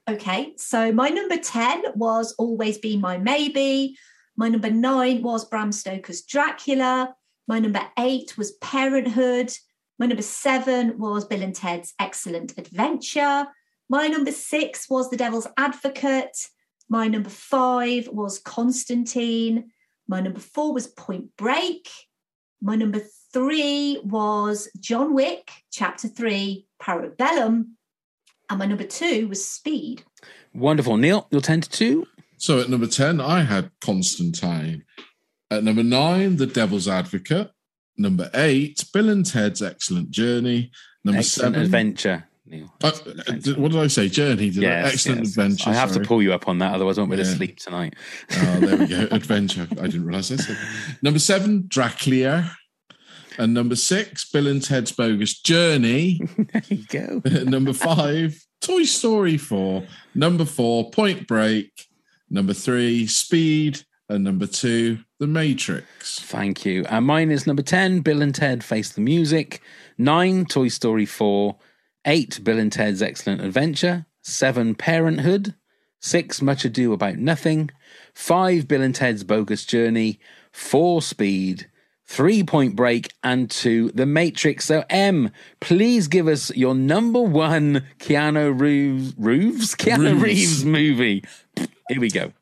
Okay, 0.08 0.54
so 0.56 0.92
my 0.92 1.08
number 1.08 1.36
10 1.36 1.82
was 1.96 2.32
Always 2.38 2.78
Be 2.78 2.96
My 2.96 3.18
Maybe. 3.18 3.98
My 4.36 4.48
number 4.48 4.70
nine 4.70 5.20
was 5.20 5.44
Bram 5.44 5.72
Stoker's 5.72 6.22
Dracula. 6.22 7.12
My 7.48 7.58
number 7.58 7.80
eight 7.98 8.38
was 8.38 8.52
Parenthood. 8.60 9.52
My 9.98 10.06
number 10.06 10.22
seven 10.22 10.96
was 10.98 11.24
Bill 11.24 11.42
and 11.42 11.54
Ted's 11.54 11.92
Excellent 11.98 12.56
Adventure. 12.56 13.46
My 13.88 14.06
number 14.06 14.30
six 14.30 14.88
was 14.88 15.10
The 15.10 15.16
Devil's 15.16 15.48
Advocate. 15.56 16.36
My 16.88 17.08
number 17.08 17.30
five 17.30 18.06
was 18.06 18.38
Constantine. 18.38 19.72
My 20.06 20.20
number 20.20 20.38
four 20.40 20.72
was 20.72 20.86
Point 20.86 21.36
Break. 21.36 21.88
My 22.62 22.76
number 22.76 23.00
three 23.32 24.00
was 24.04 24.68
John 24.78 25.14
Wick, 25.14 25.50
Chapter 25.72 26.06
Three, 26.06 26.68
Parabellum. 26.80 27.75
And 28.48 28.58
my 28.58 28.66
number 28.66 28.84
two 28.84 29.28
was 29.28 29.46
Speed. 29.46 30.04
Wonderful, 30.54 30.96
Neil. 30.96 31.26
Your 31.30 31.40
ten 31.40 31.60
to 31.60 31.70
two. 31.70 32.06
So 32.38 32.60
at 32.60 32.68
number 32.68 32.86
10, 32.86 33.20
I 33.20 33.42
had 33.42 33.70
Constantine. 33.80 34.84
At 35.50 35.64
number 35.64 35.82
nine, 35.82 36.36
The 36.36 36.46
Devil's 36.46 36.88
Advocate. 36.88 37.50
Number 37.96 38.30
eight, 38.34 38.84
Bill 38.92 39.08
and 39.08 39.24
Ted's 39.24 39.62
Excellent 39.62 40.10
Journey. 40.10 40.70
Number 41.02 41.20
Excellent 41.20 41.54
seven, 41.54 41.64
adventure. 41.64 42.28
Neil. 42.44 42.70
Uh, 42.82 42.92
what 43.56 43.72
did 43.72 43.76
I 43.76 43.86
say? 43.86 44.08
Journey. 44.08 44.50
Did 44.50 44.64
I? 44.64 44.88
Excellent 44.88 45.20
yes. 45.20 45.30
adventure. 45.30 45.70
I 45.70 45.74
have 45.74 45.92
sorry. 45.92 46.04
to 46.04 46.08
pull 46.08 46.22
you 46.22 46.34
up 46.34 46.46
on 46.46 46.58
that, 46.58 46.74
otherwise 46.74 46.98
I 46.98 47.00
won't 47.00 47.12
be 47.12 47.16
able 47.16 47.24
to 47.24 47.36
sleep 47.36 47.58
tonight. 47.58 47.94
Oh, 48.32 48.60
there 48.60 48.76
we 48.76 48.86
go. 48.86 49.08
Adventure. 49.10 49.66
I 49.72 49.86
didn't 49.86 50.04
realize 50.04 50.30
I 50.30 50.36
said. 50.36 50.56
that. 50.56 50.96
Number 51.02 51.18
seven, 51.18 51.64
Dracula. 51.68 52.56
And 53.38 53.52
number 53.54 53.76
six, 53.76 54.28
Bill 54.30 54.46
and 54.46 54.62
Ted's 54.62 54.92
Bogus 54.92 55.40
Journey. 55.40 56.20
there 56.38 56.62
you 56.68 56.84
go. 56.88 57.22
number 57.44 57.72
five, 57.72 58.42
Toy 58.60 58.84
Story 58.84 59.36
4. 59.36 59.84
Number 60.14 60.44
four, 60.44 60.90
Point 60.90 61.26
Break. 61.26 61.70
Number 62.30 62.54
three, 62.54 63.06
Speed. 63.06 63.82
And 64.08 64.22
number 64.22 64.46
two, 64.46 64.98
The 65.18 65.26
Matrix. 65.26 66.20
Thank 66.20 66.64
you. 66.64 66.84
And 66.88 67.06
mine 67.06 67.32
is 67.32 67.46
number 67.46 67.62
10, 67.62 68.00
Bill 68.00 68.22
and 68.22 68.34
Ted 68.34 68.62
Face 68.62 68.92
the 68.92 69.00
Music. 69.00 69.60
Nine, 69.98 70.44
Toy 70.46 70.68
Story 70.68 71.06
4. 71.06 71.56
Eight, 72.04 72.44
Bill 72.44 72.58
and 72.58 72.70
Ted's 72.70 73.02
Excellent 73.02 73.40
Adventure. 73.40 74.06
Seven, 74.22 74.76
Parenthood. 74.76 75.54
Six, 76.00 76.40
Much 76.40 76.64
Ado 76.64 76.92
About 76.92 77.16
Nothing. 77.16 77.70
Five, 78.14 78.68
Bill 78.68 78.82
and 78.82 78.94
Ted's 78.94 79.24
Bogus 79.24 79.64
Journey. 79.64 80.20
Four, 80.52 81.02
Speed. 81.02 81.68
Three, 82.06 82.42
Point 82.42 82.76
Break. 82.76 83.12
And 83.22 83.50
two, 83.50 83.90
The 83.92 84.06
Matrix. 84.06 84.66
So, 84.66 84.84
Em, 84.88 85.30
please 85.60 86.08
give 86.08 86.28
us 86.28 86.54
your 86.56 86.74
number 86.74 87.20
one 87.20 87.84
Keanu 87.98 88.58
Reeves, 88.58 89.14
Reeves? 89.18 89.74
Keanu 89.74 90.14
Reeves. 90.14 90.22
Reeves 90.22 90.64
movie. 90.64 91.24
Here 91.88 92.00
we 92.00 92.10
go. 92.10 92.32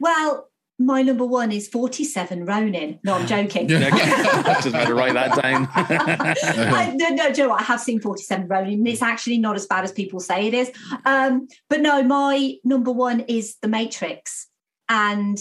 Well, 0.00 0.48
my 0.78 1.00
number 1.00 1.24
one 1.24 1.52
is 1.52 1.68
47 1.68 2.44
Ronin. 2.44 2.98
No, 3.02 3.14
I'm 3.14 3.26
joking. 3.26 3.72
Okay. 3.72 3.88
I 3.90 4.60
just 4.62 4.72
better 4.72 4.94
write 4.94 5.14
that 5.14 5.40
down. 5.40 5.68
I, 5.72 6.92
no, 6.94 7.08
no, 7.10 7.32
do 7.32 7.42
you 7.42 7.48
know? 7.48 7.54
I 7.54 7.62
have 7.62 7.80
seen 7.80 7.98
47 8.00 8.46
Ronin. 8.46 8.74
and 8.74 8.88
It's 8.88 9.00
actually 9.00 9.38
not 9.38 9.56
as 9.56 9.66
bad 9.66 9.84
as 9.84 9.92
people 9.92 10.20
say 10.20 10.46
it 10.48 10.54
is. 10.54 10.70
Um, 11.06 11.48
but 11.70 11.80
no, 11.80 12.02
my 12.02 12.56
number 12.62 12.92
one 12.92 13.20
is 13.20 13.56
The 13.62 13.68
Matrix. 13.68 14.48
And 14.88 15.38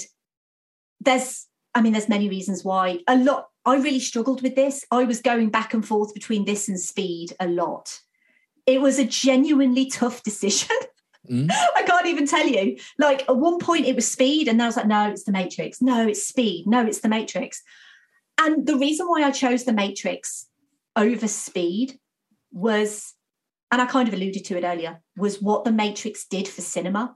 there's, 1.01 1.47
I 1.75 1.81
mean, 1.81 1.91
there's 1.91 2.09
many 2.09 2.29
reasons 2.29 2.63
why. 2.63 2.99
A 3.07 3.17
lot, 3.17 3.49
I 3.65 3.75
really 3.75 3.99
struggled 3.99 4.41
with 4.41 4.55
this. 4.55 4.85
I 4.91 5.03
was 5.03 5.21
going 5.21 5.49
back 5.49 5.73
and 5.73 5.85
forth 5.85 6.13
between 6.13 6.45
this 6.45 6.69
and 6.69 6.79
Speed 6.79 7.33
a 7.39 7.47
lot. 7.47 7.99
It 8.65 8.81
was 8.81 8.97
a 8.97 9.05
genuinely 9.05 9.87
tough 9.87 10.23
decision. 10.23 10.75
Mm. 11.29 11.49
I 11.75 11.81
can't 11.81 12.05
even 12.05 12.27
tell 12.27 12.45
you. 12.45 12.77
Like 12.99 13.23
at 13.27 13.35
one 13.35 13.57
point 13.57 13.87
it 13.87 13.95
was 13.95 14.07
speed, 14.07 14.47
and 14.47 14.59
then 14.59 14.65
I 14.65 14.67
was 14.67 14.77
like, 14.77 14.85
no, 14.85 15.09
it's 15.09 15.23
the 15.23 15.31
Matrix. 15.31 15.81
No, 15.81 16.07
it's 16.07 16.23
speed. 16.23 16.67
No, 16.67 16.85
it's 16.85 16.99
the 16.99 17.09
Matrix. 17.09 17.63
And 18.39 18.67
the 18.67 18.77
reason 18.77 19.07
why 19.07 19.23
I 19.23 19.31
chose 19.31 19.63
the 19.63 19.73
Matrix 19.73 20.45
over 20.95 21.27
speed 21.27 21.97
was, 22.51 23.13
and 23.71 23.81
I 23.81 23.85
kind 23.85 24.07
of 24.07 24.13
alluded 24.13 24.45
to 24.45 24.57
it 24.57 24.63
earlier, 24.63 25.01
was 25.17 25.41
what 25.41 25.63
the 25.63 25.71
Matrix 25.71 26.27
did 26.27 26.47
for 26.47 26.61
cinema. 26.61 27.15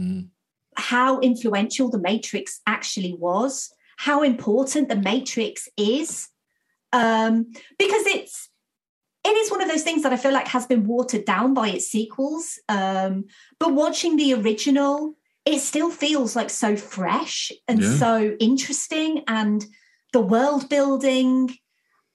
Mm. 0.00 0.28
How 0.78 1.20
influential 1.20 1.90
the 1.90 1.98
Matrix 1.98 2.60
actually 2.66 3.14
was, 3.14 3.72
how 3.96 4.22
important 4.22 4.88
the 4.88 4.96
Matrix 4.96 5.68
is. 5.76 6.28
Um, 6.92 7.52
because 7.78 8.06
it's 8.06 8.48
it 9.24 9.36
is 9.36 9.50
one 9.50 9.60
of 9.60 9.68
those 9.68 9.82
things 9.82 10.02
that 10.04 10.12
I 10.12 10.16
feel 10.16 10.32
like 10.32 10.48
has 10.48 10.66
been 10.66 10.86
watered 10.86 11.24
down 11.24 11.52
by 11.52 11.68
its 11.68 11.88
sequels. 11.88 12.58
Um, 12.68 13.24
but 13.58 13.74
watching 13.74 14.16
the 14.16 14.32
original, 14.34 15.14
it 15.44 15.58
still 15.60 15.90
feels 15.90 16.34
like 16.36 16.48
so 16.48 16.76
fresh 16.76 17.52
and 17.66 17.82
Yeah. 17.82 17.98
so 17.98 18.36
interesting, 18.40 19.24
and 19.26 19.66
the 20.12 20.20
world 20.20 20.68
building. 20.68 21.58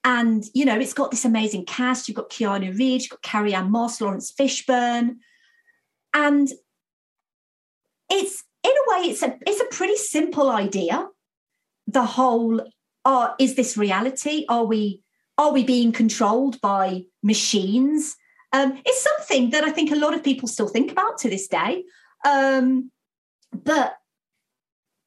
And 0.02 0.44
you 0.54 0.64
know, 0.64 0.78
it's 0.78 0.94
got 0.94 1.10
this 1.10 1.24
amazing 1.24 1.66
cast. 1.66 2.08
You've 2.08 2.16
got 2.16 2.30
Keanu 2.30 2.76
Reeves, 2.76 3.04
you've 3.04 3.10
got 3.10 3.22
Carrie 3.22 3.54
Ann 3.54 3.70
Moss, 3.70 4.00
Laurence 4.00 4.32
Fishburne, 4.32 5.18
and 6.12 6.48
it's 8.10 8.44
in 8.64 8.70
a 8.70 8.90
way, 8.90 9.10
it's 9.10 9.22
a 9.22 9.36
it's 9.46 9.60
a 9.60 9.76
pretty 9.76 9.96
simple 9.96 10.50
idea. 10.50 11.08
The 11.86 12.04
whole, 12.04 12.62
uh, 13.04 13.28
is 13.38 13.54
this 13.54 13.76
reality? 13.76 14.46
Are 14.48 14.64
we 14.64 15.02
are 15.36 15.52
we 15.52 15.64
being 15.64 15.92
controlled 15.92 16.60
by 16.60 17.04
machines? 17.22 18.16
Um, 18.52 18.80
it's 18.86 19.02
something 19.02 19.50
that 19.50 19.64
I 19.64 19.70
think 19.70 19.90
a 19.90 19.96
lot 19.96 20.14
of 20.14 20.24
people 20.24 20.48
still 20.48 20.68
think 20.68 20.92
about 20.92 21.18
to 21.18 21.28
this 21.28 21.48
day. 21.48 21.84
Um, 22.24 22.90
but 23.52 23.96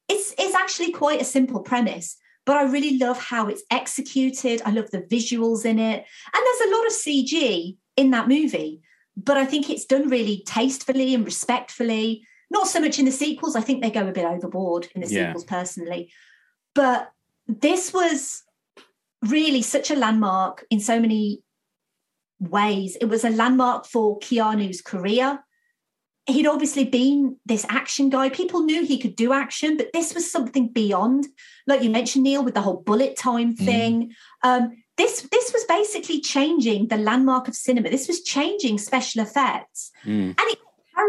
it's 0.08 0.34
it's 0.38 0.54
actually 0.54 0.92
quite 0.92 1.20
a 1.20 1.24
simple 1.24 1.60
premise. 1.60 2.16
But 2.46 2.56
I 2.56 2.62
really 2.62 2.98
love 2.98 3.18
how 3.18 3.48
it's 3.48 3.62
executed. 3.70 4.62
I 4.64 4.70
love 4.70 4.90
the 4.90 5.02
visuals 5.02 5.66
in 5.66 5.78
it, 5.78 6.04
and 6.32 6.42
there's 6.44 6.70
a 6.70 6.76
lot 6.76 6.86
of 6.86 6.92
CG 6.92 7.76
in 7.96 8.10
that 8.12 8.28
movie. 8.28 8.80
But 9.16 9.36
I 9.36 9.44
think 9.44 9.68
it's 9.68 9.84
done 9.84 10.08
really 10.08 10.44
tastefully 10.46 11.14
and 11.14 11.24
respectfully. 11.24 12.24
Not 12.50 12.66
so 12.68 12.80
much 12.80 12.98
in 12.98 13.04
the 13.04 13.12
sequels. 13.12 13.56
I 13.56 13.60
think 13.60 13.82
they 13.82 13.90
go 13.90 14.06
a 14.08 14.12
bit 14.12 14.24
overboard 14.24 14.88
in 14.94 15.00
the 15.02 15.08
Yeah. 15.08 15.28
sequels, 15.28 15.44
personally. 15.44 16.12
But 16.74 17.10
this 17.46 17.92
was 17.92 18.42
really 19.22 19.62
such 19.62 19.90
a 19.90 19.96
landmark 19.96 20.64
in 20.70 20.80
so 20.80 21.00
many 21.00 21.42
ways. 22.40 22.96
It 23.00 23.06
was 23.06 23.24
a 23.24 23.30
landmark 23.30 23.86
for 23.86 24.18
Keanu's 24.20 24.80
career. 24.80 25.44
He'd 26.26 26.46
obviously 26.46 26.84
been 26.84 27.36
this 27.46 27.64
action 27.70 28.10
guy. 28.10 28.28
People 28.28 28.60
knew 28.62 28.84
he 28.84 28.98
could 28.98 29.16
do 29.16 29.32
action, 29.32 29.76
but 29.78 29.92
this 29.94 30.14
was 30.14 30.30
something 30.30 30.68
beyond. 30.68 31.26
Like 31.66 31.82
you 31.82 31.88
mentioned, 31.90 32.24
Neil, 32.24 32.44
with 32.44 32.54
the 32.54 32.60
whole 32.60 32.76
bullet 32.82 33.16
time 33.16 33.56
thing. 33.56 34.12
Um, 34.42 34.76
this 34.98 35.22
this 35.30 35.52
was 35.52 35.64
basically 35.64 36.20
changing 36.20 36.88
the 36.88 36.96
landmark 36.98 37.48
of 37.48 37.54
cinema. 37.54 37.88
This 37.88 38.08
was 38.08 38.22
changing 38.22 38.78
special 38.78 39.22
effects, 39.22 39.90
Mm. 40.04 40.30
and 40.38 40.50
it 40.50 40.58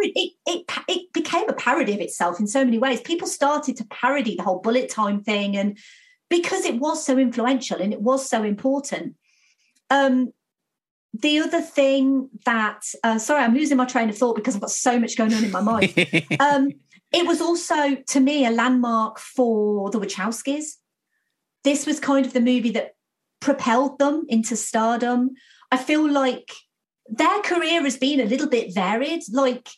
it, 0.01 0.33
it 0.45 0.65
it 0.87 1.13
became 1.13 1.47
a 1.49 1.53
parody 1.53 1.93
of 1.93 1.99
itself 1.99 2.39
in 2.39 2.47
so 2.47 2.63
many 2.63 2.77
ways. 2.77 3.01
People 3.01 3.27
started 3.27 3.77
to 3.77 3.85
parody 3.85 4.35
the 4.35 4.43
whole 4.43 4.59
bullet 4.59 4.89
time 4.89 5.21
thing, 5.23 5.57
and 5.57 5.77
because 6.29 6.65
it 6.65 6.79
was 6.79 7.05
so 7.05 7.17
influential 7.17 7.81
and 7.81 7.93
it 7.93 8.01
was 8.01 8.29
so 8.29 8.43
important. 8.43 9.15
Um, 9.89 10.31
the 11.13 11.39
other 11.39 11.61
thing 11.61 12.29
that, 12.45 12.81
uh, 13.03 13.17
sorry, 13.17 13.43
I'm 13.43 13.55
losing 13.55 13.77
my 13.77 13.85
train 13.85 14.09
of 14.09 14.17
thought 14.17 14.35
because 14.35 14.55
I've 14.55 14.61
got 14.61 14.71
so 14.71 14.99
much 14.99 15.17
going 15.17 15.33
on 15.33 15.43
in 15.43 15.51
my 15.51 15.61
mind. 15.61 15.93
um, 16.39 16.71
it 17.11 17.25
was 17.25 17.41
also, 17.41 17.95
to 17.95 18.19
me, 18.19 18.45
a 18.45 18.51
landmark 18.51 19.17
for 19.17 19.89
the 19.89 19.99
Wachowskis. 19.99 20.75
This 21.63 21.87
was 21.87 21.99
kind 21.99 22.25
of 22.25 22.33
the 22.33 22.41
movie 22.41 22.71
that 22.71 22.93
propelled 23.39 23.97
them 23.97 24.25
into 24.29 24.55
stardom. 24.55 25.31
I 25.71 25.77
feel 25.77 26.09
like 26.09 26.51
their 27.07 27.41
career 27.41 27.81
has 27.81 27.97
been 27.97 28.19
a 28.19 28.25
little 28.25 28.47
bit 28.47 28.73
varied. 28.73 29.23
Like 29.31 29.69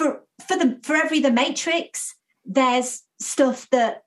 for 0.00 0.22
for 0.46 0.56
the 0.56 0.78
for 0.82 0.96
every 0.96 1.20
The 1.20 1.30
Matrix, 1.30 2.14
there's 2.44 3.02
stuff 3.20 3.68
that 3.70 4.04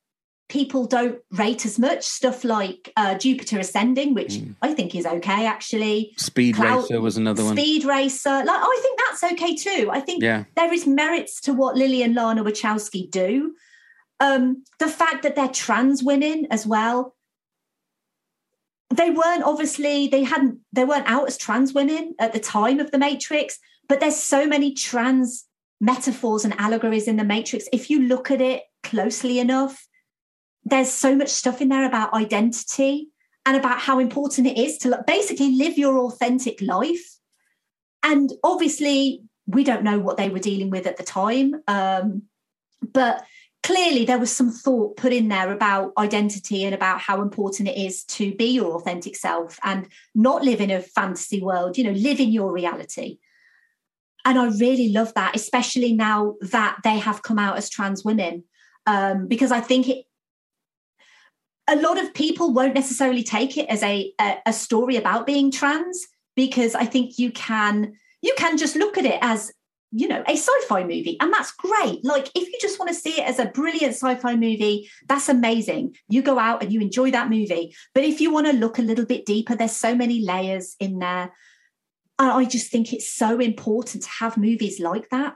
people 0.49 0.85
don't 0.87 1.19
rate 1.31 1.65
as 1.65 1.77
much. 1.77 2.03
Stuff 2.03 2.43
like 2.43 2.91
uh, 2.97 3.15
Jupiter 3.15 3.59
Ascending, 3.59 4.13
which 4.15 4.39
I 4.61 4.73
think 4.73 4.95
is 4.95 5.05
okay 5.05 5.45
actually. 5.45 6.13
Speed 6.17 6.55
Cloud- 6.55 6.83
Racer 6.83 6.99
was 7.01 7.17
another 7.17 7.43
one. 7.43 7.55
Speed 7.55 7.85
Racer, 7.85 8.29
like 8.43 8.49
I 8.49 8.79
think 8.81 8.99
that's 8.99 9.23
okay 9.33 9.55
too. 9.55 9.89
I 9.91 9.99
think 9.99 10.23
Yeah. 10.23 10.45
there 10.55 10.73
is 10.73 10.87
merits 10.87 11.39
to 11.41 11.53
what 11.53 11.75
Lilly 11.75 12.01
and 12.01 12.15
Lana 12.15 12.43
Wachowski 12.43 13.09
do. 13.09 13.53
Um, 14.19 14.63
the 14.79 14.87
fact 14.87 15.23
that 15.23 15.35
they're 15.35 15.47
trans 15.49 16.03
women 16.03 16.47
as 16.49 16.65
well. 16.65 17.15
They 18.89 19.09
weren't 19.09 19.43
obviously 19.43 20.07
they 20.07 20.23
hadn't 20.23 20.59
they 20.71 20.85
weren't 20.85 21.07
out 21.07 21.27
as 21.27 21.37
trans 21.37 21.73
women 21.73 22.13
at 22.19 22.33
the 22.33 22.39
time 22.39 22.79
of 22.79 22.91
the 22.91 22.99
Matrix, 22.99 23.59
but 23.89 23.99
there's 23.99 24.15
so 24.17 24.45
many 24.47 24.73
trans 24.73 25.45
metaphors 25.83 26.45
and 26.45 26.57
allegories 26.59 27.07
in 27.09 27.17
the 27.17 27.25
Matrix. 27.25 27.67
If 27.73 27.89
you 27.89 28.03
look 28.03 28.31
at 28.31 28.39
it 28.39 28.63
closely 28.83 29.39
enough, 29.39 29.85
there's 30.63 30.89
so 30.89 31.13
much 31.13 31.27
stuff 31.27 31.61
in 31.61 31.67
there 31.67 31.85
about 31.85 32.13
identity 32.13 33.09
and 33.45 33.57
about 33.57 33.79
how 33.79 33.99
important 33.99 34.47
it 34.47 34.57
is 34.57 34.77
to 34.79 35.03
basically 35.05 35.55
live 35.55 35.77
your 35.77 35.99
authentic 35.99 36.61
life. 36.61 37.17
And 38.01 38.31
obviously, 38.43 39.23
we 39.45 39.65
don't 39.65 39.83
know 39.83 39.99
what 39.99 40.15
they 40.15 40.29
were 40.29 40.39
dealing 40.39 40.69
with 40.69 40.87
at 40.87 40.95
the 40.95 41.03
time. 41.03 41.55
Um, 41.67 42.23
but 42.81 43.25
clearly, 43.61 44.05
there 44.05 44.19
was 44.19 44.31
some 44.31 44.51
thought 44.51 44.95
put 44.95 45.11
in 45.11 45.27
there 45.27 45.51
about 45.51 45.91
identity 45.97 46.63
and 46.63 46.73
about 46.73 47.01
how 47.01 47.21
important 47.21 47.67
it 47.67 47.77
is 47.77 48.05
to 48.05 48.33
be 48.35 48.51
your 48.51 48.75
authentic 48.75 49.17
self 49.17 49.59
and 49.65 49.89
not 50.15 50.45
live 50.45 50.61
in 50.61 50.71
a 50.71 50.81
fantasy 50.81 51.41
world, 51.41 51.77
you 51.77 51.83
know, 51.83 51.91
live 51.91 52.21
in 52.21 52.31
your 52.31 52.53
reality. 52.53 53.17
And 54.25 54.39
I 54.39 54.47
really 54.47 54.89
love 54.89 55.13
that, 55.15 55.35
especially 55.35 55.93
now 55.93 56.35
that 56.41 56.77
they 56.83 56.97
have 56.99 57.23
come 57.23 57.39
out 57.39 57.57
as 57.57 57.69
trans 57.69 58.05
women, 58.05 58.43
um, 58.85 59.27
because 59.27 59.51
I 59.51 59.59
think 59.59 59.89
it, 59.89 60.05
a 61.67 61.75
lot 61.75 61.97
of 61.97 62.13
people 62.13 62.53
won't 62.53 62.73
necessarily 62.73 63.23
take 63.23 63.57
it 63.57 63.69
as 63.69 63.83
a, 63.83 64.13
a 64.19 64.37
a 64.47 64.53
story 64.53 64.97
about 64.97 65.25
being 65.25 65.51
trans 65.51 66.07
because 66.35 66.75
I 66.75 66.85
think 66.85 67.17
you 67.19 67.31
can 67.31 67.93
you 68.21 68.33
can 68.37 68.57
just 68.57 68.75
look 68.75 68.97
at 68.97 69.05
it 69.05 69.19
as 69.21 69.51
you 69.95 70.07
know, 70.07 70.23
a 70.27 70.35
sci-fi 70.35 70.81
movie, 70.81 71.17
and 71.19 71.31
that's 71.31 71.51
great. 71.51 72.03
Like, 72.03 72.27
if 72.33 72.47
you 72.47 72.57
just 72.59 72.79
want 72.79 72.89
to 72.89 72.95
see 72.95 73.21
it 73.21 73.27
as 73.27 73.37
a 73.37 73.45
brilliant 73.45 73.93
sci-fi 73.93 74.35
movie, 74.35 74.89
that's 75.07 75.29
amazing. 75.29 75.95
You 76.09 76.23
go 76.23 76.39
out 76.39 76.63
and 76.63 76.73
you 76.73 76.81
enjoy 76.81 77.11
that 77.11 77.29
movie. 77.29 77.75
But 77.93 78.03
if 78.03 78.19
you 78.19 78.33
want 78.33 78.47
to 78.47 78.53
look 78.53 78.79
a 78.79 78.81
little 78.81 79.05
bit 79.05 79.27
deeper, 79.27 79.55
there's 79.55 79.75
so 79.75 79.93
many 79.93 80.25
layers 80.25 80.75
in 80.79 80.97
there. 80.97 81.31
And 82.19 82.31
I 82.31 82.45
just 82.45 82.71
think 82.71 82.93
it's 82.93 83.11
so 83.11 83.39
important 83.39 84.03
to 84.03 84.09
have 84.09 84.37
movies 84.37 84.79
like 84.79 85.09
that. 85.09 85.35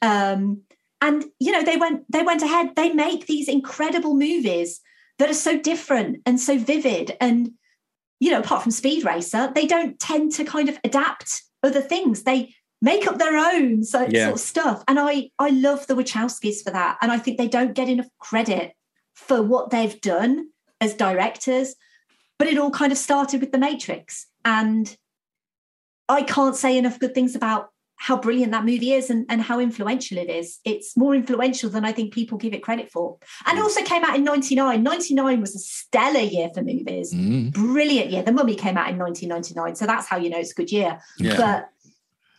Um, 0.00 0.62
and 1.00 1.24
you 1.38 1.52
know, 1.52 1.62
they 1.62 1.76
went 1.76 2.04
they 2.10 2.22
went 2.22 2.42
ahead. 2.42 2.74
They 2.76 2.92
make 2.92 3.26
these 3.26 3.48
incredible 3.48 4.14
movies 4.14 4.80
that 5.18 5.30
are 5.30 5.34
so 5.34 5.58
different 5.58 6.18
and 6.26 6.40
so 6.40 6.58
vivid. 6.58 7.16
And 7.20 7.52
you 8.20 8.30
know, 8.30 8.40
apart 8.40 8.62
from 8.62 8.72
Speed 8.72 9.04
Racer, 9.04 9.50
they 9.54 9.66
don't 9.66 9.98
tend 9.98 10.32
to 10.32 10.44
kind 10.44 10.68
of 10.68 10.78
adapt 10.84 11.42
other 11.62 11.80
things. 11.80 12.22
They 12.22 12.54
make 12.80 13.06
up 13.06 13.18
their 13.18 13.36
own 13.36 13.84
so, 13.84 14.06
Yeah. 14.08 14.26
sort 14.26 14.34
of 14.34 14.40
stuff. 14.40 14.84
And 14.88 14.98
I 14.98 15.30
I 15.38 15.50
love 15.50 15.86
the 15.86 15.94
Wachowskis 15.94 16.62
for 16.64 16.70
that. 16.70 16.98
And 17.00 17.10
I 17.12 17.18
think 17.18 17.38
they 17.38 17.48
don't 17.48 17.74
get 17.74 17.88
enough 17.88 18.08
credit 18.18 18.72
for 19.14 19.42
what 19.42 19.70
they've 19.70 20.00
done 20.00 20.48
as 20.80 20.94
directors. 20.94 21.74
But 22.38 22.48
it 22.48 22.58
all 22.58 22.70
kind 22.70 22.92
of 22.92 22.98
started 22.98 23.40
with 23.40 23.52
The 23.52 23.58
Matrix. 23.58 24.26
And 24.44 24.96
I 26.12 26.22
can't 26.22 26.56
say 26.56 26.76
enough 26.76 26.98
good 26.98 27.14
things 27.14 27.34
about 27.34 27.70
how 27.96 28.16
brilliant 28.16 28.50
that 28.50 28.64
movie 28.64 28.92
is 28.92 29.10
and, 29.10 29.24
and 29.28 29.40
how 29.40 29.60
influential 29.60 30.18
it 30.18 30.28
is. 30.28 30.58
It's 30.64 30.96
more 30.96 31.14
influential 31.14 31.70
than 31.70 31.84
I 31.84 31.92
think 31.92 32.12
people 32.12 32.36
give 32.36 32.52
it 32.52 32.60
credit 32.60 32.90
for. 32.90 33.16
And 33.46 33.56
it 33.56 33.62
also 33.62 33.82
came 33.84 34.02
out 34.02 34.16
in 34.16 34.24
99. 34.24 34.82
99 34.82 35.40
was 35.40 35.54
a 35.54 35.60
stellar 35.60 36.18
year 36.18 36.50
for 36.52 36.62
movies. 36.62 37.14
Mm. 37.14 37.52
Brilliant 37.52 38.10
year. 38.10 38.24
The 38.24 38.32
Mummy 38.32 38.56
came 38.56 38.76
out 38.76 38.90
in 38.90 38.98
1999. 38.98 39.76
So 39.76 39.86
that's 39.86 40.08
how 40.08 40.16
you 40.16 40.30
know 40.30 40.38
it's 40.38 40.50
a 40.50 40.54
good 40.54 40.72
year. 40.72 40.98
Yeah. 41.18 41.36
But 41.36 41.68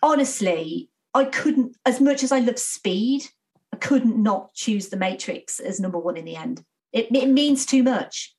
honestly, 0.01 0.89
I 1.13 1.23
couldn't, 1.23 1.77
as 1.85 2.01
much 2.01 2.23
as 2.23 2.33
I 2.33 2.39
love 2.39 2.59
speed, 2.59 3.23
I 3.71 3.77
couldn't 3.77 4.21
not 4.21 4.53
choose 4.53 4.89
The 4.89 4.97
Matrix 4.97 5.61
as 5.61 5.79
number 5.79 5.97
one 5.97 6.17
in 6.17 6.25
the 6.25 6.35
end. 6.35 6.63
It, 6.91 7.07
it 7.15 7.29
means 7.29 7.65
too 7.65 7.83
much. 7.83 8.35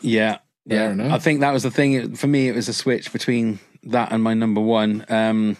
Yeah, 0.00 0.38
yeah. 0.64 0.90
enough. 0.90 1.12
I 1.12 1.18
think 1.18 1.40
that 1.40 1.52
was 1.52 1.62
the 1.62 1.70
thing 1.70 2.16
for 2.16 2.26
me. 2.26 2.48
It 2.48 2.54
was 2.54 2.68
a 2.70 2.72
switch 2.72 3.12
between 3.12 3.58
that 3.86 4.12
and 4.12 4.22
my 4.22 4.34
number 4.34 4.60
one. 4.60 5.04
Um, 5.08 5.56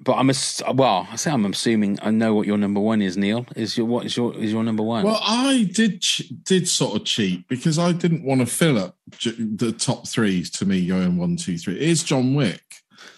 but 0.00 0.14
I'm 0.14 0.30
ass- 0.30 0.62
well. 0.74 1.08
I 1.10 1.16
say 1.16 1.30
I'm 1.32 1.44
assuming 1.44 1.98
I 2.02 2.10
know 2.10 2.32
what 2.34 2.46
your 2.46 2.56
number 2.56 2.80
one 2.80 3.02
is. 3.02 3.16
Neil 3.16 3.46
is 3.56 3.76
your 3.76 3.86
what 3.86 4.06
is 4.06 4.16
your 4.16 4.32
is 4.36 4.52
your 4.52 4.62
number 4.62 4.82
one? 4.82 5.04
Well, 5.04 5.20
I 5.22 5.68
did 5.74 6.00
ch- 6.00 6.30
did 6.44 6.68
sort 6.68 6.96
of 6.96 7.04
cheat 7.04 7.48
because 7.48 7.78
I 7.80 7.92
didn't 7.92 8.22
want 8.22 8.40
to 8.40 8.46
fill 8.46 8.78
up 8.78 8.96
j- 9.18 9.32
the 9.38 9.72
top 9.72 10.06
three 10.06 10.44
to 10.44 10.64
me 10.66 10.86
going 10.86 11.16
one, 11.16 11.36
two, 11.36 11.58
three. 11.58 11.74
It 11.74 11.82
is 11.82 12.04
John 12.04 12.34
Wick. 12.34 12.62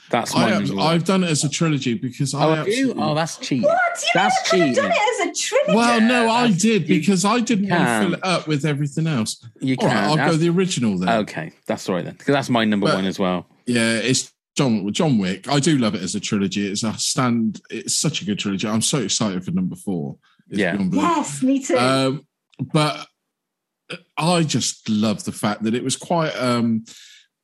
That's 0.09 0.35
my 0.35 0.47
I 0.47 0.49
have. 0.51 0.77
I've 0.78 1.05
done 1.05 1.23
it 1.23 1.31
as 1.31 1.45
a 1.45 1.49
trilogy 1.49 1.95
because 1.95 2.35
I 2.35 2.43
oh, 2.45 2.49
you? 2.55 2.61
absolutely- 2.62 3.03
Oh, 3.05 3.15
that's 3.15 3.37
cheating. 3.37 3.62
What? 3.62 3.78
You 4.03 4.09
That's 4.15 4.51
could 4.51 4.59
have 4.59 4.69
cheating. 4.70 4.82
done 4.82 4.91
it 4.93 5.20
as 5.23 5.39
a 5.39 5.41
trilogy. 5.41 5.77
Well, 5.77 6.01
no, 6.01 6.28
I 6.31 6.43
that's- 6.49 6.62
did 6.62 6.87
because 6.89 7.24
I 7.24 7.39
didn't 7.41 7.69
want 7.69 7.85
to 7.85 8.01
fill 8.07 8.15
it 8.15 8.24
up 8.24 8.49
with 8.49 8.65
everything 8.65 9.07
else. 9.07 9.47
You 9.61 9.77
All 9.78 9.87
right, 9.87 9.95
can. 9.95 10.05
I'll 10.05 10.16
That's- 10.16 10.32
go 10.32 10.37
the 10.39 10.49
original 10.49 10.99
then. 10.99 11.09
Okay, 11.20 11.53
that's 11.66 11.89
all 11.89 11.95
right 11.95 12.05
then. 12.05 12.15
Because 12.15 12.32
that's 12.32 12.51
my 12.51 12.65
number 12.65 12.87
But- 12.87 12.97
one 12.97 13.05
as 13.05 13.20
well. 13.20 13.47
Yeah, 13.73 13.97
it's 13.97 14.33
John 14.57 14.93
John 14.93 15.19
Wick. 15.19 15.49
I 15.49 15.61
do 15.61 15.79
love 15.79 15.95
it 15.95 16.03
as 16.03 16.15
a 16.15 16.21
trilogy. 16.21 16.67
It's 16.67 16.83
a 16.83 16.93
stand. 16.95 17.61
It's 17.71 17.97
such 17.97 18.23
a 18.23 18.25
good 18.25 18.39
trilogy. 18.39 18.69
I'm 18.69 18.83
so 18.83 18.99
excited 18.99 19.45
for 19.45 19.53
number 19.53 19.77
four. 19.77 20.17
It's 20.49 20.59
Yeah. 20.59 20.77
Yes, 20.79 21.43
me 21.43 21.63
too. 21.63 21.79
Um, 21.79 22.27
but 22.73 23.07
I 24.17 24.43
just 24.43 24.89
love 24.89 25.25
the 25.25 25.33
fact 25.33 25.63
that 25.65 25.75
it 25.75 25.85
was 25.85 25.97
quite, 25.97 26.31
um, 26.37 26.85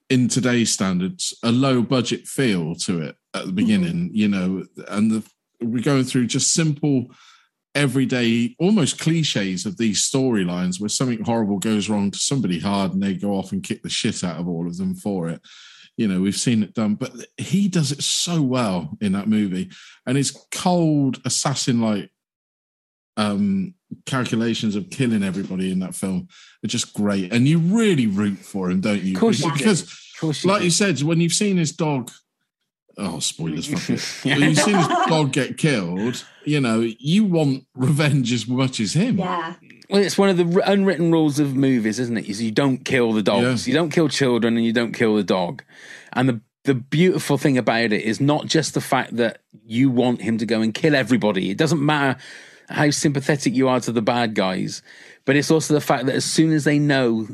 in 0.08 0.28
today's 0.28 0.72
standards, 0.72 1.34
a 1.42 1.50
low 1.50 1.82
budget 1.82 2.26
feel 2.26 2.74
to 2.76 3.00
it 3.00 3.16
at 3.34 3.46
the 3.46 3.52
beginning, 3.52 4.10
you 4.12 4.28
know, 4.28 4.64
and 4.88 5.10
the, 5.10 5.22
we're 5.60 5.82
going 5.82 6.04
through 6.04 6.26
just 6.26 6.52
simple, 6.52 7.06
everyday, 7.74 8.54
almost 8.60 9.00
cliches 9.00 9.66
of 9.66 9.76
these 9.76 10.08
storylines 10.08 10.80
where 10.80 10.88
something 10.88 11.24
horrible 11.24 11.58
goes 11.58 11.88
wrong 11.88 12.10
to 12.10 12.18
somebody 12.18 12.60
hard 12.60 12.92
and 12.92 13.02
they 13.02 13.14
go 13.14 13.32
off 13.32 13.52
and 13.52 13.64
kick 13.64 13.82
the 13.82 13.88
shit 13.88 14.22
out 14.22 14.38
of 14.38 14.48
all 14.48 14.66
of 14.66 14.76
them 14.76 14.94
for 14.94 15.28
it. 15.28 15.40
You 15.96 16.08
know, 16.08 16.20
we've 16.20 16.36
seen 16.36 16.62
it 16.62 16.74
done, 16.74 16.94
but 16.94 17.12
he 17.38 17.68
does 17.68 17.90
it 17.92 18.02
so 18.02 18.42
well 18.42 18.96
in 19.00 19.12
that 19.12 19.28
movie. 19.28 19.70
And 20.06 20.16
his 20.16 20.30
cold 20.52 21.20
assassin 21.24 21.80
like 21.80 22.10
um 23.16 23.74
calculations 24.04 24.76
of 24.76 24.90
killing 24.90 25.22
everybody 25.22 25.70
in 25.72 25.78
that 25.78 25.94
film 25.94 26.28
are 26.62 26.68
just 26.68 26.92
great 26.92 27.32
and 27.32 27.46
you 27.48 27.58
really 27.58 28.06
root 28.06 28.36
for 28.36 28.68
him 28.68 28.80
don't 28.80 29.00
you 29.02 29.14
Of 29.14 29.20
course 29.20 29.38
you 29.40 29.50
do. 29.52 29.56
because 29.56 29.82
Of 29.84 30.20
course 30.20 30.44
you 30.44 30.50
like 30.50 30.58
do. 30.58 30.64
you 30.66 30.70
said 30.70 31.00
when 31.02 31.20
you've 31.20 31.32
seen 31.32 31.56
his 31.56 31.72
dog 31.72 32.10
oh 32.98 33.18
spoilers 33.20 33.66
fuck 33.66 33.90
it 33.90 34.24
Yeah. 34.24 34.38
when 34.38 34.48
you've 34.50 34.58
seen 34.58 34.74
his 34.76 34.88
dog 35.06 35.32
get 35.32 35.58
killed 35.58 36.24
you 36.44 36.60
know 36.60 36.80
you 36.98 37.24
want 37.24 37.66
revenge 37.74 38.32
as 38.32 38.46
much 38.48 38.80
as 38.80 38.94
him 38.94 39.18
yeah. 39.18 39.54
Well, 39.88 40.02
it's 40.02 40.18
one 40.18 40.28
of 40.30 40.36
the 40.36 40.62
unwritten 40.68 41.12
rules 41.12 41.38
of 41.38 41.54
movies, 41.54 42.00
isn't 42.00 42.16
it? 42.16 42.28
Is 42.28 42.42
you 42.42 42.50
don't 42.50 42.78
kill 42.78 43.12
the 43.12 43.22
dogs, 43.22 43.68
Yeah. 43.68 43.70
you 43.72 43.78
don't 43.78 43.90
kill 43.90 44.08
children, 44.08 44.56
and 44.56 44.66
you 44.66 44.72
don't 44.72 44.90
kill 44.92 45.14
the 45.14 45.22
dog. 45.22 45.62
And 46.12 46.28
the 46.28 46.40
the 46.64 46.74
beautiful 46.74 47.38
thing 47.38 47.56
about 47.56 47.92
it 47.92 48.02
is 48.02 48.20
not 48.20 48.46
just 48.46 48.74
the 48.74 48.80
fact 48.80 49.14
that 49.18 49.42
you 49.64 49.88
want 49.88 50.22
him 50.22 50.38
to 50.38 50.44
go 50.46 50.60
and 50.60 50.74
kill 50.74 50.96
everybody. 50.96 51.50
It 51.50 51.56
doesn't 51.56 51.84
matter 51.86 52.18
how 52.68 52.90
sympathetic 52.90 53.54
you 53.54 53.68
are 53.68 53.78
to 53.78 53.92
the 53.92 54.02
bad 54.02 54.34
guys, 54.34 54.82
but 55.24 55.36
it's 55.36 55.52
also 55.52 55.72
the 55.72 55.80
fact 55.80 56.06
that 56.06 56.16
as 56.16 56.24
soon 56.24 56.50
as 56.52 56.64
they 56.64 56.80
know, 56.80 57.28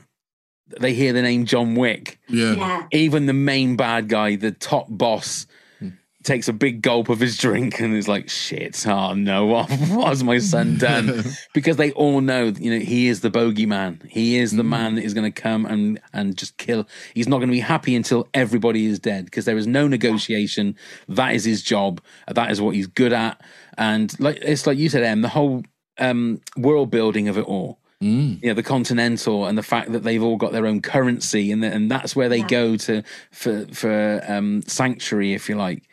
they 0.81 0.95
hear 0.95 1.13
the 1.13 1.23
name 1.23 1.45
John 1.47 1.75
Wick, 1.75 2.19
yeah, 2.29 2.53
Yeah. 2.55 2.87
even 2.93 3.27
the 3.27 3.33
main 3.33 3.77
bad 3.77 4.09
guy, 4.09 4.37
the 4.37 4.53
top 4.53 4.87
boss, 4.89 5.47
Hmm. 5.81 5.89
takes 6.23 6.47
a 6.47 6.53
big 6.53 6.83
gulp 6.83 7.09
of 7.09 7.19
his 7.19 7.37
drink 7.37 7.81
and 7.81 7.95
is 7.97 8.07
like, 8.07 8.31
"Shit! 8.31 8.87
Oh 8.87 9.15
no, 9.15 9.47
what, 9.53 9.71
what 9.71 10.09
has 10.09 10.23
my 10.23 10.39
son 10.39 10.77
done?" 10.79 11.25
because 11.55 11.77
they 11.77 11.91
all 11.93 12.21
know, 12.21 12.53
you 12.59 12.71
know, 12.71 12.79
he 12.79 13.09
is 13.09 13.21
the 13.21 13.31
bogeyman. 13.31 14.01
He 14.09 14.39
is 14.39 14.53
the 14.53 14.63
man 14.63 14.95
that 14.95 15.05
is 15.05 15.15
going 15.15 15.31
to 15.33 15.41
come 15.43 15.67
and 15.67 16.01
and 16.13 16.37
just 16.37 16.57
kill. 16.59 16.87
He's 17.15 17.27
not 17.29 17.39
going 17.39 17.49
to 17.49 17.53
be 17.53 17.61
happy 17.61 17.97
until 17.97 18.29
everybody 18.35 18.87
is 18.87 18.99
dead 19.01 19.25
because 19.25 19.45
there 19.47 19.57
is 19.59 19.67
no 19.67 19.89
negotiation. 19.89 20.77
That 21.09 21.35
is 21.35 21.45
his 21.45 21.63
job. 21.63 22.01
That 22.29 22.51
is 22.53 22.61
what 22.61 22.75
he's 22.77 22.87
good 22.87 23.13
at. 23.13 23.41
And 23.77 24.15
like 24.21 24.39
it's 24.43 24.67
like 24.67 24.79
you 24.79 24.89
said, 24.89 25.03
Em, 25.03 25.23
the 25.23 25.29
whole 25.29 25.65
um, 25.99 26.41
world 26.57 26.91
building 26.91 27.29
of 27.29 27.37
it 27.37 27.45
all 27.45 27.79
Mm. 28.03 28.43
you 28.43 28.49
know 28.49 28.55
the 28.55 28.63
continental 28.65 29.47
and 29.47 29.57
the 29.57 29.63
fact 29.63 29.93
that 29.93 30.03
they've 30.03 30.23
all 30.23 30.37
got 30.37 30.51
their 30.53 30.67
own 30.67 30.83
currency 30.83 31.53
and 31.53 31.65
and 31.65 31.89
that's 31.89 32.17
where 32.17 32.29
they 32.29 32.39
Yeah. 32.39 32.49
go 32.49 32.77
to 32.77 33.03
for 33.31 33.67
for 33.67 34.23
um 34.27 34.63
sanctuary 34.63 35.35
if 35.35 35.49
you 35.49 35.55
like 35.55 35.85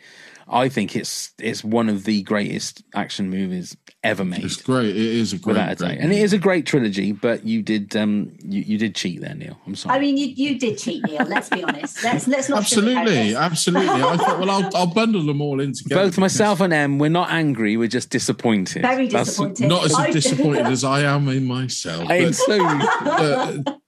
i 0.47 0.67
think 0.69 0.95
it's 0.95 1.31
it's 1.37 1.63
one 1.63 1.87
of 1.87 2.05
the 2.05 2.23
greatest 2.23 2.83
action 2.95 3.29
movies 3.29 3.77
ever 4.03 4.23
made. 4.23 4.43
It's 4.43 4.61
great. 4.61 4.89
It 4.89 4.95
is 4.95 5.33
a 5.33 5.37
great, 5.37 5.53
without 5.53 5.71
a 5.71 5.75
doubt. 5.75 5.87
Great 5.89 5.99
and 5.99 6.13
it 6.13 6.21
is 6.21 6.31
a 6.33 6.37
great 6.37 6.65
trilogy 6.65 7.11
but 7.11 7.45
you 7.45 7.61
did 7.61 7.95
um 7.95 8.31
you, 8.39 8.61
you 8.61 8.77
did 8.77 8.95
cheat 8.95 9.19
there 9.21 9.35
neil. 9.35 9.59
I'm 9.67 9.75
sorry. 9.75 9.97
I 9.97 9.99
mean, 9.99 10.15
you, 10.17 10.27
you 10.27 10.57
did 10.57 10.77
cheat, 10.77 11.03
Neil. 11.05 11.25
Let's 11.25 11.49
be 11.49 11.63
honest. 11.63 12.03
Let's 12.03 12.27
let's 12.27 12.49
not 12.49 12.59
absolutely 12.59 13.35
absolutely. 13.35 13.89
I 13.89 14.17
thought 14.17 14.39
well 14.39 14.49
I'll, 14.49 14.69
I'll 14.75 14.93
bundle 14.93 15.23
them 15.23 15.41
all 15.41 15.59
in 15.59 15.73
together 15.73 16.01
both 16.03 16.11
because 16.11 16.19
myself 16.19 16.61
and 16.61 16.71
em 16.71 16.97
we're 16.99 17.09
not 17.09 17.29
angry 17.29 17.75
we're 17.77 17.87
just 17.87 18.09
disappointed. 18.09 18.81
Very 18.81 19.07
That's- 19.07 19.27
disappointed. 19.27 19.67
not 19.67 19.85
as 19.85 19.93
I- 19.93 20.11
disappointed 20.19 20.65
as 20.67 20.83
i 20.83 21.01
am 21.01 21.27
in 21.29 21.45
myself 21.45 22.09
i 22.09 22.15
am 22.15 22.27
but- 22.27 22.35
so 22.35 23.63
but, 23.65 23.79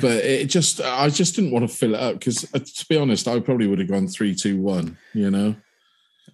but 0.00 0.24
it 0.24 0.46
just 0.46 0.80
I 0.80 1.08
just 1.10 1.34
didn't 1.34 1.50
want 1.50 1.68
to 1.68 1.76
fill 1.76 1.94
it 1.94 2.00
up 2.00 2.14
because 2.14 2.42
to 2.42 2.86
be 2.88 2.96
honest, 2.96 3.26
I 3.26 3.40
probably 3.40 3.66
would 3.66 3.80
have 3.80 3.88
gone 3.88 4.06
three, 4.06 4.34
two, 4.36 4.60
one. 4.60 4.96
You 5.14 5.30
know, 5.32 5.56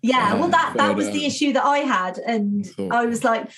Yeah, 0.02 0.34
well, 0.34 0.48
that 0.48 0.74
that 0.76 0.94
was 0.96 1.10
the 1.10 1.24
uh, 1.24 1.28
issue 1.28 1.52
that 1.54 1.64
I 1.64 1.78
had, 1.78 2.18
and 2.18 2.64
Thought- 2.66 2.92
I 2.92 3.06
was 3.06 3.24
like, 3.24 3.50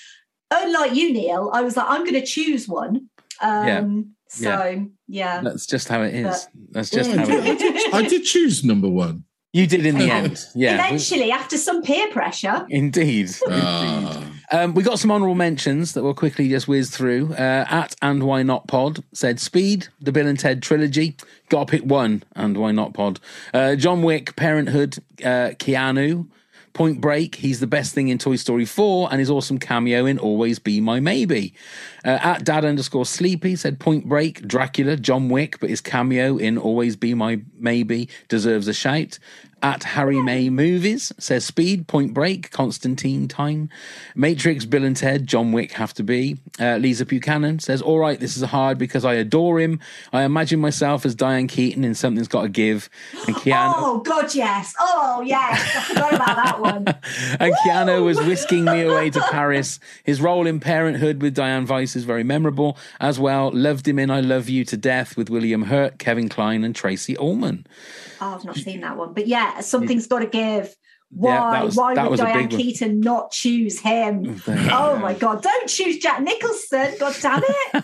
unlike 0.51 0.93
you, 0.95 1.13
Neil, 1.13 1.49
I 1.53 1.61
was 1.61 1.75
like, 1.77 1.85
I'm 1.89 2.01
going 2.01 2.19
to 2.19 2.25
choose 2.25 2.67
one. 2.67 3.09
Um, 3.41 4.15
So 4.31 4.85
yeah, 5.07 5.41
that's 5.41 5.65
just 5.65 5.87
how 5.87 6.03
it 6.03 6.13
is. 6.13 6.23
But- 6.23 6.47
that's 6.71 6.89
just 6.91 7.09
Yeah, 7.09 7.25
how 7.25 7.31
it 7.31 7.61
is. 7.61 7.83
I 7.93 8.03
did 8.07 8.23
choose 8.23 8.63
number 8.63 8.87
one. 8.89 9.23
you 9.53 9.65
did 9.65 9.85
in 9.85 9.97
the 9.97 10.09
end. 10.11 10.37
Yeah. 10.55 10.75
Eventually, 10.75 11.31
after 11.31 11.57
some 11.57 11.81
peer 11.81 12.09
pressure, 12.11 12.65
indeed. 12.69 13.29
Ah. 13.49 14.28
Um, 14.51 14.73
we 14.73 14.81
got 14.81 14.97
some 14.97 15.11
honourable 15.11 15.35
mentions 15.35 15.93
that 15.93 16.03
we'll 16.03 16.15
quickly 16.15 16.49
just 16.49 16.67
whiz 16.67 16.89
through. 16.89 17.33
Uh, 17.33 17.65
at 17.69 17.95
and 18.01 18.23
why 18.23 18.41
not 18.41 18.67
pod 18.67 19.03
said 19.13 19.39
Speed, 19.39 19.87
the 20.01 20.11
Bill 20.11 20.27
and 20.27 20.39
Ted 20.39 20.63
trilogy. 20.63 21.15
Got 21.49 21.67
to 21.67 21.71
pick 21.71 21.83
one, 21.83 22.23
and 22.35 22.57
why 22.57 22.71
not 22.71 22.93
pod? 22.93 23.19
Uh, 23.53 23.75
John 23.75 24.01
Wick, 24.01 24.35
Parenthood, 24.35 24.97
uh, 25.23 25.53
Keanu, 25.59 26.27
Point 26.73 27.01
Break. 27.01 27.35
He's 27.35 27.59
the 27.59 27.67
best 27.67 27.93
thing 27.93 28.07
in 28.07 28.17
Toy 28.17 28.37
Story 28.37 28.65
4, 28.65 29.09
and 29.11 29.19
his 29.19 29.29
awesome 29.29 29.59
cameo 29.59 30.05
in 30.05 30.17
Always 30.17 30.59
Be 30.59 30.81
My 30.81 30.99
Maybe. 30.99 31.53
Uh, 32.05 32.19
at 32.21 32.43
dad 32.43 32.65
underscore 32.65 33.05
sleepy 33.05 33.55
said 33.55 33.79
Point 33.79 34.07
Break, 34.07 34.47
Dracula, 34.47 34.95
John 34.95 35.29
Wick, 35.29 35.59
but 35.59 35.69
his 35.69 35.81
cameo 35.81 36.37
in 36.37 36.57
Always 36.57 36.95
Be 36.95 37.13
My 37.13 37.41
Maybe 37.57 38.09
deserves 38.29 38.67
a 38.67 38.73
shout. 38.73 39.19
At 39.61 39.83
Harry 39.83 40.21
May 40.21 40.49
Movies 40.49 41.11
says 41.17 41.45
Speed, 41.45 41.87
Point 41.87 42.13
Break, 42.13 42.51
Constantine, 42.51 43.27
Time, 43.27 43.69
Matrix, 44.15 44.65
Bill 44.65 44.83
and 44.83 44.95
Ted, 44.95 45.27
John 45.27 45.51
Wick 45.51 45.73
have 45.73 45.93
to 45.95 46.03
be. 46.03 46.37
Uh, 46.59 46.77
Lisa 46.77 47.05
Buchanan 47.05 47.59
says, 47.59 47.81
All 47.81 47.99
right, 47.99 48.19
this 48.19 48.37
is 48.37 48.43
hard 48.43 48.77
because 48.77 49.03
I 49.03 49.15
adore 49.15 49.59
him. 49.59 49.79
I 50.13 50.23
imagine 50.23 50.59
myself 50.59 51.05
as 51.05 51.15
Diane 51.15 51.47
Keaton 51.47 51.83
in 51.83 51.95
Something's 51.95 52.27
Got 52.27 52.43
to 52.43 52.49
Give. 52.49 52.89
And 53.27 53.35
Keanu, 53.35 53.73
Oh 53.75 53.99
God, 53.99 54.33
yes. 54.33 54.73
Oh 54.79 55.21
yes. 55.25 55.75
I 55.75 55.81
forgot 55.81 56.13
about 56.13 56.35
that 56.35 56.59
one. 56.59 56.87
and 57.39 57.53
Keanu 57.65 58.05
was 58.05 58.17
whisking 58.19 58.65
me 58.65 58.81
away 58.81 59.09
to 59.09 59.19
Paris. 59.31 59.79
His 60.03 60.21
role 60.21 60.47
in 60.47 60.59
Parenthood 60.59 61.21
with 61.21 61.35
Dianne 61.35 61.67
Wiest 61.67 61.95
is 61.95 62.03
very 62.03 62.23
memorable 62.23 62.77
as 62.99 63.19
well. 63.19 63.51
Loved 63.53 63.87
him 63.87 63.99
in 63.99 64.09
I 64.09 64.21
Love 64.21 64.49
You 64.49 64.63
to 64.65 64.77
Death 64.77 65.17
with 65.17 65.29
William 65.29 65.63
Hurt, 65.63 65.99
Kevin 65.99 66.29
Kline, 66.29 66.63
and 66.63 66.75
Tracey 66.75 67.17
Ullman. 67.17 67.65
Oh, 68.21 68.35
I've 68.35 68.43
not 68.43 68.57
seen 68.57 68.81
that 68.81 68.97
one, 68.97 69.13
but 69.13 69.27
yeah, 69.27 69.48
something's 69.61 70.07
got 70.07 70.19
to 70.19 70.27
give. 70.27 70.75
Why? 71.11 71.31
that 71.51 71.65
was- 71.65 71.75
Why 71.75 71.93
would 72.07 72.19
Diane. 72.19 72.49
Keaton 72.49 72.99
not 72.99 73.31
choose 73.31 73.79
him? 73.79 74.41
Oh 74.71 74.97
my 75.01 75.13
God! 75.15 75.41
Don't 75.41 75.67
choose 75.67 75.97
Jack 75.97 76.21
Nicholson. 76.21 76.93
God 76.99 77.15
damn 77.21 77.41
it! 77.43 77.83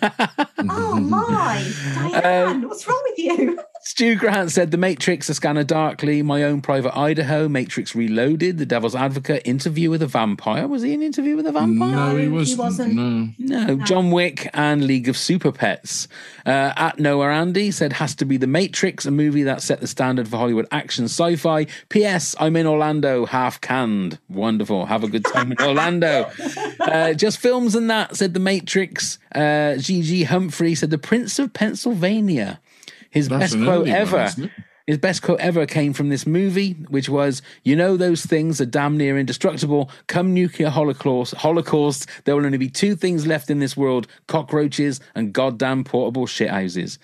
oh 0.69 0.99
my, 0.99 1.63
Diane, 1.95 2.67
what's 2.67 2.87
wrong 2.87 3.01
with 3.09 3.17
you? 3.17 3.59
Stu 3.87 4.15
Grant 4.15 4.51
said 4.51 4.71
The 4.71 4.77
Matrix, 4.79 5.29
A 5.29 5.35
Scanner 5.35 5.63
Darkly, 5.63 6.23
My 6.23 6.41
Own 6.41 6.59
Private 6.59 6.97
Idaho, 6.97 7.47
Matrix 7.47 7.93
Reloaded, 7.93 8.57
The 8.57 8.65
Devil's 8.65 8.95
Advocate, 8.95 9.43
Interview 9.45 9.91
with 9.91 10.01
a 10.01 10.07
Vampire. 10.07 10.67
Was 10.67 10.81
he 10.81 10.95
in 10.95 11.03
Interview 11.03 11.35
with 11.35 11.45
a 11.45 11.51
Vampire? 11.51 11.91
No, 11.91 12.17
he 12.17 12.27
was. 12.27 12.57
wasn't. 12.57 12.95
No. 12.95 13.29
No, 13.37 13.75
John 13.85 14.09
Wick 14.09 14.49
and 14.55 14.87
League 14.87 15.07
of 15.07 15.15
Super 15.15 15.51
Pets. 15.51 16.07
Uh, 16.47 16.73
at 16.75 16.97
Noah 16.97 17.31
Andy 17.31 17.69
said 17.69 17.93
has 17.93 18.15
to 18.15 18.25
be 18.25 18.37
The 18.37 18.47
Matrix, 18.47 19.05
a 19.05 19.11
movie 19.11 19.43
that 19.43 19.61
set 19.61 19.81
the 19.81 19.87
standard 19.87 20.27
for 20.27 20.37
Hollywood 20.37 20.67
action 20.71 21.05
sci-fi. 21.05 21.67
P.S. 21.89 22.35
I'm 22.39 22.55
in 22.55 22.65
Orlando, 22.65 23.27
half 23.27 23.61
canned. 23.61 24.17
Wonderful. 24.29 24.87
Have 24.87 25.03
a 25.03 25.07
good 25.07 25.25
time 25.25 25.51
in 25.51 25.61
Orlando. 25.61 26.29
Uh, 26.77 27.13
just 27.13 27.39
films 27.39 27.73
and 27.73 27.89
that 27.89 28.15
said 28.15 28.33
The 28.35 28.39
Matrix. 28.39 29.17
Uh, 29.33 29.75
Gigi 29.77 30.23
Humphrey 30.23 30.75
said 30.75 30.91
The 30.91 30.99
Prince 30.99 31.39
of 31.39 31.51
Pennsylvania. 31.51 32.59
His 33.15 33.29
That's 33.29 33.53
best 33.53 33.63
quote 33.63 33.87
early 33.87 33.91
one, 33.91 33.99
ever. 34.01 34.51
His 34.85 34.97
best 34.99 35.23
quote 35.23 35.39
ever 35.39 35.65
came 35.65 35.93
from 35.93 36.09
this 36.09 36.27
movie, 36.27 36.73
which 36.89 37.09
was, 37.09 37.41
"You 37.63 37.75
know 37.77 37.95
those 37.97 38.23
things 38.23 38.59
are 38.61 38.65
damn 38.65 38.97
near 38.97 39.17
indestructible. 39.17 39.89
Come 40.07 40.33
nuclear 40.33 40.69
holocaust, 40.69 41.33
holocaust, 41.35 42.07
there 42.25 42.35
will 42.35 42.45
only 42.45 42.59
be 42.59 42.69
two 42.69 42.95
things 42.95 43.25
left 43.25 43.49
in 43.49 43.59
this 43.59 43.75
world: 43.75 44.05
cockroaches 44.27 44.99
and 45.15 45.31
goddamn 45.33 45.85
portable 45.85 46.27
shithouses." 46.27 46.99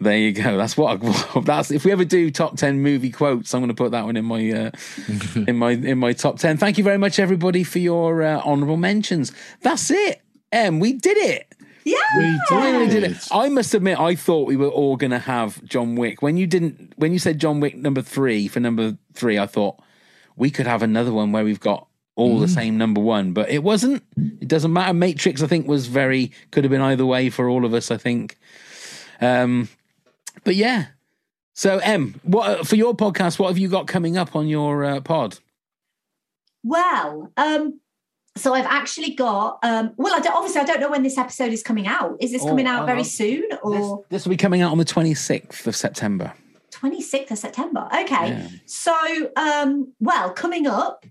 There 0.00 0.16
you 0.16 0.32
go. 0.32 0.56
That's 0.56 0.76
what. 0.76 1.00
I, 1.04 1.40
that's 1.44 1.70
if 1.70 1.84
we 1.84 1.92
ever 1.92 2.06
do 2.06 2.30
top 2.30 2.56
ten 2.56 2.80
movie 2.80 3.10
quotes, 3.10 3.54
I'm 3.54 3.60
going 3.60 3.68
to 3.68 3.74
put 3.74 3.92
that 3.92 4.06
one 4.06 4.16
in 4.16 4.24
my 4.24 4.50
uh, 4.50 4.70
in 5.46 5.58
my 5.58 5.72
in 5.72 5.98
my 5.98 6.14
top 6.14 6.38
ten. 6.38 6.56
Thank 6.56 6.78
you 6.78 6.82
very 6.82 6.98
much, 6.98 7.18
everybody, 7.18 7.62
for 7.62 7.78
your 7.78 8.22
uh, 8.22 8.40
honourable 8.40 8.78
mentions. 8.78 9.32
That's 9.60 9.90
it. 9.90 10.22
Em, 10.50 10.80
we 10.80 10.94
did 10.94 11.18
it. 11.18 11.51
Yeah, 11.84 11.98
We 12.16 12.38
did. 12.48 12.90
did 12.90 13.04
it. 13.04 13.28
I 13.30 13.48
must 13.48 13.74
admit, 13.74 13.98
I 13.98 14.14
thought 14.14 14.46
we 14.46 14.56
were 14.56 14.68
all 14.68 14.96
going 14.96 15.10
to 15.10 15.18
have 15.18 15.62
John 15.64 15.96
Wick. 15.96 16.22
When 16.22 16.36
you 16.36 16.46
didn't, 16.46 16.92
when 16.96 17.12
you 17.12 17.18
said 17.18 17.38
John 17.38 17.60
Wick 17.60 17.76
number 17.76 18.02
three 18.02 18.46
for 18.48 18.60
number 18.60 18.96
three, 19.14 19.38
I 19.38 19.46
thought 19.46 19.80
we 20.36 20.50
could 20.50 20.66
have 20.66 20.82
another 20.82 21.12
one 21.12 21.32
where 21.32 21.44
we've 21.44 21.60
got 21.60 21.86
all 22.14 22.38
the 22.38 22.46
same 22.48 22.76
number 22.76 23.00
one, 23.00 23.32
but 23.32 23.48
it 23.48 23.62
wasn't. 23.62 24.02
It 24.16 24.46
doesn't 24.46 24.72
matter. 24.72 24.92
Matrix, 24.92 25.42
I 25.42 25.46
think, 25.46 25.66
was 25.66 25.86
very 25.86 26.30
could 26.50 26.62
have 26.62 26.70
been 26.70 26.82
either 26.82 27.06
way 27.06 27.30
for 27.30 27.48
all 27.48 27.64
of 27.64 27.72
us. 27.74 27.90
I 27.90 27.96
think. 27.96 28.38
Um, 29.20 29.68
but 30.44 30.54
yeah. 30.54 30.86
So, 31.54 31.78
Em, 31.78 32.20
what 32.22 32.66
for 32.66 32.76
your 32.76 32.94
podcast? 32.94 33.38
What 33.38 33.48
have 33.48 33.58
you 33.58 33.68
got 33.68 33.86
coming 33.86 34.16
up 34.18 34.36
on 34.36 34.46
your 34.46 34.84
uh, 34.84 35.00
pod? 35.00 35.38
Well, 36.62 37.32
um, 37.36 37.80
so 38.36 38.54
I've 38.54 38.66
actually 38.66 39.14
got. 39.14 39.58
Um, 39.62 39.92
well, 39.96 40.14
I 40.14 40.20
don't, 40.20 40.34
obviously 40.34 40.60
I 40.60 40.64
don't 40.64 40.80
know 40.80 40.90
when 40.90 41.02
this 41.02 41.18
episode 41.18 41.52
is 41.52 41.62
coming 41.62 41.86
out. 41.86 42.16
Is 42.20 42.32
this 42.32 42.42
Oh, 42.42 42.48
coming 42.48 42.66
out 42.66 42.86
very 42.86 43.04
soon 43.04 43.44
or 43.62 44.04
This 44.08 44.24
will 44.24 44.30
be 44.30 44.36
coming 44.36 44.62
out 44.62 44.72
on 44.72 44.78
the 44.78 44.84
26th 44.84 45.66
of 45.66 45.76
September. 45.76 46.32
twenty 46.70 47.02
sixth 47.02 47.30
of 47.30 47.38
September? 47.38 47.86
Okay. 47.94 48.28
Yeah. 48.28 48.48
So, 48.66 49.30
um, 49.36 49.92
well, 50.00 50.32
coming 50.32 50.66
up, 50.66 51.04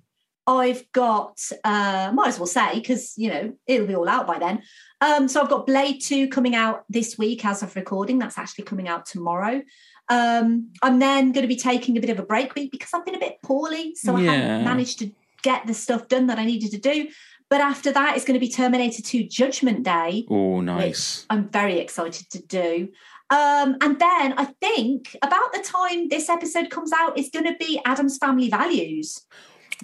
I've 0.48 0.91
got. 0.91 1.39
Uh, 1.64 2.11
might 2.14 2.27
as 2.30 2.39
well 2.39 2.48
say 2.48 2.76
because 2.76 3.14
you 3.18 3.30
know 3.30 3.53
it'll 3.68 3.88
be 3.88 3.95
all 3.95 4.10
out 4.10 4.26
by 4.27 4.39
then. 4.39 4.64
Um, 4.99 5.27
so 5.27 5.41
I've 5.41 5.49
got 5.49 5.65
Blade 5.68 5.99
Two 6.02 6.27
coming 6.27 6.56
out 6.56 6.84
this 6.89 7.18
week 7.18 7.45
as 7.45 7.61
of 7.64 7.76
recording. 7.76 8.18
That's 8.19 8.38
actually 8.39 8.64
coming 8.65 8.88
out 8.88 9.06
tomorrow. 9.06 9.61
Um, 10.10 10.72
I'm 10.81 10.99
then 10.99 11.31
going 11.31 11.43
to 11.43 11.48
be 11.48 11.56
taking 11.56 11.95
a 11.98 12.02
bit 12.02 12.10
of 12.10 12.19
a 12.19 12.23
break 12.23 12.53
week 12.56 12.72
because 12.72 12.89
I've 12.93 13.06
been 13.06 13.15
a 13.15 13.19
bit 13.19 13.38
poorly, 13.43 13.95
so 13.95 14.15
I 14.15 14.22
haven't 14.23 14.65
managed 14.65 14.99
to 14.99 15.11
get 15.43 15.68
the 15.68 15.73
stuff 15.73 16.07
done 16.07 16.27
that 16.27 16.39
I 16.39 16.45
needed 16.45 16.72
to 16.72 16.80
do. 16.80 17.09
But 17.49 17.59
after 17.59 17.91
that, 17.91 18.15
it's 18.15 18.23
going 18.23 18.39
to 18.39 18.45
be 18.45 18.49
Terminator 18.49 19.01
2 19.01 19.27
Judgment 19.27 19.84
Day, 19.84 20.26
Oh, 20.30 20.57
which 20.57 20.65
nice. 20.65 21.26
I'm 21.30 21.49
very 21.49 21.80
excited 21.80 22.30
to 22.31 22.41
do. 22.41 22.89
Um, 23.30 23.77
and 23.81 23.99
then 23.99 24.34
I 24.38 24.53
think 24.61 25.15
about 25.22 25.51
the 25.53 25.59
time 25.59 26.07
this 26.09 26.30
episode 26.30 26.69
comes 26.69 26.91
out, 26.93 27.18
it's 27.18 27.30
going 27.30 27.45
to 27.45 27.55
be 27.57 27.81
Addams 27.85 28.18
Family 28.18 28.49
Values. 28.49 29.26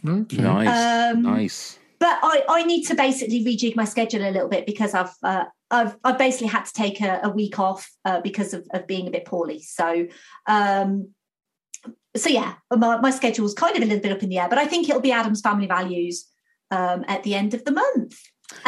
Okay. 0.08 0.38
Nice. 0.38 1.14
Um, 1.16 1.22
nice. 1.24 1.80
But 2.00 2.20
I, 2.22 2.44
I 2.48 2.64
need 2.64 2.84
to 2.88 2.96
basically 2.96 3.44
rejig 3.44 3.76
my 3.76 3.86
schedule 3.86 4.22
a 4.22 4.32
little 4.32 4.50
bit 4.50 4.66
because 4.66 4.94
I've 4.94 5.14
uh, 5.24 5.46
I've 5.72 5.98
I've 6.04 6.18
basically 6.18 6.48
had 6.48 6.66
to 6.66 6.74
take 6.74 7.02
a, 7.02 7.22
a 7.24 7.30
week 7.30 7.58
off 7.58 7.90
uh, 8.06 8.22
because 8.22 8.54
of, 8.54 8.68
of 8.72 8.86
being 8.86 9.08
a 9.08 9.12
bit 9.12 9.26
poorly. 9.26 9.62
So 9.62 10.08
um, 10.46 11.10
so 12.18 12.30
yeah, 12.30 12.56
my, 12.76 12.98
my 12.98 13.12
schedule's 13.12 13.54
kind 13.54 13.76
of 13.76 13.84
a 13.84 13.86
little 13.86 14.02
bit 14.02 14.12
up 14.12 14.24
in 14.24 14.30
the 14.30 14.40
air. 14.40 14.50
But 14.50 14.58
I 14.58 14.66
think 14.66 14.90
it'll 14.90 15.02
be 15.02 15.12
Addams 15.12 15.42
Family 15.42 15.68
Values 15.68 16.26
um, 16.72 17.06
at 17.08 17.24
the 17.24 17.36
end 17.36 17.54
of 17.54 17.64
the 17.66 17.72
month. 17.72 18.20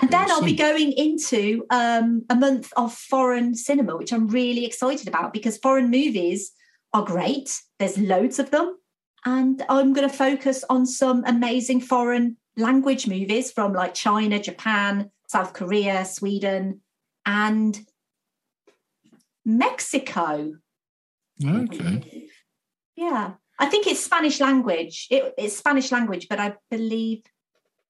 And 0.01 0.11
then 0.11 0.29
I'll 0.29 0.43
be 0.43 0.55
going 0.55 0.91
into 0.91 1.65
um, 1.69 2.25
a 2.29 2.35
month 2.35 2.73
of 2.75 2.93
foreign 2.93 3.55
cinema, 3.55 3.95
which 3.95 4.11
I'm 4.11 4.27
really 4.27 4.65
excited 4.65 5.07
about 5.07 5.31
because 5.31 5.57
foreign 5.57 5.89
movies 5.89 6.51
are 6.93 7.03
great. 7.03 7.61
There's 7.79 7.97
loads 7.97 8.39
of 8.39 8.51
them. 8.51 8.77
And 9.25 9.63
I'm 9.69 9.93
going 9.93 10.09
to 10.09 10.15
focus 10.15 10.65
on 10.69 10.85
some 10.85 11.23
amazing 11.25 11.81
foreign 11.81 12.37
language 12.57 13.07
movies 13.07 13.51
from 13.51 13.73
like 13.73 13.93
China, 13.93 14.39
Japan, 14.39 15.11
South 15.27 15.53
Korea, 15.53 16.03
Sweden, 16.05 16.81
and 17.25 17.79
Mexico. 19.45 20.55
Okay. 21.43 22.27
Yeah. 22.99 23.31
I 23.57 23.65
think 23.67 23.87
it's 23.87 24.03
Spanish 24.03 24.41
language. 24.41 25.07
It, 25.09 25.33
it's 25.37 25.55
Spanish 25.55 25.91
language, 25.91 26.27
but 26.29 26.39
I 26.39 26.55
believe 26.69 27.23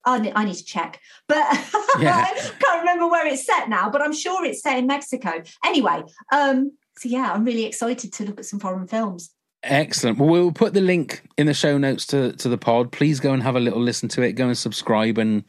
I 0.06 0.20
need, 0.20 0.34
I 0.36 0.46
need 0.46 0.56
to 0.56 0.64
check. 0.64 1.00
But 1.28 1.38
Yeah. 2.00 2.16
I 2.16 2.34
can't 2.60 2.80
remember 2.80 3.08
where 3.08 3.26
it's 3.26 3.46
set 3.46 3.70
now, 3.70 3.90
but 3.90 4.04
I'm 4.04 4.14
sure 4.14 4.46
it's 4.46 4.62
set 4.62 4.78
in 4.78 4.86
Mexico. 4.86 5.42
Anyway, 5.66 6.04
um, 6.32 6.74
so 6.98 7.10
yeah, 7.10 7.32
I'm 7.34 7.44
really 7.44 7.66
excited 7.66 8.14
to 8.14 8.24
look 8.24 8.40
at 8.40 8.46
some 8.46 8.60
foreign 8.60 8.88
films. 8.88 9.32
Excellent. 9.64 10.20
Well, 10.20 10.30
we'll 10.30 10.52
put 10.52 10.74
the 10.74 10.82
link 10.82 11.24
in 11.38 11.48
the 11.48 11.54
show 11.54 11.78
notes 11.78 12.06
to, 12.08 12.32
to 12.34 12.48
the 12.48 12.58
pod. 12.58 12.92
Please 12.92 13.20
go 13.20 13.34
and 13.34 13.44
have 13.44 13.56
a 13.56 13.60
little 13.60 13.82
listen 13.82 14.08
to 14.10 14.22
it. 14.22 14.34
Go 14.34 14.48
and 14.48 14.58
subscribe 14.58 15.18
and 15.18 15.44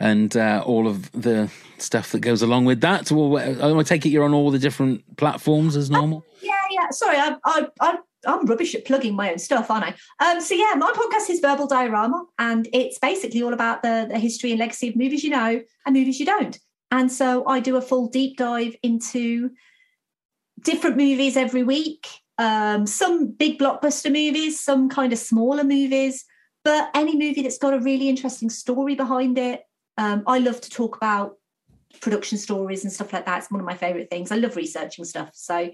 and 0.00 0.36
uh, 0.36 0.64
all 0.66 0.88
of 0.88 1.12
the 1.12 1.48
stuff 1.78 2.10
that 2.12 2.20
goes 2.20 2.42
along 2.42 2.64
with 2.64 2.80
that. 2.80 3.06
So 3.06 3.14
we'll, 3.14 3.78
I 3.78 3.82
take 3.84 4.04
it 4.04 4.08
you're 4.08 4.24
on 4.24 4.34
all 4.34 4.50
the 4.50 4.58
different 4.58 5.16
platforms 5.16 5.76
as 5.76 5.90
normal. 5.90 6.24
Yeah, 6.40 6.58
yeah. 6.72 6.90
Sorry, 6.90 7.16
I, 7.16 7.36
I, 7.44 7.68
I, 7.80 7.98
I'm 8.26 8.46
rubbish 8.46 8.74
at 8.74 8.84
plugging 8.84 9.14
my 9.14 9.30
own 9.32 9.38
stuff, 9.38 9.70
aren't 9.70 9.84
I? 9.84 10.24
Um, 10.24 10.40
so 10.40 10.54
yeah, 10.54 10.74
my 10.76 10.92
podcast 10.92 11.30
is 11.30 11.40
Verbal 11.40 11.66
Diorama, 11.66 12.24
and 12.38 12.68
it's 12.72 12.98
basically 12.98 13.42
all 13.42 13.52
about 13.52 13.82
the, 13.82 14.06
the 14.10 14.18
history 14.18 14.50
and 14.50 14.60
legacy 14.60 14.88
of 14.88 14.96
movies 14.96 15.24
you 15.24 15.30
know 15.30 15.60
and 15.86 15.94
movies 15.94 16.20
you 16.20 16.26
don't. 16.26 16.58
And 16.90 17.10
so 17.10 17.46
I 17.46 17.60
do 17.60 17.76
a 17.76 17.82
full 17.82 18.08
deep 18.08 18.36
dive 18.36 18.76
into 18.82 19.50
different 20.60 20.96
movies 20.96 21.36
every 21.36 21.62
week. 21.62 22.06
Um, 22.38 22.86
some 22.86 23.30
big 23.30 23.58
blockbuster 23.58 24.12
movies, 24.12 24.60
some 24.60 24.88
kind 24.88 25.12
of 25.12 25.18
smaller 25.18 25.64
movies, 25.64 26.24
but 26.64 26.90
any 26.94 27.16
movie 27.16 27.42
that's 27.42 27.58
got 27.58 27.74
a 27.74 27.80
really 27.80 28.08
interesting 28.08 28.50
story 28.50 28.94
behind 28.94 29.38
it. 29.38 29.62
Um, 29.98 30.22
I 30.26 30.38
love 30.38 30.60
to 30.60 30.70
talk 30.70 30.96
about 30.96 31.36
production 32.00 32.38
stories 32.38 32.84
and 32.84 32.92
stuff 32.92 33.12
like 33.12 33.26
that. 33.26 33.38
It's 33.38 33.50
one 33.50 33.60
of 33.60 33.66
my 33.66 33.74
favorite 33.74 34.10
things. 34.10 34.30
I 34.30 34.36
love 34.36 34.56
researching 34.56 35.04
stuff. 35.04 35.30
So, 35.34 35.70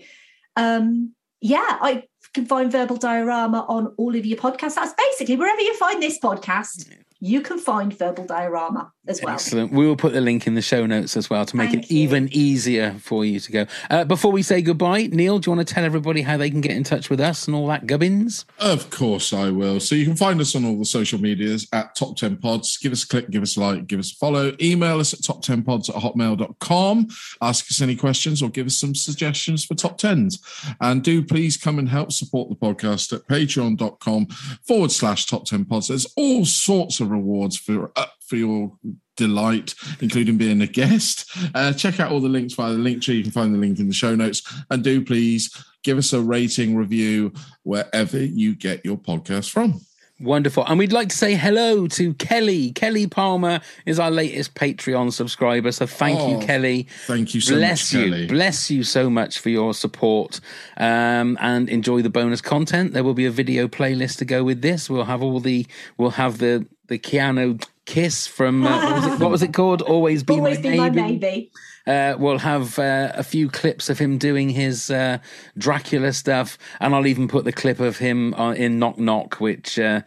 um, 0.56 1.14
yeah, 1.40 1.78
I 1.80 2.04
can 2.34 2.46
find 2.46 2.70
Verbal 2.70 2.96
Diorama 2.96 3.64
on 3.68 3.88
all 3.96 4.14
of 4.14 4.26
your 4.26 4.38
podcasts. 4.38 4.74
That's 4.74 4.94
basically 4.94 5.36
wherever 5.36 5.60
you 5.60 5.76
find 5.76 6.02
this 6.02 6.18
podcast, 6.18 6.90
you 7.20 7.40
can 7.40 7.58
find 7.58 7.96
Verbal 7.96 8.26
Diorama 8.26 8.90
as 9.06 9.20
well. 9.22 9.34
Excellent. 9.34 9.72
We 9.72 9.86
will 9.86 9.96
put 9.96 10.12
the 10.12 10.20
link 10.20 10.46
in 10.46 10.54
the 10.54 10.62
show 10.62 10.86
notes 10.86 11.16
as 11.16 11.30
well 11.30 11.44
to 11.46 11.56
make 11.56 11.70
Thank 11.70 11.84
it 11.84 11.92
even 11.92 12.28
easier 12.32 12.96
for 13.00 13.24
you 13.24 13.40
to 13.40 13.52
go. 13.52 13.66
Uh, 13.90 14.04
before 14.04 14.32
we 14.32 14.42
say 14.42 14.62
goodbye, 14.62 15.08
Neil, 15.12 15.38
do 15.38 15.50
you 15.50 15.56
want 15.56 15.66
to 15.66 15.74
tell 15.74 15.84
everybody 15.84 16.22
how 16.22 16.36
they 16.36 16.50
can 16.50 16.60
get 16.60 16.72
in 16.72 16.84
touch 16.84 17.10
with 17.10 17.20
us 17.20 17.46
and 17.46 17.54
all 17.54 17.66
that 17.68 17.86
gubbins? 17.86 18.44
Of 18.58 18.90
course 18.90 19.32
I 19.32 19.50
will. 19.50 19.80
So 19.80 19.94
you 19.94 20.04
can 20.04 20.16
find 20.16 20.40
us 20.40 20.56
on 20.56 20.64
all 20.64 20.78
the 20.78 20.84
social 20.84 21.20
medias 21.20 21.68
at 21.72 21.94
Top 21.94 22.16
10 22.16 22.38
Pods. 22.38 22.76
Give 22.78 22.92
us 22.92 23.04
a 23.04 23.08
click, 23.08 23.30
give 23.30 23.42
us 23.42 23.56
a 23.56 23.60
like, 23.60 23.86
give 23.86 24.00
us 24.00 24.12
a 24.12 24.16
follow. 24.16 24.56
Email 24.60 24.98
us 24.98 25.12
at 25.12 25.20
top10pods 25.20 25.88
at 25.88 25.96
hotmail.com. 25.96 27.08
Ask 27.40 27.70
us 27.70 27.80
any 27.80 27.96
questions 27.96 28.42
or 28.42 28.50
give 28.50 28.66
us 28.66 28.76
some 28.76 28.94
suggestions 28.94 29.64
for 29.64 29.74
top 29.74 30.00
10s. 30.00 30.38
And 30.80 31.02
do 31.02 31.22
please 31.22 31.56
come 31.56 31.78
and 31.78 31.88
help 31.88 31.98
help 31.98 32.12
support 32.12 32.48
the 32.48 32.54
podcast 32.54 33.12
at 33.12 33.26
patreon.com 33.26 34.26
forward 34.66 34.90
slash 34.90 35.26
top 35.26 35.44
10 35.44 35.64
pods. 35.64 35.88
There's 35.88 36.06
all 36.16 36.44
sorts 36.44 37.00
of 37.00 37.07
rewards 37.10 37.56
for, 37.56 37.90
uh, 37.96 38.06
for 38.26 38.36
your 38.36 38.72
delight, 39.16 39.74
including 40.00 40.38
being 40.38 40.62
a 40.62 40.66
guest. 40.66 41.30
Uh, 41.54 41.72
check 41.72 42.00
out 42.00 42.12
all 42.12 42.20
the 42.20 42.28
links 42.28 42.54
via 42.54 42.72
the 42.72 42.78
link 42.78 43.02
tree. 43.02 43.16
You 43.16 43.22
can 43.24 43.32
find 43.32 43.54
the 43.54 43.58
link 43.58 43.78
in 43.78 43.88
the 43.88 43.94
show 43.94 44.14
notes. 44.14 44.42
And 44.70 44.82
do 44.82 45.04
please 45.04 45.50
give 45.82 45.98
us 45.98 46.12
a 46.12 46.20
rating 46.20 46.76
review 46.76 47.32
wherever 47.62 48.18
you 48.18 48.54
get 48.54 48.84
your 48.84 48.96
podcast 48.96 49.50
from. 49.50 49.80
Wonderful. 50.20 50.64
And 50.66 50.80
we'd 50.80 50.92
like 50.92 51.10
to 51.10 51.16
say 51.16 51.36
hello 51.36 51.86
to 51.88 52.12
Kelly. 52.14 52.72
Kelly 52.72 53.06
Palmer 53.06 53.60
is 53.86 54.00
our 54.00 54.10
latest 54.10 54.54
Patreon 54.54 55.12
subscriber. 55.12 55.70
So 55.70 55.86
thank 55.86 56.18
Oh, 56.18 56.40
you, 56.40 56.44
Kelly. 56.44 56.88
thank 57.06 57.34
you 57.34 57.40
so 57.40 57.54
Bless 57.54 57.92
much, 57.94 58.02
you. 58.02 58.10
Kelly. 58.10 58.26
Bless 58.26 58.68
you 58.70 58.82
so 58.82 59.08
much 59.08 59.38
for 59.38 59.48
your 59.50 59.74
support. 59.74 60.40
Um, 60.76 61.38
and 61.40 61.68
enjoy 61.68 62.02
the 62.02 62.10
bonus 62.10 62.40
content. 62.40 62.94
There 62.94 63.04
will 63.04 63.14
be 63.14 63.26
a 63.26 63.30
video 63.30 63.68
playlist 63.68 64.18
to 64.18 64.24
go 64.24 64.42
with 64.42 64.60
this. 64.60 64.90
We'll 64.90 65.04
have 65.04 65.22
all 65.22 65.38
the 65.38 65.66
we'll 65.98 66.10
have 66.10 66.38
the 66.38 66.66
the 66.88 66.98
Keanu 66.98 67.64
kiss 67.88 68.26
from 68.26 68.66
uh, 68.66 68.70
what, 68.70 68.94
was 68.94 69.06
it, 69.06 69.20
what 69.20 69.30
was 69.30 69.42
it 69.42 69.54
called? 69.54 69.80
Always 69.80 70.22
be 70.22 70.34
Always 70.34 70.58
my 70.58 70.62
be 70.62 70.68
maybe. 70.68 70.80
my 70.80 70.90
maybe. 70.90 71.50
Uh, 71.86 72.14
we'll 72.18 72.38
have 72.38 72.78
uh, 72.78 73.12
a 73.14 73.24
few 73.24 73.48
clips 73.48 73.88
of 73.88 73.98
him 73.98 74.18
doing 74.18 74.50
his 74.50 74.90
uh, 74.90 75.16
Dracula 75.56 76.12
stuff, 76.12 76.58
and 76.80 76.94
I'll 76.94 77.06
even 77.06 77.28
put 77.28 77.46
the 77.46 77.52
clip 77.52 77.80
of 77.80 77.96
him 77.96 78.34
uh, 78.34 78.52
in 78.52 78.78
Knock 78.78 78.98
Knock, 78.98 79.40
which 79.40 79.78
uh, 79.78 80.02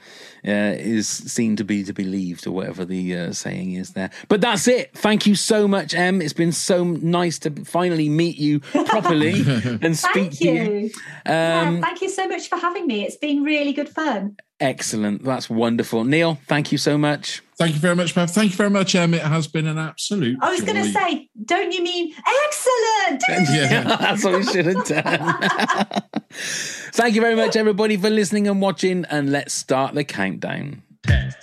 uh, 0.47 0.75
is 0.77 1.07
seen 1.07 1.55
to 1.55 1.63
be 1.63 1.83
to 1.83 1.91
be 1.91 2.03
believed, 2.03 2.45
or 2.45 2.51
whatever 2.51 2.85
the 2.85 3.17
uh, 3.17 3.31
saying 3.33 3.73
is 3.73 3.93
there. 3.93 4.11
But 4.27 4.41
that's 4.41 4.67
it. 4.67 4.95
Thank 4.95 5.25
you 5.25 5.33
so 5.33 5.67
much, 5.67 5.95
Em. 5.95 6.21
It's 6.21 6.33
been 6.33 6.51
so 6.51 6.83
nice 6.83 7.39
to 7.39 7.65
finally 7.65 8.09
meet 8.09 8.37
you 8.37 8.59
properly 8.59 9.41
and 9.81 9.97
speak 9.97 10.13
Thank 10.13 10.37
to 10.37 10.45
you. 10.45 10.63
you. 10.63 10.85
Um, 11.25 11.31
yeah, 11.77 11.81
thank 11.81 12.01
you 12.01 12.09
so 12.09 12.27
much 12.27 12.47
for 12.47 12.57
having 12.57 12.85
me. 12.85 13.05
It's 13.05 13.17
been 13.17 13.41
really 13.43 13.73
good 13.73 13.89
fun. 13.89 14.37
Excellent. 14.61 15.23
That's 15.23 15.49
wonderful. 15.49 16.03
Neil, 16.03 16.37
thank 16.45 16.71
you 16.71 16.77
so 16.77 16.95
much. 16.95 17.41
Thank 17.57 17.73
you 17.73 17.79
very 17.79 17.95
much, 17.95 18.13
Bev. 18.13 18.29
Thank 18.29 18.51
you 18.51 18.57
very 18.57 18.69
much, 18.69 18.93
Em. 18.93 19.15
It 19.15 19.23
has 19.23 19.47
been 19.47 19.65
an 19.65 19.79
absolute 19.79 20.37
I 20.39 20.51
was 20.51 20.61
going 20.61 20.75
to 20.75 20.91
say, 20.91 21.29
don't 21.45 21.71
you 21.71 21.83
mean 21.83 22.13
excellent? 22.45 23.23
Yeah. 23.51 23.83
That's 23.99 24.23
what 24.23 24.35
we 24.35 24.43
should 24.43 24.67
have 24.67 24.85
done. 24.85 26.01
Thank 26.31 27.15
you 27.15 27.21
very 27.21 27.35
much, 27.35 27.55
everybody, 27.55 27.97
for 27.97 28.09
listening 28.11 28.47
and 28.47 28.61
watching. 28.61 29.03
And 29.09 29.31
let's 29.31 29.53
start 29.53 29.95
the 29.95 30.03
countdown. 30.03 30.83
Ten, 31.03 31.33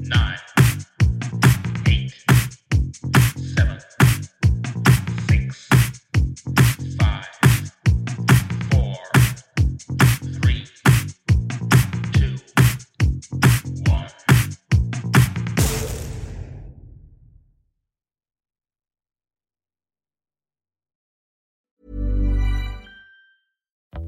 nine, 0.00 0.38